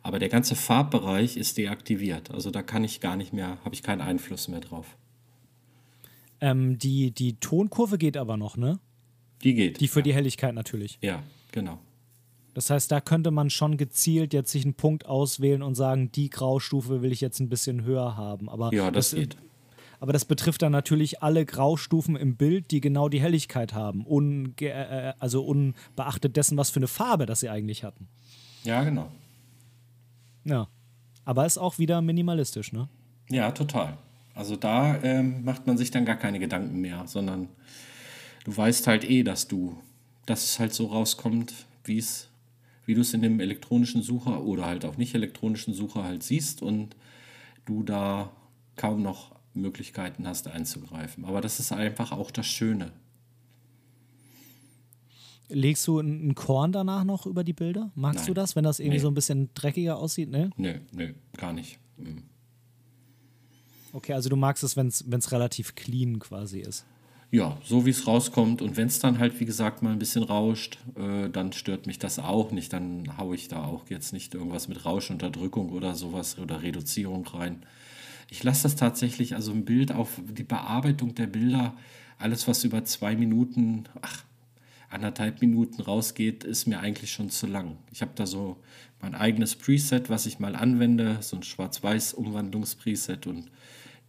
Aber 0.01 0.19
der 0.19 0.29
ganze 0.29 0.55
Farbbereich 0.55 1.37
ist 1.37 1.57
deaktiviert. 1.57 2.31
Also 2.31 2.51
da 2.51 2.61
kann 2.61 2.83
ich 2.83 2.99
gar 2.99 3.15
nicht 3.15 3.33
mehr, 3.33 3.57
habe 3.63 3.75
ich 3.75 3.83
keinen 3.83 4.01
Einfluss 4.01 4.47
mehr 4.47 4.59
drauf. 4.59 4.97
Ähm, 6.41 6.77
die, 6.77 7.11
die 7.11 7.39
Tonkurve 7.39 7.97
geht 7.97 8.17
aber 8.17 8.37
noch, 8.37 8.57
ne? 8.57 8.79
Die 9.43 9.53
geht. 9.53 9.79
Die 9.79 9.87
für 9.87 9.99
ja. 9.99 10.03
die 10.03 10.13
Helligkeit 10.13 10.53
natürlich. 10.53 10.97
Ja, 11.01 11.23
genau. 11.51 11.79
Das 12.53 12.69
heißt, 12.69 12.91
da 12.91 13.01
könnte 13.01 13.31
man 13.31 13.49
schon 13.49 13.77
gezielt 13.77 14.33
jetzt 14.33 14.51
sich 14.51 14.63
einen 14.63 14.75
Punkt 14.75 15.05
auswählen 15.05 15.61
und 15.61 15.75
sagen, 15.75 16.11
die 16.11 16.29
Graustufe 16.29 17.01
will 17.01 17.11
ich 17.11 17.19
jetzt 17.19 17.39
ein 17.39 17.49
bisschen 17.49 17.83
höher 17.83 18.15
haben. 18.15 18.47
Aber 18.47 18.73
ja, 18.73 18.91
das, 18.91 19.09
das 19.09 19.19
geht. 19.19 19.37
Aber 20.05 20.13
das 20.13 20.25
betrifft 20.25 20.61
dann 20.61 20.71
natürlich 20.71 21.23
alle 21.23 21.47
Graustufen 21.47 22.15
im 22.15 22.35
Bild, 22.35 22.69
die 22.69 22.79
genau 22.79 23.09
die 23.09 23.19
Helligkeit 23.19 23.73
haben. 23.73 24.05
Unge 24.05 24.53
äh, 24.59 25.13
also 25.17 25.43
unbeachtet 25.43 26.37
dessen, 26.37 26.57
was 26.57 26.69
für 26.69 26.77
eine 26.77 26.87
Farbe 26.87 27.25
das 27.25 27.39
sie 27.39 27.49
eigentlich 27.49 27.83
hatten. 27.83 28.07
Ja, 28.63 28.83
genau. 28.83 29.11
Ja. 30.43 30.67
Aber 31.23 31.43
ist 31.47 31.57
auch 31.57 31.79
wieder 31.79 32.03
minimalistisch, 32.03 32.71
ne? 32.71 32.87
Ja, 33.31 33.49
total. 33.49 33.97
Also 34.35 34.55
da 34.55 35.01
ähm, 35.01 35.43
macht 35.43 35.65
man 35.65 35.75
sich 35.75 35.89
dann 35.89 36.05
gar 36.05 36.17
keine 36.17 36.37
Gedanken 36.37 36.81
mehr, 36.81 37.07
sondern 37.07 37.49
du 38.43 38.55
weißt 38.55 38.85
halt 38.85 39.09
eh, 39.09 39.23
dass 39.23 39.47
du, 39.47 39.75
dass 40.27 40.43
es 40.43 40.59
halt 40.59 40.75
so 40.75 40.85
rauskommt, 40.85 41.51
wie 41.83 41.97
es, 41.97 42.29
wie 42.85 42.93
du 42.93 43.01
es 43.01 43.11
in 43.15 43.23
dem 43.23 43.39
elektronischen 43.39 44.03
Sucher 44.03 44.43
oder 44.43 44.67
halt 44.67 44.85
auch 44.85 44.97
nicht 44.97 45.15
elektronischen 45.15 45.73
Sucher 45.73 46.03
halt 46.03 46.21
siehst 46.21 46.61
und 46.61 46.95
du 47.65 47.81
da 47.81 48.29
kaum 48.75 49.01
noch 49.01 49.34
Möglichkeiten 49.55 50.27
hast 50.27 50.47
einzugreifen. 50.47 51.25
Aber 51.25 51.41
das 51.41 51.59
ist 51.59 51.71
einfach 51.71 52.11
auch 52.11 52.31
das 52.31 52.45
Schöne. 52.45 52.91
Legst 55.47 55.85
du 55.87 55.99
ein 55.99 56.33
Korn 56.33 56.71
danach 56.71 57.03
noch 57.03 57.25
über 57.25 57.43
die 57.43 57.53
Bilder? 57.53 57.91
Magst 57.95 58.21
Nein. 58.21 58.27
du 58.27 58.33
das, 58.33 58.55
wenn 58.55 58.63
das 58.63 58.79
irgendwie 58.79 58.97
nee. 58.97 59.01
so 59.01 59.07
ein 59.09 59.13
bisschen 59.13 59.49
dreckiger 59.53 59.97
aussieht? 59.97 60.29
Ne? 60.29 60.49
Nee, 60.57 60.79
nee, 60.91 61.13
gar 61.37 61.53
nicht. 61.53 61.79
Mhm. 61.97 62.23
Okay, 63.93 64.13
also 64.13 64.27
du 64.27 64.35
magst 64.35 64.63
es, 64.63 64.75
wenn 64.75 64.87
es 64.89 65.31
relativ 65.31 65.75
clean 65.75 66.19
quasi 66.19 66.59
ist. 66.59 66.85
Ja, 67.31 67.57
so 67.63 67.85
wie 67.85 67.89
es 67.89 68.07
rauskommt. 68.07 68.61
Und 68.61 68.77
wenn 68.77 68.87
es 68.87 68.99
dann 68.99 69.19
halt, 69.19 69.39
wie 69.39 69.45
gesagt, 69.45 69.81
mal 69.81 69.91
ein 69.91 69.99
bisschen 69.99 70.23
rauscht, 70.23 70.79
äh, 70.95 71.29
dann 71.29 71.53
stört 71.53 71.85
mich 71.85 71.99
das 71.99 72.19
auch 72.19 72.51
nicht. 72.51 72.71
Dann 72.73 73.17
haue 73.17 73.35
ich 73.35 73.47
da 73.47 73.65
auch 73.65 73.89
jetzt 73.89 74.13
nicht 74.13 74.33
irgendwas 74.33 74.67
mit 74.67 74.85
Rauschunterdrückung 74.85 75.71
oder 75.71 75.95
sowas 75.95 76.39
oder 76.39 76.61
Reduzierung 76.61 77.25
rein. 77.27 77.65
Ich 78.29 78.43
lasse 78.43 78.63
das 78.63 78.75
tatsächlich, 78.75 79.35
also 79.35 79.51
ein 79.51 79.65
Bild 79.65 79.91
auf 79.91 80.19
die 80.27 80.43
Bearbeitung 80.43 81.15
der 81.15 81.27
Bilder, 81.27 81.73
alles 82.17 82.47
was 82.47 82.63
über 82.63 82.83
zwei 82.85 83.15
Minuten, 83.15 83.85
ach, 84.01 84.23
anderthalb 84.89 85.41
Minuten 85.41 85.81
rausgeht, 85.81 86.43
ist 86.43 86.67
mir 86.67 86.79
eigentlich 86.79 87.11
schon 87.11 87.29
zu 87.29 87.47
lang. 87.47 87.77
Ich 87.91 88.01
habe 88.01 88.11
da 88.15 88.25
so 88.25 88.57
mein 89.01 89.15
eigenes 89.15 89.55
Preset, 89.55 90.09
was 90.09 90.25
ich 90.25 90.39
mal 90.39 90.55
anwende, 90.55 91.17
so 91.21 91.35
ein 91.35 91.43
Schwarz-Weiß-Umwandlungspreset 91.43 93.27
und 93.27 93.51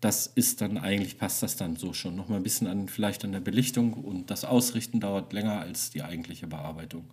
das 0.01 0.27
ist 0.27 0.61
dann 0.61 0.79
eigentlich, 0.79 1.19
passt 1.19 1.43
das 1.43 1.57
dann 1.57 1.77
so 1.77 1.93
schon. 1.93 2.17
Noch 2.17 2.29
mal 2.29 2.37
ein 2.37 2.43
bisschen 2.43 2.67
an, 2.67 2.89
vielleicht 2.89 3.25
an 3.25 3.33
der 3.33 3.41
Belichtung 3.41 3.95
und 3.95 4.31
das 4.31 4.45
Ausrichten 4.45 5.01
dauert 5.01 5.33
länger 5.33 5.61
als 5.61 5.91
die 5.91 6.03
eigentliche 6.03 6.47
Bearbeitung. 6.47 7.05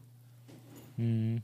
Hm. 0.98 1.42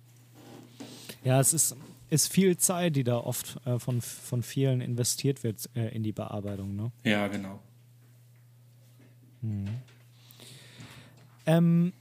Ja, 1.24 1.40
es 1.40 1.54
ist, 1.54 1.76
ist 2.10 2.32
viel 2.32 2.58
Zeit, 2.58 2.96
die 2.96 3.04
da 3.04 3.18
oft 3.18 3.58
äh, 3.66 3.80
von, 3.80 4.02
von 4.02 4.44
vielen 4.44 4.82
investiert 4.82 5.44
wird 5.44 5.70
äh, 5.76 5.96
in 5.96 6.04
die 6.04 6.12
Bearbeitung. 6.12 6.76
Ne? 6.76 6.92
Ja, 7.04 7.28
genau. 7.28 7.60
Hm. 9.42 9.66
Ähm, 11.46 11.94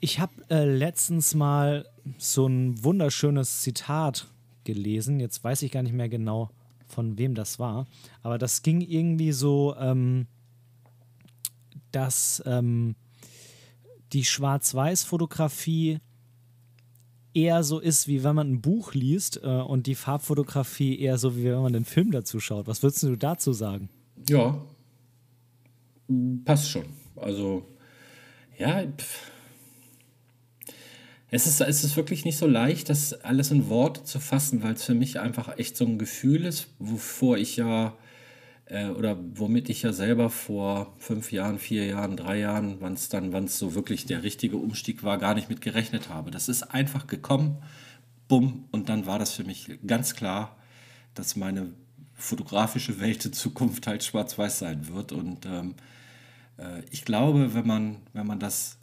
ich 0.00 0.20
habe 0.20 0.32
äh, 0.50 0.64
letztens 0.64 1.34
mal 1.34 1.86
so 2.18 2.46
ein 2.46 2.82
wunderschönes 2.84 3.62
Zitat 3.62 4.28
gelesen. 4.64 5.20
Jetzt 5.20 5.42
weiß 5.42 5.62
ich 5.62 5.72
gar 5.72 5.82
nicht 5.82 5.94
mehr 5.94 6.08
genau, 6.08 6.50
von 6.86 7.18
wem 7.18 7.34
das 7.34 7.58
war. 7.58 7.86
Aber 8.22 8.38
das 8.38 8.62
ging 8.62 8.80
irgendwie 8.80 9.32
so, 9.32 9.74
ähm, 9.78 10.26
dass 11.92 12.42
ähm, 12.46 12.94
die 14.12 14.24
Schwarz-Weiß-Fotografie 14.24 15.98
eher 17.36 17.62
so 17.62 17.78
ist, 17.78 18.08
wie 18.08 18.24
wenn 18.24 18.34
man 18.34 18.50
ein 18.50 18.60
Buch 18.62 18.94
liest 18.94 19.40
äh, 19.42 19.46
und 19.46 19.86
die 19.86 19.94
Farbfotografie 19.94 20.98
eher 20.98 21.18
so, 21.18 21.36
wie 21.36 21.44
wenn 21.44 21.60
man 21.60 21.76
einen 21.76 21.84
Film 21.84 22.10
dazu 22.10 22.40
schaut. 22.40 22.66
Was 22.66 22.82
würdest 22.82 23.02
du 23.02 23.14
dazu 23.14 23.52
sagen? 23.52 23.90
Ja, 24.28 24.64
passt 26.44 26.70
schon. 26.70 26.86
Also, 27.14 27.66
ja, 28.58 28.84
pff. 28.86 29.32
Es 31.28 31.46
ist, 31.46 31.60
es 31.60 31.84
ist 31.84 31.96
wirklich 31.96 32.24
nicht 32.24 32.38
so 32.38 32.46
leicht, 32.46 32.88
das 32.88 33.12
alles 33.12 33.50
in 33.50 33.68
Worte 33.68 34.04
zu 34.04 34.20
fassen, 34.20 34.62
weil 34.62 34.74
es 34.74 34.84
für 34.84 34.94
mich 34.94 35.18
einfach 35.18 35.58
echt 35.58 35.76
so 35.76 35.84
ein 35.84 35.98
Gefühl 35.98 36.46
ist, 36.46 36.68
wovor 36.78 37.36
ich 37.36 37.56
ja 37.56 37.96
äh, 38.66 38.88
oder 38.88 39.16
womit 39.34 39.68
ich 39.68 39.82
ja 39.82 39.92
selber 39.92 40.28
vor 40.30 40.94
fünf 40.98 41.32
Jahren, 41.32 41.58
vier 41.58 41.86
Jahren, 41.86 42.16
drei 42.16 42.38
Jahren, 42.38 42.76
wann 42.80 42.94
es 42.94 43.08
dann, 43.08 43.32
wann 43.32 43.44
es 43.44 43.58
so 43.58 43.74
wirklich 43.74 44.06
der 44.06 44.22
richtige 44.22 44.56
Umstieg 44.56 45.02
war, 45.02 45.18
gar 45.18 45.34
nicht 45.34 45.48
mit 45.48 45.60
gerechnet 45.60 46.08
habe. 46.08 46.30
Das 46.30 46.48
ist 46.48 46.62
einfach 46.62 47.06
gekommen, 47.06 47.62
bumm, 48.28 48.64
und 48.72 48.88
dann 48.88 49.06
war 49.06 49.18
das 49.18 49.32
für 49.32 49.44
mich 49.44 49.78
ganz 49.86 50.14
klar, 50.14 50.56
dass 51.14 51.36
meine 51.36 51.72
fotografische 52.14 53.00
Welt 53.00 53.24
in 53.24 53.32
Zukunft 53.32 53.86
halt 53.86 54.02
schwarz-weiß 54.02 54.58
sein 54.58 54.88
wird. 54.88 55.12
Und 55.12 55.46
ähm, 55.46 55.74
äh, 56.58 56.82
ich 56.90 57.04
glaube, 57.04 57.54
wenn 57.54 57.66
man, 57.66 57.96
wenn 58.12 58.26
man 58.26 58.40
das 58.40 58.78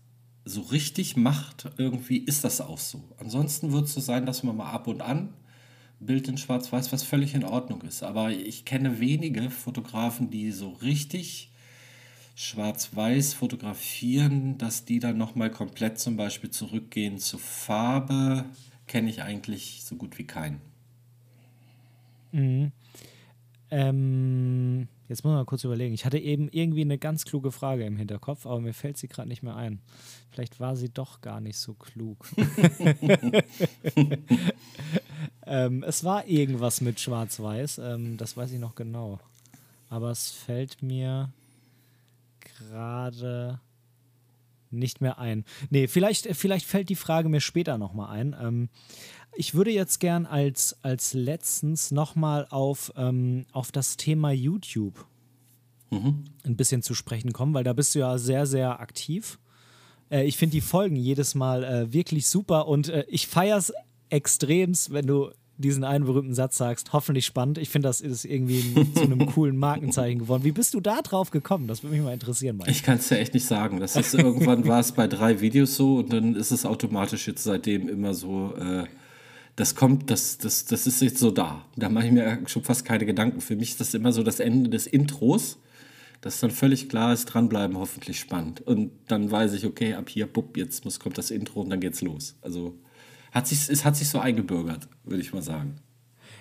so 0.45 0.61
richtig 0.61 1.17
macht, 1.17 1.69
irgendwie 1.77 2.17
ist 2.17 2.43
das 2.43 2.61
auch 2.61 2.77
so. 2.77 3.03
Ansonsten 3.17 3.71
wird 3.71 3.85
es 3.85 3.93
so 3.93 4.01
sein, 4.01 4.25
dass 4.25 4.43
man 4.43 4.57
mal 4.57 4.71
ab 4.71 4.87
und 4.87 5.01
an 5.01 5.33
Bild 6.05 6.27
in 6.27 6.37
Schwarz-Weiß, 6.37 6.91
was 6.91 7.03
völlig 7.03 7.33
in 7.35 7.43
Ordnung 7.43 7.81
ist. 7.81 8.03
Aber 8.03 8.31
ich 8.31 8.65
kenne 8.65 8.99
wenige 8.99 9.49
Fotografen, 9.49 10.29
die 10.29 10.51
so 10.51 10.69
richtig 10.69 11.49
Schwarz-Weiß 12.35 13.33
fotografieren, 13.33 14.57
dass 14.57 14.85
die 14.85 14.99
dann 14.99 15.17
nochmal 15.17 15.51
komplett 15.51 15.99
zum 15.99 16.17
Beispiel 16.17 16.49
zurückgehen 16.49 17.19
zu 17.19 17.37
Farbe, 17.37 18.45
kenne 18.87 19.09
ich 19.09 19.21
eigentlich 19.21 19.83
so 19.83 19.95
gut 19.95 20.17
wie 20.17 20.25
keinen. 20.25 20.61
Mhm. 22.31 22.71
Ähm, 23.75 24.87
jetzt 25.09 25.23
muss 25.23 25.31
man 25.31 25.39
mal 25.39 25.45
kurz 25.45 25.63
überlegen. 25.63 25.95
Ich 25.95 26.05
hatte 26.05 26.19
eben 26.19 26.47
irgendwie 26.51 26.81
eine 26.81 26.99
ganz 26.99 27.25
kluge 27.25 27.51
Frage 27.51 27.85
im 27.85 27.97
Hinterkopf, 27.97 28.45
aber 28.45 28.59
mir 28.59 28.75
fällt 28.75 28.99
sie 28.99 29.07
gerade 29.07 29.27
nicht 29.27 29.41
mehr 29.41 29.55
ein. 29.55 29.81
Vielleicht 30.29 30.59
war 30.59 30.75
sie 30.75 30.89
doch 30.89 31.21
gar 31.21 31.41
nicht 31.41 31.57
so 31.57 31.73
klug. 31.73 32.23
ähm, 35.47 35.83
es 35.87 36.03
war 36.03 36.27
irgendwas 36.27 36.81
mit 36.81 36.99
Schwarz-Weiß, 36.99 37.79
ähm, 37.79 38.17
das 38.17 38.37
weiß 38.37 38.51
ich 38.51 38.59
noch 38.59 38.75
genau. 38.75 39.19
Aber 39.89 40.11
es 40.11 40.29
fällt 40.29 40.83
mir 40.83 41.31
gerade 42.41 43.59
nicht 44.69 45.01
mehr 45.01 45.17
ein. 45.17 45.45
Nee, 45.71 45.87
vielleicht, 45.87 46.27
vielleicht 46.35 46.67
fällt 46.67 46.89
die 46.89 46.95
Frage 46.95 47.27
mir 47.27 47.41
später 47.41 47.79
nochmal 47.79 48.15
ein. 48.15 48.35
Ähm, 48.39 48.69
ich 49.35 49.53
würde 49.53 49.71
jetzt 49.71 49.99
gern 49.99 50.25
als, 50.25 50.77
als 50.81 51.13
letztens 51.13 51.91
nochmal 51.91 52.47
auf, 52.49 52.93
ähm, 52.95 53.45
auf 53.51 53.71
das 53.71 53.97
Thema 53.97 54.31
YouTube 54.31 55.05
mhm. 55.89 56.25
ein 56.43 56.55
bisschen 56.55 56.81
zu 56.81 56.93
sprechen 56.93 57.33
kommen, 57.33 57.53
weil 57.53 57.63
da 57.63 57.73
bist 57.73 57.95
du 57.95 57.99
ja 57.99 58.17
sehr, 58.17 58.45
sehr 58.45 58.79
aktiv. 58.79 59.39
Äh, 60.09 60.25
ich 60.25 60.37
finde 60.37 60.53
die 60.53 60.61
Folgen 60.61 60.95
jedes 60.95 61.35
Mal 61.35 61.63
äh, 61.63 61.93
wirklich 61.93 62.27
super 62.27 62.67
und 62.67 62.89
äh, 62.89 63.05
ich 63.07 63.27
feiere 63.27 63.57
es 63.57 63.73
extremst, 64.09 64.93
wenn 64.93 65.07
du 65.07 65.31
diesen 65.57 65.83
einen 65.83 66.05
berühmten 66.05 66.33
Satz 66.33 66.57
sagst, 66.57 66.93
hoffentlich 66.93 67.25
spannend. 67.25 67.57
Ich 67.57 67.69
finde, 67.69 67.87
das 67.87 68.01
ist 68.01 68.25
irgendwie 68.25 68.73
zu 68.93 69.03
einem 69.03 69.25
coolen 69.33 69.55
Markenzeichen 69.55 70.19
geworden. 70.19 70.43
Wie 70.43 70.51
bist 70.51 70.73
du 70.73 70.81
da 70.81 71.01
drauf 71.01 71.29
gekommen? 71.29 71.67
Das 71.67 71.83
würde 71.83 71.95
mich 71.95 72.03
mal 72.03 72.13
interessieren. 72.13 72.57
Mike. 72.57 72.71
Ich 72.71 72.81
kann 72.83 72.97
es 72.97 73.09
ja 73.09 73.17
echt 73.17 73.33
nicht 73.35 73.45
sagen. 73.45 73.79
Das 73.79 73.95
ist, 73.95 74.13
irgendwann 74.15 74.67
war 74.67 74.79
es 74.79 74.91
bei 74.91 75.07
drei 75.07 75.41
Videos 75.41 75.75
so 75.75 75.97
und 75.97 76.11
dann 76.11 76.35
ist 76.35 76.51
es 76.51 76.65
automatisch 76.65 77.27
jetzt 77.27 77.43
seitdem 77.43 77.87
immer 77.87 78.13
so, 78.15 78.55
äh, 78.55 78.85
das 79.55 79.75
kommt, 79.75 80.09
das, 80.09 80.37
das, 80.37 80.65
das 80.65 80.87
ist 80.87 81.01
jetzt 81.01 81.19
so 81.19 81.31
da. 81.31 81.65
Da 81.75 81.89
mache 81.89 82.07
ich 82.07 82.11
mir 82.11 82.39
schon 82.47 82.63
fast 82.63 82.85
keine 82.85 83.05
Gedanken. 83.05 83.41
Für 83.41 83.55
mich 83.55 83.71
ist 83.71 83.79
das 83.79 83.93
immer 83.93 84.11
so 84.11 84.23
das 84.23 84.39
Ende 84.39 84.69
des 84.69 84.87
Intros, 84.87 85.59
dass 86.21 86.39
dann 86.39 86.51
völlig 86.51 86.89
klar 86.89 87.13
ist, 87.13 87.25
dranbleiben, 87.25 87.77
hoffentlich 87.77 88.19
spannend. 88.19 88.61
Und 88.61 88.91
dann 89.07 89.29
weiß 89.29 89.53
ich, 89.53 89.65
okay, 89.65 89.93
ab 89.93 90.09
hier, 90.09 90.25
bupp, 90.25 90.57
jetzt 90.57 90.85
muss, 90.85 90.99
kommt 90.99 91.17
das 91.17 91.29
Intro 91.31 91.61
und 91.61 91.69
dann 91.69 91.81
geht's 91.81 92.01
los. 92.01 92.35
Also 92.41 92.79
hat 93.31 93.47
sich, 93.47 93.69
es 93.69 93.85
hat 93.85 93.95
sich 93.95 94.09
so 94.09 94.19
eingebürgert, 94.19 94.87
würde 95.03 95.21
ich 95.21 95.33
mal 95.33 95.41
sagen. 95.41 95.75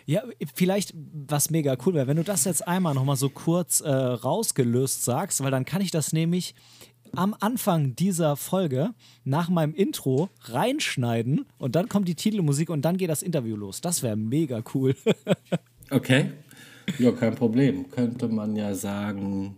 Ja, 0.05 0.22
vielleicht 0.55 0.94
was 0.94 1.51
mega 1.51 1.76
cool 1.86 1.94
wäre, 1.94 2.06
wenn 2.06 2.16
du 2.16 2.24
das 2.24 2.44
jetzt 2.44 2.66
einmal 2.66 2.94
nochmal 2.94 3.16
so 3.16 3.28
kurz 3.28 3.80
äh, 3.80 3.89
rausgelöst 3.90 5.05
sagst, 5.05 5.43
weil 5.43 5.51
dann 5.51 5.64
kann 5.64 5.80
ich 5.80 5.90
das 5.90 6.12
nämlich 6.12 6.55
am 7.14 7.34
Anfang 7.40 7.94
dieser 7.94 8.36
Folge 8.36 8.94
nach 9.24 9.48
meinem 9.48 9.74
Intro 9.74 10.30
reinschneiden 10.43 11.44
und 11.59 11.76
dann 11.76 11.89
kommt 11.89 12.09
die 12.09 12.14
Titelmusik 12.14 12.70
und 12.70 12.82
dann 12.82 12.97
geht 12.97 13.10
das 13.10 13.22
Interview 13.22 13.56
los. 13.56 13.80
Das 13.80 14.02
wäre 14.02 14.16
mega 14.16 14.62
cool. 14.74 14.97
okay. 15.90 16.32
Ja, 16.98 17.12
kein 17.12 17.34
Problem. 17.34 17.90
Könnte 17.90 18.28
man 18.28 18.56
ja 18.56 18.74
sagen, 18.74 19.56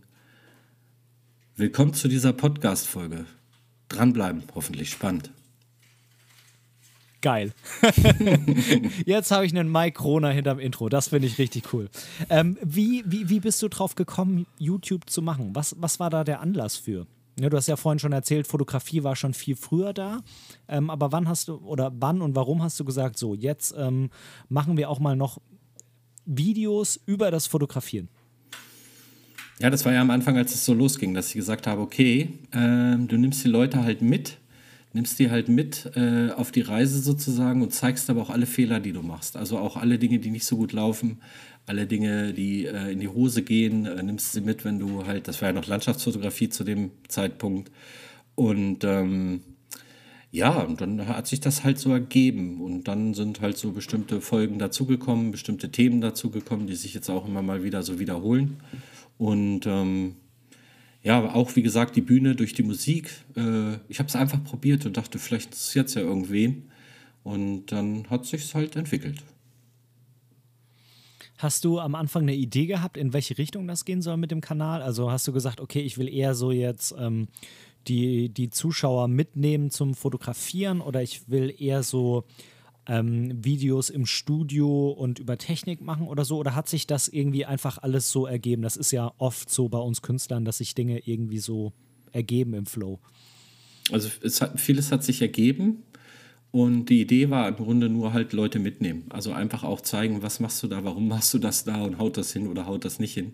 willkommen 1.56 1.94
zu 1.94 2.08
dieser 2.08 2.32
Podcast-Folge. 2.32 3.26
Dranbleiben, 3.88 4.42
hoffentlich 4.54 4.90
spannend. 4.90 5.30
Geil. 7.22 7.54
Jetzt 9.06 9.30
habe 9.30 9.46
ich 9.46 9.56
einen 9.56 9.72
Mike 9.72 9.98
Kroner 9.98 10.30
hinterm 10.30 10.58
Intro. 10.58 10.90
Das 10.90 11.08
finde 11.08 11.26
ich 11.26 11.38
richtig 11.38 11.72
cool. 11.72 11.88
Ähm, 12.28 12.58
wie, 12.62 13.02
wie, 13.06 13.30
wie 13.30 13.40
bist 13.40 13.62
du 13.62 13.68
drauf 13.68 13.94
gekommen, 13.94 14.46
YouTube 14.58 15.08
zu 15.08 15.22
machen? 15.22 15.50
Was, 15.54 15.74
was 15.78 15.98
war 16.00 16.10
da 16.10 16.22
der 16.24 16.40
Anlass 16.40 16.76
für? 16.76 17.06
Ja, 17.40 17.50
du 17.50 17.56
hast 17.56 17.66
ja 17.66 17.76
vorhin 17.76 17.98
schon 17.98 18.12
erzählt, 18.12 18.46
Fotografie 18.46 19.02
war 19.02 19.16
schon 19.16 19.34
viel 19.34 19.56
früher 19.56 19.92
da. 19.92 20.22
Ähm, 20.68 20.88
aber 20.88 21.10
wann 21.10 21.28
hast 21.28 21.48
du 21.48 21.56
oder 21.56 21.92
wann 21.98 22.22
und 22.22 22.36
warum 22.36 22.62
hast 22.62 22.78
du 22.78 22.84
gesagt, 22.84 23.18
so, 23.18 23.34
jetzt 23.34 23.74
ähm, 23.76 24.10
machen 24.48 24.76
wir 24.76 24.88
auch 24.88 25.00
mal 25.00 25.16
noch 25.16 25.40
Videos 26.24 27.00
über 27.06 27.30
das 27.30 27.46
Fotografieren? 27.46 28.08
Ja, 29.58 29.70
das 29.70 29.84
war 29.84 29.92
ja 29.92 30.00
am 30.00 30.10
Anfang, 30.10 30.36
als 30.36 30.54
es 30.54 30.64
so 30.64 30.74
losging, 30.74 31.14
dass 31.14 31.28
ich 31.28 31.34
gesagt 31.34 31.66
habe, 31.66 31.80
okay, 31.80 32.38
äh, 32.52 32.96
du 32.96 33.16
nimmst 33.16 33.44
die 33.44 33.48
Leute 33.48 33.82
halt 33.82 34.02
mit 34.02 34.38
nimmst 34.94 35.18
die 35.18 35.30
halt 35.30 35.48
mit 35.48 35.90
äh, 35.96 36.30
auf 36.30 36.52
die 36.52 36.60
Reise 36.60 37.00
sozusagen 37.00 37.62
und 37.62 37.74
zeigst 37.74 38.08
aber 38.08 38.22
auch 38.22 38.30
alle 38.30 38.46
Fehler, 38.46 38.80
die 38.80 38.92
du 38.92 39.02
machst. 39.02 39.36
Also 39.36 39.58
auch 39.58 39.76
alle 39.76 39.98
Dinge, 39.98 40.20
die 40.20 40.30
nicht 40.30 40.46
so 40.46 40.56
gut 40.56 40.72
laufen, 40.72 41.18
alle 41.66 41.86
Dinge, 41.86 42.32
die 42.32 42.66
äh, 42.66 42.92
in 42.92 43.00
die 43.00 43.08
Hose 43.08 43.42
gehen, 43.42 43.86
äh, 43.86 44.02
nimmst 44.02 44.32
sie 44.32 44.40
mit, 44.40 44.64
wenn 44.64 44.78
du 44.78 45.06
halt, 45.06 45.28
das 45.28 45.40
war 45.40 45.48
ja 45.48 45.52
noch 45.52 45.66
Landschaftsfotografie 45.66 46.48
zu 46.48 46.64
dem 46.64 46.90
Zeitpunkt. 47.08 47.70
Und 48.34 48.84
ähm, 48.84 49.40
ja, 50.30 50.62
und 50.62 50.80
dann 50.80 51.06
hat 51.06 51.28
sich 51.28 51.40
das 51.40 51.62
halt 51.62 51.78
so 51.78 51.92
ergeben. 51.92 52.60
Und 52.60 52.88
dann 52.88 53.14
sind 53.14 53.40
halt 53.40 53.56
so 53.56 53.70
bestimmte 53.70 54.20
Folgen 54.20 54.58
dazugekommen, 54.58 55.30
bestimmte 55.30 55.70
Themen 55.70 56.00
dazugekommen, 56.00 56.66
die 56.66 56.74
sich 56.74 56.92
jetzt 56.92 57.08
auch 57.08 57.26
immer 57.26 57.40
mal 57.40 57.62
wieder 57.62 57.82
so 57.82 57.98
wiederholen. 57.98 58.56
Und 59.16 59.66
ähm, 59.66 60.16
ja, 61.04 61.34
auch 61.34 61.54
wie 61.54 61.62
gesagt, 61.62 61.96
die 61.96 62.00
Bühne 62.00 62.34
durch 62.34 62.52
die 62.52 62.62
Musik. 62.62 63.10
Äh, 63.36 63.74
ich 63.88 64.00
habe 64.00 64.08
es 64.08 64.16
einfach 64.16 64.42
probiert 64.42 64.84
und 64.86 64.96
dachte, 64.96 65.18
vielleicht 65.18 65.52
ist 65.52 65.68
es 65.68 65.74
jetzt 65.74 65.94
ja 65.94 66.02
irgendwen. 66.02 66.64
Und 67.22 67.66
dann 67.66 68.10
hat 68.10 68.26
sich 68.26 68.54
halt 68.54 68.74
entwickelt. 68.76 69.22
Hast 71.38 71.64
du 71.64 71.80
am 71.80 71.94
Anfang 71.94 72.22
eine 72.22 72.34
Idee 72.34 72.66
gehabt, 72.66 72.96
in 72.96 73.12
welche 73.12 73.36
Richtung 73.38 73.66
das 73.66 73.84
gehen 73.84 74.02
soll 74.02 74.16
mit 74.16 74.30
dem 74.30 74.40
Kanal? 74.40 74.82
Also 74.82 75.10
hast 75.10 75.26
du 75.26 75.32
gesagt, 75.32 75.60
okay, 75.60 75.80
ich 75.80 75.98
will 75.98 76.08
eher 76.08 76.34
so 76.34 76.52
jetzt 76.52 76.94
ähm, 76.96 77.28
die, 77.88 78.28
die 78.28 78.50
Zuschauer 78.50 79.08
mitnehmen 79.08 79.70
zum 79.70 79.94
Fotografieren 79.94 80.80
oder 80.80 81.02
ich 81.02 81.28
will 81.28 81.52
eher 81.58 81.82
so 81.82 82.24
ähm, 82.86 83.44
Videos 83.44 83.90
im 83.90 84.06
Studio 84.06 84.90
und 84.90 85.18
über 85.18 85.36
Technik 85.36 85.80
machen 85.80 86.06
oder 86.06 86.24
so? 86.24 86.38
Oder 86.38 86.54
hat 86.54 86.68
sich 86.68 86.86
das 86.86 87.08
irgendwie 87.08 87.44
einfach 87.44 87.78
alles 87.78 88.10
so 88.10 88.26
ergeben? 88.26 88.62
Das 88.62 88.76
ist 88.76 88.92
ja 88.92 89.12
oft 89.18 89.50
so 89.50 89.68
bei 89.68 89.78
uns 89.78 90.02
Künstlern, 90.02 90.44
dass 90.44 90.58
sich 90.58 90.74
Dinge 90.74 91.00
irgendwie 91.00 91.38
so 91.38 91.72
ergeben 92.12 92.54
im 92.54 92.66
Flow. 92.66 93.00
Also 93.90 94.08
hat, 94.40 94.60
vieles 94.60 94.92
hat 94.92 95.02
sich 95.02 95.20
ergeben 95.20 95.82
und 96.54 96.84
die 96.84 97.00
Idee 97.00 97.30
war 97.30 97.48
im 97.48 97.56
Grunde 97.56 97.88
nur 97.88 98.12
halt 98.12 98.32
Leute 98.32 98.60
mitnehmen. 98.60 99.06
Also 99.08 99.32
einfach 99.32 99.64
auch 99.64 99.80
zeigen, 99.80 100.22
was 100.22 100.38
machst 100.38 100.62
du 100.62 100.68
da, 100.68 100.84
warum 100.84 101.08
machst 101.08 101.34
du 101.34 101.40
das 101.40 101.64
da 101.64 101.82
und 101.82 101.98
haut 101.98 102.16
das 102.16 102.32
hin 102.32 102.46
oder 102.46 102.66
haut 102.66 102.84
das 102.84 103.00
nicht 103.00 103.12
hin. 103.12 103.32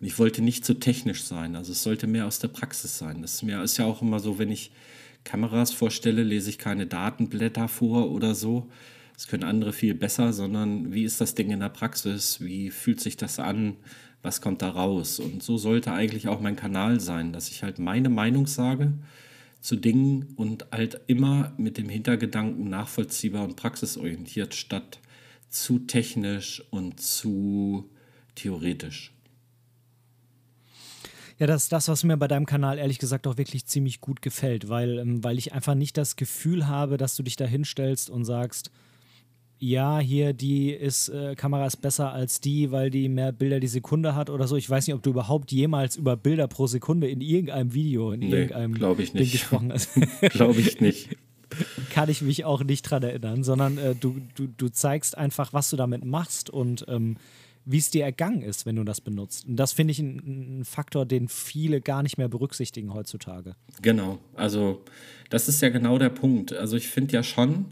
Und 0.00 0.06
ich 0.08 0.18
wollte 0.18 0.42
nicht 0.42 0.64
zu 0.64 0.74
technisch 0.74 1.22
sein, 1.22 1.54
also 1.54 1.70
es 1.70 1.84
sollte 1.84 2.08
mehr 2.08 2.26
aus 2.26 2.40
der 2.40 2.48
Praxis 2.48 2.98
sein. 2.98 3.22
Das 3.22 3.34
ist, 3.34 3.44
mehr, 3.44 3.62
ist 3.62 3.76
ja 3.76 3.84
auch 3.84 4.02
immer 4.02 4.18
so, 4.18 4.40
wenn 4.40 4.50
ich 4.50 4.72
Kameras 5.22 5.70
vorstelle, 5.70 6.24
lese 6.24 6.50
ich 6.50 6.58
keine 6.58 6.88
Datenblätter 6.88 7.68
vor 7.68 8.10
oder 8.10 8.34
so. 8.34 8.68
Das 9.14 9.28
können 9.28 9.44
andere 9.44 9.72
viel 9.72 9.94
besser, 9.94 10.32
sondern 10.32 10.92
wie 10.92 11.04
ist 11.04 11.20
das 11.20 11.36
Ding 11.36 11.52
in 11.52 11.60
der 11.60 11.68
Praxis? 11.68 12.40
Wie 12.40 12.70
fühlt 12.70 13.00
sich 13.00 13.16
das 13.16 13.38
an? 13.38 13.76
Was 14.22 14.40
kommt 14.40 14.60
da 14.60 14.70
raus? 14.70 15.20
Und 15.20 15.44
so 15.44 15.56
sollte 15.56 15.92
eigentlich 15.92 16.26
auch 16.26 16.40
mein 16.40 16.56
Kanal 16.56 16.98
sein, 16.98 17.32
dass 17.32 17.48
ich 17.48 17.62
halt 17.62 17.78
meine 17.78 18.08
Meinung 18.08 18.48
sage 18.48 18.94
zu 19.60 19.76
Dingen 19.76 20.34
und 20.36 20.66
halt 20.72 21.00
immer 21.06 21.52
mit 21.56 21.78
dem 21.78 21.88
Hintergedanken 21.88 22.68
nachvollziehbar 22.68 23.44
und 23.44 23.56
praxisorientiert 23.56 24.54
statt 24.54 25.00
zu 25.48 25.80
technisch 25.80 26.62
und 26.70 27.00
zu 27.00 27.90
theoretisch. 28.34 29.12
Ja, 31.38 31.46
das 31.46 31.64
ist 31.64 31.72
das, 31.72 31.88
was 31.88 32.04
mir 32.04 32.18
bei 32.18 32.28
deinem 32.28 32.44
Kanal 32.44 32.78
ehrlich 32.78 32.98
gesagt 32.98 33.26
auch 33.26 33.38
wirklich 33.38 33.64
ziemlich 33.64 34.02
gut 34.02 34.20
gefällt, 34.20 34.68
weil, 34.68 34.98
ähm, 34.98 35.24
weil 35.24 35.38
ich 35.38 35.54
einfach 35.54 35.74
nicht 35.74 35.96
das 35.96 36.16
Gefühl 36.16 36.68
habe, 36.68 36.98
dass 36.98 37.16
du 37.16 37.22
dich 37.22 37.36
da 37.36 37.46
hinstellst 37.46 38.10
und 38.10 38.26
sagst, 38.26 38.70
ja, 39.60 39.98
hier 39.98 40.32
die 40.32 40.70
ist, 40.70 41.10
äh, 41.10 41.34
Kamera 41.36 41.66
ist 41.66 41.76
besser 41.76 42.12
als 42.12 42.40
die, 42.40 42.72
weil 42.72 42.88
die 42.90 43.10
mehr 43.10 43.30
Bilder 43.30 43.60
die 43.60 43.68
Sekunde 43.68 44.14
hat 44.14 44.30
oder 44.30 44.48
so. 44.48 44.56
Ich 44.56 44.68
weiß 44.68 44.86
nicht, 44.86 44.94
ob 44.94 45.02
du 45.02 45.10
überhaupt 45.10 45.52
jemals 45.52 45.96
über 45.96 46.16
Bilder 46.16 46.48
pro 46.48 46.66
Sekunde 46.66 47.08
in 47.08 47.20
irgendeinem 47.20 47.74
Video, 47.74 48.10
in 48.10 48.20
nee, 48.20 48.30
irgendeinem 48.30 48.72
glaube 48.72 49.02
ich 49.02 49.12
nicht. 49.12 49.32
Gesprochen 49.32 49.70
hast. 49.70 49.90
glaube 50.30 50.60
ich 50.60 50.80
nicht. 50.80 51.10
Kann 51.90 52.08
ich 52.08 52.22
mich 52.22 52.46
auch 52.46 52.64
nicht 52.64 52.82
dran 52.82 53.02
erinnern, 53.02 53.44
sondern 53.44 53.76
äh, 53.76 53.94
du, 53.94 54.22
du, 54.34 54.46
du 54.46 54.68
zeigst 54.70 55.18
einfach, 55.18 55.52
was 55.52 55.68
du 55.68 55.76
damit 55.76 56.06
machst 56.06 56.48
und 56.48 56.86
ähm, 56.88 57.18
wie 57.66 57.78
es 57.78 57.90
dir 57.90 58.04
ergangen 58.04 58.40
ist, 58.40 58.64
wenn 58.64 58.76
du 58.76 58.84
das 58.84 59.02
benutzt. 59.02 59.46
Und 59.46 59.56
das 59.56 59.74
finde 59.74 59.92
ich 59.92 59.98
ein, 59.98 60.60
ein, 60.60 60.64
Faktor, 60.64 61.04
den 61.04 61.28
viele 61.28 61.82
gar 61.82 62.02
nicht 62.02 62.16
mehr 62.16 62.28
berücksichtigen 62.28 62.94
heutzutage. 62.94 63.56
Genau, 63.82 64.18
also 64.34 64.82
das 65.28 65.48
ist 65.48 65.60
ja 65.60 65.68
genau 65.68 65.98
der 65.98 66.08
Punkt. 66.08 66.54
Also 66.54 66.76
ich 66.78 66.88
finde 66.88 67.12
ja 67.12 67.22
schon, 67.22 67.66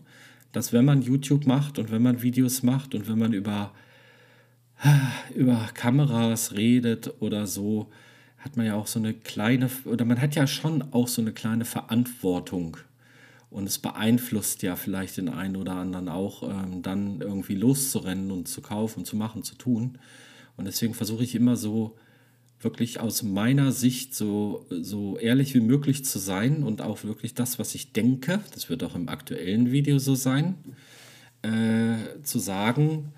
dass 0.52 0.72
wenn 0.72 0.84
man 0.84 1.02
YouTube 1.02 1.46
macht 1.46 1.78
und 1.78 1.90
wenn 1.90 2.02
man 2.02 2.22
Videos 2.22 2.62
macht 2.62 2.94
und 2.94 3.08
wenn 3.08 3.18
man 3.18 3.32
über, 3.32 3.72
über 5.34 5.68
Kameras 5.74 6.52
redet 6.52 7.14
oder 7.20 7.46
so, 7.46 7.90
hat 8.38 8.56
man 8.56 8.66
ja 8.66 8.74
auch 8.74 8.86
so 8.86 8.98
eine 8.98 9.14
kleine, 9.14 9.68
oder 9.84 10.04
man 10.04 10.20
hat 10.20 10.34
ja 10.34 10.46
schon 10.46 10.82
auch 10.92 11.08
so 11.08 11.20
eine 11.20 11.32
kleine 11.32 11.64
Verantwortung 11.64 12.76
und 13.50 13.66
es 13.66 13.78
beeinflusst 13.78 14.62
ja 14.62 14.76
vielleicht 14.76 15.16
den 15.16 15.28
einen 15.28 15.56
oder 15.56 15.72
anderen 15.72 16.08
auch, 16.08 16.42
ähm, 16.42 16.82
dann 16.82 17.20
irgendwie 17.20 17.54
loszurennen 17.54 18.30
und 18.30 18.46
zu 18.46 18.60
kaufen, 18.60 19.04
zu 19.04 19.16
machen, 19.16 19.42
zu 19.42 19.54
tun. 19.54 19.98
Und 20.56 20.66
deswegen 20.66 20.94
versuche 20.94 21.24
ich 21.24 21.34
immer 21.34 21.56
so 21.56 21.96
wirklich 22.60 23.00
aus 23.00 23.22
meiner 23.22 23.72
Sicht 23.72 24.14
so, 24.14 24.66
so 24.68 25.16
ehrlich 25.18 25.54
wie 25.54 25.60
möglich 25.60 26.04
zu 26.04 26.18
sein 26.18 26.62
und 26.62 26.82
auch 26.82 27.04
wirklich 27.04 27.34
das, 27.34 27.58
was 27.58 27.74
ich 27.74 27.92
denke, 27.92 28.40
das 28.52 28.68
wird 28.68 28.82
auch 28.82 28.96
im 28.96 29.08
aktuellen 29.08 29.70
Video 29.70 29.98
so 29.98 30.14
sein, 30.14 30.56
äh, 31.42 32.22
zu 32.24 32.38
sagen, 32.38 33.12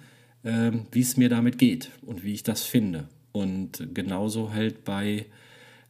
ähm, 0.45 0.87
wie 0.93 1.01
es 1.01 1.17
mir 1.17 1.29
damit 1.29 1.59
geht 1.59 1.91
und 2.03 2.23
wie 2.23 2.35
ich 2.35 2.43
das 2.43 2.63
finde. 2.63 3.09
Und 3.33 3.89
genauso 3.95 4.53
halt 4.53 4.85
bei, 4.85 5.27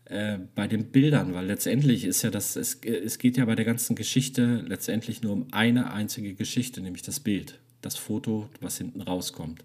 äh, 0.05 0.39
bei 0.55 0.69
den 0.69 0.93
Bildern, 0.93 1.35
weil 1.35 1.47
letztendlich 1.47 2.05
ist 2.05 2.23
ja 2.23 2.31
das, 2.31 2.55
es, 2.55 2.81
es 2.85 3.19
geht 3.19 3.37
ja 3.37 3.45
bei 3.47 3.57
der 3.57 3.65
ganzen 3.65 3.97
Geschichte 3.97 4.65
letztendlich 4.67 5.23
nur 5.23 5.33
um 5.33 5.47
eine 5.51 5.93
einzige 5.93 6.35
Geschichte, 6.35 6.81
nämlich 6.81 7.03
das 7.03 7.19
Bild, 7.19 7.59
das 7.81 7.97
Foto, 7.97 8.49
was 8.61 8.79
hinten 8.79 9.01
rauskommt. 9.01 9.65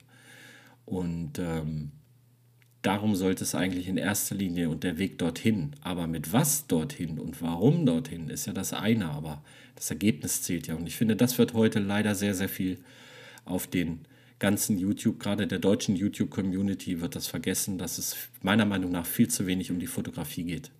Und 0.86 1.38
ähm, 1.38 1.92
darum 2.86 3.16
sollte 3.16 3.44
es 3.44 3.56
eigentlich 3.56 3.88
in 3.88 3.98
erster 3.98 4.36
Linie 4.36 4.70
und 4.70 4.84
der 4.84 4.98
Weg 4.98 5.18
dorthin. 5.18 5.72
Aber 5.82 6.08
mit 6.08 6.34
was 6.34 6.68
dorthin 6.68 7.20
und 7.20 7.42
warum 7.42 7.86
dorthin 7.86 8.30
ist 8.30 8.46
ja 8.46 8.54
das 8.54 8.74
eine, 8.74 9.10
aber 9.10 9.42
das 9.76 9.90
Ergebnis 9.90 10.44
zählt 10.44 10.68
ja. 10.68 10.76
Und 10.76 10.88
ich 10.88 10.96
finde, 10.96 11.16
das 11.16 11.38
wird 11.38 11.54
heute 11.54 11.80
leider 11.80 12.16
sehr, 12.16 12.36
sehr 12.36 12.50
viel 12.50 12.78
auf 13.44 13.68
den 13.68 14.02
ganzen 14.40 14.78
YouTube, 14.78 15.20
gerade 15.20 15.48
der 15.48 15.60
deutschen 15.60 15.96
YouTube-Community, 15.96 17.02
wird 17.02 17.16
das 17.16 17.28
vergessen, 17.28 17.78
dass 17.78 17.98
es 17.98 18.16
meiner 18.42 18.66
Meinung 18.66 18.92
nach 18.92 19.06
viel 19.06 19.30
zu 19.30 19.48
wenig 19.48 19.72
um 19.72 19.80
die 19.80 19.88
Fotografie 19.88 20.44
geht. 20.44 20.72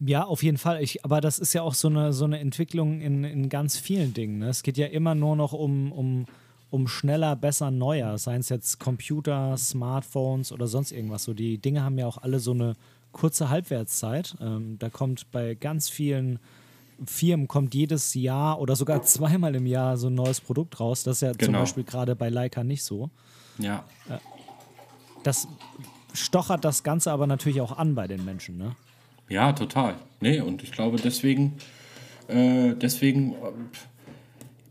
Ja, 0.00 0.24
auf 0.24 0.42
jeden 0.42 0.58
Fall. 0.58 0.82
Ich, 0.82 1.04
aber 1.04 1.20
das 1.20 1.38
ist 1.38 1.54
ja 1.54 1.62
auch 1.62 1.74
so 1.74 1.88
eine, 1.88 2.12
so 2.12 2.24
eine 2.24 2.38
Entwicklung 2.38 3.00
in, 3.00 3.24
in 3.24 3.48
ganz 3.48 3.78
vielen 3.78 4.14
Dingen. 4.14 4.38
Ne? 4.38 4.48
Es 4.48 4.62
geht 4.62 4.76
ja 4.76 4.86
immer 4.86 5.14
nur 5.14 5.34
noch 5.34 5.52
um, 5.52 5.92
um 5.92 6.26
um 6.70 6.86
schneller, 6.86 7.36
besser, 7.36 7.70
neuer, 7.70 8.18
seien 8.18 8.40
es 8.40 8.48
jetzt 8.48 8.78
Computer, 8.78 9.56
Smartphones 9.56 10.52
oder 10.52 10.66
sonst 10.66 10.92
irgendwas. 10.92 11.24
So 11.24 11.34
die 11.34 11.58
Dinge 11.58 11.82
haben 11.82 11.98
ja 11.98 12.06
auch 12.06 12.18
alle 12.18 12.40
so 12.40 12.52
eine 12.52 12.76
kurze 13.12 13.48
Halbwertszeit. 13.48 14.36
Ähm, 14.40 14.78
da 14.78 14.90
kommt 14.90 15.30
bei 15.30 15.54
ganz 15.54 15.88
vielen 15.88 16.38
Firmen 17.06 17.46
kommt 17.46 17.74
jedes 17.74 18.14
Jahr 18.14 18.60
oder 18.60 18.76
sogar 18.76 19.02
zweimal 19.04 19.54
im 19.54 19.66
Jahr 19.66 19.96
so 19.96 20.08
ein 20.08 20.14
neues 20.14 20.40
Produkt 20.40 20.80
raus. 20.80 21.04
Das 21.04 21.16
ist 21.16 21.20
ja 21.22 21.32
genau. 21.32 21.44
zum 21.44 21.52
Beispiel 21.54 21.84
gerade 21.84 22.14
bei 22.16 22.28
Leica 22.28 22.64
nicht 22.64 22.82
so. 22.82 23.10
Ja. 23.58 23.84
Äh, 24.08 24.18
das 25.22 25.48
stochert 26.12 26.64
das 26.64 26.82
Ganze 26.82 27.12
aber 27.12 27.26
natürlich 27.26 27.60
auch 27.60 27.76
an 27.76 27.94
bei 27.94 28.06
den 28.06 28.24
Menschen, 28.24 28.58
ne? 28.58 28.76
Ja, 29.28 29.52
total. 29.52 29.96
Nee, 30.20 30.40
und 30.40 30.62
ich 30.62 30.72
glaube, 30.72 30.96
deswegen, 30.96 31.58
äh, 32.28 32.74
deswegen 32.74 33.32
äh, 33.32 33.36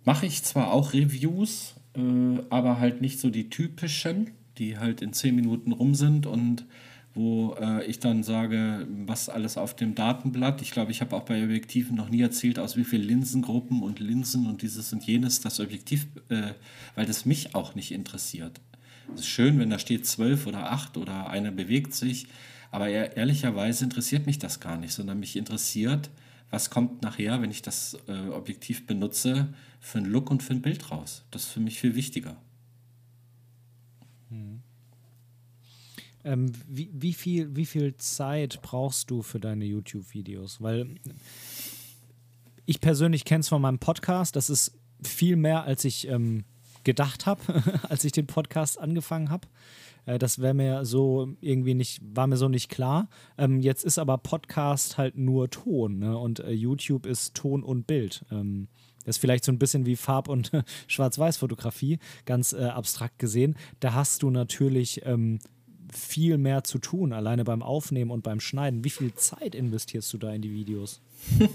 mache 0.04 0.26
ich 0.26 0.44
zwar 0.44 0.72
auch 0.72 0.94
Reviews, 0.94 1.76
äh, 1.98 2.44
aber 2.50 2.80
halt 2.80 3.02
nicht 3.02 3.20
so 3.20 3.30
die 3.30 3.50
typischen, 3.50 4.32
die 4.58 4.78
halt 4.78 5.02
in 5.02 5.14
zehn 5.14 5.36
Minuten 5.36 5.72
rum 5.72 5.96
sind 5.96 6.26
und 6.26 6.66
wo 7.14 7.56
äh, 7.60 7.84
ich 7.86 8.00
dann 8.00 8.22
sage, 8.22 8.88
was 9.06 9.28
alles 9.28 9.58
auf 9.58 9.76
dem 9.76 9.96
Datenblatt. 9.96 10.62
Ich 10.62 10.72
glaube, 10.72 10.92
ich 10.92 11.02
habe 11.02 11.16
auch 11.16 11.24
bei 11.24 11.44
Objektiven 11.44 11.96
noch 11.98 12.10
nie 12.10 12.22
erzählt, 12.22 12.60
aus 12.60 12.78
wie 12.78 12.84
vielen 12.84 13.08
Linsengruppen 13.08 13.82
und 13.82 14.00
Linsen 14.00 14.46
und 14.46 14.62
dieses 14.62 14.94
und 14.94 15.04
jenes 15.04 15.42
das 15.42 15.60
Objektiv, 15.60 16.06
äh, 16.30 16.54
weil 16.96 17.08
das 17.08 17.26
mich 17.26 17.56
auch 17.56 17.74
nicht 17.74 17.92
interessiert. 17.92 18.62
Es 19.14 19.22
ist 19.22 19.28
schön, 19.28 19.58
wenn 19.58 19.72
da 19.72 19.80
steht 19.80 20.06
zwölf 20.06 20.46
oder 20.46 20.72
acht 20.72 20.96
oder 20.96 21.30
einer 21.30 21.52
bewegt 21.52 21.96
sich, 21.96 22.28
aber 22.72 22.90
ehrlicherweise 22.90 23.86
interessiert 23.86 24.26
mich 24.28 24.38
das 24.38 24.60
gar 24.60 24.78
nicht, 24.78 24.94
sondern 24.94 25.20
mich 25.20 25.38
interessiert, 25.38 26.12
was 26.52 26.70
kommt 26.70 27.02
nachher, 27.02 27.42
wenn 27.42 27.52
ich 27.52 27.62
das 27.62 27.98
äh, 28.08 28.30
Objektiv 28.30 28.86
benutze, 28.86 29.48
für 29.80 30.00
einen 30.00 30.08
Look 30.08 30.30
und 30.30 30.44
für 30.44 30.54
ein 30.54 30.62
Bild 30.62 30.92
raus. 30.92 31.26
Das 31.32 31.44
ist 31.44 31.52
für 31.52 31.60
mich 31.60 31.80
viel 31.80 31.96
wichtiger. 31.96 32.38
Hm. 34.30 34.62
Ähm, 36.24 36.52
wie, 36.68 36.90
wie, 36.94 37.14
viel, 37.14 37.56
wie 37.56 37.66
viel 37.66 37.96
Zeit 37.98 38.62
brauchst 38.62 39.10
du 39.10 39.22
für 39.22 39.40
deine 39.40 39.66
YouTube-Videos? 39.66 40.62
Weil 40.62 40.96
ich 42.66 42.82
persönlich 42.82 43.24
kenne 43.24 43.42
es 43.42 43.50
von 43.50 43.62
meinem 43.62 43.80
Podcast, 43.80 44.36
das 44.36 44.50
ist 44.50 44.78
viel 45.02 45.38
mehr, 45.38 45.64
als 45.64 45.86
ich 45.86 46.08
ähm, 46.08 46.44
gedacht 46.84 47.26
habe, 47.26 47.42
als 47.90 48.04
ich 48.04 48.12
den 48.12 48.28
Podcast 48.28 48.80
angefangen 48.80 49.30
habe. 49.30 49.48
Äh, 50.06 50.18
das 50.18 50.40
wäre 50.40 50.54
mir 50.54 50.86
so 50.86 51.36
irgendwie 51.40 51.76
nicht, 51.76 52.02
war 52.04 52.28
mir 52.28 52.38
so 52.38 52.50
nicht 52.50 52.70
klar. 52.70 53.10
Ähm, 53.38 53.60
jetzt 53.62 53.86
ist 53.86 54.00
aber 54.00 54.18
Podcast 54.18 54.98
halt 54.98 55.18
nur 55.18 55.50
Ton 55.50 56.00
ne? 56.00 56.18
und 56.18 56.40
äh, 56.40 56.52
YouTube 56.52 57.06
ist 57.06 57.36
Ton 57.36 57.64
und 57.64 57.86
Bild. 57.86 58.26
Ähm, 58.32 58.68
das 59.08 59.16
ist 59.16 59.22
vielleicht 59.22 59.46
so 59.46 59.54
ein 59.54 59.58
bisschen 59.58 59.86
wie 59.86 59.96
Farb- 59.96 60.28
und 60.28 60.52
Schwarz-Weiß-Fotografie, 60.88 61.98
ganz 62.26 62.52
äh, 62.52 62.66
abstrakt 62.66 63.20
gesehen. 63.20 63.56
Da 63.80 63.94
hast 63.94 64.22
du 64.22 64.30
natürlich 64.30 65.02
ähm, 65.06 65.40
viel 65.94 66.38
mehr 66.38 66.66
zu 66.66 66.78
tun, 66.78 67.14
alleine 67.14 67.46
beim 67.46 67.64
Aufnehmen 67.64 68.12
und 68.12 68.22
beim 68.22 68.42
Schneiden. 68.42 68.84
Wie 68.84 68.90
viel 68.90 69.14
Zeit 69.14 69.56
investierst 69.56 70.12
du 70.12 70.18
da 70.18 70.34
in 70.34 70.42
die 70.42 70.52
Videos? 70.52 71.02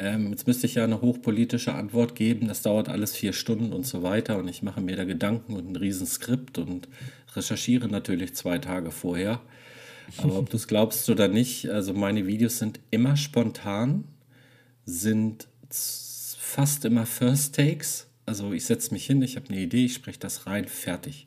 Ähm, 0.00 0.30
jetzt 0.30 0.46
müsste 0.46 0.68
ich 0.68 0.76
ja 0.76 0.84
eine 0.84 1.00
hochpolitische 1.00 1.74
Antwort 1.74 2.14
geben. 2.14 2.46
Das 2.46 2.62
dauert 2.62 2.88
alles 2.88 3.16
vier 3.16 3.32
Stunden 3.32 3.72
und 3.72 3.84
so 3.84 4.04
weiter. 4.04 4.38
Und 4.38 4.46
ich 4.46 4.62
mache 4.62 4.80
mir 4.80 4.94
da 4.94 5.02
Gedanken 5.02 5.56
und 5.56 5.68
ein 5.68 5.74
Riesenskript 5.74 6.58
und 6.58 6.88
recherchiere 7.34 7.88
natürlich 7.88 8.36
zwei 8.36 8.58
Tage 8.58 8.92
vorher. 8.92 9.40
Aber 10.18 10.38
ob 10.38 10.50
du 10.50 10.56
es 10.56 10.68
glaubst 10.68 11.10
oder 11.10 11.26
nicht, 11.26 11.68
also 11.70 11.94
meine 11.94 12.28
Videos 12.28 12.58
sind 12.60 12.78
immer 12.92 13.16
spontan, 13.16 14.04
sind 14.84 15.48
fast 16.48 16.86
immer 16.86 17.04
First 17.04 17.54
Takes. 17.54 18.08
Also 18.24 18.52
ich 18.52 18.64
setze 18.64 18.92
mich 18.92 19.06
hin, 19.06 19.20
ich 19.20 19.36
habe 19.36 19.50
eine 19.50 19.60
Idee, 19.60 19.84
ich 19.84 19.94
spreche 19.94 20.18
das 20.18 20.46
rein, 20.46 20.64
fertig. 20.64 21.26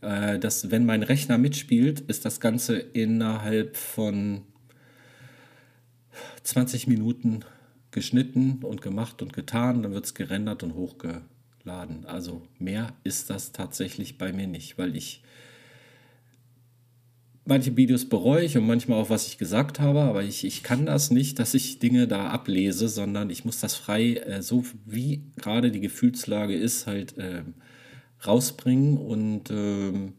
Äh, 0.00 0.38
das, 0.38 0.70
wenn 0.70 0.84
mein 0.84 1.04
Rechner 1.04 1.38
mitspielt, 1.38 2.00
ist 2.00 2.24
das 2.24 2.40
Ganze 2.40 2.76
innerhalb 2.76 3.76
von 3.76 4.42
20 6.42 6.88
Minuten 6.88 7.44
geschnitten 7.92 8.58
und 8.62 8.82
gemacht 8.82 9.22
und 9.22 9.32
getan, 9.32 9.82
dann 9.82 9.92
wird 9.92 10.06
es 10.06 10.14
gerendert 10.14 10.64
und 10.64 10.74
hochgeladen. 10.74 12.04
Also 12.04 12.42
mehr 12.58 12.92
ist 13.04 13.30
das 13.30 13.52
tatsächlich 13.52 14.18
bei 14.18 14.32
mir 14.32 14.48
nicht, 14.48 14.78
weil 14.78 14.96
ich 14.96 15.22
manche 17.46 17.76
Videos 17.76 18.08
bereue 18.08 18.44
ich 18.44 18.56
und 18.56 18.66
manchmal 18.66 19.00
auch, 19.00 19.10
was 19.10 19.26
ich 19.28 19.38
gesagt 19.38 19.80
habe, 19.80 20.00
aber 20.02 20.22
ich, 20.22 20.44
ich 20.44 20.62
kann 20.62 20.86
das 20.86 21.10
nicht, 21.10 21.38
dass 21.38 21.54
ich 21.54 21.78
Dinge 21.78 22.06
da 22.08 22.28
ablese, 22.28 22.88
sondern 22.88 23.30
ich 23.30 23.44
muss 23.44 23.60
das 23.60 23.74
frei, 23.74 24.14
äh, 24.14 24.42
so 24.42 24.64
wie 24.84 25.22
gerade 25.36 25.70
die 25.70 25.80
Gefühlslage 25.80 26.54
ist, 26.54 26.86
halt 26.86 27.16
äh, 27.18 27.44
rausbringen 28.26 28.98
und 28.98 29.50
äh, 29.50 30.12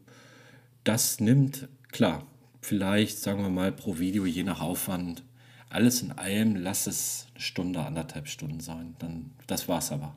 das 0.84 1.20
nimmt, 1.20 1.68
klar, 1.92 2.26
vielleicht, 2.60 3.18
sagen 3.18 3.42
wir 3.42 3.50
mal, 3.50 3.72
pro 3.72 3.98
Video, 3.98 4.24
je 4.26 4.42
nach 4.42 4.60
Aufwand, 4.60 5.22
alles 5.70 6.02
in 6.02 6.12
allem, 6.12 6.56
lass 6.56 6.86
es 6.86 7.26
eine 7.34 7.42
Stunde, 7.42 7.80
anderthalb 7.80 8.28
Stunden 8.28 8.60
sein. 8.60 8.96
Dann, 8.98 9.32
das 9.46 9.68
war's 9.68 9.92
aber. 9.92 10.16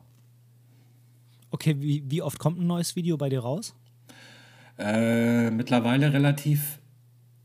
Okay, 1.50 1.76
wie, 1.78 2.02
wie 2.08 2.22
oft 2.22 2.38
kommt 2.38 2.58
ein 2.58 2.66
neues 2.66 2.96
Video 2.96 3.18
bei 3.18 3.28
dir 3.28 3.40
raus? 3.40 3.74
Äh, 4.78 5.50
mittlerweile 5.50 6.12
relativ 6.14 6.78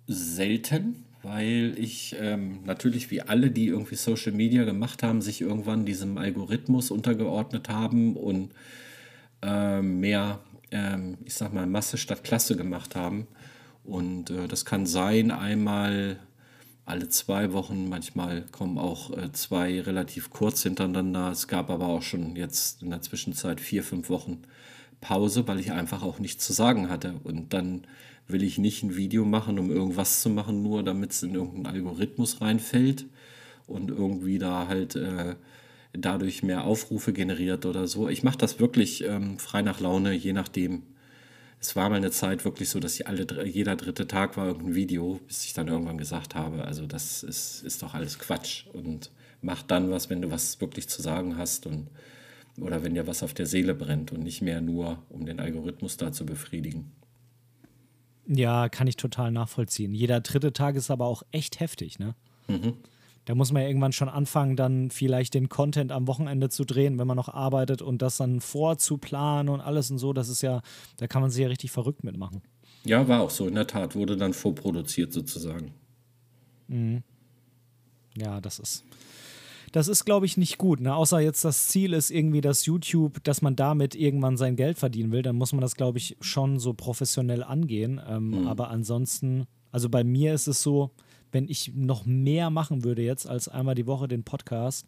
selten, 0.07 1.03
weil 1.23 1.75
ich 1.77 2.15
ähm, 2.19 2.59
natürlich 2.65 3.11
wie 3.11 3.21
alle, 3.21 3.51
die 3.51 3.67
irgendwie 3.67 3.95
Social 3.95 4.31
Media 4.31 4.63
gemacht 4.63 5.03
haben, 5.03 5.21
sich 5.21 5.41
irgendwann 5.41 5.85
diesem 5.85 6.17
Algorithmus 6.17 6.89
untergeordnet 6.91 7.69
haben 7.69 8.15
und 8.15 8.51
äh, 9.41 9.81
mehr, 9.81 10.39
ähm, 10.71 11.17
ich 11.25 11.33
sag 11.33 11.53
mal, 11.53 11.67
Masse 11.67 11.97
statt 11.97 12.23
Klasse 12.23 12.55
gemacht 12.55 12.95
haben. 12.95 13.27
Und 13.83 14.29
äh, 14.29 14.47
das 14.47 14.65
kann 14.65 14.85
sein, 14.85 15.31
einmal 15.31 16.19
alle 16.85 17.09
zwei 17.09 17.51
Wochen. 17.51 17.89
Manchmal 17.89 18.43
kommen 18.51 18.77
auch 18.77 19.15
äh, 19.15 19.31
zwei 19.33 19.81
relativ 19.81 20.29
kurz 20.29 20.63
hintereinander. 20.63 21.31
Es 21.31 21.47
gab 21.47 21.69
aber 21.69 21.87
auch 21.87 22.01
schon 22.01 22.35
jetzt 22.35 22.81
in 22.81 22.89
der 22.89 23.01
Zwischenzeit 23.01 23.59
vier, 23.59 23.83
fünf 23.83 24.09
Wochen 24.09 24.43
Pause, 25.01 25.47
weil 25.47 25.59
ich 25.59 25.71
einfach 25.71 26.01
auch 26.01 26.19
nichts 26.19 26.45
zu 26.45 26.53
sagen 26.53 26.89
hatte. 26.89 27.15
Und 27.23 27.53
dann 27.53 27.85
will 28.27 28.43
ich 28.43 28.57
nicht 28.57 28.83
ein 28.83 28.95
Video 28.95 29.25
machen, 29.25 29.59
um 29.59 29.71
irgendwas 29.71 30.21
zu 30.21 30.29
machen, 30.29 30.61
nur 30.61 30.83
damit 30.83 31.11
es 31.11 31.23
in 31.23 31.33
irgendeinen 31.33 31.67
Algorithmus 31.67 32.41
reinfällt 32.41 33.05
und 33.67 33.89
irgendwie 33.89 34.37
da 34.37 34.67
halt 34.67 34.95
äh, 34.95 35.35
dadurch 35.93 36.43
mehr 36.43 36.65
Aufrufe 36.65 37.13
generiert 37.13 37.65
oder 37.65 37.87
so. 37.87 38.09
Ich 38.09 38.23
mache 38.23 38.37
das 38.37 38.59
wirklich 38.59 39.03
ähm, 39.03 39.39
frei 39.39 39.61
nach 39.61 39.79
Laune, 39.79 40.13
je 40.13 40.33
nachdem, 40.33 40.83
es 41.59 41.75
war 41.75 41.89
mal 41.89 41.95
eine 41.95 42.11
Zeit 42.11 42.45
wirklich 42.45 42.69
so, 42.69 42.79
dass 42.79 43.01
alle, 43.01 43.25
jeder 43.45 43.75
dritte 43.75 44.07
Tag 44.07 44.37
war 44.37 44.47
irgendein 44.47 44.75
Video, 44.75 45.19
bis 45.27 45.45
ich 45.45 45.53
dann 45.53 45.67
irgendwann 45.67 45.97
gesagt 45.97 46.35
habe, 46.35 46.65
also 46.65 46.85
das 46.85 47.23
ist, 47.23 47.63
ist 47.63 47.81
doch 47.81 47.93
alles 47.93 48.19
Quatsch 48.19 48.65
und 48.73 49.11
mach 49.41 49.63
dann 49.63 49.89
was, 49.89 50.09
wenn 50.09 50.21
du 50.21 50.31
was 50.31 50.61
wirklich 50.61 50.87
zu 50.87 51.01
sagen 51.01 51.37
hast 51.37 51.65
und 51.65 51.87
oder 52.59 52.83
wenn 52.83 52.95
dir 52.95 53.05
was 53.05 53.21
auf 53.21 53.35
der 53.35 53.45
Seele 53.45 53.75
brennt 53.75 54.11
und 54.11 54.23
nicht 54.23 54.41
mehr 54.41 54.61
nur, 54.61 55.03
um 55.09 55.25
den 55.25 55.39
Algorithmus 55.39 55.97
da 55.97 56.11
zu 56.11 56.25
befriedigen. 56.25 56.91
Ja, 58.27 58.67
kann 58.69 58.87
ich 58.87 58.97
total 58.97 59.31
nachvollziehen. 59.31 59.93
Jeder 59.93 60.19
dritte 60.19 60.51
Tag 60.51 60.75
ist 60.75 60.91
aber 60.91 61.05
auch 61.05 61.23
echt 61.31 61.59
heftig, 61.59 61.97
ne? 61.97 62.15
Mhm. 62.47 62.73
Da 63.25 63.35
muss 63.35 63.51
man 63.51 63.61
ja 63.61 63.67
irgendwann 63.67 63.91
schon 63.91 64.07
anfangen, 64.07 64.55
dann 64.55 64.89
vielleicht 64.89 65.33
den 65.33 65.49
Content 65.49 65.91
am 65.91 66.07
Wochenende 66.07 66.49
zu 66.49 66.63
drehen, 66.63 66.97
wenn 66.97 67.07
man 67.07 67.17
noch 67.17 67.27
arbeitet 67.27 67.81
und 67.81 68.01
das 68.01 68.17
dann 68.17 68.39
vorzuplanen 68.39 69.53
und 69.53 69.59
alles 69.59 69.91
und 69.91 69.97
so. 69.97 70.13
Das 70.13 70.29
ist 70.29 70.41
ja, 70.41 70.61
da 70.95 71.07
kann 71.07 71.21
man 71.21 71.29
sich 71.29 71.41
ja 71.41 71.49
richtig 71.49 71.71
verrückt 71.71 72.05
mitmachen. 72.05 72.41
Ja, 72.85 73.05
war 73.09 73.21
auch 73.21 73.29
so, 73.29 73.47
in 73.47 73.55
der 73.55 73.67
Tat. 73.67 73.95
Wurde 73.95 74.15
dann 74.15 74.33
vorproduziert 74.33 75.11
sozusagen. 75.11 75.73
Mhm. 76.69 77.03
Ja, 78.15 78.39
das 78.39 78.59
ist. 78.59 78.85
Das 79.71 79.87
ist, 79.87 80.05
glaube 80.05 80.25
ich, 80.25 80.37
nicht 80.37 80.57
gut. 80.57 80.79
Ne? 80.79 80.95
Außer 80.95 81.19
jetzt 81.19 81.43
das 81.43 81.67
Ziel 81.67 81.93
ist 81.93 82.09
irgendwie, 82.09 82.41
dass 82.41 82.65
YouTube, 82.65 83.23
dass 83.23 83.41
man 83.41 83.55
damit 83.55 83.95
irgendwann 83.95 84.37
sein 84.37 84.55
Geld 84.55 84.77
verdienen 84.77 85.11
will, 85.11 85.21
dann 85.21 85.35
muss 85.35 85.51
man 85.51 85.61
das, 85.61 85.75
glaube 85.75 85.97
ich, 85.97 86.17
schon 86.21 86.59
so 86.59 86.73
professionell 86.73 87.43
angehen. 87.43 88.01
Ähm, 88.07 88.29
mhm. 88.41 88.47
Aber 88.47 88.69
ansonsten, 88.69 89.45
also 89.71 89.89
bei 89.89 90.03
mir 90.03 90.33
ist 90.33 90.47
es 90.47 90.61
so, 90.61 90.91
wenn 91.31 91.49
ich 91.49 91.73
noch 91.75 92.05
mehr 92.05 92.49
machen 92.49 92.83
würde 92.83 93.01
jetzt 93.01 93.27
als 93.27 93.47
einmal 93.47 93.75
die 93.75 93.87
Woche 93.87 94.07
den 94.07 94.23
Podcast, 94.23 94.85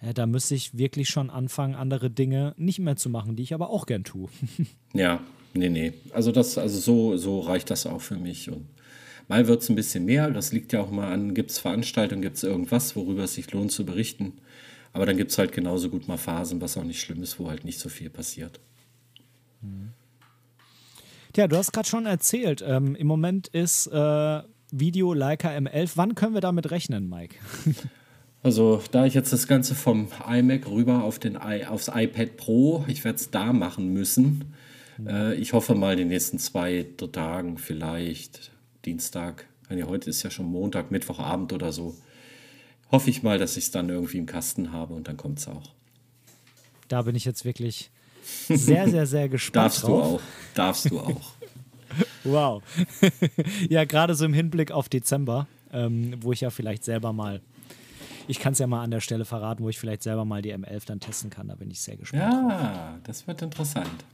äh, 0.00 0.14
da 0.14 0.26
müsste 0.26 0.54
ich 0.54 0.76
wirklich 0.78 1.08
schon 1.08 1.30
anfangen, 1.30 1.74
andere 1.74 2.10
Dinge 2.10 2.54
nicht 2.56 2.78
mehr 2.78 2.96
zu 2.96 3.10
machen, 3.10 3.36
die 3.36 3.42
ich 3.42 3.54
aber 3.54 3.70
auch 3.70 3.86
gern 3.86 4.04
tue. 4.04 4.28
ja, 4.94 5.20
nee, 5.54 5.68
nee. 5.68 5.92
Also 6.12 6.32
das, 6.32 6.56
also 6.58 6.78
so, 6.78 7.16
so 7.16 7.40
reicht 7.40 7.70
das 7.70 7.86
auch 7.86 8.00
für 8.00 8.16
mich. 8.16 8.50
Und 8.50 8.66
mal 9.30 9.46
wird 9.46 9.62
es 9.62 9.68
ein 9.70 9.76
bisschen 9.76 10.04
mehr. 10.04 10.30
Das 10.30 10.52
liegt 10.52 10.72
ja 10.72 10.80
auch 10.80 10.90
mal 10.90 11.10
an, 11.10 11.34
gibt 11.34 11.52
es 11.52 11.58
Veranstaltungen, 11.58 12.20
gibt 12.20 12.36
es 12.36 12.42
irgendwas, 12.42 12.96
worüber 12.96 13.24
es 13.24 13.34
sich 13.34 13.50
lohnt 13.52 13.72
zu 13.72 13.86
berichten. 13.86 14.34
Aber 14.92 15.06
dann 15.06 15.16
gibt 15.16 15.30
es 15.30 15.38
halt 15.38 15.52
genauso 15.52 15.88
gut 15.88 16.08
mal 16.08 16.18
Phasen, 16.18 16.60
was 16.60 16.76
auch 16.76 16.84
nicht 16.84 17.00
schlimm 17.00 17.22
ist, 17.22 17.38
wo 17.38 17.48
halt 17.48 17.64
nicht 17.64 17.78
so 17.78 17.88
viel 17.88 18.10
passiert. 18.10 18.58
Mhm. 19.62 19.92
Tja, 21.32 21.46
du 21.46 21.56
hast 21.56 21.72
gerade 21.72 21.88
schon 21.88 22.06
erzählt, 22.06 22.62
ähm, 22.66 22.96
im 22.96 23.06
Moment 23.06 23.46
ist 23.46 23.86
äh, 23.86 24.42
Video 24.72 25.14
Leica 25.14 25.50
M11. 25.50 25.92
Wann 25.94 26.16
können 26.16 26.34
wir 26.34 26.40
damit 26.40 26.70
rechnen, 26.70 27.08
Mike? 27.08 27.36
Also, 28.42 28.82
da 28.90 29.04
ich 29.04 29.12
jetzt 29.12 29.34
das 29.34 29.46
Ganze 29.46 29.74
vom 29.74 30.08
iMac 30.26 30.66
rüber 30.66 31.04
auf 31.04 31.18
den 31.18 31.34
I, 31.34 31.66
aufs 31.66 31.88
iPad 31.94 32.38
Pro, 32.38 32.86
ich 32.88 33.04
werde 33.04 33.16
es 33.16 33.30
da 33.30 33.52
machen 33.52 33.92
müssen. 33.92 34.54
Äh, 35.06 35.34
ich 35.34 35.52
hoffe 35.52 35.74
mal 35.74 35.92
in 35.92 35.98
den 35.98 36.08
nächsten 36.08 36.38
zwei 36.38 36.86
Tagen, 37.12 37.58
vielleicht 37.58 38.50
Dienstag. 38.84 39.46
Ja, 39.68 39.86
heute 39.86 40.10
ist 40.10 40.22
ja 40.22 40.30
schon 40.30 40.46
Montag, 40.46 40.90
Mittwochabend 40.90 41.52
oder 41.52 41.72
so. 41.72 41.96
Hoffe 42.90 43.10
ich 43.10 43.22
mal, 43.22 43.38
dass 43.38 43.56
ich 43.56 43.64
es 43.64 43.70
dann 43.70 43.88
irgendwie 43.88 44.18
im 44.18 44.26
Kasten 44.26 44.72
habe 44.72 44.94
und 44.94 45.06
dann 45.06 45.16
kommt 45.16 45.38
es 45.38 45.48
auch. 45.48 45.70
Da 46.88 47.02
bin 47.02 47.14
ich 47.14 47.24
jetzt 47.24 47.44
wirklich 47.44 47.90
sehr, 48.48 48.88
sehr, 48.88 49.06
sehr 49.06 49.28
gespannt. 49.28 49.66
Darfst 49.66 49.82
drauf. 49.84 49.88
du 49.88 50.16
auch. 50.16 50.20
Darfst 50.54 50.90
du 50.90 50.98
auch. 50.98 51.32
wow. 52.24 52.62
ja, 53.68 53.84
gerade 53.84 54.14
so 54.14 54.24
im 54.24 54.34
Hinblick 54.34 54.72
auf 54.72 54.88
Dezember, 54.88 55.46
ähm, 55.72 56.14
wo 56.20 56.32
ich 56.32 56.40
ja 56.40 56.50
vielleicht 56.50 56.84
selber 56.84 57.12
mal 57.12 57.40
ich 58.30 58.38
kann 58.38 58.52
es 58.52 58.60
ja 58.60 58.68
mal 58.68 58.84
an 58.84 58.92
der 58.92 59.00
Stelle 59.00 59.24
verraten, 59.24 59.64
wo 59.64 59.68
ich 59.70 59.78
vielleicht 59.80 60.04
selber 60.04 60.24
mal 60.24 60.40
die 60.40 60.54
M11 60.54 60.86
dann 60.86 61.00
testen 61.00 61.30
kann. 61.30 61.48
Da 61.48 61.56
bin 61.56 61.68
ich 61.68 61.80
sehr 61.80 61.96
gespannt. 61.96 62.22
Ja, 62.22 62.92
drauf. 62.92 63.00
das 63.02 63.26
wird 63.26 63.42
interessant. 63.42 64.04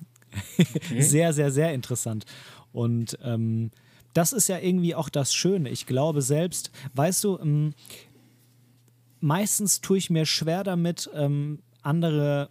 Okay. 0.58 1.02
sehr, 1.02 1.34
sehr, 1.34 1.50
sehr 1.50 1.74
interessant. 1.74 2.24
Und 2.72 3.18
ähm, 3.22 3.70
das 4.16 4.32
ist 4.32 4.48
ja 4.48 4.58
irgendwie 4.58 4.94
auch 4.94 5.08
das 5.08 5.34
Schöne. 5.34 5.68
Ich 5.68 5.86
glaube 5.86 6.22
selbst, 6.22 6.70
weißt 6.94 7.24
du, 7.24 7.38
ähm, 7.38 7.74
meistens 9.20 9.80
tue 9.80 9.98
ich 9.98 10.08
mir 10.08 10.24
schwer 10.24 10.64
damit, 10.64 11.10
ähm, 11.14 11.62
andere, 11.82 12.48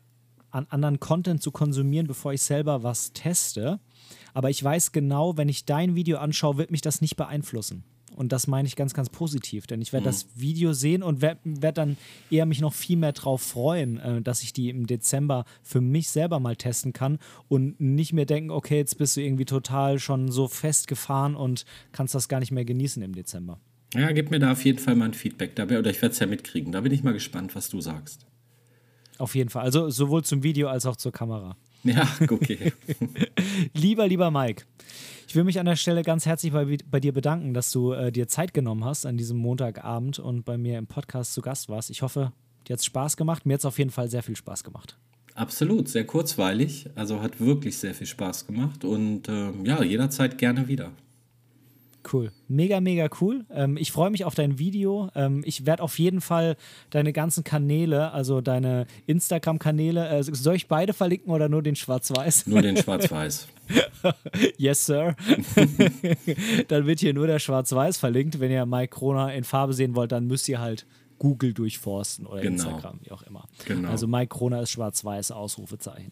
an 0.52 0.68
anderen 0.70 1.00
Content 1.00 1.42
zu 1.42 1.52
konsumieren, 1.52 2.08
bevor 2.08 2.34
ich 2.34 2.42
selber 2.42 2.84
was 2.84 3.14
teste. 3.14 3.80
Aber 4.34 4.50
ich 4.50 4.64
weiß 4.64 4.92
genau, 4.92 5.38
wenn 5.38 5.50
ich 5.50 5.66
dein 5.66 5.96
Video 5.96 6.18
anschaue, 6.20 6.58
wird 6.58 6.72
mich 6.72 6.82
das 6.82 7.02
nicht 7.02 7.16
beeinflussen. 7.16 7.84
Und 8.16 8.32
das 8.32 8.48
meine 8.48 8.68
ich 8.68 8.76
ganz, 8.76 8.94
ganz 8.94 9.10
positiv, 9.10 9.68
denn 9.68 9.82
ich 9.82 9.94
werde 9.94 10.06
mhm. 10.06 10.10
das 10.10 10.28
Video 10.36 10.74
sehen 10.74 11.04
und 11.04 11.22
werde 11.22 11.42
werd 11.44 11.78
dann 11.78 11.98
eher 12.32 12.46
mich 12.46 12.62
noch 12.62 12.74
viel 12.74 12.98
mehr 12.98 13.12
darauf 13.12 13.42
freuen, 13.42 13.98
äh, 13.98 14.22
dass 14.22 14.42
ich 14.42 14.54
die 14.54 14.70
im 14.70 14.88
Dezember 14.88 15.46
für 15.62 15.82
mich 15.82 16.10
selber 16.10 16.40
mal 16.40 16.56
testen 16.56 16.94
kann 16.94 17.20
und 17.48 17.80
nicht 17.80 18.14
mehr 18.14 18.26
denken, 18.26 18.52
okay, 18.52 18.78
jetzt 18.78 18.98
bist 18.98 19.18
du 19.18 19.22
irgendwie 19.22 19.46
total 19.46 20.00
schon 20.00 20.32
so 20.32 20.48
festgefahren 20.48 21.36
und 21.36 21.66
kannst 21.92 22.16
das 22.16 22.30
gar 22.30 22.40
nicht 22.40 22.52
mehr 22.52 22.66
genießen 22.66 23.04
im 23.04 23.14
Dezember. 23.14 23.60
Ja, 23.94 24.12
gib 24.12 24.32
mir 24.32 24.40
da 24.40 24.52
auf 24.52 24.66
jeden 24.66 24.80
Fall 24.80 24.96
mal 24.96 25.06
ein 25.06 25.14
Feedback 25.14 25.56
dabei 25.56 25.80
oder 25.80 25.90
ich 25.90 26.02
werde 26.02 26.14
es 26.14 26.20
ja 26.20 26.28
mitkriegen. 26.28 26.72
Da 26.72 26.82
bin 26.82 26.92
ich 26.92 27.04
mal 27.04 27.14
gespannt, 27.14 27.56
was 27.56 27.70
du 27.70 27.80
sagst. 27.82 28.26
Auf 29.18 29.36
jeden 29.36 29.50
Fall. 29.50 29.64
Also 29.64 29.90
sowohl 29.90 30.24
zum 30.24 30.44
Video 30.44 30.68
als 30.68 30.86
auch 30.86 30.98
zur 30.98 31.12
Kamera. 31.12 31.56
Ja, 31.94 32.08
okay. 32.32 32.74
lieber, 33.74 34.08
lieber 34.08 34.32
Mike, 34.32 34.66
ich 35.28 35.36
will 35.36 35.44
mich 35.44 35.60
an 35.60 35.68
der 35.68 35.76
Stelle 35.76 36.02
ganz 36.02 36.26
herzlich 36.26 36.52
bei, 36.52 36.78
bei 36.90 37.00
dir 37.00 37.14
bedanken, 37.14 37.54
dass 37.54 37.72
du 37.72 37.92
äh, 37.92 38.12
dir 38.12 38.28
Zeit 38.28 38.56
genommen 38.56 38.84
hast 38.84 39.06
an 39.06 39.18
diesem 39.18 39.38
Montagabend 39.38 40.18
und 40.18 40.46
bei 40.46 40.58
mir 40.58 40.80
im 40.80 40.88
Podcast 40.88 41.34
zu 41.34 41.42
Gast 41.42 41.70
warst. 41.70 41.92
Ich 41.92 42.02
hoffe, 42.02 42.32
dir 42.68 42.74
hat 42.74 42.80
es 42.80 42.86
Spaß 42.86 43.18
gemacht. 43.18 43.46
Mir 43.46 43.54
hat 43.54 43.60
es 43.60 43.66
auf 43.66 43.78
jeden 43.78 43.92
Fall 43.92 44.10
sehr 44.10 44.24
viel 44.24 44.36
Spaß 44.36 44.64
gemacht. 44.64 44.98
Absolut, 45.36 45.90
sehr 45.90 46.06
kurzweilig. 46.06 46.90
Also 46.96 47.22
hat 47.22 47.40
wirklich 47.40 47.78
sehr 47.78 47.94
viel 47.94 48.08
Spaß 48.08 48.48
gemacht 48.48 48.84
und 48.84 49.28
äh, 49.28 49.52
ja, 49.64 49.84
jederzeit 49.84 50.40
gerne 50.40 50.68
wieder. 50.68 50.92
Cool. 52.12 52.32
Mega, 52.48 52.80
mega 52.80 53.10
cool. 53.22 53.46
Ähm, 53.50 53.78
ich 53.78 53.92
freue 53.92 54.10
mich 54.10 54.26
auf 54.26 54.36
dein 54.36 54.60
Video. 54.60 55.10
Ähm, 55.16 55.44
ich 55.46 55.66
werde 55.66 55.82
auf 55.82 55.98
jeden 55.98 56.22
Fall 56.22 56.56
deine 56.90 57.14
ganzen 57.14 57.44
Kanäle, 57.44 58.12
also 58.12 58.42
deine 58.42 58.86
Instagram-Kanäle, 59.08 60.08
äh, 60.10 60.24
soll 60.24 60.56
ich 60.56 60.68
beide 60.68 60.94
verlinken 60.94 61.32
oder 61.32 61.50
nur 61.50 61.64
den 61.64 61.76
Schwarz-Weiß? 61.76 62.48
Nur 62.48 62.62
den 62.62 62.78
Schwarz-Weiß. 62.84 63.48
yes, 64.58 64.86
Sir. 64.86 65.16
dann 66.68 66.86
wird 66.86 67.00
hier 67.00 67.14
nur 67.14 67.28
der 67.28 67.40
Schwarz-Weiß 67.40 67.98
verlinkt. 67.98 68.40
Wenn 68.40 68.52
ihr 68.52 68.66
Mike 68.66 68.96
Krona 68.96 69.34
in 69.34 69.44
Farbe 69.44 69.74
sehen 69.74 69.96
wollt, 69.96 70.12
dann 70.12 70.28
müsst 70.28 70.48
ihr 70.48 70.60
halt 70.60 70.86
Google 71.18 71.54
durchforsten 71.54 72.26
oder 72.26 72.42
genau. 72.42 72.64
Instagram, 72.64 73.00
wie 73.04 73.12
auch 73.12 73.24
immer. 73.24 73.48
Genau. 73.66 73.90
Also 73.90 74.08
Mike 74.08 74.28
Krona 74.28 74.62
ist 74.62 74.72
schwarz-weiß, 74.72 75.32
Ausrufezeichen. 75.32 76.12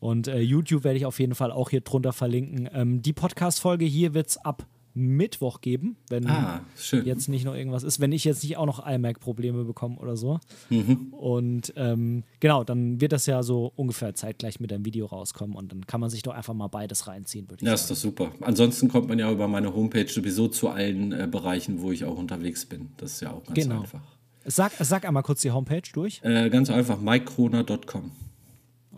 Und 0.00 0.26
äh, 0.26 0.40
YouTube 0.40 0.84
werde 0.84 0.96
ich 0.96 1.06
auf 1.06 1.20
jeden 1.20 1.34
Fall 1.34 1.52
auch 1.52 1.70
hier 1.70 1.82
drunter 1.82 2.12
verlinken. 2.12 2.68
Ähm, 2.72 3.02
die 3.02 3.12
Podcast-Folge 3.12 3.84
hier 3.84 4.14
wird 4.14 4.28
es 4.28 4.38
ab 4.38 4.66
Mittwoch 4.94 5.60
geben, 5.60 5.96
wenn 6.08 6.26
ah, 6.26 6.60
jetzt 7.04 7.28
nicht 7.28 7.44
noch 7.44 7.54
irgendwas 7.54 7.82
ist, 7.82 8.00
wenn 8.00 8.12
ich 8.12 8.24
jetzt 8.24 8.42
nicht 8.42 8.56
auch 8.56 8.66
noch 8.66 8.86
iMac-Probleme 8.86 9.64
bekomme 9.64 9.96
oder 9.98 10.16
so. 10.16 10.38
Mhm. 10.70 11.12
Und 11.12 11.72
ähm, 11.76 12.24
genau, 12.40 12.64
dann 12.64 13.00
wird 13.00 13.12
das 13.12 13.26
ja 13.26 13.42
so 13.42 13.72
ungefähr 13.76 14.14
zeitgleich 14.14 14.60
mit 14.60 14.70
dem 14.70 14.84
Video 14.84 15.06
rauskommen 15.06 15.56
und 15.56 15.72
dann 15.72 15.86
kann 15.86 16.00
man 16.00 16.10
sich 16.10 16.22
doch 16.22 16.34
einfach 16.34 16.54
mal 16.54 16.68
beides 16.68 17.06
reinziehen, 17.06 17.48
würde 17.48 17.62
ich 17.64 17.68
ja, 17.68 17.76
sagen. 17.76 17.78
Ja, 17.78 17.82
ist 17.82 17.90
doch 17.90 17.96
super. 17.96 18.32
Ansonsten 18.40 18.88
kommt 18.88 19.08
man 19.08 19.18
ja 19.18 19.30
über 19.30 19.48
meine 19.48 19.74
Homepage 19.74 20.08
sowieso 20.08 20.48
zu 20.48 20.68
allen 20.68 21.12
äh, 21.12 21.28
Bereichen, 21.30 21.80
wo 21.80 21.90
ich 21.92 22.04
auch 22.04 22.18
unterwegs 22.18 22.66
bin. 22.66 22.90
Das 22.98 23.12
ist 23.12 23.20
ja 23.20 23.32
auch 23.32 23.44
ganz 23.44 23.54
genau. 23.54 23.80
einfach. 23.80 24.02
Sag, 24.44 24.72
sag 24.80 25.04
einmal 25.06 25.22
kurz 25.22 25.40
die 25.42 25.52
Homepage 25.52 25.82
durch. 25.92 26.20
Äh, 26.22 26.50
ganz 26.50 26.68
einfach, 26.68 27.00
microna.com. 27.00 28.10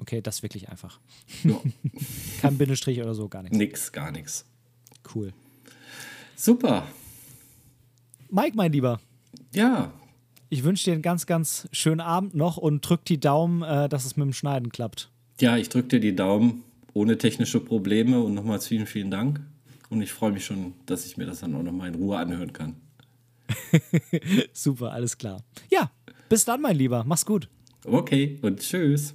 Okay, 0.00 0.20
das 0.20 0.36
ist 0.36 0.42
wirklich 0.42 0.68
einfach. 0.68 0.98
Ja. 1.44 1.60
Kein 2.40 2.58
Bindestrich 2.58 3.00
oder 3.00 3.14
so, 3.14 3.28
gar 3.28 3.42
nichts. 3.42 3.56
Nix, 3.56 3.92
gar 3.92 4.10
nichts. 4.10 4.44
Cool. 5.14 5.32
Super. 6.44 6.86
Mike, 8.28 8.54
mein 8.54 8.70
Lieber. 8.70 9.00
Ja. 9.54 9.94
Ich 10.50 10.62
wünsche 10.62 10.84
dir 10.84 10.92
einen 10.92 11.00
ganz, 11.00 11.24
ganz 11.24 11.66
schönen 11.72 12.02
Abend 12.02 12.34
noch 12.34 12.58
und 12.58 12.82
drück 12.82 13.02
die 13.06 13.18
Daumen, 13.18 13.62
äh, 13.62 13.88
dass 13.88 14.04
es 14.04 14.18
mit 14.18 14.26
dem 14.26 14.34
Schneiden 14.34 14.68
klappt. 14.68 15.10
Ja, 15.40 15.56
ich 15.56 15.70
drücke 15.70 15.88
dir 15.88 16.00
die 16.00 16.14
Daumen 16.14 16.62
ohne 16.92 17.16
technische 17.16 17.60
Probleme 17.60 18.20
und 18.20 18.34
nochmals 18.34 18.66
vielen, 18.66 18.84
vielen 18.84 19.10
Dank. 19.10 19.40
Und 19.88 20.02
ich 20.02 20.12
freue 20.12 20.32
mich 20.32 20.44
schon, 20.44 20.74
dass 20.84 21.06
ich 21.06 21.16
mir 21.16 21.24
das 21.24 21.40
dann 21.40 21.54
auch 21.54 21.62
nochmal 21.62 21.88
in 21.88 21.94
Ruhe 21.94 22.18
anhören 22.18 22.52
kann. 22.52 22.76
Super, 24.52 24.92
alles 24.92 25.16
klar. 25.16 25.42
Ja, 25.70 25.90
bis 26.28 26.44
dann, 26.44 26.60
mein 26.60 26.76
Lieber. 26.76 27.04
Mach's 27.06 27.24
gut. 27.24 27.48
Okay, 27.86 28.38
und 28.42 28.60
tschüss. 28.60 29.14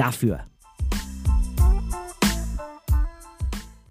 dafür. 0.00 0.49